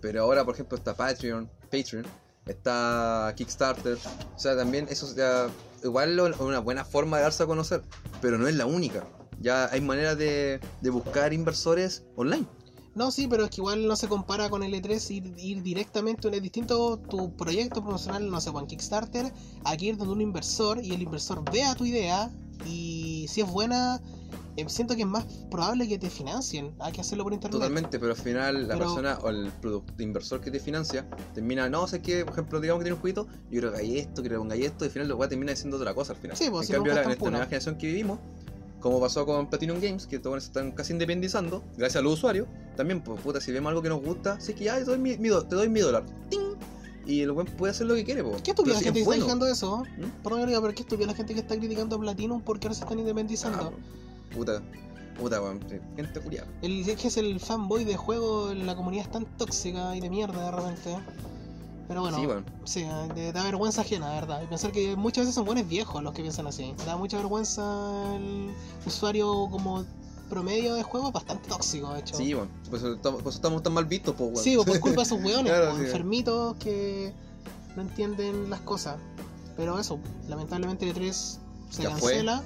Pero 0.00 0.22
ahora, 0.22 0.44
por 0.44 0.54
ejemplo, 0.54 0.76
está 0.76 0.94
Patreon, 0.94 1.50
Patreon, 1.70 2.06
está 2.46 3.32
Kickstarter. 3.36 3.98
O 4.36 4.38
sea, 4.38 4.56
también 4.56 4.86
eso 4.90 5.12
ya, 5.16 5.48
igual 5.82 6.18
es 6.18 6.38
una 6.38 6.60
buena 6.60 6.84
forma 6.84 7.16
de 7.16 7.24
darse 7.24 7.42
a 7.42 7.46
conocer, 7.46 7.82
pero 8.20 8.38
no 8.38 8.46
es 8.46 8.54
la 8.54 8.66
única. 8.66 9.04
Ya 9.40 9.66
hay 9.70 9.80
maneras 9.80 10.18
de, 10.18 10.60
de 10.80 10.90
buscar 10.90 11.32
inversores 11.32 12.04
online. 12.16 12.46
No, 12.94 13.12
sí, 13.12 13.28
pero 13.28 13.44
es 13.44 13.50
que 13.50 13.60
igual 13.60 13.86
no 13.86 13.94
se 13.94 14.08
compara 14.08 14.50
con 14.50 14.64
el 14.64 14.74
E3 14.74 15.10
ir, 15.12 15.32
ir 15.38 15.62
directamente, 15.62 16.28
es 16.34 16.42
distinto 16.42 16.98
tu 16.98 17.32
proyecto 17.36 17.80
promocional, 17.82 18.28
no 18.28 18.40
sé, 18.40 18.50
con 18.50 18.66
Kickstarter, 18.66 19.32
aquí 19.64 19.88
ir 19.90 19.96
donde 19.96 20.14
un 20.14 20.20
inversor 20.20 20.82
y 20.82 20.92
el 20.92 21.02
inversor 21.02 21.44
vea 21.52 21.76
tu 21.76 21.84
idea 21.84 22.28
y 22.66 23.26
si 23.28 23.42
es 23.42 23.48
buena, 23.48 24.00
eh, 24.56 24.64
siento 24.68 24.96
que 24.96 25.02
es 25.02 25.06
más 25.08 25.24
probable 25.48 25.86
que 25.86 25.96
te 25.96 26.10
financien, 26.10 26.74
hay 26.80 26.90
que 26.90 27.00
hacerlo 27.00 27.22
por 27.22 27.32
internet. 27.32 27.60
Totalmente, 27.60 28.00
pero 28.00 28.10
al 28.14 28.18
final 28.18 28.62
la 28.66 28.74
Pero- 28.74 28.86
persona 28.86 29.18
o 29.22 29.28
el 29.28 29.52
producto 29.60 30.02
inversor 30.02 30.40
que 30.40 30.50
te 30.50 30.58
financia 30.58 31.06
termina, 31.34 31.68
no, 31.68 31.86
sé 31.86 32.02
que, 32.02 32.24
por 32.24 32.32
ejemplo, 32.32 32.60
digamos 32.60 32.80
que 32.80 32.86
tiene 32.86 32.94
un 32.96 33.00
jueguito, 33.00 33.28
yo 33.44 33.48
quiero 33.50 33.70
que 33.70 33.76
hagáis 33.76 33.94
esto, 34.00 34.22
quiero 34.22 34.36
que 34.36 34.40
pongáis 34.40 34.64
esto, 34.64 34.84
y 34.84 34.88
al 34.88 34.92
final 34.92 35.08
lo 35.08 35.18
va 35.18 35.28
termina 35.28 35.52
diciendo 35.52 35.76
otra 35.76 35.94
cosa 35.94 36.14
al 36.14 36.18
final. 36.18 36.36
Sí, 36.36 36.46
pues, 36.50 36.62
en 36.62 36.66
si 36.66 36.72
cambio, 36.72 36.94
la- 36.94 37.04
en 37.04 37.10
esta 37.12 37.30
nueva 37.30 37.44
generación 37.44 37.78
que 37.78 37.86
vivimos, 37.86 38.18
como 38.80 39.00
pasó 39.00 39.26
con 39.26 39.48
Platinum 39.48 39.80
Games, 39.80 40.06
que 40.06 40.18
todos 40.18 40.42
se 40.42 40.48
están 40.48 40.72
casi 40.72 40.92
independizando, 40.92 41.62
gracias 41.76 41.96
a 41.96 42.02
los 42.02 42.14
usuarios, 42.14 42.46
también, 42.76 43.02
pues 43.02 43.20
puta, 43.20 43.40
si 43.40 43.52
vemos 43.52 43.70
algo 43.70 43.82
que 43.82 43.88
nos 43.88 44.02
gusta, 44.02 44.40
sí 44.40 44.54
que 44.54 44.64
ya 44.64 44.76
te 44.76 44.84
doy 44.84 44.98
mi, 44.98 45.16
mi 45.16 45.28
te 45.28 45.56
doy 45.56 45.68
mi 45.68 45.80
dólar. 45.80 46.04
¡Ting! 46.30 46.56
Y 47.06 47.22
el 47.22 47.32
buen 47.32 47.46
puede 47.46 47.70
hacer 47.70 47.86
lo 47.86 47.94
que 47.94 48.04
quiere, 48.04 48.22
pues. 48.22 48.42
¿Qué 48.42 48.50
estúpida 48.50 48.74
la 48.74 48.80
Pero 48.80 48.80
si 48.80 48.84
gente 48.84 49.00
es 49.00 49.06
que 49.06 49.10
está 49.14 49.24
diciendo 49.24 49.46
eso? 49.46 49.78
¿Mm? 49.96 50.22
Perdón 50.22 50.46
diga, 50.46 50.60
pero 50.60 50.74
qué 50.74 50.82
estúpida 50.82 51.06
la 51.06 51.14
gente 51.14 51.32
que 51.32 51.40
está 51.40 51.56
criticando 51.56 51.96
a 51.96 52.00
Platinum 52.00 52.42
porque 52.42 52.66
ahora 52.66 52.74
se 52.74 52.82
están 52.84 52.98
independizando. 52.98 53.72
Ah, 53.74 54.34
puta, 54.34 54.62
puta, 55.18 55.40
weón, 55.40 55.60
gente 55.96 56.20
culiada. 56.20 56.46
El 56.60 56.84
que 56.84 57.08
es 57.08 57.16
el 57.16 57.40
fanboy 57.40 57.84
de 57.84 57.96
juego, 57.96 58.52
la 58.52 58.76
comunidad 58.76 59.06
es 59.06 59.12
tan 59.12 59.24
tóxica 59.38 59.96
y 59.96 60.00
de 60.00 60.10
mierda 60.10 60.44
de 60.44 60.50
repente. 60.50 60.96
Pero 61.88 62.02
bueno, 62.02 62.44
Sí, 62.64 62.84
de- 63.14 63.32
da 63.32 63.42
vergüenza 63.44 63.80
ajena, 63.80 64.08
la 64.08 64.14
verdad. 64.20 64.42
Y 64.42 64.46
pensar 64.46 64.70
que 64.72 64.94
muchas 64.94 65.22
veces 65.22 65.34
son 65.34 65.46
buenos 65.46 65.66
viejos 65.66 66.02
los 66.02 66.12
que 66.12 66.20
piensan 66.22 66.46
así. 66.46 66.74
Da 66.86 66.96
mucha 66.98 67.16
vergüenza 67.16 67.62
el 68.14 68.50
usuario 68.86 69.48
como 69.50 69.84
promedio 70.28 70.74
de 70.74 70.82
juego, 70.82 71.10
bastante 71.10 71.48
tóxico, 71.48 71.94
de 71.94 72.00
hecho. 72.00 72.14
Sí, 72.14 72.34
weón. 72.34 72.48
Por 72.68 72.78
eso 72.78 72.92
estamos, 72.92 73.22
por 73.22 73.30
eso 73.30 73.38
estamos 73.38 73.62
tan 73.62 73.72
mal 73.72 73.86
vistos, 73.86 74.14
pues, 74.18 74.30
weón. 74.32 74.44
Sí, 74.44 74.56
o 74.56 74.64
por 74.64 74.78
culpa 74.80 74.96
de 75.00 75.02
esos 75.06 75.18
hueones, 75.24 75.50
Claro, 75.50 75.70
po, 75.70 75.76
sí. 75.78 75.84
enfermitos 75.84 76.56
que 76.56 77.12
no 77.74 77.82
entienden 77.82 78.50
las 78.50 78.60
cosas. 78.60 78.96
Pero 79.56 79.78
eso, 79.80 79.98
lamentablemente 80.28 80.86
el 80.86 80.92
3 80.94 81.40
se 81.70 81.82
Ya 81.84 81.90
fue. 81.96 82.10
cancela. 82.12 82.42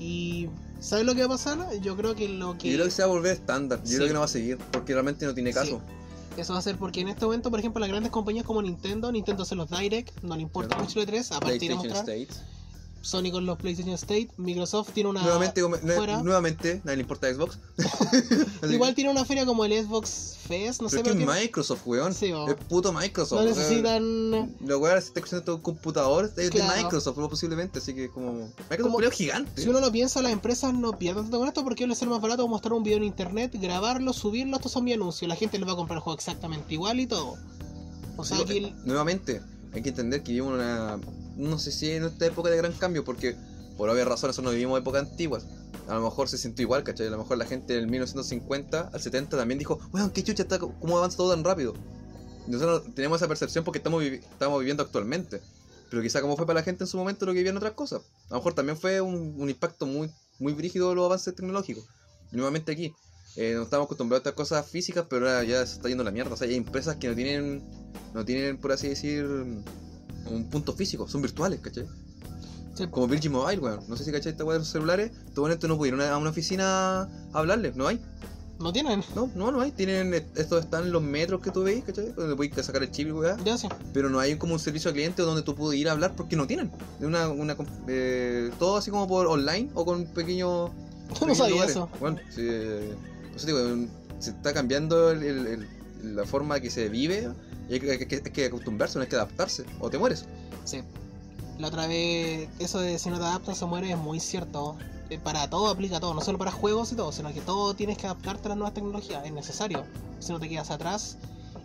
Y 0.00 0.48
¿sabes 0.80 1.04
lo 1.04 1.14
que 1.14 1.20
va 1.20 1.26
a 1.26 1.36
pasar? 1.36 1.58
Yo 1.82 1.94
creo 1.96 2.14
que 2.14 2.26
lo 2.28 2.56
que... 2.56 2.70
Yo 2.70 2.74
creo 2.76 2.86
que 2.86 2.90
se 2.90 3.02
va 3.02 3.08
a 3.08 3.12
volver 3.12 3.32
estándar. 3.34 3.80
Yo 3.82 3.88
Sí. 3.90 3.94
creo 3.96 4.08
que 4.08 4.14
no 4.14 4.20
va 4.20 4.24
a 4.24 4.28
seguir, 4.28 4.56
porque 4.72 4.94
realmente 4.94 5.26
no 5.26 5.34
tiene 5.34 5.52
Sí. 5.52 5.58
Eso 6.36 6.54
va 6.54 6.60
a 6.60 6.62
ser 6.62 6.76
porque 6.78 7.00
en 7.00 7.08
este 7.08 7.24
momento, 7.24 7.50
por 7.50 7.58
ejemplo, 7.58 7.80
las 7.80 7.88
grandes 7.88 8.10
compañías 8.10 8.44
como 8.44 8.62
Nintendo, 8.62 9.12
Nintendo 9.12 9.42
hace 9.42 9.54
los 9.54 9.70
Direct, 9.70 10.22
no 10.22 10.34
le 10.36 10.42
importa 10.42 10.76
mucho 10.78 11.00
el 11.00 11.06
3, 11.06 11.32
aparte 11.32 11.58
de 11.58 11.74
mostrar 11.74 11.96
States. 11.96 12.42
Sony 13.02 13.30
con 13.30 13.44
los 13.44 13.58
PlayStation 13.58 13.94
State, 13.94 14.30
Microsoft 14.38 14.90
tiene 14.94 15.10
una... 15.10 15.22
Nuevamente, 15.22 15.60
fuera. 15.62 16.22
nuevamente, 16.22 16.80
nadie 16.84 16.96
le 16.96 17.02
importa 17.02 17.32
Xbox. 17.34 17.58
Igual 18.70 18.94
tiene 18.94 19.10
una 19.10 19.24
feria 19.24 19.44
como 19.44 19.64
el 19.64 19.72
Xbox 19.84 20.36
Fest, 20.46 20.80
no 20.82 20.88
sé, 20.88 20.98
pero 21.02 21.10
es 21.10 21.16
que 21.16 21.22
es 21.30 21.42
Microsoft, 21.42 21.82
weón. 21.84 22.14
Sí, 22.14 22.26
es 22.48 22.54
puto 22.68 22.92
Microsoft. 22.92 23.40
no 23.40 23.44
necesitan... 23.44 24.54
Lo 24.64 24.78
weón, 24.78 25.02
si 25.02 25.08
está 25.14 25.44
todo 25.44 25.56
un 25.56 25.62
computador, 25.62 26.32
es 26.36 26.50
Claro. 26.50 26.72
de 26.74 26.82
Microsoft, 26.84 27.16
posiblemente. 27.28 27.78
Así 27.80 27.94
que, 27.94 28.08
como. 28.08 28.32
Microsoft 28.70 28.82
Como- 28.82 29.00
es 29.00 29.06
un 29.06 29.12
gigante. 29.12 29.62
Si 29.62 29.68
uno 29.68 29.80
lo 29.80 29.90
piensa, 29.90 30.22
las 30.22 30.32
empresas 30.32 30.72
no 30.74 30.98
pierden 30.98 31.24
tanto 31.24 31.38
con 31.38 31.48
esto 31.48 31.64
porque 31.64 31.86
les 31.86 31.98
sale 31.98 32.10
más 32.10 32.20
barato 32.20 32.46
mostrar 32.48 32.72
un 32.74 32.82
video 32.82 32.98
en 32.98 33.04
internet, 33.04 33.52
grabarlo, 33.60 34.12
subirlo, 34.12 34.56
estos 34.56 34.72
son 34.72 34.84
mi 34.84 34.92
anuncios. 34.92 35.28
La 35.28 35.36
gente 35.36 35.58
les 35.58 35.66
va 35.68 35.72
a 35.72 35.76
comprar 35.76 35.96
el 35.98 36.02
juego 36.02 36.16
exactamente 36.16 36.72
igual 36.74 37.00
y 37.00 37.06
todo. 37.06 37.36
O 38.16 38.24
sea, 38.24 38.38
eh, 38.38 38.44
el- 38.48 38.74
Nuevamente, 38.84 39.40
hay 39.72 39.82
que 39.82 39.88
entender 39.88 40.22
que 40.22 40.32
vivimos 40.32 40.54
una. 40.54 40.98
No 41.36 41.58
sé 41.58 41.72
si 41.72 41.90
en 41.90 42.04
esta 42.04 42.26
época 42.26 42.50
de 42.50 42.56
gran 42.56 42.72
cambio, 42.72 43.04
porque 43.04 43.36
por 43.76 43.88
obvias 43.88 44.06
razones 44.06 44.38
no 44.40 44.50
vivimos 44.50 44.78
épocas 44.78 45.02
antiguas. 45.02 45.46
A 45.88 45.94
lo 45.94 46.02
mejor 46.02 46.28
se 46.28 46.38
sintió 46.38 46.62
igual, 46.62 46.84
¿cachai? 46.84 47.06
A 47.08 47.10
lo 47.10 47.18
mejor 47.18 47.38
la 47.38 47.46
gente 47.46 47.74
del 47.74 47.88
1950 47.88 48.90
al 48.92 49.00
70 49.00 49.36
también 49.36 49.58
dijo, 49.58 49.78
weón, 49.92 50.10
qué 50.10 50.22
chucha 50.22 50.42
está, 50.42 50.58
cómo 50.58 50.98
avanza 50.98 51.16
todo 51.16 51.30
tan 51.34 51.42
rápido. 51.44 51.74
Nosotros 52.46 52.94
tenemos 52.94 53.20
esa 53.20 53.28
percepción 53.28 53.64
porque 53.64 53.78
estamos, 53.78 54.02
vivi- 54.02 54.20
estamos 54.22 54.58
viviendo 54.60 54.82
actualmente. 54.82 55.40
Pero 55.90 56.02
quizá 56.02 56.20
como 56.22 56.36
fue 56.36 56.46
para 56.46 56.60
la 56.60 56.64
gente 56.64 56.84
en 56.84 56.88
su 56.88 56.96
momento 56.96 57.26
lo 57.26 57.32
que 57.32 57.38
vivían 57.38 57.56
otras 57.56 57.72
cosas. 57.72 58.02
A 58.28 58.30
lo 58.30 58.36
mejor 58.36 58.54
también 58.54 58.78
fue 58.78 59.00
un, 59.00 59.48
impacto 59.48 59.86
muy, 59.86 60.10
muy 60.38 60.52
brígido 60.52 60.88
de 60.88 60.94
los 60.94 61.04
avances 61.04 61.34
tecnológicos. 61.34 61.84
Nuevamente 62.30 62.72
aquí, 62.72 62.94
eh, 63.36 63.52
no 63.54 63.62
estamos 63.62 63.84
acostumbrados 63.86 64.20
a 64.24 64.30
estas 64.30 64.36
cosas 64.36 64.66
físicas, 64.66 65.06
pero 65.08 65.28
ahora 65.28 65.44
ya 65.44 65.66
se 65.66 65.74
está 65.74 65.88
yendo 65.88 66.02
la 66.04 66.10
mierda. 66.10 66.32
O 66.32 66.36
sea, 66.36 66.48
hay 66.48 66.54
empresas 66.54 66.96
que 66.96 67.08
no 67.08 67.14
tienen, 67.14 67.62
no 68.14 68.24
tienen, 68.24 68.58
por 68.58 68.72
así 68.72 68.88
decir, 68.88 69.26
un 70.30 70.44
punto 70.50 70.72
físico, 70.72 71.08
son 71.08 71.22
virtuales, 71.22 71.60
¿cachai? 71.60 71.86
Sí. 72.74 72.86
Como 72.90 73.06
Virgin 73.06 73.32
Mobile, 73.32 73.58
weón. 73.60 73.80
No 73.88 73.96
sé 73.96 74.04
si 74.04 74.12
cachai 74.12 74.32
esta 74.32 74.44
weá 74.44 74.54
de 74.54 74.60
los 74.60 74.68
celulares. 74.68 75.10
Tú 75.34 75.42
bueno, 75.42 75.56
no 75.68 75.76
pudieron 75.76 76.00
ir 76.00 76.06
a 76.06 76.16
una 76.16 76.30
oficina 76.30 77.02
a 77.02 77.08
hablarles, 77.34 77.76
no 77.76 77.86
hay. 77.86 78.00
no 78.58 78.72
tienen. 78.72 79.02
No, 79.14 79.28
no, 79.34 79.50
no 79.52 79.60
hay. 79.60 79.72
Tienen, 79.72 80.14
estos 80.36 80.64
están 80.64 80.90
los 80.90 81.02
metros 81.02 81.40
que 81.42 81.50
tú 81.50 81.64
veis, 81.64 81.84
¿cachai? 81.84 82.12
Donde 82.12 82.34
puedes 82.34 82.64
sacar 82.64 82.82
el 82.82 82.90
chip 82.90 83.08
y 83.08 83.12
weá. 83.12 83.36
Ya 83.44 83.58
sí. 83.58 83.68
Pero 83.92 84.08
no 84.08 84.20
hay 84.20 84.36
como 84.36 84.54
un 84.54 84.58
servicio 84.60 84.88
al 84.88 84.94
cliente 84.94 85.20
donde 85.22 85.42
tú 85.42 85.54
puedes 85.54 85.78
ir 85.80 85.88
a 85.88 85.92
hablar 85.92 86.14
porque 86.16 86.34
no 86.36 86.46
tienen. 86.46 86.70
Una, 87.00 87.28
una, 87.28 87.56
eh, 87.88 88.50
todo 88.58 88.76
así 88.78 88.90
como 88.90 89.06
por 89.06 89.26
online 89.26 89.68
o 89.74 89.84
con 89.84 90.06
pequeños. 90.06 90.70
Yo 91.20 91.26
no 91.26 91.34
sabía 91.34 91.52
lugares. 91.54 91.72
eso. 91.76 91.90
Bueno, 92.00 92.18
sí, 92.30 92.40
eh, 92.42 92.94
por 93.28 93.36
eso 93.36 93.46
digo, 93.48 93.58
se 94.18 94.30
está 94.30 94.54
cambiando 94.54 95.10
el- 95.10 95.22
el- 95.24 95.46
el- 95.46 95.68
la 96.02 96.24
forma 96.24 96.60
que 96.60 96.70
se 96.70 96.88
vive 96.88 97.30
y 97.68 97.74
hay 97.74 97.80
que, 97.80 97.90
hay 97.92 97.98
que- 98.06 98.16
hay 98.16 98.32
que 98.32 98.46
acostumbrarse, 98.46 98.98
no 98.98 99.02
hay 99.02 99.08
que 99.08 99.16
adaptarse 99.16 99.64
o 99.80 99.88
te 99.90 99.98
mueres. 99.98 100.24
Sí. 100.64 100.82
La 101.58 101.68
otra 101.68 101.86
vez, 101.86 102.48
eso 102.58 102.80
de 102.80 102.98
si 102.98 103.10
no 103.10 103.18
te 103.18 103.24
adaptas 103.24 103.62
o 103.62 103.66
mueres 103.68 103.90
es 103.90 103.98
muy 103.98 104.20
cierto. 104.20 104.76
Eh, 105.10 105.18
Para 105.22 105.48
todo 105.50 105.68
aplica 105.68 106.00
todo, 106.00 106.14
no 106.14 106.20
solo 106.22 106.38
para 106.38 106.50
juegos 106.50 106.90
y 106.92 106.96
todo, 106.96 107.12
sino 107.12 107.32
que 107.34 107.40
todo 107.42 107.74
tienes 107.74 107.98
que 107.98 108.06
adaptarte 108.06 108.46
a 108.46 108.48
las 108.50 108.58
nuevas 108.58 108.72
tecnologías, 108.74 109.24
es 109.26 109.32
necesario. 109.32 109.84
Si 110.20 110.32
no 110.32 110.40
te 110.40 110.48
quedas 110.48 110.70
atrás 110.70 111.18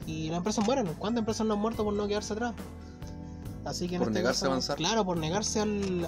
y 0.06 0.28
las 0.30 0.38
empresas 0.40 0.66
mueren. 0.66 0.88
¿Cuántas 0.98 1.20
empresas 1.20 1.48
no 1.48 1.54
han 1.54 1.60
muerto 1.62 1.84
por 1.86 1.94
no 1.94 2.08
quedarse 2.08 2.34
atrás? 2.34 2.54
Así 3.66 3.88
que 3.88 3.96
en 3.96 4.00
Por 4.02 4.10
este 4.10 4.20
negarse 4.20 4.46
a 4.46 4.48
avanzar. 4.50 4.78
Claro, 4.78 5.06
por 5.06 5.18
negarse 5.18 5.60
al. 5.62 6.08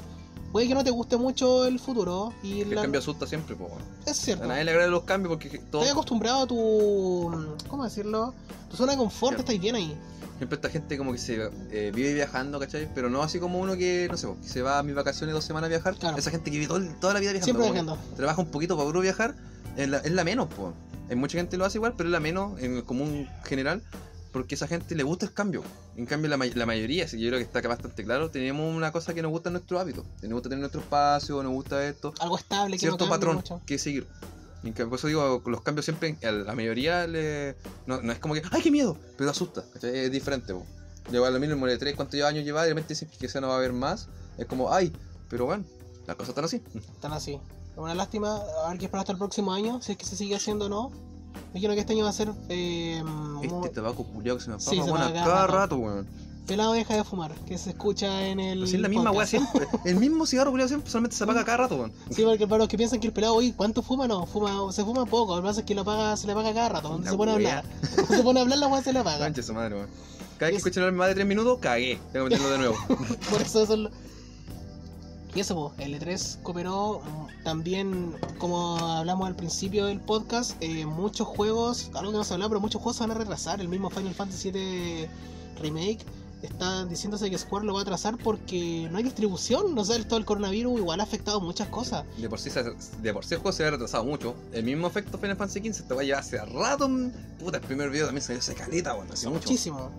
Puede 0.51 0.67
que 0.67 0.73
no 0.73 0.83
te 0.83 0.89
guste 0.89 1.15
mucho 1.17 1.65
el 1.65 1.79
futuro 1.79 2.33
y 2.41 2.61
El 2.61 2.73
la- 2.75 2.81
cambio 2.81 2.99
asusta 2.99 3.27
siempre, 3.27 3.55
bueno. 3.55 3.75
es 4.05 4.17
cierto. 4.17 4.45
A 4.45 4.47
nadie 4.47 4.63
le 4.63 4.71
agrada 4.71 4.89
los 4.89 5.03
cambios 5.03 5.33
porque 5.35 5.59
todo, 5.59 5.81
Estás 5.81 5.93
acostumbrado 5.93 6.43
a 6.43 6.47
tu. 6.47 7.55
¿Cómo 7.67 7.83
decirlo? 7.83 8.33
Tu 8.69 8.75
zona 8.77 8.93
de 8.93 8.97
confort, 8.97 9.31
Cierto. 9.35 9.41
estáis 9.41 9.61
bien 9.61 9.75
ahí. 9.75 9.95
siempre 10.37 10.55
esta 10.55 10.69
gente 10.69 10.97
como 10.97 11.11
que 11.11 11.17
se 11.17 11.49
eh, 11.71 11.91
vive 11.93 12.13
viajando, 12.13 12.59
¿cachai? 12.59 12.87
Pero 12.95 13.09
no 13.09 13.21
así 13.21 13.39
como 13.39 13.59
uno 13.59 13.75
que, 13.75 14.07
no 14.09 14.15
sé, 14.17 14.25
po, 14.25 14.37
que 14.41 14.47
se 14.47 14.61
va 14.61 14.79
a 14.79 14.83
mis 14.83 14.95
vacaciones 14.95 15.33
dos 15.35 15.43
semanas 15.43 15.67
a 15.67 15.69
viajar. 15.69 15.95
Claro. 15.97 16.17
Esa 16.17 16.31
gente 16.31 16.49
que 16.49 16.57
vive 16.57 16.67
todo 16.67 16.77
el- 16.77 16.95
toda 16.99 17.13
la 17.13 17.19
vida 17.19 17.31
viajando. 17.33 17.45
Siempre 17.61 17.71
viajando. 17.71 17.97
Trabaja 18.15 18.41
un 18.41 18.47
poquito 18.49 18.75
para 18.75 18.87
puro 18.87 19.01
viajar, 19.01 19.35
es 19.77 19.87
la, 19.89 19.97
es 19.97 20.11
la 20.11 20.23
menos, 20.23 20.47
pues. 20.55 20.73
Hay 21.09 21.15
mucha 21.15 21.37
gente 21.37 21.57
lo 21.57 21.65
hace 21.65 21.77
igual, 21.77 21.93
pero 21.97 22.07
es 22.09 22.11
la 22.13 22.19
menos 22.19 22.59
en 22.61 22.77
el 22.77 22.83
común 22.85 23.27
general. 23.43 23.83
Porque 24.39 24.55
esa 24.55 24.67
gente 24.67 24.95
le 24.95 25.03
gusta 25.03 25.25
el 25.25 25.33
cambio. 25.33 25.63
En 25.97 26.05
cambio, 26.05 26.29
la, 26.29 26.37
may- 26.37 26.53
la 26.53 26.65
mayoría, 26.65 27.07
si 27.07 27.19
yo 27.19 27.27
creo 27.29 27.39
que 27.39 27.43
está 27.43 27.61
bastante 27.67 28.03
claro, 28.05 28.31
tenemos 28.31 28.73
una 28.73 28.91
cosa 28.91 29.13
que 29.13 29.21
nos 29.21 29.31
gusta 29.31 29.49
en 29.49 29.53
nuestro 29.53 29.79
hábito. 29.79 30.05
Nos 30.21 30.31
gusta 30.31 30.49
tener 30.49 30.59
nuestro 30.59 30.79
espacio, 30.81 31.43
nos 31.43 31.51
gusta 31.51 31.85
esto, 31.85 32.13
Algo 32.19 32.37
estable 32.37 32.75
que 32.75 32.79
cierto 32.79 33.05
no 33.05 33.09
patrón 33.09 33.35
mucho. 33.35 33.61
que 33.65 33.77
seguir. 33.77 34.07
En 34.63 34.71
cambio, 34.73 34.89
por 34.91 34.99
eso 34.99 35.07
digo, 35.07 35.41
los 35.45 35.61
cambios 35.61 35.85
siempre, 35.85 36.17
a 36.23 36.31
la 36.31 36.53
mayoría 36.55 37.05
le, 37.07 37.55
no, 37.85 38.01
no 38.01 38.11
es 38.13 38.19
como 38.19 38.33
que, 38.33 38.41
¡ay, 38.51 38.61
qué 38.61 38.71
miedo! 38.71 38.97
Pero 39.17 39.29
asusta. 39.29 39.63
Es 39.81 40.11
diferente, 40.11 40.53
po. 40.53 40.65
Lleva 41.11 41.29
lo 41.29 41.39
mismo, 41.39 41.65
de 41.65 41.77
3, 41.77 41.95
¿cuántos 41.95 42.21
años 42.21 42.43
lleva? 42.45 42.61
Y 42.63 42.67
de 42.69 42.73
repente 42.75 42.93
dicen 42.93 43.09
que 43.09 43.17
quizá 43.17 43.41
no 43.41 43.47
va 43.49 43.55
a 43.55 43.57
haber 43.57 43.73
más. 43.73 44.07
Es 44.37 44.45
como, 44.47 44.71
¡ay! 44.73 44.93
Pero 45.29 45.45
bueno, 45.45 45.63
las 46.07 46.15
cosas 46.15 46.29
están 46.29 46.45
así. 46.45 46.61
Están 46.93 47.13
así. 47.13 47.39
Una 47.75 47.95
lástima, 47.95 48.41
a 48.65 48.69
ver 48.69 48.77
qué 48.79 48.85
esperar 48.85 49.01
hasta 49.03 49.13
el 49.13 49.17
próximo 49.17 49.53
año, 49.53 49.81
si 49.81 49.93
es 49.93 49.97
que 49.97 50.05
se 50.05 50.15
sigue 50.17 50.35
haciendo 50.35 50.65
o 50.65 50.69
no. 50.69 50.91
Imagino 51.51 51.73
que 51.73 51.80
este 51.80 51.93
año 51.93 52.03
va 52.03 52.09
a 52.11 52.13
ser 52.13 52.32
eh, 52.49 53.01
Este 53.41 53.53
muy- 53.55 53.69
tabaco 53.69 54.03
culiao 54.03 54.38
que 54.38 54.43
se 54.43 54.49
me 54.51 54.59
Sí, 54.59 54.65
pasa, 54.77 54.84
se 54.86 54.89
bueno, 54.91 55.05
cada 55.13 55.25
cada 55.25 55.47
rato, 55.47 55.77
weón. 55.77 56.07
pelado 56.45 56.73
deja 56.73 56.95
de 56.95 57.03
fumar, 57.03 57.34
que 57.47 57.57
se 57.57 57.71
escucha 57.71 58.27
en 58.27 58.39
el. 58.39 58.63
Así 58.63 58.75
es 58.75 58.82
la 58.82 58.88
misma 58.88 59.11
weá 59.11 59.25
siempre. 59.25 59.67
El 59.86 59.95
mismo 59.97 60.25
cigarro 60.25 60.51
culiao 60.51 60.67
siempre 60.67 60.89
solamente 60.91 61.15
se 61.15 61.23
apaga 61.23 61.43
cada 61.45 61.57
rato, 61.57 61.75
weón. 61.77 61.91
Sí, 62.11 62.23
porque 62.23 62.47
para 62.47 62.59
los 62.59 62.67
que 62.67 62.77
piensan 62.77 62.99
que 62.99 63.07
el 63.07 63.13
pelado, 63.13 63.34
oye, 63.36 63.53
¿cuánto 63.55 63.82
fuma? 63.82 64.07
No, 64.07 64.25
fuma, 64.25 64.71
se 64.71 64.84
fuma 64.84 65.05
poco, 65.05 65.36
lo 65.36 65.41
que 65.41 65.47
pasa 65.47 65.59
es 65.61 65.65
que 65.65 65.73
lo 65.75 65.82
apaga, 65.82 66.15
se 66.17 66.27
le 66.27 66.34
apaga 66.34 66.53
cada 66.53 66.69
rato, 66.69 66.89
cuando 66.89 67.09
se 67.09 67.17
pone 67.17 67.32
a 67.32 67.36
hablar. 67.36 67.65
Cuando 67.95 68.15
se 68.15 68.23
pone 68.23 68.39
a 68.39 68.43
hablar 68.43 68.57
la 68.59 68.67
weá 68.67 68.82
se 68.84 68.93
le 68.93 68.99
apaga. 68.99 69.25
Concha 69.25 69.43
su 69.43 69.53
madre, 69.53 69.75
weón. 69.75 69.88
Cada 70.38 70.51
vez 70.51 70.51
que 70.51 70.55
Es- 70.55 70.65
escucho 70.65 70.80
hablar 70.82 70.93
más 70.93 71.07
de 71.09 71.15
3 71.15 71.27
minutos, 71.27 71.57
cagué. 71.59 71.99
Tengo 72.13 72.25
que 72.27 72.36
meterlo 72.36 72.51
de 72.51 72.57
nuevo. 72.59 72.75
Por 73.30 73.41
eso 73.41 73.61
eso 73.63 73.73
es 73.73 73.80
lo- 73.80 73.91
Y 75.36 75.39
eso, 75.41 75.53
po, 75.55 75.73
el 75.77 75.93
E3 75.99 76.41
cooperó 76.41 77.01
mm, 77.01 77.43
también, 77.43 78.15
como 78.39 78.77
hablamos 78.80 79.27
al 79.27 79.36
principio 79.36 79.86
del 79.86 79.99
podcast, 79.99 80.53
eh, 80.59 80.86
muchos 80.88 81.27
juegos, 81.27 81.91
algo 81.93 82.11
que 82.11 82.17
no 82.17 82.23
se 82.23 82.34
hablaba, 82.34 82.49
pero 82.49 82.59
muchos 82.61 82.82
juegos 82.82 82.97
se 82.97 83.03
van 83.03 83.11
a 83.11 83.13
retrasar. 83.13 83.61
El 83.61 83.67
mismo 83.67 83.89
Final 83.91 84.13
Fantasy 84.15 84.49
VII 84.51 85.07
Remake 85.61 85.99
está 86.41 86.86
diciéndose 86.86 87.30
que 87.30 87.38
Square 87.38 87.65
lo 87.65 87.73
va 87.73 87.80
a 87.80 87.84
atrasar 87.84 88.17
porque 88.17 88.88
no 88.89 88.97
hay 88.97 89.03
distribución. 89.03 89.77
O 89.77 89.86
sea, 89.86 89.97
el- 89.97 90.07
todo 90.07 90.17
el 90.17 90.25
coronavirus 90.25 90.80
igual 90.80 90.99
ha 90.99 91.03
afectado 91.03 91.39
muchas 91.41 91.67
cosas. 91.67 92.05
De 92.17 92.27
por 92.27 92.39
sí, 92.39 92.49
se- 92.49 92.63
de 92.63 93.13
por 93.13 93.23
sí 93.23 93.36
el 93.36 93.41
juego 93.41 93.51
se 93.55 93.63
había 93.63 93.71
retrasado 93.71 94.05
mucho. 94.05 94.34
El 94.51 94.63
mismo 94.63 94.88
efecto 94.88 95.17
Final 95.19 95.36
Fantasy 95.38 95.59
XV 95.59 95.84
te 95.88 95.93
va 95.93 96.01
a 96.01 96.03
llevar 96.05 96.21
hace 96.21 96.43
rato. 96.43 96.89
mm, 96.89 97.11
Puta, 97.39 97.57
el 97.57 97.63
primer 97.63 97.89
video 97.91 98.07
también 98.07 98.23
salió 98.23 98.39
hace 98.39 98.55
caleta. 98.55 98.91
Hace 99.11 99.27
mucho. 99.27 99.41
Muchísimo. 99.41 99.91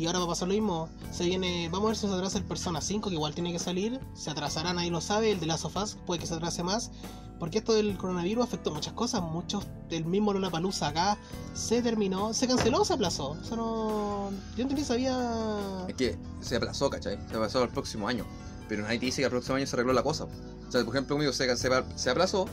Y 0.00 0.06
ahora 0.06 0.20
va 0.20 0.24
a 0.24 0.28
pasar 0.28 0.48
lo 0.48 0.54
mismo. 0.54 0.88
Se 1.12 1.26
viene, 1.26 1.68
vamos 1.70 1.84
a 1.84 1.88
ver 1.88 1.96
si 1.96 2.08
se 2.08 2.14
atrasa 2.14 2.38
el 2.38 2.44
Persona 2.44 2.80
5, 2.80 3.10
que 3.10 3.16
igual 3.16 3.34
tiene 3.34 3.52
que 3.52 3.58
salir. 3.58 4.00
Se 4.14 4.30
atrasará, 4.30 4.72
nadie 4.72 4.90
lo 4.90 5.02
sabe. 5.02 5.30
El 5.30 5.40
de 5.40 5.46
Last 5.46 5.66
of 5.66 5.76
puede 6.06 6.20
que 6.20 6.26
se 6.26 6.32
atrase 6.32 6.62
más. 6.62 6.90
Porque 7.38 7.58
esto 7.58 7.74
del 7.74 7.98
coronavirus 7.98 8.44
afectó 8.44 8.70
muchas 8.70 8.94
cosas. 8.94 9.20
Muchos, 9.20 9.66
el 9.90 10.06
mismo 10.06 10.32
Lollapalooza 10.32 10.88
acá 10.88 11.18
se 11.52 11.82
terminó, 11.82 12.32
se 12.32 12.48
canceló 12.48 12.80
o 12.80 12.84
se 12.86 12.94
aplazó. 12.94 13.36
Eso 13.42 13.56
no. 13.56 14.30
Yo 14.56 14.66
no 14.66 14.84
sabía. 14.84 15.84
Es 15.86 15.94
que 15.96 16.18
se 16.40 16.56
aplazó, 16.56 16.88
¿cachai? 16.88 17.18
Se 17.28 17.34
aplazó 17.34 17.62
al 17.62 17.68
próximo 17.68 18.08
año. 18.08 18.24
Pero 18.70 18.84
nadie 18.84 19.00
te 19.00 19.04
dice 19.04 19.20
que 19.20 19.26
al 19.26 19.32
próximo 19.32 19.56
año 19.56 19.66
se 19.66 19.76
arregló 19.76 19.92
la 19.92 20.02
cosa. 20.02 20.24
O 20.24 20.72
sea, 20.72 20.82
por 20.82 20.94
ejemplo, 20.94 21.16
conmigo 21.16 21.34
se, 21.34 21.54
se, 21.58 21.68
se 21.96 22.10
aplazó. 22.10 22.46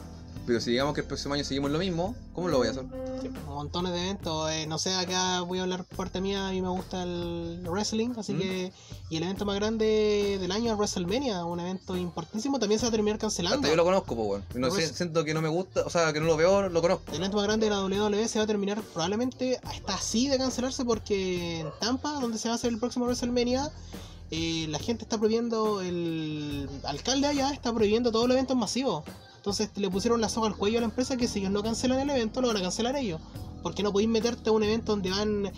Pero 0.48 0.62
si 0.62 0.72
digamos 0.72 0.94
que 0.96 1.02
el 1.02 1.08
próximo 1.08 1.34
año 1.34 1.44
seguimos 1.44 1.70
lo 1.72 1.78
mismo, 1.78 2.16
¿cómo 2.34 2.48
lo 2.48 2.58
voy 2.60 2.68
a 2.68 2.72
hacer? 2.72 2.86
Sí, 3.22 3.30
montones 3.46 3.92
de 3.92 4.00
eventos. 4.02 4.50
eh, 4.50 4.66
no 4.66 4.80
sé, 4.80 4.94
acá 4.96 5.42
voy 5.42 5.60
a 5.60 5.64
hablar 5.64 5.84
parte 5.84 6.22
mía. 6.22 6.48
A 6.48 6.52
mí 6.52 6.62
me 6.62 6.70
gusta 6.70 7.04
el 7.04 7.64
wrestling. 7.70 8.12
Así 8.18 8.34
Mm. 8.34 8.40
que. 8.40 8.72
Y 9.10 9.18
el 9.18 9.24
evento 9.24 9.44
más 9.46 9.56
grande 9.58 10.38
del 10.40 10.52
año 10.54 10.72
es 10.72 10.78
WrestleMania. 10.78 11.44
Un 11.44 11.60
evento 11.60 11.98
importantísimo. 11.98 12.60
También 12.60 12.80
se 12.80 12.86
va 12.86 12.88
a 12.88 12.92
terminar 12.92 13.20
cancelando. 13.20 13.58
Hasta 13.58 13.68
yo 13.68 13.76
lo 13.76 13.84
conozco, 13.84 14.16
pues. 14.16 14.44
Y 14.56 14.60
No 14.60 14.68
sé, 14.72 14.76
Pues- 14.76 14.92
siento 14.94 15.26
que 15.26 15.34
no 15.34 15.42
me 15.42 15.50
gusta, 15.50 15.82
o 15.86 15.90
sea, 15.90 16.14
que 16.14 16.22
no 16.22 16.26
lo 16.28 16.38
veo, 16.38 16.70
lo 16.70 16.82
conozco. 16.82 17.04
El 17.12 17.18
evento 17.18 17.36
más 17.36 17.46
grande 17.46 17.66
de 17.66 17.70
la 17.72 17.82
WWE 17.82 18.28
se 18.30 18.40
va 18.40 18.46
a 18.46 18.48
terminar 18.48 18.82
probablemente 18.82 19.60
hasta 19.64 19.96
así 19.96 20.30
de 20.30 20.38
cancelarse 20.38 20.86
porque 20.86 21.60
en 21.60 21.68
Tampa, 21.82 22.14
donde 22.22 22.38
se 22.38 22.48
va 22.48 22.54
a 22.54 22.56
hacer 22.56 22.72
el 22.72 22.80
próximo 22.80 23.04
WrestleMania, 23.06 23.70
eh, 24.32 24.66
la 24.70 24.80
gente 24.80 25.04
está 25.04 25.18
prohibiendo, 25.18 25.82
el 25.82 26.70
alcalde 26.86 27.28
allá 27.28 27.52
está 27.52 27.74
prohibiendo 27.74 28.12
todos 28.14 28.28
los 28.30 28.36
eventos 28.36 28.56
masivos. 28.56 29.04
Entonces 29.48 29.70
le 29.78 29.90
pusieron 29.90 30.20
la 30.20 30.28
soga 30.28 30.48
al 30.48 30.58
cuello 30.58 30.80
a 30.80 30.82
la 30.82 30.88
empresa 30.88 31.16
que 31.16 31.26
si 31.26 31.40
ellos 31.40 31.52
no 31.52 31.64
cancelan 31.64 32.00
el 32.02 32.10
evento, 32.10 32.42
lo 32.42 32.50
van 32.50 32.58
a 32.58 32.62
cancelar 32.62 32.98
ellos. 32.98 33.22
Porque 33.64 33.82
no 33.82 33.94
podéis 33.94 34.10
meterte 34.10 34.50
a 34.50 34.52
un 34.52 34.62
evento 34.62 34.92
donde 34.92 35.10
van 35.10 35.50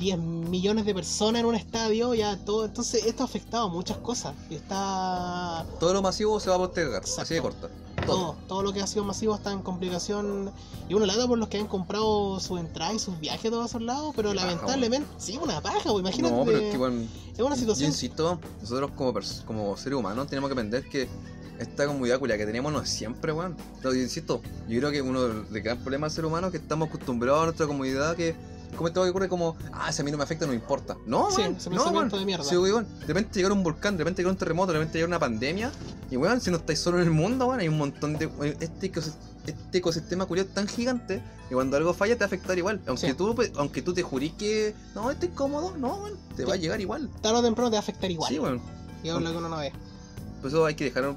10 0.00 0.18
millones 0.18 0.84
de 0.84 0.94
personas 0.94 1.38
en 1.38 1.46
un 1.46 1.54
estadio, 1.54 2.12
ya 2.14 2.36
todo. 2.44 2.64
Entonces 2.64 3.06
esto 3.06 3.22
ha 3.22 3.26
afectado 3.26 3.68
muchas 3.68 3.98
cosas. 3.98 4.34
Está 4.50 5.64
Todo 5.78 5.92
lo 5.94 6.02
masivo 6.02 6.40
se 6.40 6.50
va 6.50 6.56
a 6.56 6.58
postergar, 6.58 7.02
Exacto. 7.02 7.22
así 7.22 7.34
de 7.34 7.40
corta. 7.42 7.68
todo, 8.04 8.34
todo 8.48 8.62
lo 8.64 8.72
que 8.72 8.82
ha 8.82 8.86
sido 8.88 9.04
masivo 9.04 9.36
está 9.36 9.52
en 9.52 9.62
complicación. 9.62 10.50
Y 10.88 10.94
una 10.94 11.06
lata 11.06 11.28
por 11.28 11.38
los 11.38 11.46
que 11.48 11.58
han 11.58 11.68
comprado 11.68 12.40
su 12.40 12.58
entrada 12.58 12.94
y 12.94 12.98
sus 12.98 13.20
viajes 13.20 13.46
a 13.46 13.50
todos 13.50 13.70
esos 13.70 13.82
lados, 13.82 14.12
pero 14.16 14.34
paja, 14.34 14.44
lamentablemente, 14.44 15.08
sí, 15.18 15.38
una 15.40 15.60
paja, 15.60 15.78
pues, 15.84 16.00
imagínate. 16.00 16.34
No, 16.34 16.44
pero 16.44 16.58
es 16.58 16.72
que, 16.72 16.78
bueno, 16.78 17.02
es 17.32 17.38
una 17.38 17.50
yo 17.50 17.60
situación. 17.60 17.90
insisto, 17.90 18.40
nosotros 18.60 18.90
como, 18.96 19.14
como 19.46 19.76
seres 19.76 19.96
humanos 19.96 20.26
tenemos 20.26 20.48
que 20.48 20.52
aprender 20.54 20.88
que 20.88 21.08
esta 21.58 21.86
comunidad 21.86 22.18
culia 22.18 22.36
que 22.36 22.46
tenemos 22.46 22.72
no 22.72 22.80
es 22.80 22.88
siempre, 22.88 23.32
weón. 23.32 23.56
Yo 23.82 23.94
insisto, 23.94 24.40
yo 24.68 24.78
creo 24.80 24.90
que 24.90 25.02
uno 25.02 25.22
de 25.22 25.34
los 25.34 25.50
grandes 25.50 25.78
problemas 25.82 26.12
del 26.12 26.16
ser 26.16 26.24
humano 26.26 26.48
es 26.48 26.50
que 26.52 26.58
estamos 26.58 26.88
acostumbrados 26.88 27.42
a 27.42 27.44
nuestra 27.46 27.66
comunidad 27.66 28.16
que 28.16 28.34
como 28.74 28.88
esto 28.88 29.04
que 29.04 29.10
ocurre 29.10 29.28
como, 29.28 29.56
ah, 29.72 29.92
si 29.92 30.02
a 30.02 30.04
mí 30.04 30.10
no 30.10 30.16
me 30.16 30.24
afecta, 30.24 30.46
no 30.46 30.50
me 30.50 30.56
importa. 30.56 30.96
No, 31.06 31.30
Sí, 31.30 31.42
ese 31.42 31.70
no, 31.70 32.08
de 32.08 32.24
mierda. 32.24 32.44
Sí, 32.44 32.56
weón. 32.56 32.86
De 33.00 33.06
repente 33.06 33.34
llegar 33.34 33.52
un 33.52 33.62
volcán, 33.62 33.96
de 33.96 34.02
repente 34.04 34.22
llegar 34.22 34.32
un 34.32 34.38
terremoto, 34.38 34.72
de 34.72 34.78
repente 34.78 34.98
llegar 34.98 35.08
una 35.08 35.18
pandemia. 35.18 35.70
Y 36.10 36.16
weón, 36.16 36.40
si 36.40 36.50
no 36.50 36.56
estáis 36.56 36.80
solo 36.80 36.98
en 36.98 37.04
el 37.04 37.10
mundo, 37.10 37.46
weón, 37.46 37.60
hay 37.60 37.68
un 37.68 37.78
montón 37.78 38.18
de. 38.18 38.28
Este, 38.60 38.90
este 39.46 39.78
ecosistema 39.78 40.26
curioso 40.26 40.50
tan 40.54 40.66
gigante 40.66 41.22
que 41.48 41.54
cuando 41.54 41.76
algo 41.76 41.92
falla 41.92 42.14
te 42.14 42.20
va 42.20 42.24
a 42.24 42.26
afectar 42.26 42.56
igual. 42.58 42.80
Aunque 42.86 43.08
Sí. 43.08 43.14
tú 43.14 43.36
aunque 43.56 43.82
tú 43.82 43.92
te 43.94 44.02
jurís 44.02 44.32
que 44.32 44.74
no, 44.94 45.10
estoy 45.10 45.28
cómodo, 45.28 45.76
no, 45.76 45.96
weón, 45.96 46.18
te 46.36 46.44
va 46.44 46.54
a 46.54 46.56
llegar 46.56 46.80
igual. 46.80 47.10
Tarde 47.20 47.38
o 47.38 47.42
temprano 47.42 47.70
te 47.70 47.74
va 47.74 47.78
a 47.78 47.82
afectar 47.82 48.10
igual. 48.10 48.32
Sí, 48.32 48.38
weón. 48.38 48.60
Y 49.02 49.08
es 49.08 49.14
lo 49.14 49.30
que 49.30 49.36
uno 49.36 49.48
no 49.48 49.58
ve. 49.58 49.72
Por 50.40 50.48
eso 50.50 50.64
hay 50.66 50.74
que 50.74 50.84
dejar 50.84 51.14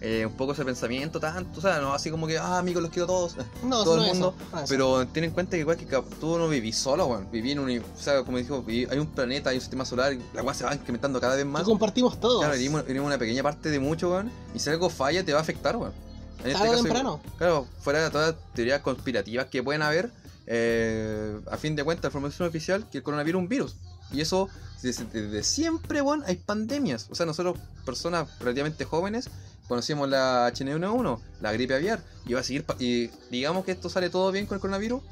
eh, 0.00 0.24
un 0.26 0.32
poco 0.34 0.52
ese 0.52 0.64
pensamiento 0.64 1.18
tanto, 1.18 1.58
o 1.58 1.62
sea, 1.62 1.80
no 1.80 1.92
así 1.92 2.10
como 2.10 2.26
que, 2.26 2.38
ah, 2.38 2.58
amigos, 2.58 2.82
los 2.82 2.92
quiero 2.92 3.06
todos. 3.06 3.36
No, 3.64 3.82
Todo 3.84 3.96
no 3.96 4.02
el 4.04 4.08
mundo, 4.10 4.34
eso, 4.38 4.56
no. 4.56 4.62
Pero 4.68 5.06
ten 5.08 5.24
en 5.24 5.30
cuenta 5.32 5.52
que 5.52 5.58
igual 5.60 5.76
que 5.76 5.86
tú 6.20 6.38
no 6.38 6.48
vivís 6.48 6.76
solo, 6.76 7.06
weón. 7.06 7.28
Viví 7.32 7.52
en 7.52 7.58
un. 7.58 7.70
O 7.78 7.82
sea, 8.00 8.22
como 8.22 8.38
dijo, 8.38 8.62
viví- 8.64 8.88
hay 8.90 8.98
un 8.98 9.06
planeta, 9.08 9.50
hay 9.50 9.56
un 9.56 9.60
sistema 9.60 9.84
solar, 9.84 10.16
la 10.34 10.42
weá 10.42 10.54
se 10.54 10.64
va 10.64 10.74
incrementando 10.74 11.20
cada 11.20 11.34
vez 11.34 11.44
Que 11.44 11.50
más. 11.50 11.64
compartimos 11.64 12.20
todos. 12.20 12.40
Claro, 12.40 12.54
vivimos, 12.54 12.86
vivimos 12.86 13.06
una 13.08 13.18
pequeña 13.18 13.42
parte 13.42 13.70
de 13.70 13.80
mucho, 13.80 14.10
weón. 14.10 14.30
Y 14.54 14.58
si 14.60 14.70
algo 14.70 14.88
falla, 14.88 15.24
te 15.24 15.32
va 15.32 15.38
a 15.40 15.42
afectar, 15.42 15.76
weón. 15.76 15.92
En 16.44 16.54
o 16.54 16.58
caso, 16.58 16.82
temprano. 16.84 17.20
Claro, 17.36 17.66
fuera 17.80 18.04
de 18.04 18.10
todas 18.10 18.34
las 18.36 18.54
teorías 18.54 18.80
conspirativas 18.80 19.46
que 19.46 19.60
pueden 19.62 19.82
haber, 19.82 20.12
eh, 20.46 21.40
a 21.50 21.56
fin 21.56 21.74
de 21.76 21.82
cuentas, 21.84 22.04
la 22.04 22.08
información 22.10 22.48
oficial 22.48 22.88
que 22.90 22.98
el 22.98 23.02
coronavirus 23.04 23.38
es 23.40 23.42
un 23.42 23.48
virus. 23.48 23.76
Y 24.12 24.20
eso, 24.20 24.48
desde, 24.82 25.04
desde 25.04 25.42
siempre, 25.42 26.00
weón, 26.02 26.22
hay 26.26 26.36
pandemias. 26.36 27.06
O 27.10 27.14
sea, 27.14 27.26
nosotros, 27.26 27.58
personas 27.84 28.28
relativamente 28.40 28.84
jóvenes, 28.84 29.28
conocíamos 29.68 30.08
la 30.08 30.48
H1N1, 30.52 31.18
la 31.40 31.52
gripe 31.52 31.74
aviar, 31.74 32.00
y 32.26 32.34
va 32.34 32.40
a 32.40 32.42
seguir. 32.42 32.64
Y 32.78 33.08
digamos 33.30 33.64
que 33.64 33.72
esto 33.72 33.88
sale 33.88 34.08
todo 34.10 34.30
bien 34.32 34.46
con 34.46 34.56
el 34.56 34.60
coronavirus, 34.60 35.02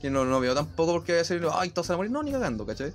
que 0.00 0.10
no, 0.10 0.24
no 0.24 0.38
veo 0.40 0.54
tampoco 0.54 0.92
porque 0.92 1.12
vaya 1.12 1.22
a 1.22 1.24
ser, 1.24 1.46
ay, 1.52 1.70
todos 1.70 1.88
van 1.88 1.94
a 1.94 1.96
morir, 1.98 2.12
no, 2.12 2.22
ni 2.22 2.30
cagando, 2.30 2.64
¿cachai? 2.66 2.92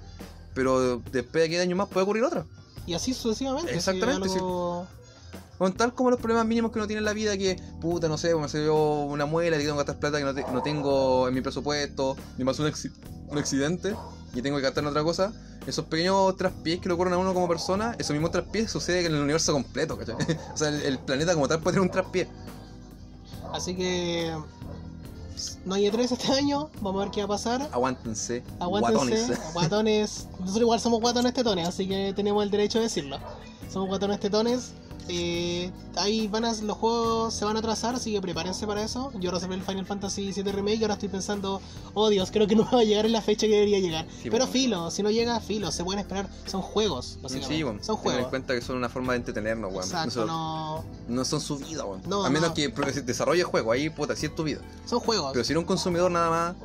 Pero 0.54 1.02
después 1.12 1.44
de 1.44 1.48
10 1.50 1.62
años 1.64 1.78
más 1.78 1.88
puede 1.90 2.04
ocurrir 2.04 2.24
otra. 2.24 2.46
Y 2.86 2.94
así 2.94 3.14
sucesivamente. 3.14 3.72
si 3.72 3.78
Exactamente, 3.78 4.30
algo- 4.30 4.88
Con 5.58 5.74
tal 5.74 5.94
como 5.94 6.10
los 6.10 6.20
problemas 6.20 6.46
mínimos 6.46 6.72
que 6.72 6.80
uno 6.80 6.88
tiene 6.88 7.00
en 7.00 7.06
la 7.06 7.14
vida, 7.14 7.38
que 7.38 7.62
puta, 7.82 8.08
no 8.08 8.18
sé, 8.18 8.34
me 8.34 8.48
salió 8.48 8.76
una 9.04 9.26
muela, 9.26 9.58
que 9.58 9.64
tengo 9.64 9.76
que 9.76 9.80
gastar 9.80 10.00
plata 10.00 10.18
que 10.18 10.24
no, 10.24 10.34
te- 10.34 10.46
no 10.54 10.62
tengo 10.64 11.28
en 11.28 11.34
mi 11.34 11.42
presupuesto, 11.42 12.16
ni 12.38 12.46
me 12.46 12.52
pasó 12.52 12.64
un, 12.64 12.72
un 13.28 13.38
accidente 13.38 13.94
y 14.34 14.42
tengo 14.42 14.58
que 14.58 14.64
gastar 14.64 14.84
en 14.84 14.90
otra 14.90 15.04
cosa. 15.04 15.34
Esos 15.66 15.86
pequeños 15.86 16.36
traspiés 16.38 16.80
que 16.80 16.88
le 16.88 16.94
ocurren 16.94 17.14
a 17.14 17.18
uno 17.18 17.34
como 17.34 17.48
persona, 17.48 17.96
esos 18.00 18.12
mismos 18.12 18.32
traspiés 18.32 18.72
sucede 18.72 19.06
en 19.06 19.14
el 19.14 19.22
universo 19.22 19.54
completo, 19.54 19.98
¿cachai? 19.98 20.16
o 20.54 20.58
sea, 20.58 20.70
el, 20.70 20.82
el 20.82 21.00
planeta 21.00 21.34
como 21.34 21.48
tal 21.48 21.60
puede 21.60 21.76
tener 21.76 21.88
un 21.88 21.92
traspié. 21.92 22.28
Así 23.54 23.76
que. 23.76 24.36
No 25.66 25.76
hay 25.76 25.86
E3 25.86 26.12
este 26.12 26.32
año. 26.34 26.70
Vamos 26.82 27.02
a 27.02 27.06
ver 27.06 27.14
qué 27.14 27.22
va 27.22 27.26
a 27.26 27.28
pasar. 27.30 27.70
Aguántense, 27.72 28.44
Aguántense, 28.60 28.98
guatones. 28.98 29.54
guatones. 29.54 30.28
Nosotros 30.40 30.62
igual 30.62 30.80
somos 30.80 31.00
guatones 31.00 31.34
tetones, 31.34 31.68
así 31.68 31.88
que 31.88 32.14
tenemos 32.14 32.44
el 32.44 32.52
derecho 32.52 32.80
de 32.80 32.86
decirlo. 32.86 33.18
Somos 33.72 33.88
guatones 33.88 34.20
tetones. 34.20 34.74
Eh, 35.12 35.72
ahí 35.96 36.28
van 36.28 36.46
a, 36.46 36.54
los 36.54 36.78
juegos 36.78 37.34
se 37.34 37.44
van 37.44 37.56
a 37.56 37.60
atrasar, 37.60 37.96
así 37.96 38.14
que 38.14 38.22
prepárense 38.22 38.68
para 38.68 38.84
eso. 38.84 39.12
Yo 39.20 39.32
reservé 39.32 39.56
el 39.56 39.64
Final 39.64 39.86
Fantasy 39.86 40.32
VII 40.32 40.52
Remake 40.52 40.78
y 40.78 40.84
ahora 40.84 40.94
estoy 40.94 41.10
pensando, 41.10 41.62
oh 41.96 42.10
Dios, 42.10 42.30
creo 42.32 42.46
que 42.46 42.56
no 42.56 42.64
va 42.74 42.82
a 42.82 42.84
llegar 42.84 43.08
en 43.08 43.14
la 43.14 43.22
fecha 43.22 43.48
que 43.48 43.54
debería 43.54 43.80
llegar. 43.80 44.06
Sí, 44.10 44.30
Pero 44.30 44.46
bueno. 44.46 44.52
filo, 44.52 44.92
si 44.92 45.02
no 45.02 45.10
llega, 45.10 45.40
filo, 45.40 45.72
se 45.72 45.84
pueden 45.84 46.00
esperar. 46.00 46.30
Son 46.46 46.62
juegos, 46.62 47.18
básicamente. 47.24 47.56
Sí, 47.56 47.64
bueno, 47.64 47.80
son 47.84 47.96
tengan 47.96 48.06
en 48.08 48.14
juegos. 48.14 48.30
cuenta 48.30 48.54
que 48.54 48.62
son 48.62 48.78
una 48.78 48.90
forma 48.90 49.14
de 49.14 49.18
entretenernos, 49.20 49.72
weón. 49.72 49.84
Exacto, 49.84 50.26
no, 50.26 50.84
no. 51.08 51.26
son 51.26 51.42
su 51.42 51.58
vida, 51.58 51.86
weón. 51.86 52.02
No, 52.08 52.24
a 52.24 52.30
menos 52.30 52.50
no. 52.50 52.54
que 52.54 52.70
desarrolle 53.02 53.44
juego, 53.44 53.72
ahí 53.72 53.90
puta, 53.90 54.16
sí 54.16 54.28
es 54.28 54.36
tu 54.36 54.44
vida. 54.44 54.62
Son 54.86 55.00
juegos. 55.00 55.32
Pero 55.34 55.44
si 55.44 55.54
eres 55.54 55.62
un 55.62 55.68
consumidor 55.68 56.12
nada 56.12 56.30
más, 56.30 56.56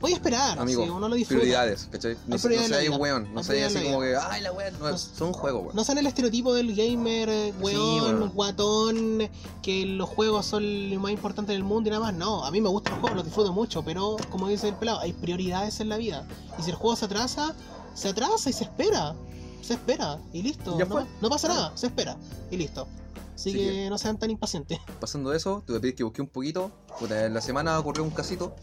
Voy 0.00 0.12
a 0.12 0.14
esperar, 0.14 0.58
Amigo, 0.58 0.82
si 0.82 0.88
uno 0.90 1.08
lo 1.08 1.14
disfruta. 1.14 1.40
Prioridades, 1.40 1.88
¿cachai? 1.92 2.16
No, 2.26 2.38
sé- 2.38 2.48
no 2.56 2.62
seáis 2.62 2.90
weón, 2.90 3.34
no 3.34 3.44
seáis 3.44 3.76
así 3.76 3.84
como 3.86 4.00
que, 4.00 4.16
ay, 4.16 4.40
la 4.40 4.50
weón, 4.52 4.72
no, 4.78 4.90
No- 4.90 4.98
son 4.98 5.32
juegos, 5.34 5.62
weón. 5.64 5.76
No 5.76 5.84
sean 5.84 5.98
el 5.98 6.06
estereotipo 6.06 6.54
del 6.54 6.74
gamer 6.74 7.28
weón, 7.60 8.00
bueno. 8.00 8.30
guatón, 8.34 9.28
que 9.62 9.84
los 9.86 10.08
juegos 10.08 10.46
son 10.46 10.90
lo 10.90 11.00
más 11.00 11.12
importante 11.12 11.52
del 11.52 11.64
mundo 11.64 11.88
y 11.88 11.92
nada 11.92 12.02
más. 12.06 12.14
No, 12.14 12.44
a 12.46 12.50
mí 12.50 12.60
me 12.62 12.68
gustan 12.70 12.92
los 12.94 13.00
juegos, 13.00 13.16
los 13.16 13.24
disfruto 13.26 13.52
mucho, 13.52 13.82
pero 13.84 14.16
como 14.30 14.48
dice 14.48 14.68
el 14.68 14.74
pelado, 14.74 15.00
hay 15.00 15.12
prioridades 15.12 15.80
en 15.80 15.88
la 15.90 15.96
vida. 15.98 16.26
Y 16.58 16.62
si 16.62 16.70
el 16.70 16.76
juego 16.76 16.96
se 16.96 17.04
atrasa, 17.04 17.54
se 17.94 18.08
atrasa 18.08 18.48
y 18.48 18.52
se 18.54 18.64
espera. 18.64 19.14
Se 19.60 19.74
espera 19.74 20.18
y 20.32 20.42
listo. 20.42 20.78
Ya 20.78 20.86
fue. 20.86 21.04
no 21.20 21.28
pasa 21.28 21.48
nada, 21.48 21.72
se 21.76 21.88
espera 21.88 22.16
y 22.50 22.56
listo. 22.56 22.88
Así 23.34 23.50
Así 23.50 23.52
que, 23.58 23.58
que- 23.70 23.90
no 23.90 23.98
sean 23.98 24.18
tan 24.18 24.30
impacientes. 24.30 24.78
Pasando 24.98 25.32
eso, 25.34 25.62
te 25.66 25.72
voy 25.72 25.78
a 25.78 25.80
pedir 25.82 25.94
que 25.94 26.04
busqué 26.04 26.22
un 26.22 26.28
poquito. 26.28 26.70
Puta, 26.98 27.24
en 27.26 27.34
la 27.34 27.40
semana 27.40 27.78
ocurrió 27.78 28.02
un 28.02 28.10
casito. 28.10 28.56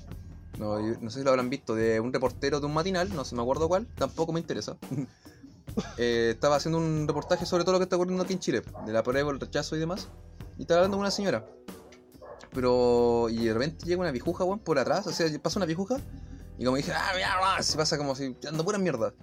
No, 0.58 0.80
no 0.80 1.10
sé 1.12 1.20
si 1.20 1.24
lo 1.24 1.30
habrán 1.32 1.49
visto, 1.49 1.76
de 1.76 1.99
un 1.99 2.12
reportero 2.12 2.60
de 2.60 2.66
un 2.66 2.74
matinal, 2.74 3.14
no 3.14 3.24
sé, 3.26 3.36
me 3.36 3.41
acuerdo 3.41 3.68
cuál, 3.68 3.86
tampoco 3.97 4.32
me 4.34 4.39
interesa. 4.39 4.78
Eh, 5.99 6.32
estaba 6.34 6.55
haciendo 6.55 6.80
un 6.80 7.05
reportaje 7.08 7.45
sobre 7.45 7.64
todo 7.64 7.74
lo 7.74 7.78
que 7.80 7.84
está 7.84 7.97
ocurriendo 7.97 8.24
aquí 8.24 8.34
en 8.34 8.39
Chile, 8.39 8.64
de 8.86 8.91
la 8.93 9.03
prueba, 9.03 9.30
el 9.32 9.39
rechazo 9.39 9.76
y 9.76 9.80
demás. 9.80 10.08
Y 10.58 10.62
estaba 10.62 10.80
hablando 10.80 10.97
con 10.97 11.01
una 11.01 11.12
señora. 11.12 11.45
Pero, 12.51 13.28
y 13.30 13.45
de 13.45 13.53
repente 13.53 13.86
llega 13.86 14.01
una 14.01 14.10
viejuja, 14.12 14.43
weón, 14.43 14.58
por 14.60 14.80
atrás, 14.80 15.05
o 15.05 15.12
sea, 15.12 15.28
pasa 15.39 15.60
una 15.60 15.68
viejuja. 15.68 15.97
Y 16.58 16.66
como 16.66 16.78
dije, 16.78 16.91
ah, 16.95 17.12
mira, 17.14 17.30
ah", 17.43 17.62
se 17.62 17.78
pasa 17.78 17.95
como 17.97 18.16
si 18.16 18.36
ando 18.47 18.64
pura 18.66 18.80
mierda. 18.80 19.14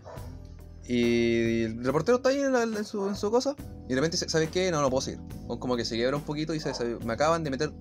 Y 0.86 1.62
el 1.64 1.84
reportero 1.84 2.18
está 2.18 2.28
ahí 2.28 2.38
en, 2.40 2.52
la- 2.52 2.62
en 2.62 2.84
su, 2.84 3.08
en 3.08 3.16
su 3.16 3.30
cosa. 3.32 3.56
Y 3.86 3.94
de 3.94 3.94
repente 3.96 4.16
¿sabes 4.16 4.50
qué? 4.50 4.70
No, 4.70 4.80
no 4.80 4.90
puedo 4.90 5.00
seguir. 5.00 5.20
O 5.48 5.58
Como 5.58 5.76
que 5.76 5.84
se 5.84 5.96
quiebra 5.96 6.16
un 6.16 6.22
poquito 6.22 6.54
y 6.54 6.60
"¿Sabe? 6.60 6.98
me 7.04 7.14
acaban 7.14 7.42
de 7.42 7.50
meter 7.50 7.72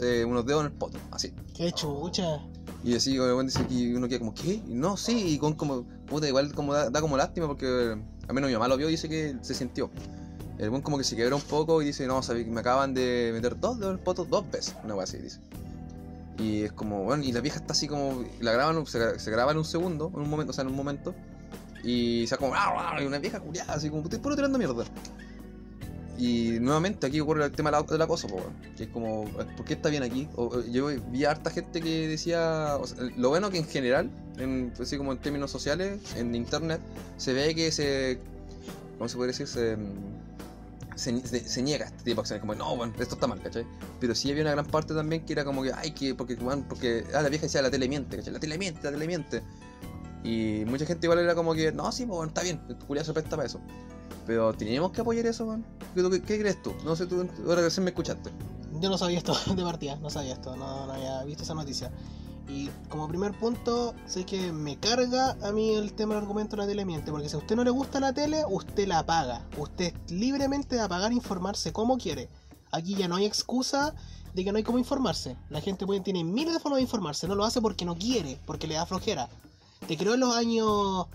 eh, 0.00 0.24
unos 0.24 0.46
dedos 0.46 0.60
en 0.64 0.72
el 0.72 0.78
poto, 0.78 0.98
así. 1.10 1.34
Qué 1.54 1.72
chucha. 1.72 2.40
Y 2.84 2.96
así, 2.96 3.18
obviamente, 3.18 3.54
que 3.68 3.94
uno 3.96 4.08
queda 4.08 4.18
como, 4.18 4.34
¿qué? 4.34 4.60
No, 4.66 4.96
sí, 4.96 5.34
y 5.34 5.38
con 5.38 5.54
como, 5.54 5.84
puta, 6.08 6.26
igual 6.26 6.52
como 6.52 6.74
da, 6.74 7.00
como 7.00 7.16
lástima 7.16 7.46
porque 7.46 7.66
al 8.28 8.34
menos 8.34 8.48
mi 8.48 8.54
mamá 8.54 8.66
lo 8.68 8.76
vio 8.76 8.88
y 8.88 8.92
dice 8.92 9.08
que 9.08 9.36
se 9.40 9.54
sintió. 9.54 9.90
El 10.58 10.70
buen 10.70 10.82
como 10.82 10.98
que 10.98 11.04
se 11.04 11.14
quebra 11.16 11.36
un 11.36 11.42
poco 11.42 11.80
y 11.82 11.86
dice, 11.86 12.06
no, 12.06 12.22
¿sabes? 12.22 12.46
Me 12.46 12.60
acaban 12.60 12.92
de 12.94 13.30
meter 13.32 13.58
dos 13.58 13.78
dedos 13.78 13.92
en 13.94 13.98
el 13.98 14.04
poto 14.04 14.24
dos 14.24 14.50
veces, 14.50 14.74
una 14.84 14.94
cosa 14.94 15.04
así, 15.04 15.18
dice. 15.18 15.38
Y 16.38 16.62
es 16.62 16.72
como, 16.72 17.04
bueno, 17.04 17.22
y 17.22 17.30
la 17.32 17.40
vieja 17.40 17.58
está 17.60 17.72
así 17.72 17.86
como, 17.86 18.24
la 18.40 18.52
graban, 18.52 18.84
se, 18.86 18.98
gra- 18.98 19.18
se 19.18 19.30
graba 19.30 19.52
en 19.52 19.58
un 19.58 19.64
segundo, 19.64 20.10
en 20.14 20.20
un 20.20 20.28
momento, 20.30 20.50
o 20.50 20.54
sea, 20.54 20.62
en 20.62 20.68
un 20.70 20.76
momento. 20.76 21.14
Y 21.84 22.26
se 22.26 22.36
como, 22.36 22.54
"Ah, 22.54 22.92
ah", 22.96 23.02
y 23.02 23.06
una 23.06 23.18
vieja 23.18 23.40
culiada, 23.40 23.74
así 23.74 23.90
como, 23.90 24.02
estoy 24.02 24.18
puro 24.18 24.34
tirando 24.36 24.58
mierda. 24.58 24.84
Y 26.18 26.58
nuevamente 26.60 27.06
aquí 27.06 27.20
ocurre 27.20 27.44
el 27.44 27.52
tema 27.52 27.70
del 27.70 28.02
acoso, 28.02 28.28
que 28.76 28.84
es 28.84 28.88
como, 28.90 29.24
¿por 29.56 29.64
qué 29.64 29.74
está 29.74 29.88
bien 29.88 30.02
aquí? 30.02 30.28
O- 30.36 30.44
o- 30.44 30.64
yo 30.66 30.88
vi 31.10 31.24
a 31.24 31.30
harta 31.30 31.50
gente 31.50 31.80
que 31.80 32.06
decía, 32.06 32.76
o 32.78 32.86
sea, 32.86 32.98
lo 33.16 33.30
bueno 33.30 33.50
que 33.50 33.58
en 33.58 33.66
general, 33.66 34.10
en, 34.38 34.72
así 34.80 34.98
como 34.98 35.12
en 35.12 35.18
términos 35.18 35.50
sociales, 35.50 35.98
en 36.16 36.34
internet, 36.34 36.80
se 37.16 37.32
ve 37.32 37.54
que 37.54 37.72
se, 37.72 38.18
¿cómo 38.98 39.08
se 39.08 39.16
puede 39.16 39.28
decir? 39.28 39.46
Se, 39.48 39.76
se, 40.96 41.26
se- 41.26 41.48
se 41.48 41.62
niega 41.62 41.86
este 41.86 42.04
tipo 42.04 42.16
de 42.16 42.20
acciones, 42.20 42.40
como, 42.42 42.54
no, 42.54 42.76
bueno, 42.76 42.92
esto 43.00 43.14
está 43.14 43.26
mal, 43.26 43.40
¿cachai? 43.40 43.64
Pero 43.98 44.14
sí 44.14 44.30
había 44.30 44.42
una 44.42 44.52
gran 44.52 44.66
parte 44.66 44.94
también 44.94 45.24
que 45.24 45.32
era 45.32 45.44
como 45.44 45.62
que, 45.62 45.72
ay, 45.72 45.92
que, 45.92 46.14
porque, 46.14 46.34
weón, 46.34 46.64
porque, 46.68 47.04
ah, 47.14 47.22
la 47.22 47.30
vieja 47.30 47.46
decía, 47.46 47.62
la 47.62 47.70
tele 47.70 47.88
miente, 47.88 48.16
¿cachai? 48.18 48.32
La 48.34 48.38
tele 48.40 48.58
miente, 48.58 48.80
la 48.84 48.90
tele 48.90 49.06
miente. 49.06 49.42
Y 50.24 50.64
mucha 50.66 50.86
gente 50.86 51.06
igual 51.06 51.18
era 51.18 51.34
como 51.34 51.54
que, 51.54 51.72
no, 51.72 51.90
sí, 51.90 52.04
pues, 52.06 52.16
bueno, 52.16 52.28
está 52.28 52.42
bien, 52.42 52.60
culiado 52.86 53.06
se 53.06 53.12
presta 53.12 53.36
para 53.36 53.46
eso. 53.46 53.60
Pero 54.26 54.52
teníamos 54.52 54.92
que 54.92 55.00
apoyar 55.00 55.26
eso, 55.26 55.46
man. 55.46 55.64
¿Qué, 55.94 56.38
crees 56.38 56.62
tú? 56.62 56.72
No 56.84 56.94
sé, 56.94 57.06
tú 57.06 57.26
ahora 57.46 57.62
recién 57.62 57.84
me 57.84 57.90
escuchaste. 57.90 58.30
Yo 58.80 58.88
no 58.88 58.96
sabía 58.96 59.18
esto 59.18 59.34
de 59.54 59.62
partida, 59.62 59.96
no 59.96 60.10
sabía 60.10 60.34
esto, 60.34 60.56
no, 60.56 60.86
no 60.86 60.92
había 60.92 61.24
visto 61.24 61.42
esa 61.42 61.54
noticia. 61.54 61.90
Y 62.48 62.68
como 62.88 63.08
primer 63.08 63.32
punto, 63.32 63.94
sé 64.06 64.24
que 64.24 64.52
me 64.52 64.76
carga 64.76 65.36
a 65.42 65.52
mí 65.52 65.74
el 65.74 65.92
tema 65.94 66.14
del 66.14 66.24
argumento 66.24 66.56
de 66.56 66.62
la 66.62 66.68
tele 66.68 66.84
miente, 66.84 67.10
porque 67.10 67.28
si 67.28 67.36
a 67.36 67.38
usted 67.38 67.56
no 67.56 67.64
le 67.64 67.70
gusta 67.70 68.00
la 68.00 68.12
tele, 68.12 68.44
usted 68.48 68.86
la 68.86 69.00
apaga. 69.00 69.42
Usted 69.56 69.94
es 70.06 70.12
libremente 70.12 70.76
de 70.76 70.82
apagar 70.82 71.12
e 71.12 71.14
informarse 71.14 71.72
como 71.72 71.98
quiere. 71.98 72.28
Aquí 72.70 72.94
ya 72.94 73.08
no 73.08 73.16
hay 73.16 73.24
excusa 73.24 73.94
de 74.34 74.44
que 74.44 74.52
no 74.52 74.58
hay 74.58 74.64
cómo 74.64 74.78
informarse. 74.78 75.36
La 75.50 75.60
gente 75.60 75.86
puede, 75.86 76.00
tiene 76.00 76.24
miles 76.24 76.54
de 76.54 76.60
formas 76.60 76.78
de 76.78 76.82
informarse, 76.82 77.28
no 77.28 77.34
lo 77.34 77.44
hace 77.44 77.60
porque 77.60 77.84
no 77.84 77.96
quiere, 77.96 78.38
porque 78.44 78.66
le 78.66 78.74
da 78.74 78.86
flojera. 78.86 79.28
Te 79.86 79.96
creo 79.96 80.14
en 80.14 80.20
los 80.20 80.34
años, 80.34 81.06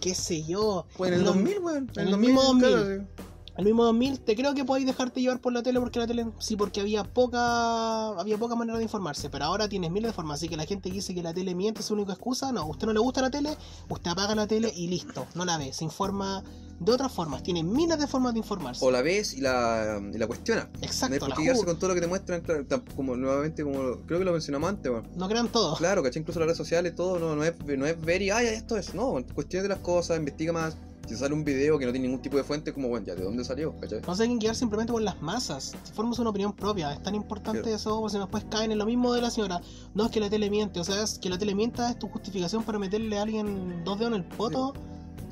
qué 0.00 0.14
sé 0.14 0.44
yo. 0.44 0.86
Pues 0.96 1.08
en 1.12 1.18
el 1.18 1.24
los- 1.24 1.34
2000, 1.34 1.58
weón. 1.60 1.90
en 1.96 2.08
el 2.08 2.18
mismo 2.18 2.42
2000. 2.42 2.68
claro, 2.68 2.86
sí. 2.86 3.22
al 3.56 3.64
mismo 3.64 3.84
2000, 3.84 4.20
te 4.20 4.34
creo 4.36 4.52
que 4.54 4.64
podéis 4.64 4.86
dejarte 4.86 5.20
llevar 5.20 5.40
por 5.40 5.52
la 5.52 5.62
tele 5.62 5.78
porque 5.80 5.98
la 6.00 6.06
tele 6.06 6.26
sí, 6.40 6.56
porque 6.56 6.80
había 6.80 7.04
poca 7.04 8.08
había 8.20 8.36
poca 8.36 8.56
manera 8.56 8.76
de 8.78 8.82
informarse, 8.84 9.30
pero 9.30 9.44
ahora 9.44 9.68
tienes 9.68 9.90
miles 9.92 10.10
de 10.10 10.12
formas, 10.12 10.40
así 10.40 10.48
que 10.48 10.56
la 10.56 10.66
gente 10.66 10.88
que 10.90 10.96
dice 10.96 11.14
que 11.14 11.22
la 11.22 11.32
tele 11.32 11.54
miente 11.54 11.80
es 11.80 11.86
su 11.86 11.94
única 11.94 12.12
excusa, 12.14 12.50
no, 12.52 12.66
usted 12.66 12.86
no 12.88 12.92
le 12.92 12.98
gusta 12.98 13.22
la 13.22 13.30
tele, 13.30 13.56
usted 13.88 14.10
apaga 14.10 14.34
la 14.34 14.46
tele 14.48 14.72
y 14.74 14.88
listo, 14.88 15.26
no 15.34 15.44
la 15.44 15.56
ve, 15.56 15.72
se 15.72 15.84
informa 15.84 16.42
de 16.84 16.92
otras 16.92 17.12
formas, 17.12 17.42
tiene 17.42 17.62
miles 17.62 17.98
de 17.98 18.06
formas 18.06 18.32
de 18.34 18.38
informarse. 18.40 18.84
O 18.84 18.90
la 18.90 19.02
ves 19.02 19.34
y 19.34 19.40
la, 19.40 20.00
y 20.12 20.18
la 20.18 20.26
cuestiona. 20.26 20.64
no 20.72 20.78
hay 20.80 20.84
Exacto, 20.86 21.28
la 21.28 21.34
con 21.64 21.78
todo 21.78 21.88
lo 21.88 21.94
que 21.94 22.00
te 22.00 22.06
muestran, 22.06 22.40
claro, 22.42 22.64
como 22.96 23.16
nuevamente, 23.16 23.62
como 23.64 24.00
creo 24.06 24.18
que 24.18 24.24
lo 24.24 24.32
mencionamos 24.32 24.68
antes, 24.68 24.90
weón. 24.90 25.08
No 25.16 25.28
crean 25.28 25.48
todo. 25.48 25.76
Claro, 25.76 26.02
¿cachai? 26.02 26.20
Incluso 26.20 26.40
las 26.40 26.46
redes 26.46 26.58
sociales, 26.58 26.94
todo 26.94 27.18
no, 27.18 27.34
no, 27.36 27.44
es, 27.44 27.54
no 27.64 27.86
es 27.86 28.00
ver 28.00 28.22
y, 28.22 28.30
ay, 28.30 28.46
esto 28.46 28.76
es. 28.76 28.94
No, 28.94 29.14
cuestiones 29.34 29.64
de 29.64 29.68
las 29.68 29.78
cosas, 29.78 30.18
investiga 30.18 30.52
más. 30.52 30.76
Si 31.06 31.14
sale 31.16 31.34
un 31.34 31.44
video 31.44 31.78
que 31.78 31.84
no 31.84 31.92
tiene 31.92 32.06
ningún 32.06 32.22
tipo 32.22 32.38
de 32.38 32.44
fuente, 32.44 32.72
como, 32.72 32.88
bueno, 32.88 33.06
ya, 33.06 33.14
¿de 33.14 33.22
dónde 33.24 33.44
salió? 33.44 33.78
¿cachai? 33.78 34.00
No 34.06 34.14
se 34.14 34.22
hay 34.22 34.30
que 34.30 34.36
guiar 34.36 34.56
simplemente 34.56 34.90
por 34.90 35.02
las 35.02 35.20
masas. 35.20 35.74
Formas 35.92 36.18
una 36.18 36.30
opinión 36.30 36.54
propia. 36.54 36.94
Es 36.94 37.02
tan 37.02 37.14
importante 37.14 37.60
Claro. 37.60 37.76
eso, 37.76 38.00
porque 38.00 38.12
si 38.12 38.18
después 38.18 38.46
caen 38.50 38.72
en 38.72 38.78
lo 38.78 38.86
mismo 38.86 39.12
de 39.12 39.20
la 39.20 39.30
señora. 39.30 39.60
No 39.92 40.06
es 40.06 40.10
que 40.10 40.18
la 40.18 40.30
tele 40.30 40.48
miente, 40.48 40.80
o 40.80 40.84
sea, 40.84 41.02
es 41.02 41.18
que 41.18 41.28
la 41.28 41.36
tele 41.36 41.54
mienta 41.54 41.90
es 41.90 41.98
tu 41.98 42.08
justificación 42.08 42.62
para 42.62 42.78
meterle 42.78 43.18
a 43.18 43.22
alguien 43.22 43.84
dos 43.84 43.98
dedos 43.98 44.14
en 44.14 44.20
el 44.22 44.24
poto. 44.24 44.72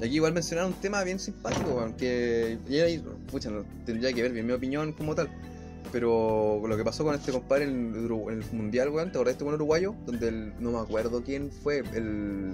Aquí 0.03 0.16
igual 0.16 0.32
mencionaron 0.32 0.72
un 0.72 0.80
tema 0.80 1.03
bien 1.05 1.18
simpático, 1.18 1.74
weón, 1.74 1.94
que 1.94 2.59
y 2.68 2.78
ahí, 2.78 3.03
pucha, 3.30 3.50
no, 3.50 3.64
tendría 3.86 4.12
que 4.12 4.22
ver 4.22 4.32
bien 4.32 4.46
mi 4.46 4.53
opinión 4.53 4.92
como 4.92 5.14
tal. 5.14 5.28
Pero 5.90 6.62
lo 6.66 6.76
que 6.76 6.84
pasó 6.84 7.05
con 7.05 7.14
este 7.14 7.32
compadre 7.32 7.64
en 7.64 7.94
el, 7.94 8.32
el 8.32 8.44
mundial, 8.53 8.88
weón, 8.88 9.12
¿te 9.12 9.18
acordás 9.18 9.26
de 9.26 9.32
este 9.32 9.44
buen 9.44 9.57
uruguayo? 9.57 9.94
Donde 10.07 10.53
no 10.59 10.70
me 10.70 10.78
acuerdo 10.78 11.22
quién 11.22 11.50
fue, 11.50 11.82
el 11.94 12.53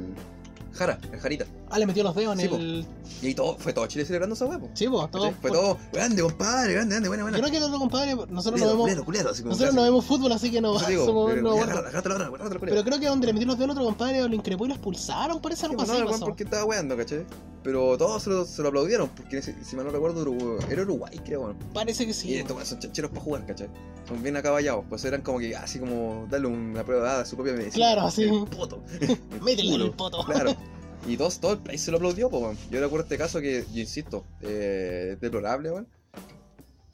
Jara, 0.73 0.99
el 1.13 1.19
Jarita. 1.21 1.47
Ah, 1.71 1.79
le 1.79 1.87
metió 1.87 2.03
los 2.03 2.15
dedos 2.15 2.35
en 2.35 2.41
Sí, 2.41 2.49
po. 2.49 2.57
el. 2.57 2.87
Y 3.23 3.27
ahí 3.27 3.35
todo, 3.35 3.57
fue 3.59 3.73
todo 3.73 3.87
Chile 3.87 4.05
celebrando 4.05 4.35
esa 4.35 4.47
po. 4.47 4.71
Sí, 4.75 4.87
pues, 4.89 5.11
todo. 5.11 5.33
Fue 5.41 5.51
todo, 5.51 5.79
grande 5.93 6.23
compadre, 6.23 6.73
grande, 6.75 6.95
grande, 6.95 7.09
buena, 7.09 7.23
buena. 7.25 7.39
Yo 7.39 7.45
creo 7.45 7.59
que 7.59 7.65
otro 7.65 7.79
compadre, 7.79 8.15
nosotros 8.31 8.61
no 8.61 8.69
vemos. 8.69 8.91
así 9.31 9.45
Nosotros 9.45 9.75
no 9.75 9.83
vemos 9.83 10.05
fútbol, 10.05 10.33
así 10.33 10.51
que 10.51 10.61
no. 10.61 10.79
Digo, 10.79 11.07
somos- 11.07 11.31
pero, 11.31 11.43
no 11.43 11.53
agárrate 11.63 12.09
la 12.09 12.29
culero. 12.29 12.61
Pero 12.61 12.85
creo 12.85 13.01
que 13.01 13.07
donde 13.07 13.27
le 13.27 13.33
metió 13.33 13.47
los 13.47 13.59
dedos 13.59 13.71
al 13.71 13.77
otro 13.77 13.85
compadre 13.85 14.29
lo 14.29 14.35
increpó 14.35 14.65
y 14.67 14.69
lo 14.69 14.75
expulsaron, 14.75 15.41
parece 15.41 15.67
algo 15.67 15.83
así. 15.83 15.93
no, 15.93 16.07
pasó. 16.07 16.25
porque 16.25 16.45
estaba 16.45 16.65
weando, 16.65 16.97
¿cachai? 16.97 17.25
Pero 17.63 17.99
todos 17.99 18.23
se 18.23 18.31
lo, 18.31 18.45
se 18.45 18.63
lo 18.63 18.69
aplaudieron, 18.69 19.09
porque 19.11 19.43
si, 19.43 19.53
si 19.63 19.77
mal 19.77 19.85
no 19.85 19.91
recuerdo, 19.91 20.23
era 20.71 20.83
Uruguay, 20.83 21.21
creo. 21.25 21.55
Parece 21.75 22.05
que 22.05 22.13
Y 22.13 22.15
sí. 22.15 22.35
estos 22.35 22.53
weones 22.53 22.69
son 22.69 22.79
chancheros 22.79 23.11
para 23.11 23.23
jugar, 23.23 23.47
¿cachai? 23.47 23.69
Son 24.07 24.23
bien 24.23 24.37
acaballados, 24.37 24.85
pues 24.89 25.05
eran 25.05 25.23
como 25.23 25.39
que 25.39 25.55
así 25.57 25.79
como 25.79 26.27
darle 26.31 26.47
una 26.47 26.85
prueba 26.85 27.21
a 27.21 27.25
su 27.25 27.37
propia 27.37 27.53
medicina. 27.55 27.75
Claro, 27.75 28.07
así. 28.07 28.23
El 28.23 28.45
poto. 28.45 28.83
Métele 29.43 29.75
el 29.75 29.91
poto. 29.91 30.25
Claro. 30.25 30.55
Y 31.07 31.17
todos, 31.17 31.39
todo 31.41 31.53
el 31.53 31.59
país 31.59 31.81
se 31.81 31.91
lo 31.91 31.97
aplaudió, 31.97 32.29
pues, 32.29 32.43
weón. 32.43 32.59
Yo 32.71 32.81
recuerdo 32.81 33.05
este 33.05 33.17
caso 33.19 33.41
que, 33.41 33.65
yo 33.73 33.81
insisto, 33.81 34.25
eh, 34.43 35.13
es 35.15 35.21
deplorable, 35.21 35.71
weón. 35.71 35.89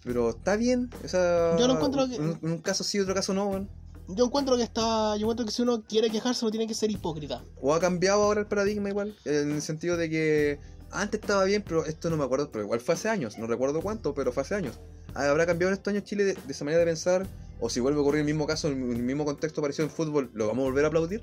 Pero 0.05 0.31
está 0.31 0.57
bien, 0.57 0.91
esa... 1.03 1.57
Yo 1.59 1.67
lo 1.67 1.75
encuentro 1.75 2.07
que- 2.09 2.19
un, 2.19 2.39
un 2.43 2.59
caso 2.59 2.85
sí, 2.85 3.01
otro 3.01 3.15
caso 3.15 3.33
no, 3.35 3.47
weón. 3.49 3.69
Yo 4.07 4.27
encuentro 4.27 4.55
que 4.59 4.63
está. 4.63 5.17
Yo 5.17 5.23
encuentro 5.23 5.47
que 5.47 5.51
si 5.53 5.63
uno 5.63 5.83
quiere 5.83 6.11
quejarse, 6.11 6.45
no 6.45 6.51
tiene 6.51 6.67
que 6.67 6.75
ser 6.75 6.91
hipócrita. 6.91 7.43
O 7.63 7.73
ha 7.73 7.81
cambiado 7.81 8.23
ahora 8.23 8.41
el 8.41 8.47
paradigma 8.47 8.91
igual, 8.91 9.17
en 9.25 9.53
el 9.53 9.63
sentido 9.63 9.97
de 9.97 10.11
que 10.11 10.59
antes 10.91 11.21
estaba 11.23 11.45
bien, 11.45 11.63
pero 11.67 11.87
esto 11.87 12.11
no 12.11 12.19
me 12.19 12.25
acuerdo, 12.25 12.51
pero 12.53 12.65
igual 12.65 12.81
fue 12.81 12.95
hace 12.97 13.09
años, 13.09 13.39
no 13.39 13.47
recuerdo 13.47 13.81
cuánto, 13.81 14.13
pero 14.13 14.31
fue 14.31 14.43
hace 14.43 14.57
años. 14.57 14.79
¿Habrá 15.15 15.47
cambiado 15.47 15.71
en 15.73 15.79
estos 15.79 15.91
años 15.91 16.05
Chile 16.05 16.25
de, 16.25 16.35
de 16.35 16.53
esa 16.53 16.67
manera 16.67 16.81
de 16.81 16.87
pensar? 16.87 17.27
O 17.61 17.71
si 17.71 17.81
vuelve 17.81 17.99
a 17.99 18.03
ocurrir 18.03 18.21
el 18.21 18.27
mismo 18.27 18.47
caso, 18.47 18.69
en 18.69 18.93
el 18.93 19.03
mismo 19.03 19.25
contexto 19.25 19.63
parecido 19.63 19.85
en 19.87 19.91
fútbol, 19.91 20.31
¿lo 20.35 20.49
vamos 20.49 20.65
a 20.65 20.67
volver 20.67 20.85
a 20.85 20.89
aplaudir? 20.89 21.23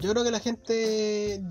Yo 0.00 0.10
creo 0.12 0.24
que 0.24 0.30
la 0.30 0.40
gente. 0.40 1.42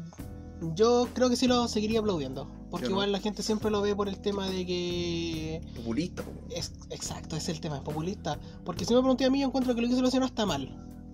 Yo 0.73 1.07
creo 1.13 1.29
que 1.29 1.35
sí 1.35 1.47
lo 1.47 1.67
seguiría 1.67 1.99
aplaudiendo. 1.99 2.49
Porque 2.71 2.85
no. 2.87 2.91
igual 2.93 3.11
la 3.11 3.19
gente 3.19 3.43
siempre 3.43 3.69
lo 3.69 3.81
ve 3.81 3.95
por 3.95 4.07
el 4.09 4.19
tema 4.19 4.47
de 4.49 4.65
que. 4.65 5.61
Populista, 5.75 6.23
po. 6.23 6.31
Es, 6.49 6.71
exacto, 6.89 7.35
es 7.35 7.47
el 7.49 7.59
tema, 7.59 7.77
es 7.77 7.83
populista. 7.83 8.39
Porque 8.63 8.85
si 8.85 8.93
me 8.93 8.99
pregunté 9.01 9.25
a 9.25 9.29
mí, 9.29 9.41
yo 9.41 9.47
encuentro 9.47 9.75
que 9.75 9.81
lo 9.81 9.87
que 9.87 9.93
hizo 9.93 10.01
la 10.01 10.09
señora 10.11 10.27
está 10.27 10.45
mal. 10.45 10.63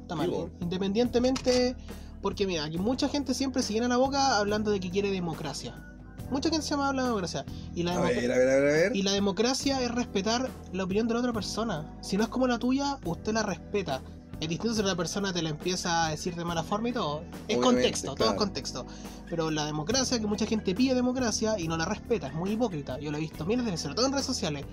Está 0.02 0.16
mal. 0.16 0.32
Independientemente. 0.62 1.76
Porque 2.22 2.46
mira, 2.46 2.66
aquí 2.66 2.78
mucha 2.78 3.10
gente 3.10 3.34
siempre 3.34 3.64
se 3.64 3.74
llena 3.74 3.88
la 3.88 3.98
boca 3.98 4.38
hablando 4.38 4.70
de 4.72 4.80
que 4.80 4.92
quiere 4.92 5.10
democracia. 5.12 5.84
Mucha 6.30 6.50
gente 6.50 6.64
se 6.64 6.70
llama 6.72 6.90
habla 6.90 7.02
de 7.02 7.08
democracia. 7.10 7.46
Y 7.76 7.84
la, 7.84 7.94
A 7.94 7.96
democ- 7.98 8.16
ver, 8.16 8.32
a 8.32 8.38
ver, 8.38 8.50
a 8.50 8.56
ver, 8.56 8.70
a 8.70 8.72
ver. 8.72 8.96
y 8.96 9.02
la 9.02 9.12
democracia 9.12 9.82
es 9.82 9.92
respetar 9.92 10.50
la 10.72 10.84
opinión 10.84 11.08
de 11.08 11.16
la 11.16 11.20
otra 11.20 11.34
persona. 11.34 11.98
Si 12.02 12.16
no 12.16 12.24
es 12.24 12.30
como 12.30 12.48
la 12.48 12.58
tuya, 12.60 12.98
usted 13.06 13.34
la 13.34 13.44
respeta. 13.44 14.02
Es 14.42 14.50
distinto 14.50 14.76
si 14.76 14.82
la 14.82 14.96
persona 14.96 15.32
te 15.32 15.44
la 15.44 15.50
empieza 15.50 16.08
a 16.08 16.10
decir 16.10 16.36
de 16.36 16.44
mala 16.44 16.64
forma 16.64 16.90
y 16.90 16.94
todo. 16.94 17.22
Es 17.48 17.58
Obviamente, 17.58 17.62
contexto, 17.62 18.08
todo 18.08 18.16
claro. 18.16 18.32
es 18.32 18.38
contexto. 18.38 18.86
Pero 19.30 19.52
la 19.52 19.68
democracia, 19.68 20.20
que 20.20 20.26
mucha 20.26 20.48
gente 20.48 20.74
pide 20.74 20.96
democracia 20.96 21.60
y 21.60 21.68
no 21.68 21.78
la 21.78 21.86
respeta, 21.86 22.28
es 22.28 22.34
muy 22.34 22.50
hipócrita. 22.50 23.00
Yo 23.00 23.12
lo 23.12 23.18
he 23.18 23.22
visto 23.22 23.46
miles 23.46 23.64
de 23.66 23.72
veces, 23.72 23.84
sobre 23.84 23.96
todo 23.96 24.08
en 24.08 24.14
redes 24.14 24.26
sociales. 24.26 24.66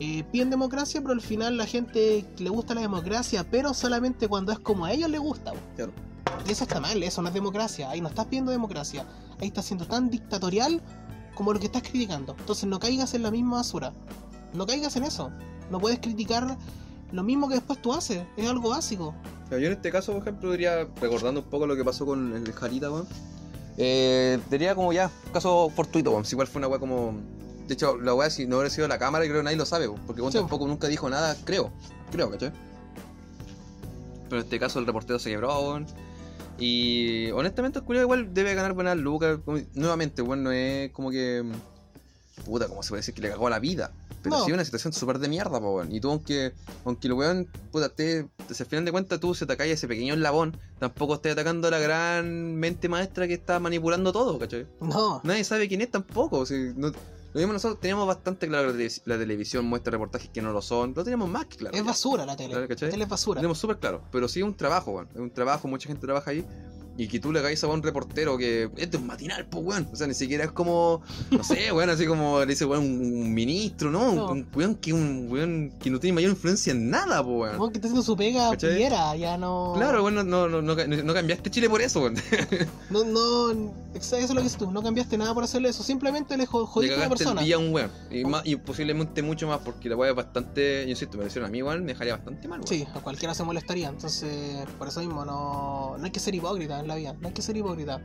Eh, 0.00 0.24
piden 0.32 0.50
democracia, 0.50 1.00
pero 1.00 1.12
al 1.12 1.20
final 1.20 1.56
la 1.56 1.66
gente 1.66 2.26
le 2.38 2.50
gusta 2.50 2.74
la 2.74 2.80
democracia, 2.80 3.48
pero 3.48 3.74
solamente 3.74 4.26
cuando 4.26 4.50
es 4.50 4.58
como 4.58 4.86
a 4.86 4.92
ellos 4.92 5.08
les 5.08 5.20
gusta. 5.20 5.52
Claro. 5.76 5.92
Y 6.48 6.50
eso 6.50 6.64
está 6.64 6.80
mal, 6.80 7.00
eso 7.00 7.22
no 7.22 7.28
es 7.28 7.34
democracia. 7.34 7.90
Ahí 7.90 8.00
no 8.00 8.08
estás 8.08 8.28
viendo 8.28 8.50
democracia. 8.50 9.06
Ahí 9.40 9.48
estás 9.48 9.66
siendo 9.66 9.86
tan 9.86 10.10
dictatorial 10.10 10.82
como 11.36 11.52
lo 11.52 11.60
que 11.60 11.66
estás 11.66 11.82
criticando. 11.82 12.34
Entonces 12.40 12.68
no 12.68 12.80
caigas 12.80 13.14
en 13.14 13.22
la 13.22 13.30
misma 13.30 13.58
basura. 13.58 13.92
No 14.52 14.66
caigas 14.66 14.96
en 14.96 15.04
eso. 15.04 15.30
No 15.70 15.78
puedes 15.78 16.00
criticar 16.00 16.58
lo 17.12 17.22
mismo 17.22 17.48
que 17.48 17.54
después 17.54 17.80
tú 17.82 17.92
haces. 17.92 18.22
Es 18.36 18.48
algo 18.48 18.70
básico. 18.70 19.14
Yo 19.50 19.56
en 19.58 19.72
este 19.72 19.90
caso, 19.90 20.12
por 20.12 20.22
ejemplo, 20.22 20.52
diría, 20.52 20.86
recordando 21.00 21.40
un 21.40 21.46
poco 21.50 21.66
lo 21.66 21.74
que 21.76 21.84
pasó 21.84 22.06
con 22.06 22.34
el 22.34 22.52
Jarita, 22.52 22.90
weón. 22.90 23.06
Eh, 23.78 24.38
diría 24.50 24.74
como 24.74 24.92
ya, 24.92 25.10
caso 25.32 25.70
fortuito, 25.74 26.10
weón. 26.10 26.24
Si 26.24 26.34
igual 26.34 26.46
fue 26.48 26.58
una 26.60 26.68
weá 26.68 26.78
como. 26.78 27.14
De 27.66 27.74
hecho, 27.74 27.96
la 27.98 28.14
weá, 28.14 28.30
si 28.30 28.46
no 28.46 28.56
hubiera 28.56 28.70
sido 28.70 28.86
la 28.88 28.98
cámara, 28.98 29.24
creo 29.24 29.38
que 29.38 29.42
nadie 29.44 29.56
lo 29.56 29.64
sabe, 29.66 29.88
weón, 29.88 30.00
porque 30.06 30.20
weón 30.22 30.32
Sí. 30.32 30.38
tampoco 30.38 30.66
nunca 30.66 30.88
dijo 30.88 31.08
nada, 31.10 31.36
creo. 31.44 31.70
Creo, 32.12 32.30
¿cachai? 32.30 32.52
Pero 34.28 34.40
en 34.40 34.44
este 34.44 34.58
caso 34.60 34.78
el 34.78 34.86
reportero 34.86 35.18
se 35.18 35.30
quebró, 35.30 35.48
weón. 35.60 35.86
Y 36.58 37.30
honestamente, 37.30 37.78
el 37.78 37.84
culiao 37.84 38.04
igual 38.04 38.34
debe 38.34 38.54
ganar 38.54 38.74
buenas 38.74 38.96
lucas. 38.96 39.38
Nuevamente, 39.74 40.22
weón, 40.22 40.42
no 40.42 40.52
es 40.52 40.90
como 40.92 41.10
que. 41.10 41.42
Puta, 42.44 42.68
como 42.68 42.82
se 42.82 42.88
puede 42.90 43.00
decir 43.00 43.14
que 43.14 43.22
le 43.22 43.30
cagó 43.30 43.48
la 43.50 43.58
vida. 43.58 43.92
Pero 44.22 44.36
No. 44.38 44.44
sí 44.44 44.52
una 44.52 44.64
situación 44.64 44.92
súper 44.92 45.18
de 45.18 45.28
mierda, 45.28 45.60
po, 45.60 45.76
weón. 45.76 45.92
Y 45.94 46.00
tú, 46.00 46.10
aunque, 46.10 46.52
aunque 46.84 47.06
el 47.08 47.14
weón, 47.14 47.46
puta, 47.72 47.88
te, 47.88 48.28
al 48.48 48.66
final 48.66 48.84
de 48.84 48.92
cuentas 48.92 49.18
tú 49.20 49.34
se 49.34 49.46
te 49.46 49.56
cae 49.56 49.72
ese 49.72 49.88
pequeño 49.88 50.14
eslabón, 50.14 50.56
tampoco 50.78 51.14
estés 51.14 51.32
atacando 51.32 51.68
a 51.68 51.70
la 51.70 51.78
gran 51.78 52.56
mente 52.56 52.88
maestra 52.88 53.26
que 53.26 53.34
está 53.34 53.58
manipulando 53.60 54.12
todo, 54.12 54.38
¿cachai? 54.38 54.66
No. 54.80 55.20
Nadie 55.24 55.44
sabe 55.44 55.68
quién 55.68 55.80
es 55.80 55.90
tampoco. 55.90 56.38
o 56.38 56.46
sea, 56.46 56.58
no- 56.76 56.92
lo 57.32 57.38
mismo 57.38 57.52
nosotros 57.52 57.78
teníamos 57.80 58.08
bastante 58.08 58.48
claro 58.48 58.72
que 58.72 58.72
la, 58.72 58.78
tele- 58.88 59.02
la 59.04 59.16
televisión 59.18 59.64
muestra 59.64 59.92
reportajes 59.92 60.28
que 60.30 60.42
no 60.42 60.52
lo 60.52 60.60
son. 60.60 60.92
Lo 60.96 61.04
teníamos 61.04 61.28
más 61.30 61.46
que 61.46 61.58
claro. 61.58 61.76
Es 61.76 61.84
basura 61.84 62.26
la 62.26 62.34
tele. 62.36 62.48
Claro, 62.48 62.62
La 62.62 62.68
¿cachai? 62.68 62.90
tele 62.90 63.04
es 63.04 63.08
basura. 63.08 63.36
Lo 63.36 63.42
tenemos 63.42 63.58
súper 63.58 63.78
claro. 63.78 64.02
Pero 64.10 64.26
sí 64.26 64.40
es 64.40 64.44
un 64.44 64.54
trabajo, 64.56 64.90
weón. 64.90 65.08
Es 65.14 65.20
un 65.20 65.30
trabajo, 65.30 65.68
mucha 65.68 65.86
gente 65.86 66.04
trabaja 66.04 66.32
ahí. 66.32 66.44
Y 67.00 67.08
que 67.08 67.18
tú 67.18 67.32
le 67.32 67.38
hagáis 67.38 67.64
a 67.64 67.66
un 67.66 67.82
reportero 67.82 68.36
que 68.36 68.70
este 68.76 68.98
es 68.98 69.02
matinal, 69.02 69.46
pues, 69.46 69.64
weón. 69.64 69.88
O 69.90 69.96
sea, 69.96 70.06
ni 70.06 70.12
siquiera 70.12 70.44
es 70.44 70.52
como, 70.52 71.00
no 71.30 71.42
sé, 71.42 71.72
weón, 71.72 71.88
así 71.88 72.04
como 72.04 72.40
le 72.40 72.44
dice, 72.44 72.66
weón, 72.66 72.84
un, 72.84 73.32
ministro, 73.32 73.90
¿no? 73.90 74.12
No. 74.12 74.32
Un 74.32 74.46
weón 74.54 74.74
que, 74.74 74.92
un 74.92 75.26
weón 75.30 75.72
que 75.80 75.88
no 75.88 75.98
tiene 75.98 76.16
mayor 76.16 76.32
influencia 76.32 76.72
en 76.72 76.90
nada, 76.90 77.24
pues, 77.24 77.36
weón. 77.38 77.56
Como 77.56 77.70
que 77.70 77.78
está 77.78 77.88
haciendo 77.88 78.02
su 78.02 78.14
pega 78.18 78.50
pillera, 78.50 79.16
ya 79.16 79.38
no. 79.38 79.72
Claro, 79.76 80.02
weón, 80.02 80.16
no, 80.16 80.24
no, 80.24 80.46
no, 80.46 80.60
no, 80.60 80.74
no 80.74 81.14
cambiaste 81.14 81.50
Chile 81.50 81.70
por 81.70 81.80
eso, 81.80 82.02
weón. 82.02 82.16
No, 82.90 83.02
no. 83.02 83.72
Eso 83.94 84.16
es 84.16 84.28
lo 84.28 84.36
que 84.36 84.42
dices 84.42 84.58
tú. 84.58 84.70
No 84.70 84.82
cambiaste 84.82 85.16
nada 85.16 85.32
por 85.32 85.44
hacerle 85.44 85.70
eso. 85.70 85.82
Simplemente 85.82 86.36
le 86.36 86.44
jo- 86.44 86.60
Le 86.60 86.66
jodiste 86.66 86.94
a 86.94 86.98
una 86.98 87.04
cagaste 87.06 87.24
el 87.24 87.28
persona. 87.28 87.42
día 87.46 87.56
a 87.56 87.58
un 87.58 87.72
weón. 87.72 87.90
Y, 88.10 88.24
más, 88.24 88.42
y 88.44 88.56
posiblemente 88.56 89.22
mucho 89.22 89.48
más, 89.48 89.60
porque 89.60 89.88
la 89.88 89.96
weá 89.96 90.10
es 90.10 90.16
bastante, 90.16 90.82
yo 90.84 90.90
insisto, 90.90 91.16
me 91.16 91.22
lo 91.24 91.28
hicieron 91.28 91.48
a 91.48 91.50
mí 91.50 91.58
igual, 91.58 91.80
me 91.80 91.88
dejaría 91.92 92.16
bastante 92.16 92.46
mal, 92.46 92.58
weón. 92.60 92.68
Sí, 92.68 92.86
a 92.94 93.00
cualquiera 93.00 93.32
se 93.32 93.42
molestaría. 93.42 93.88
Entonces, 93.88 94.66
por 94.78 94.88
eso 94.88 95.00
mismo, 95.00 95.24
no, 95.24 95.96
no 95.98 96.04
hay 96.04 96.10
que 96.10 96.20
ser 96.20 96.34
hipócrita 96.34 96.78
en 96.80 96.89
la 96.90 96.96
vida. 96.96 97.14
No 97.20 97.28
hay 97.28 97.34
que 97.34 97.42
ser 97.42 97.56
hipócrita. 97.56 98.00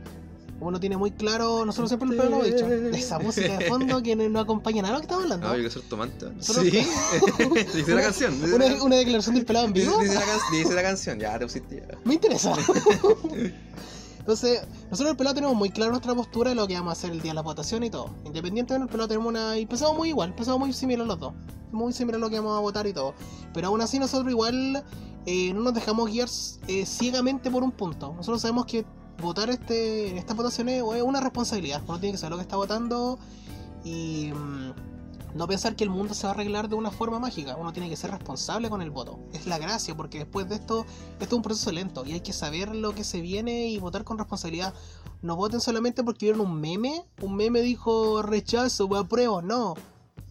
Uno 0.58 0.80
tiene 0.80 0.96
muy 0.96 1.10
claro, 1.10 1.66
nosotros 1.66 1.90
siempre 1.90 2.08
lo 2.16 2.22
hemos 2.24 2.44
dicho, 2.46 2.66
esa 2.66 3.18
música 3.18 3.58
de 3.58 3.66
fondo 3.66 4.02
que 4.02 4.16
no 4.16 4.40
acompaña 4.40 4.80
nada 4.80 4.94
de 4.94 4.94
lo 4.94 5.00
que 5.00 5.04
estamos 5.04 5.24
hablando. 5.24 5.46
Ah, 5.48 5.50
yo 5.50 5.56
quiero 5.56 5.70
ser 5.70 5.82
tomante. 5.82 6.30
Nosotros- 6.30 6.64
Sí. 6.64 6.70
dice 7.76 7.94
la 7.94 8.00
canción. 8.00 8.40
Dice, 8.40 8.54
Una, 8.54 8.66
la, 8.70 8.82
una 8.82 8.96
declaración 8.96 9.34
del 9.34 9.44
pelado 9.44 9.66
en 9.66 9.72
vivo. 9.74 9.98
dice 10.00 10.14
la 10.14 10.20
can- 10.22 10.38
dice 10.52 10.72
la 10.74 10.82
canción. 10.82 11.18
Ya 11.20 11.38
te 11.38 11.44
pusiste. 11.44 11.84
ya. 11.86 11.98
Me 12.04 12.14
interesa. 12.14 12.54
Entonces, 14.18 14.62
nosotros 14.90 15.10
el 15.12 15.16
pelado 15.16 15.34
tenemos 15.34 15.56
muy 15.56 15.70
claro 15.70 15.92
nuestra 15.92 16.14
postura 16.14 16.50
de 16.50 16.56
lo 16.56 16.66
que 16.66 16.74
vamos 16.74 16.88
a 16.90 16.92
hacer 16.92 17.10
el 17.12 17.20
día 17.20 17.30
de 17.30 17.34
la 17.36 17.42
votación 17.42 17.84
y 17.84 17.90
todo. 17.90 18.10
Independientemente 18.24 18.74
del 18.84 18.88
pelado 18.88 19.08
tenemos 19.08 19.28
una... 19.28 19.56
Y 19.58 19.66
pensamos 19.66 19.96
muy 19.96 20.08
igual, 20.08 20.34
pensamos 20.34 20.58
muy 20.58 20.72
similar 20.72 21.06
los 21.06 21.20
dos. 21.20 21.32
Muy 21.70 21.92
similar 21.92 22.16
a 22.20 22.24
lo 22.24 22.30
que 22.30 22.36
vamos 22.40 22.56
a 22.56 22.60
votar 22.60 22.86
y 22.86 22.92
todo. 22.92 23.14
Pero 23.54 23.68
aún 23.68 23.80
así 23.82 23.98
nosotros 23.98 24.30
igual 24.30 24.82
eh, 25.26 25.52
no 25.52 25.60
nos 25.60 25.74
dejamos 25.74 26.10
guiar 26.10 26.28
eh, 26.68 26.86
ciegamente 26.86 27.50
por 27.50 27.62
un 27.62 27.72
punto. 27.72 28.14
Nosotros 28.14 28.40
sabemos 28.40 28.66
que 28.66 28.84
votar 29.20 29.50
este, 29.50 30.10
en 30.10 30.18
estas 30.18 30.36
votaciones 30.36 30.82
es 30.94 31.02
una 31.02 31.20
responsabilidad. 31.20 31.82
Uno 31.86 31.98
tiene 31.98 32.12
que 32.12 32.18
saber 32.18 32.32
lo 32.32 32.36
que 32.36 32.42
está 32.42 32.56
votando 32.56 33.18
y... 33.84 34.32
mm, 34.32 34.96
no 35.36 35.46
pensar 35.46 35.76
que 35.76 35.84
el 35.84 35.90
mundo 35.90 36.14
se 36.14 36.26
va 36.26 36.30
a 36.30 36.34
arreglar 36.34 36.68
de 36.68 36.74
una 36.74 36.90
forma 36.90 37.18
mágica. 37.18 37.56
Uno 37.56 37.72
tiene 37.72 37.88
que 37.88 37.96
ser 37.96 38.10
responsable 38.10 38.70
con 38.70 38.80
el 38.80 38.90
voto. 38.90 39.20
Es 39.32 39.46
la 39.46 39.58
gracia, 39.58 39.94
porque 39.94 40.18
después 40.18 40.48
de 40.48 40.56
esto, 40.56 40.86
esto 41.20 41.24
es 41.24 41.32
un 41.32 41.42
proceso 41.42 41.70
lento 41.72 42.04
y 42.06 42.12
hay 42.12 42.20
que 42.20 42.32
saber 42.32 42.74
lo 42.74 42.94
que 42.94 43.04
se 43.04 43.20
viene 43.20 43.68
y 43.68 43.78
votar 43.78 44.04
con 44.04 44.18
responsabilidad. 44.18 44.72
No 45.22 45.36
voten 45.36 45.60
solamente 45.60 46.02
porque 46.02 46.26
vieron 46.26 46.40
un 46.40 46.60
meme. 46.60 47.04
Un 47.20 47.36
meme 47.36 47.60
dijo 47.60 48.22
rechazo 48.22 48.86
o 48.86 48.96
apruebo. 48.96 49.42
No. 49.42 49.74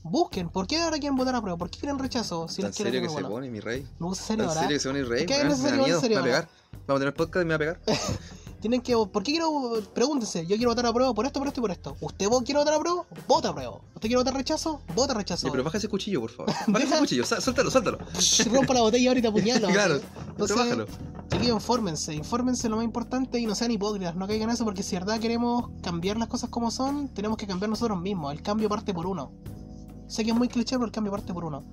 Busquen. 0.07 0.49
¿Por 0.49 0.67
qué 0.67 0.79
ahora 0.81 0.99
quieren 0.99 1.15
votar 1.15 1.33
a 1.35 1.41
prueba? 1.41 1.57
¿Por 1.57 1.69
qué 1.69 1.79
quieren 1.79 1.97
rechazo? 1.97 2.47
Si 2.47 2.61
¿Tan 2.61 2.71
serio 2.71 3.01
que 3.01 3.07
que 3.07 3.13
se 3.13 3.23
pone, 3.23 3.49
mi 3.49 3.59
rey? 3.59 3.87
Gusta 3.99 4.21
¿Tan 4.21 4.27
serio 4.27 4.47
ahora. 4.49 4.61
serio 4.61 4.75
que 4.75 4.79
se 4.79 4.89
pone 4.89 4.99
el 4.99 5.07
rey? 5.09 5.21
Es 5.21 5.27
que 5.27 5.41
es 5.41 5.63
da 5.63 5.71
miedo, 5.71 5.99
serio 5.99 6.21
me 6.21 6.29
va 6.29 6.37
a 6.37 6.41
pegar. 6.41 6.49
Vamos 6.87 6.97
a 6.97 6.99
tener 6.99 7.13
podcast 7.15 7.41
y 7.43 7.45
me 7.47 7.49
va 7.49 7.55
a 7.55 7.59
pegar. 7.59 7.79
Tienen 8.61 8.81
que. 8.81 8.93
¿Por 8.93 9.23
qué 9.23 9.31
quiero.? 9.31 9.79
Pregúntense. 9.95 10.45
Yo 10.45 10.55
quiero 10.57 10.69
votar 10.71 10.85
a 10.85 10.93
prueba 10.93 11.11
por 11.13 11.25
esto, 11.25 11.39
por 11.39 11.47
esto 11.47 11.59
y 11.59 11.61
por 11.61 11.71
esto. 11.71 11.97
¿Usted 12.01 12.27
vo- 12.27 12.43
quiere 12.43 12.59
votar 12.59 12.75
a 12.75 12.79
prueba? 12.79 13.03
Vota 13.27 13.49
a 13.49 13.53
prueba. 13.53 13.77
¿Usted 13.95 14.01
quiere 14.01 14.17
votar 14.17 14.33
rechazo? 14.35 14.81
Vota 14.95 15.13
rechazo. 15.15 15.47
Sí, 15.47 15.51
pero 15.51 15.63
baja 15.63 15.77
ese 15.79 15.87
cuchillo, 15.87 16.21
por 16.21 16.29
favor. 16.31 16.53
Baja 16.67 16.85
ese 16.85 16.97
cuchillo, 16.99 17.25
suéltalo, 17.25 17.71
suéltalo. 17.71 17.97
Rompa 18.51 18.73
la 18.75 18.81
botella 18.81 19.09
ahorita 19.09 19.31
puñalo. 19.31 19.67
claro, 19.71 19.99
Entonces, 20.29 20.55
bájalo. 20.57 20.85
Chiquillos, 21.31 21.55
infórmense, 21.55 22.13
infórmense 22.13 22.69
lo 22.69 22.75
más 22.77 22.85
importante 22.85 23.39
y 23.39 23.45
no 23.47 23.55
sean 23.55 23.71
hipócritas, 23.71 24.15
no 24.15 24.27
caigan 24.27 24.49
en 24.49 24.53
eso 24.55 24.63
porque 24.63 24.83
si 24.83 24.91
de 24.95 24.99
verdad 24.99 25.19
queremos 25.19 25.69
cambiar 25.81 26.17
las 26.17 26.27
cosas 26.27 26.49
como 26.51 26.69
son, 26.69 27.09
tenemos 27.09 27.37
que 27.37 27.47
cambiar 27.47 27.69
nosotros 27.69 27.99
mismos. 27.99 28.31
El 28.31 28.43
cambio 28.43 28.69
parte 28.69 28.93
por 28.93 29.07
uno. 29.07 29.31
Sé 30.07 30.23
que 30.23 30.31
es 30.31 30.35
muy 30.35 30.47
cliché, 30.47 30.75
pero 30.75 30.85
el 30.85 30.91
cambio 30.91 31.11
parte 31.11 31.33
por 31.33 31.45
uno. 31.45 31.63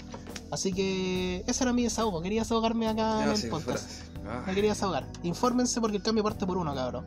Así 0.51 0.73
que 0.73 1.45
ese 1.47 1.65
era 1.65 1.73
mi 1.73 1.85
desahogo. 1.85 2.21
Quería 2.23 2.43
desahogarme 2.43 2.89
acá 2.89 3.25
en 3.25 3.31
el 3.31 3.49
podcast. 3.49 4.03
Ah. 4.27 4.43
Me 4.47 4.55
quería 4.55 4.71
desahogar. 4.71 5.07
Infórmense 5.23 5.81
porque 5.81 5.97
el 5.97 6.03
cambio 6.03 6.23
parte 6.25 6.47
por 6.47 6.57
uno, 6.57 6.75
cabrón. 6.75 7.07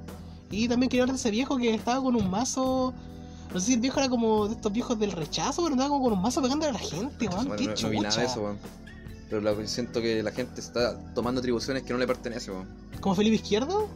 Y 0.52 0.68
también 0.68 0.90
quería 0.90 1.04
hablar 1.04 1.16
de 1.16 1.20
ese 1.20 1.32
viejo 1.32 1.58
que 1.58 1.74
estaba 1.74 2.02
con 2.02 2.16
un 2.16 2.30
mazo. 2.30 2.94
No 3.54 3.60
sé 3.60 3.68
si 3.68 3.74
el 3.74 3.80
viejo 3.80 4.00
era 4.00 4.10
como 4.10 4.48
de 4.48 4.56
estos 4.56 4.72
viejos 4.72 5.00
del 5.00 5.12
rechazo, 5.12 5.64
pero 5.64 5.74
andaba 5.74 5.90
como 5.90 6.04
con 6.04 6.14
un 6.14 6.22
mazo 6.22 6.42
pegándole 6.42 6.72
a 6.72 6.74
la 6.74 6.80
gente, 6.80 7.28
weón. 7.28 7.56
Qué 7.56 7.68
no, 7.68 7.74
no 7.82 7.90
vi 7.90 8.00
nada 8.00 8.16
de 8.16 8.26
eso, 8.26 8.42
weón. 8.42 8.58
Pero 9.30 9.42
lo 9.42 9.58
que 9.58 9.68
siento 9.68 10.02
que 10.02 10.22
la 10.22 10.32
gente 10.32 10.62
está 10.62 11.00
tomando 11.14 11.40
atribuciones 11.40 11.84
que 11.84 11.94
no 11.94 12.00
le 12.00 12.08
pertenecen, 12.08 12.54
weón. 12.54 12.68
¿Como 13.00 13.16
Felipe 13.16 13.36
Izquierdo? 13.36 13.88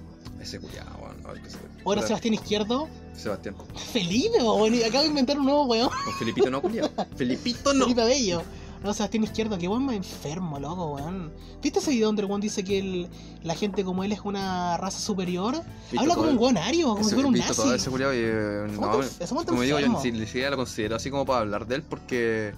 Ese 0.42 0.60
culiado, 0.60 0.90
weón. 1.02 1.22
No, 1.24 1.34
que 1.34 1.50
se... 1.50 1.58
¿O 1.84 1.94
era 1.94 2.02
Puta, 2.02 2.08
Sebastián 2.08 2.34
Izquierdo? 2.34 2.88
Sebastián. 3.16 3.56
Felipe, 3.92 4.38
weón. 4.42 4.74
Acabo 4.86 5.02
de 5.04 5.08
inventar 5.10 5.38
un 5.38 5.46
nuevo 5.46 5.66
weón. 5.66 5.90
Con 6.06 6.14
Felipito 6.16 6.50
no, 6.50 6.62
culiado. 6.62 6.92
Felipito 7.16 7.74
no. 7.74 7.84
Felipe 7.86 8.04
Bello. 8.06 8.42
No, 8.82 8.94
Sebastián 8.94 9.26
Izquierdo, 9.26 9.58
qué 9.58 9.68
weón 9.68 9.84
más 9.86 9.96
enfermo, 9.96 10.58
loco, 10.58 10.94
weón. 10.96 11.34
¿Viste 11.62 11.80
ese 11.80 11.92
video 11.92 12.08
donde 12.08 12.22
el 12.22 12.30
weón 12.30 12.40
dice 12.40 12.64
que 12.64 12.80
el- 12.80 13.10
la 13.44 13.54
gente 13.54 13.84
como 13.84 14.06
él 14.06 14.14
es 14.14 14.22
una 14.24 14.78
raza 14.78 15.00
superior? 15.00 15.62
Visto 15.92 16.00
Habla 16.00 16.16
como 16.16 16.28
un 16.28 16.34
el- 16.36 16.40
weón 16.40 16.58
ario, 16.58 16.92
como 16.94 17.04
si 17.04 17.14
fuera 17.14 17.28
un 17.28 17.34
visto 17.34 17.54
todo 17.54 17.66
nazi. 17.66 17.76
ese 17.78 17.90
culiado 17.90 18.14
y 18.14 18.20
eh, 18.22 18.68
no, 18.72 19.46
como 19.46 19.62
digo, 19.64 19.80
yo 19.82 19.90
ni 19.90 20.26
siquiera 20.26 20.52
lo 20.52 20.56
considero 20.58 20.96
así 20.96 21.12
como 21.12 21.26
para 21.26 21.40
hablar 21.42 21.68
de 21.68 21.76
él 21.76 21.84
porque 21.84 22.54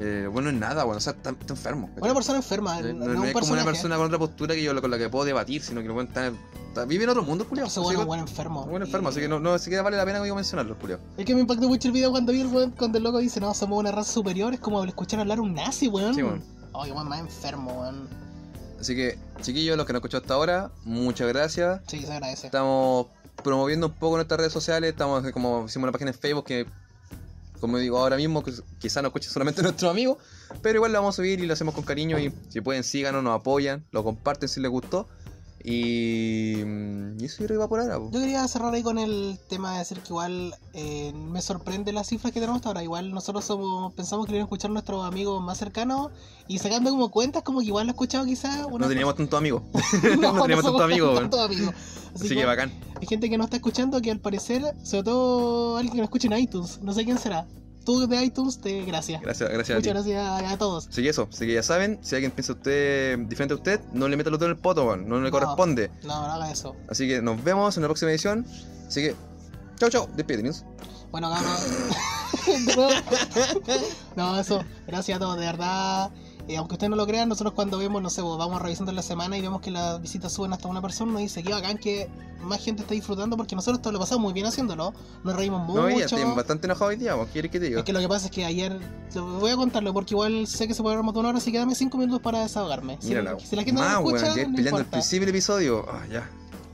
eh, 0.00 0.26
bueno 0.32 0.48
es 0.48 0.54
nada, 0.56 0.84
bueno, 0.84 0.96
o 0.98 1.00
sea, 1.00 1.12
está, 1.12 1.30
está 1.30 1.52
enfermo. 1.52 1.90
Una 2.00 2.14
persona 2.14 2.38
enferma, 2.38 2.80
no, 2.80 2.92
no, 2.94 3.06
no 3.14 3.20
un 3.20 3.26
es 3.28 3.34
como 3.34 3.52
una 3.52 3.64
persona 3.64 3.96
con 3.96 4.06
otra 4.06 4.18
postura 4.18 4.54
que 4.54 4.62
yo 4.62 4.80
con 4.80 4.90
la 4.90 4.96
que 4.98 5.08
puedo 5.10 5.24
debatir, 5.26 5.62
sino 5.62 5.80
que 5.80 5.86
el 5.86 5.92
weón 5.92 6.06
está, 6.08 6.32
está- 6.68 6.84
vive 6.86 7.04
en 7.04 7.10
otro 7.10 7.22
mundo, 7.22 7.46
weón 7.50 7.66
es 7.66 7.76
un 7.76 7.84
weón 8.08 8.20
enfermo. 8.20 8.64
Bueno, 8.66 8.86
enfermo, 8.86 9.08
Y- 9.08 9.12
así 9.12 9.20
que 9.20 9.28
no, 9.28 9.38
no 9.38 9.58
siquiera 9.58 9.82
vale 9.82 9.98
la 9.98 10.04
pena 10.06 10.22
que 10.22 10.32
mencionarlo, 10.32 10.78
culiado. 10.78 11.02
Es 11.18 11.24
que 11.26 11.34
me 11.34 11.42
impactó 11.42 11.68
mucho 11.68 11.88
el 11.88 11.92
video 11.92 12.10
cuando 12.10 12.32
vi 12.32 12.40
el 12.40 12.46
weón, 12.46 12.70
cuando 12.72 12.96
el 12.98 13.04
loco 13.04 13.18
dice, 13.18 13.40
no, 13.40 13.52
somos 13.52 13.78
una 13.78 13.92
raza 13.92 14.10
superior, 14.10 14.54
es 14.54 14.60
como 14.60 14.82
escuchar 14.84 15.20
hablar 15.20 15.38
un 15.38 15.52
nazi, 15.54 15.88
weón. 15.88 16.14
Sí, 16.14 16.22
weón. 16.22 16.42
Ay, 16.72 16.92
weón, 16.92 17.08
más 17.08 17.20
enfermo, 17.20 17.80
weón. 17.82 18.08
Así 18.80 18.96
que, 18.96 19.18
chiquillos, 19.42 19.76
los 19.76 19.84
que 19.86 19.92
nos 19.92 20.00
escuchado 20.00 20.22
hasta 20.22 20.32
ahora, 20.32 20.70
muchas 20.84 21.28
gracias. 21.28 21.82
Sí, 21.86 22.00
se 22.00 22.10
agradece. 22.12 22.46
Estamos 22.46 23.08
promoviendo 23.44 23.88
un 23.88 23.92
poco 23.94 24.16
nuestras 24.16 24.38
redes 24.38 24.52
sociales, 24.52 24.90
estamos 24.90 25.24
eh, 25.26 25.32
como 25.32 25.66
hicimos 25.66 25.84
una 25.84 25.92
página 25.92 26.10
en 26.10 26.16
Facebook 26.16 26.44
que, 26.46 26.66
como 27.60 27.78
digo 27.78 27.98
ahora 27.98 28.16
mismo, 28.16 28.42
que 28.42 28.52
quizá 28.78 29.02
nos 29.02 29.10
escuchen 29.10 29.30
solamente 29.30 29.62
nuestros 29.62 29.90
amigos, 29.90 30.18
pero 30.62 30.76
igual 30.76 30.92
la 30.92 31.00
vamos 31.00 31.14
a 31.14 31.16
subir 31.16 31.40
y 31.40 31.46
lo 31.46 31.52
hacemos 31.52 31.74
con 31.74 31.84
cariño 31.84 32.18
y 32.18 32.32
si 32.48 32.60
pueden 32.60 32.82
síganos, 32.82 33.22
nos 33.22 33.38
apoyan, 33.38 33.84
lo 33.92 34.02
comparten 34.02 34.48
si 34.48 34.60
les 34.60 34.70
gustó. 34.70 35.08
Y, 35.62 36.62
mm, 36.64 37.20
y 37.20 37.24
eso 37.26 37.44
va 37.58 37.68
por 37.68 37.80
ahora. 37.80 37.98
po. 37.98 38.10
Yo 38.10 38.20
quería 38.20 38.46
cerrar 38.48 38.72
ahí 38.72 38.82
con 38.82 38.98
el 38.98 39.38
tema 39.48 39.72
de 39.74 39.78
decir 39.80 40.00
que 40.00 40.08
igual 40.08 40.54
eh, 40.72 41.12
me 41.12 41.42
sorprende 41.42 41.92
las 41.92 42.08
cifras 42.08 42.32
que 42.32 42.40
tenemos 42.40 42.56
hasta 42.56 42.70
ahora. 42.70 42.82
Igual 42.82 43.10
nosotros 43.12 43.44
somos, 43.44 43.92
pensamos 43.94 44.26
que 44.26 44.32
lo 44.32 44.36
iban 44.38 44.44
a 44.44 44.46
escuchar 44.46 44.70
nuestros 44.70 45.04
amigos 45.04 45.42
más 45.42 45.58
cercanos 45.58 46.10
y 46.48 46.58
sacando 46.58 46.90
como 46.90 47.10
cuentas, 47.10 47.42
como 47.42 47.60
que 47.60 47.66
igual 47.66 47.86
lo 47.86 47.90
he 47.90 47.94
escuchado 47.94 48.24
quizás. 48.24 48.66
No 48.68 48.88
teníamos 48.88 49.16
tanto 49.16 49.36
amigos. 49.36 49.62
no, 50.18 50.32
no 50.32 50.42
teníamos 50.42 50.64
tanto 50.64 50.82
amigos. 50.82 51.10
weón. 51.10 51.30
tantos 51.30 51.40
amigos. 51.40 51.74
Así, 52.14 52.24
Así 52.24 52.28
que 52.30 52.36
que 52.36 52.44
bacán. 52.46 52.72
hay 53.00 53.06
gente 53.06 53.28
que 53.30 53.38
no 53.38 53.44
está 53.44 53.56
escuchando 53.56 54.00
que 54.00 54.10
al 54.10 54.20
parecer, 54.20 54.62
sobre 54.82 55.04
todo 55.04 55.76
alguien 55.76 55.92
que 55.92 55.98
no 55.98 56.04
escucha 56.04 56.26
en 56.26 56.38
iTunes, 56.38 56.80
no 56.82 56.92
sé 56.92 57.04
quién 57.04 57.18
será. 57.18 57.46
Tú 57.90 58.06
de 58.06 58.24
iTunes, 58.24 58.60
te 58.60 58.84
gracias. 58.84 59.20
Gracias, 59.20 59.50
gracias 59.50 59.78
a 59.78 59.82
ti. 59.82 59.88
Muchas 59.88 60.06
gracias 60.06 60.24
a, 60.44 60.50
a 60.52 60.58
todos. 60.58 60.86
Así 60.86 61.02
que 61.02 61.08
eso, 61.08 61.28
así 61.32 61.44
que 61.46 61.54
ya 61.54 61.62
saben, 61.64 61.98
si 62.02 62.14
alguien 62.14 62.30
piensa 62.30 62.52
usted 62.52 63.18
diferente 63.20 63.54
a 63.54 63.56
usted, 63.56 63.80
no 63.92 64.06
le 64.06 64.16
meta 64.16 64.30
los 64.30 64.38
dedos 64.38 64.52
en 64.52 64.56
el 64.56 64.62
poto, 64.62 64.96
no 64.96 65.16
le 65.16 65.22
No. 65.22 65.30
corresponde. 65.32 65.90
No, 66.04 66.08
no 66.26 66.32
haga 66.32 66.50
eso. 66.52 66.76
Así 66.88 67.08
que 67.08 67.20
nos 67.20 67.42
vemos 67.42 67.76
en 67.76 67.82
la 67.82 67.88
próxima 67.88 68.12
edición. 68.12 68.46
Así 68.86 69.02
que, 69.02 69.16
chau 69.78 69.90
chau, 69.90 70.08
despídenos. 70.14 70.64
Bueno, 71.10 71.28
cabrón. 71.30 71.56
De 72.46 72.76
nuevo. 72.76 72.90
no, 74.16 74.38
eso. 74.38 74.64
Gracias 74.86 75.16
a 75.16 75.18
todos, 75.18 75.36
de 75.40 75.46
verdad. 75.46 76.10
Eh, 76.50 76.56
aunque 76.56 76.74
ustedes 76.74 76.90
no 76.90 76.96
lo 76.96 77.06
crean, 77.06 77.28
nosotros 77.28 77.54
cuando 77.54 77.78
vemos, 77.78 78.02
no 78.02 78.10
sé, 78.10 78.22
vamos 78.22 78.60
revisando 78.60 78.90
en 78.90 78.96
la 78.96 79.02
semana 79.02 79.38
y 79.38 79.40
vemos 79.40 79.60
que 79.60 79.70
las 79.70 80.00
visitas 80.02 80.32
suben 80.32 80.52
hasta 80.52 80.66
una 80.66 80.82
persona, 80.82 81.12
nos 81.12 81.20
dice 81.22 81.42
que 81.44 81.52
bacán 81.52 81.78
que 81.78 82.08
más 82.42 82.60
gente 82.64 82.82
está 82.82 82.94
disfrutando 82.94 83.36
porque 83.36 83.54
nosotros 83.54 83.80
todo 83.82 83.92
lo 83.92 84.00
pasamos 84.00 84.22
muy 84.24 84.32
bien 84.32 84.46
haciéndolo. 84.46 84.92
Nos 85.22 85.36
reímos 85.36 85.60
mucho. 85.66 85.82
No, 85.82 85.90
ya 85.90 86.06
estoy 86.06 86.24
bastante 86.34 86.66
enojado 86.66 86.86
hoy 86.90 86.96
día, 86.96 87.14
¿vos 87.14 87.28
quieres 87.32 87.50
que 87.52 87.60
te 87.60 87.66
diga? 87.66 87.78
Es 87.78 87.84
que 87.84 87.92
lo 87.92 88.00
que 88.00 88.08
pasa 88.08 88.26
es 88.26 88.32
que 88.32 88.44
ayer, 88.44 88.80
voy 89.14 89.50
a 89.52 89.56
contarlo 89.56 89.92
porque 89.92 90.14
igual 90.14 90.46
sé 90.48 90.66
que 90.66 90.74
se 90.74 90.82
puede 90.82 90.96
ver 90.96 91.04
más 91.04 91.14
de 91.14 91.20
una 91.20 91.28
hora, 91.28 91.38
así 91.38 91.52
que 91.52 91.58
dame 91.58 91.74
5 91.76 91.96
minutos 91.98 92.20
para 92.20 92.40
desahogarme. 92.40 92.98
Si- 93.00 93.08
Mira 93.10 93.22
la. 93.22 93.38
si, 93.38 93.54
la 93.54 93.62
gente 93.62 93.80
no 93.80 93.88
lo 93.88 94.08
escucha, 94.08 94.34
weón, 94.34 94.50
no 94.50 94.56
peleando 94.56 94.60
importa. 94.80 94.90
principio 94.90 95.20
del 95.26 95.28
episodio. 95.36 95.86
Ah, 95.88 96.02
ya. 96.10 96.28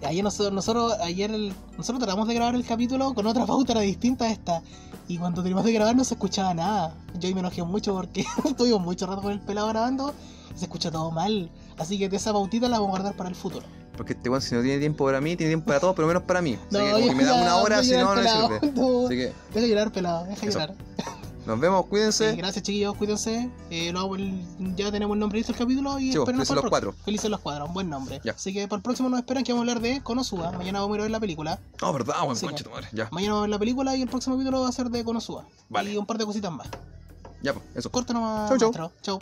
Ayer 0.04 0.22
nosotros, 0.22 0.52
nosotros, 0.52 0.92
ayer 1.00 1.30
el- 1.30 1.52
nosotros 1.76 1.98
tratamos 1.98 2.28
de 2.28 2.34
grabar 2.34 2.54
el 2.54 2.64
capítulo 2.64 3.14
con 3.14 3.26
otra 3.26 3.46
pauta 3.46 3.72
era 3.72 3.80
distinta 3.80 4.26
a 4.26 4.30
esta. 4.30 4.62
Y 5.08 5.18
cuando 5.18 5.42
terminamos 5.42 5.64
de 5.66 5.72
grabar 5.72 5.94
no 5.96 6.04
se 6.04 6.14
escuchaba 6.14 6.52
nada. 6.54 6.94
Yo 7.18 7.32
me 7.34 7.40
enojé 7.40 7.62
mucho 7.62 7.94
porque 7.94 8.24
estuvimos 8.44 8.80
mucho 8.82 9.06
rato 9.06 9.22
con 9.22 9.32
el 9.32 9.40
pelado 9.40 9.68
grabando 9.68 10.12
y 10.54 10.58
se 10.58 10.64
escucha 10.66 10.90
todo 10.90 11.10
mal. 11.10 11.50
Así 11.78 11.98
que 11.98 12.14
esa 12.14 12.32
pautita 12.32 12.68
la 12.68 12.78
vamos 12.78 12.88
a 12.88 12.90
guardar 12.98 13.16
para 13.16 13.28
el 13.28 13.34
futuro. 13.36 13.64
Porque 13.96 14.12
este 14.12 14.28
weón, 14.28 14.42
si 14.42 14.54
no 14.54 14.60
tiene 14.62 14.78
tiempo 14.78 15.06
para 15.06 15.20
mí, 15.22 15.36
tiene 15.36 15.50
tiempo 15.50 15.66
para 15.68 15.80
todos, 15.80 15.94
pero 15.96 16.06
menos 16.06 16.22
para 16.24 16.42
mí. 16.42 16.54
Así 16.54 16.64
No, 16.70 16.78
que 16.80 16.90
como 16.90 16.98
ya, 17.00 17.08
que 17.08 17.14
me 17.14 17.24
da 17.24 17.34
una 17.34 17.56
hora, 17.56 17.82
si 17.82 17.92
no, 17.92 18.14
no 18.14 18.22
sirve. 18.22 18.72
No, 18.74 19.06
Así 19.06 19.16
que 19.16 19.32
Deja 19.54 19.66
llorar, 19.66 19.92
pelado, 19.92 20.24
deja 20.26 20.46
Eso. 20.46 20.58
llorar. 20.58 20.74
Nos 21.46 21.60
vemos, 21.60 21.86
cuídense. 21.86 22.34
Gracias, 22.34 22.62
chiquillos, 22.64 22.96
cuídense. 22.96 23.50
Eh, 23.70 23.88
el- 23.90 24.74
ya 24.76 24.90
tenemos 24.90 25.14
el 25.14 25.20
nombre 25.20 25.38
listo 25.38 25.52
del 25.52 25.58
capítulo 25.60 25.98
y 25.98 26.12
Sí, 26.12 26.18
para 26.18 26.32
el 26.32 26.38
los 26.38 26.64
cuatro. 26.68 26.92
Felices 27.04 27.30
los 27.30 27.40
cuatro, 27.40 27.66
un 27.66 27.72
buen 27.74 27.88
nombre. 27.88 28.20
Ya. 28.24 28.32
Así 28.32 28.52
que 28.52 28.66
para 28.68 28.78
el 28.78 28.82
próximo 28.82 29.08
nos 29.08 29.20
esperan 29.20 29.44
que 29.44 29.52
vamos 29.52 29.66
a 29.68 29.70
hablar 29.72 29.82
de 29.82 30.02
Konosuba. 30.02 30.52
Mañana 30.52 30.80
vamos 30.80 30.94
a 30.94 30.96
ir 30.96 31.00
a 31.00 31.04
ver 31.04 31.10
la 31.12 31.20
película. 31.20 31.60
No, 31.80 31.92
verdad, 31.92 32.16
weón, 32.22 32.36
Sí, 32.36 32.46
concha 32.46 32.64
tu 32.64 32.70
madre. 32.70 32.88
Ya, 32.92 33.08
Mañana 33.12 33.32
vamos 33.34 33.38
a 33.38 33.46
ver 33.46 33.50
la 33.50 33.58
película 33.58 33.96
y 33.96 34.02
el 34.02 34.08
próximo 34.08 34.36
capítulo 34.36 34.60
va 34.62 34.68
a 34.68 34.72
ser 34.72 34.90
de 34.90 35.04
Konosuba. 35.04 35.46
Vale. 35.68 35.92
Y 35.92 35.96
un 35.96 36.06
par 36.06 36.18
de 36.18 36.26
cositas 36.26 36.52
más. 36.52 36.66
ya, 37.42 37.52
pues, 37.54 37.64
eso. 37.76 37.90
Corta 37.90 38.12
nomás, 38.12 38.48
Chau, 38.48 38.58
chau. 38.58 38.68
maestro. 38.72 38.92
Chau. 39.02 39.20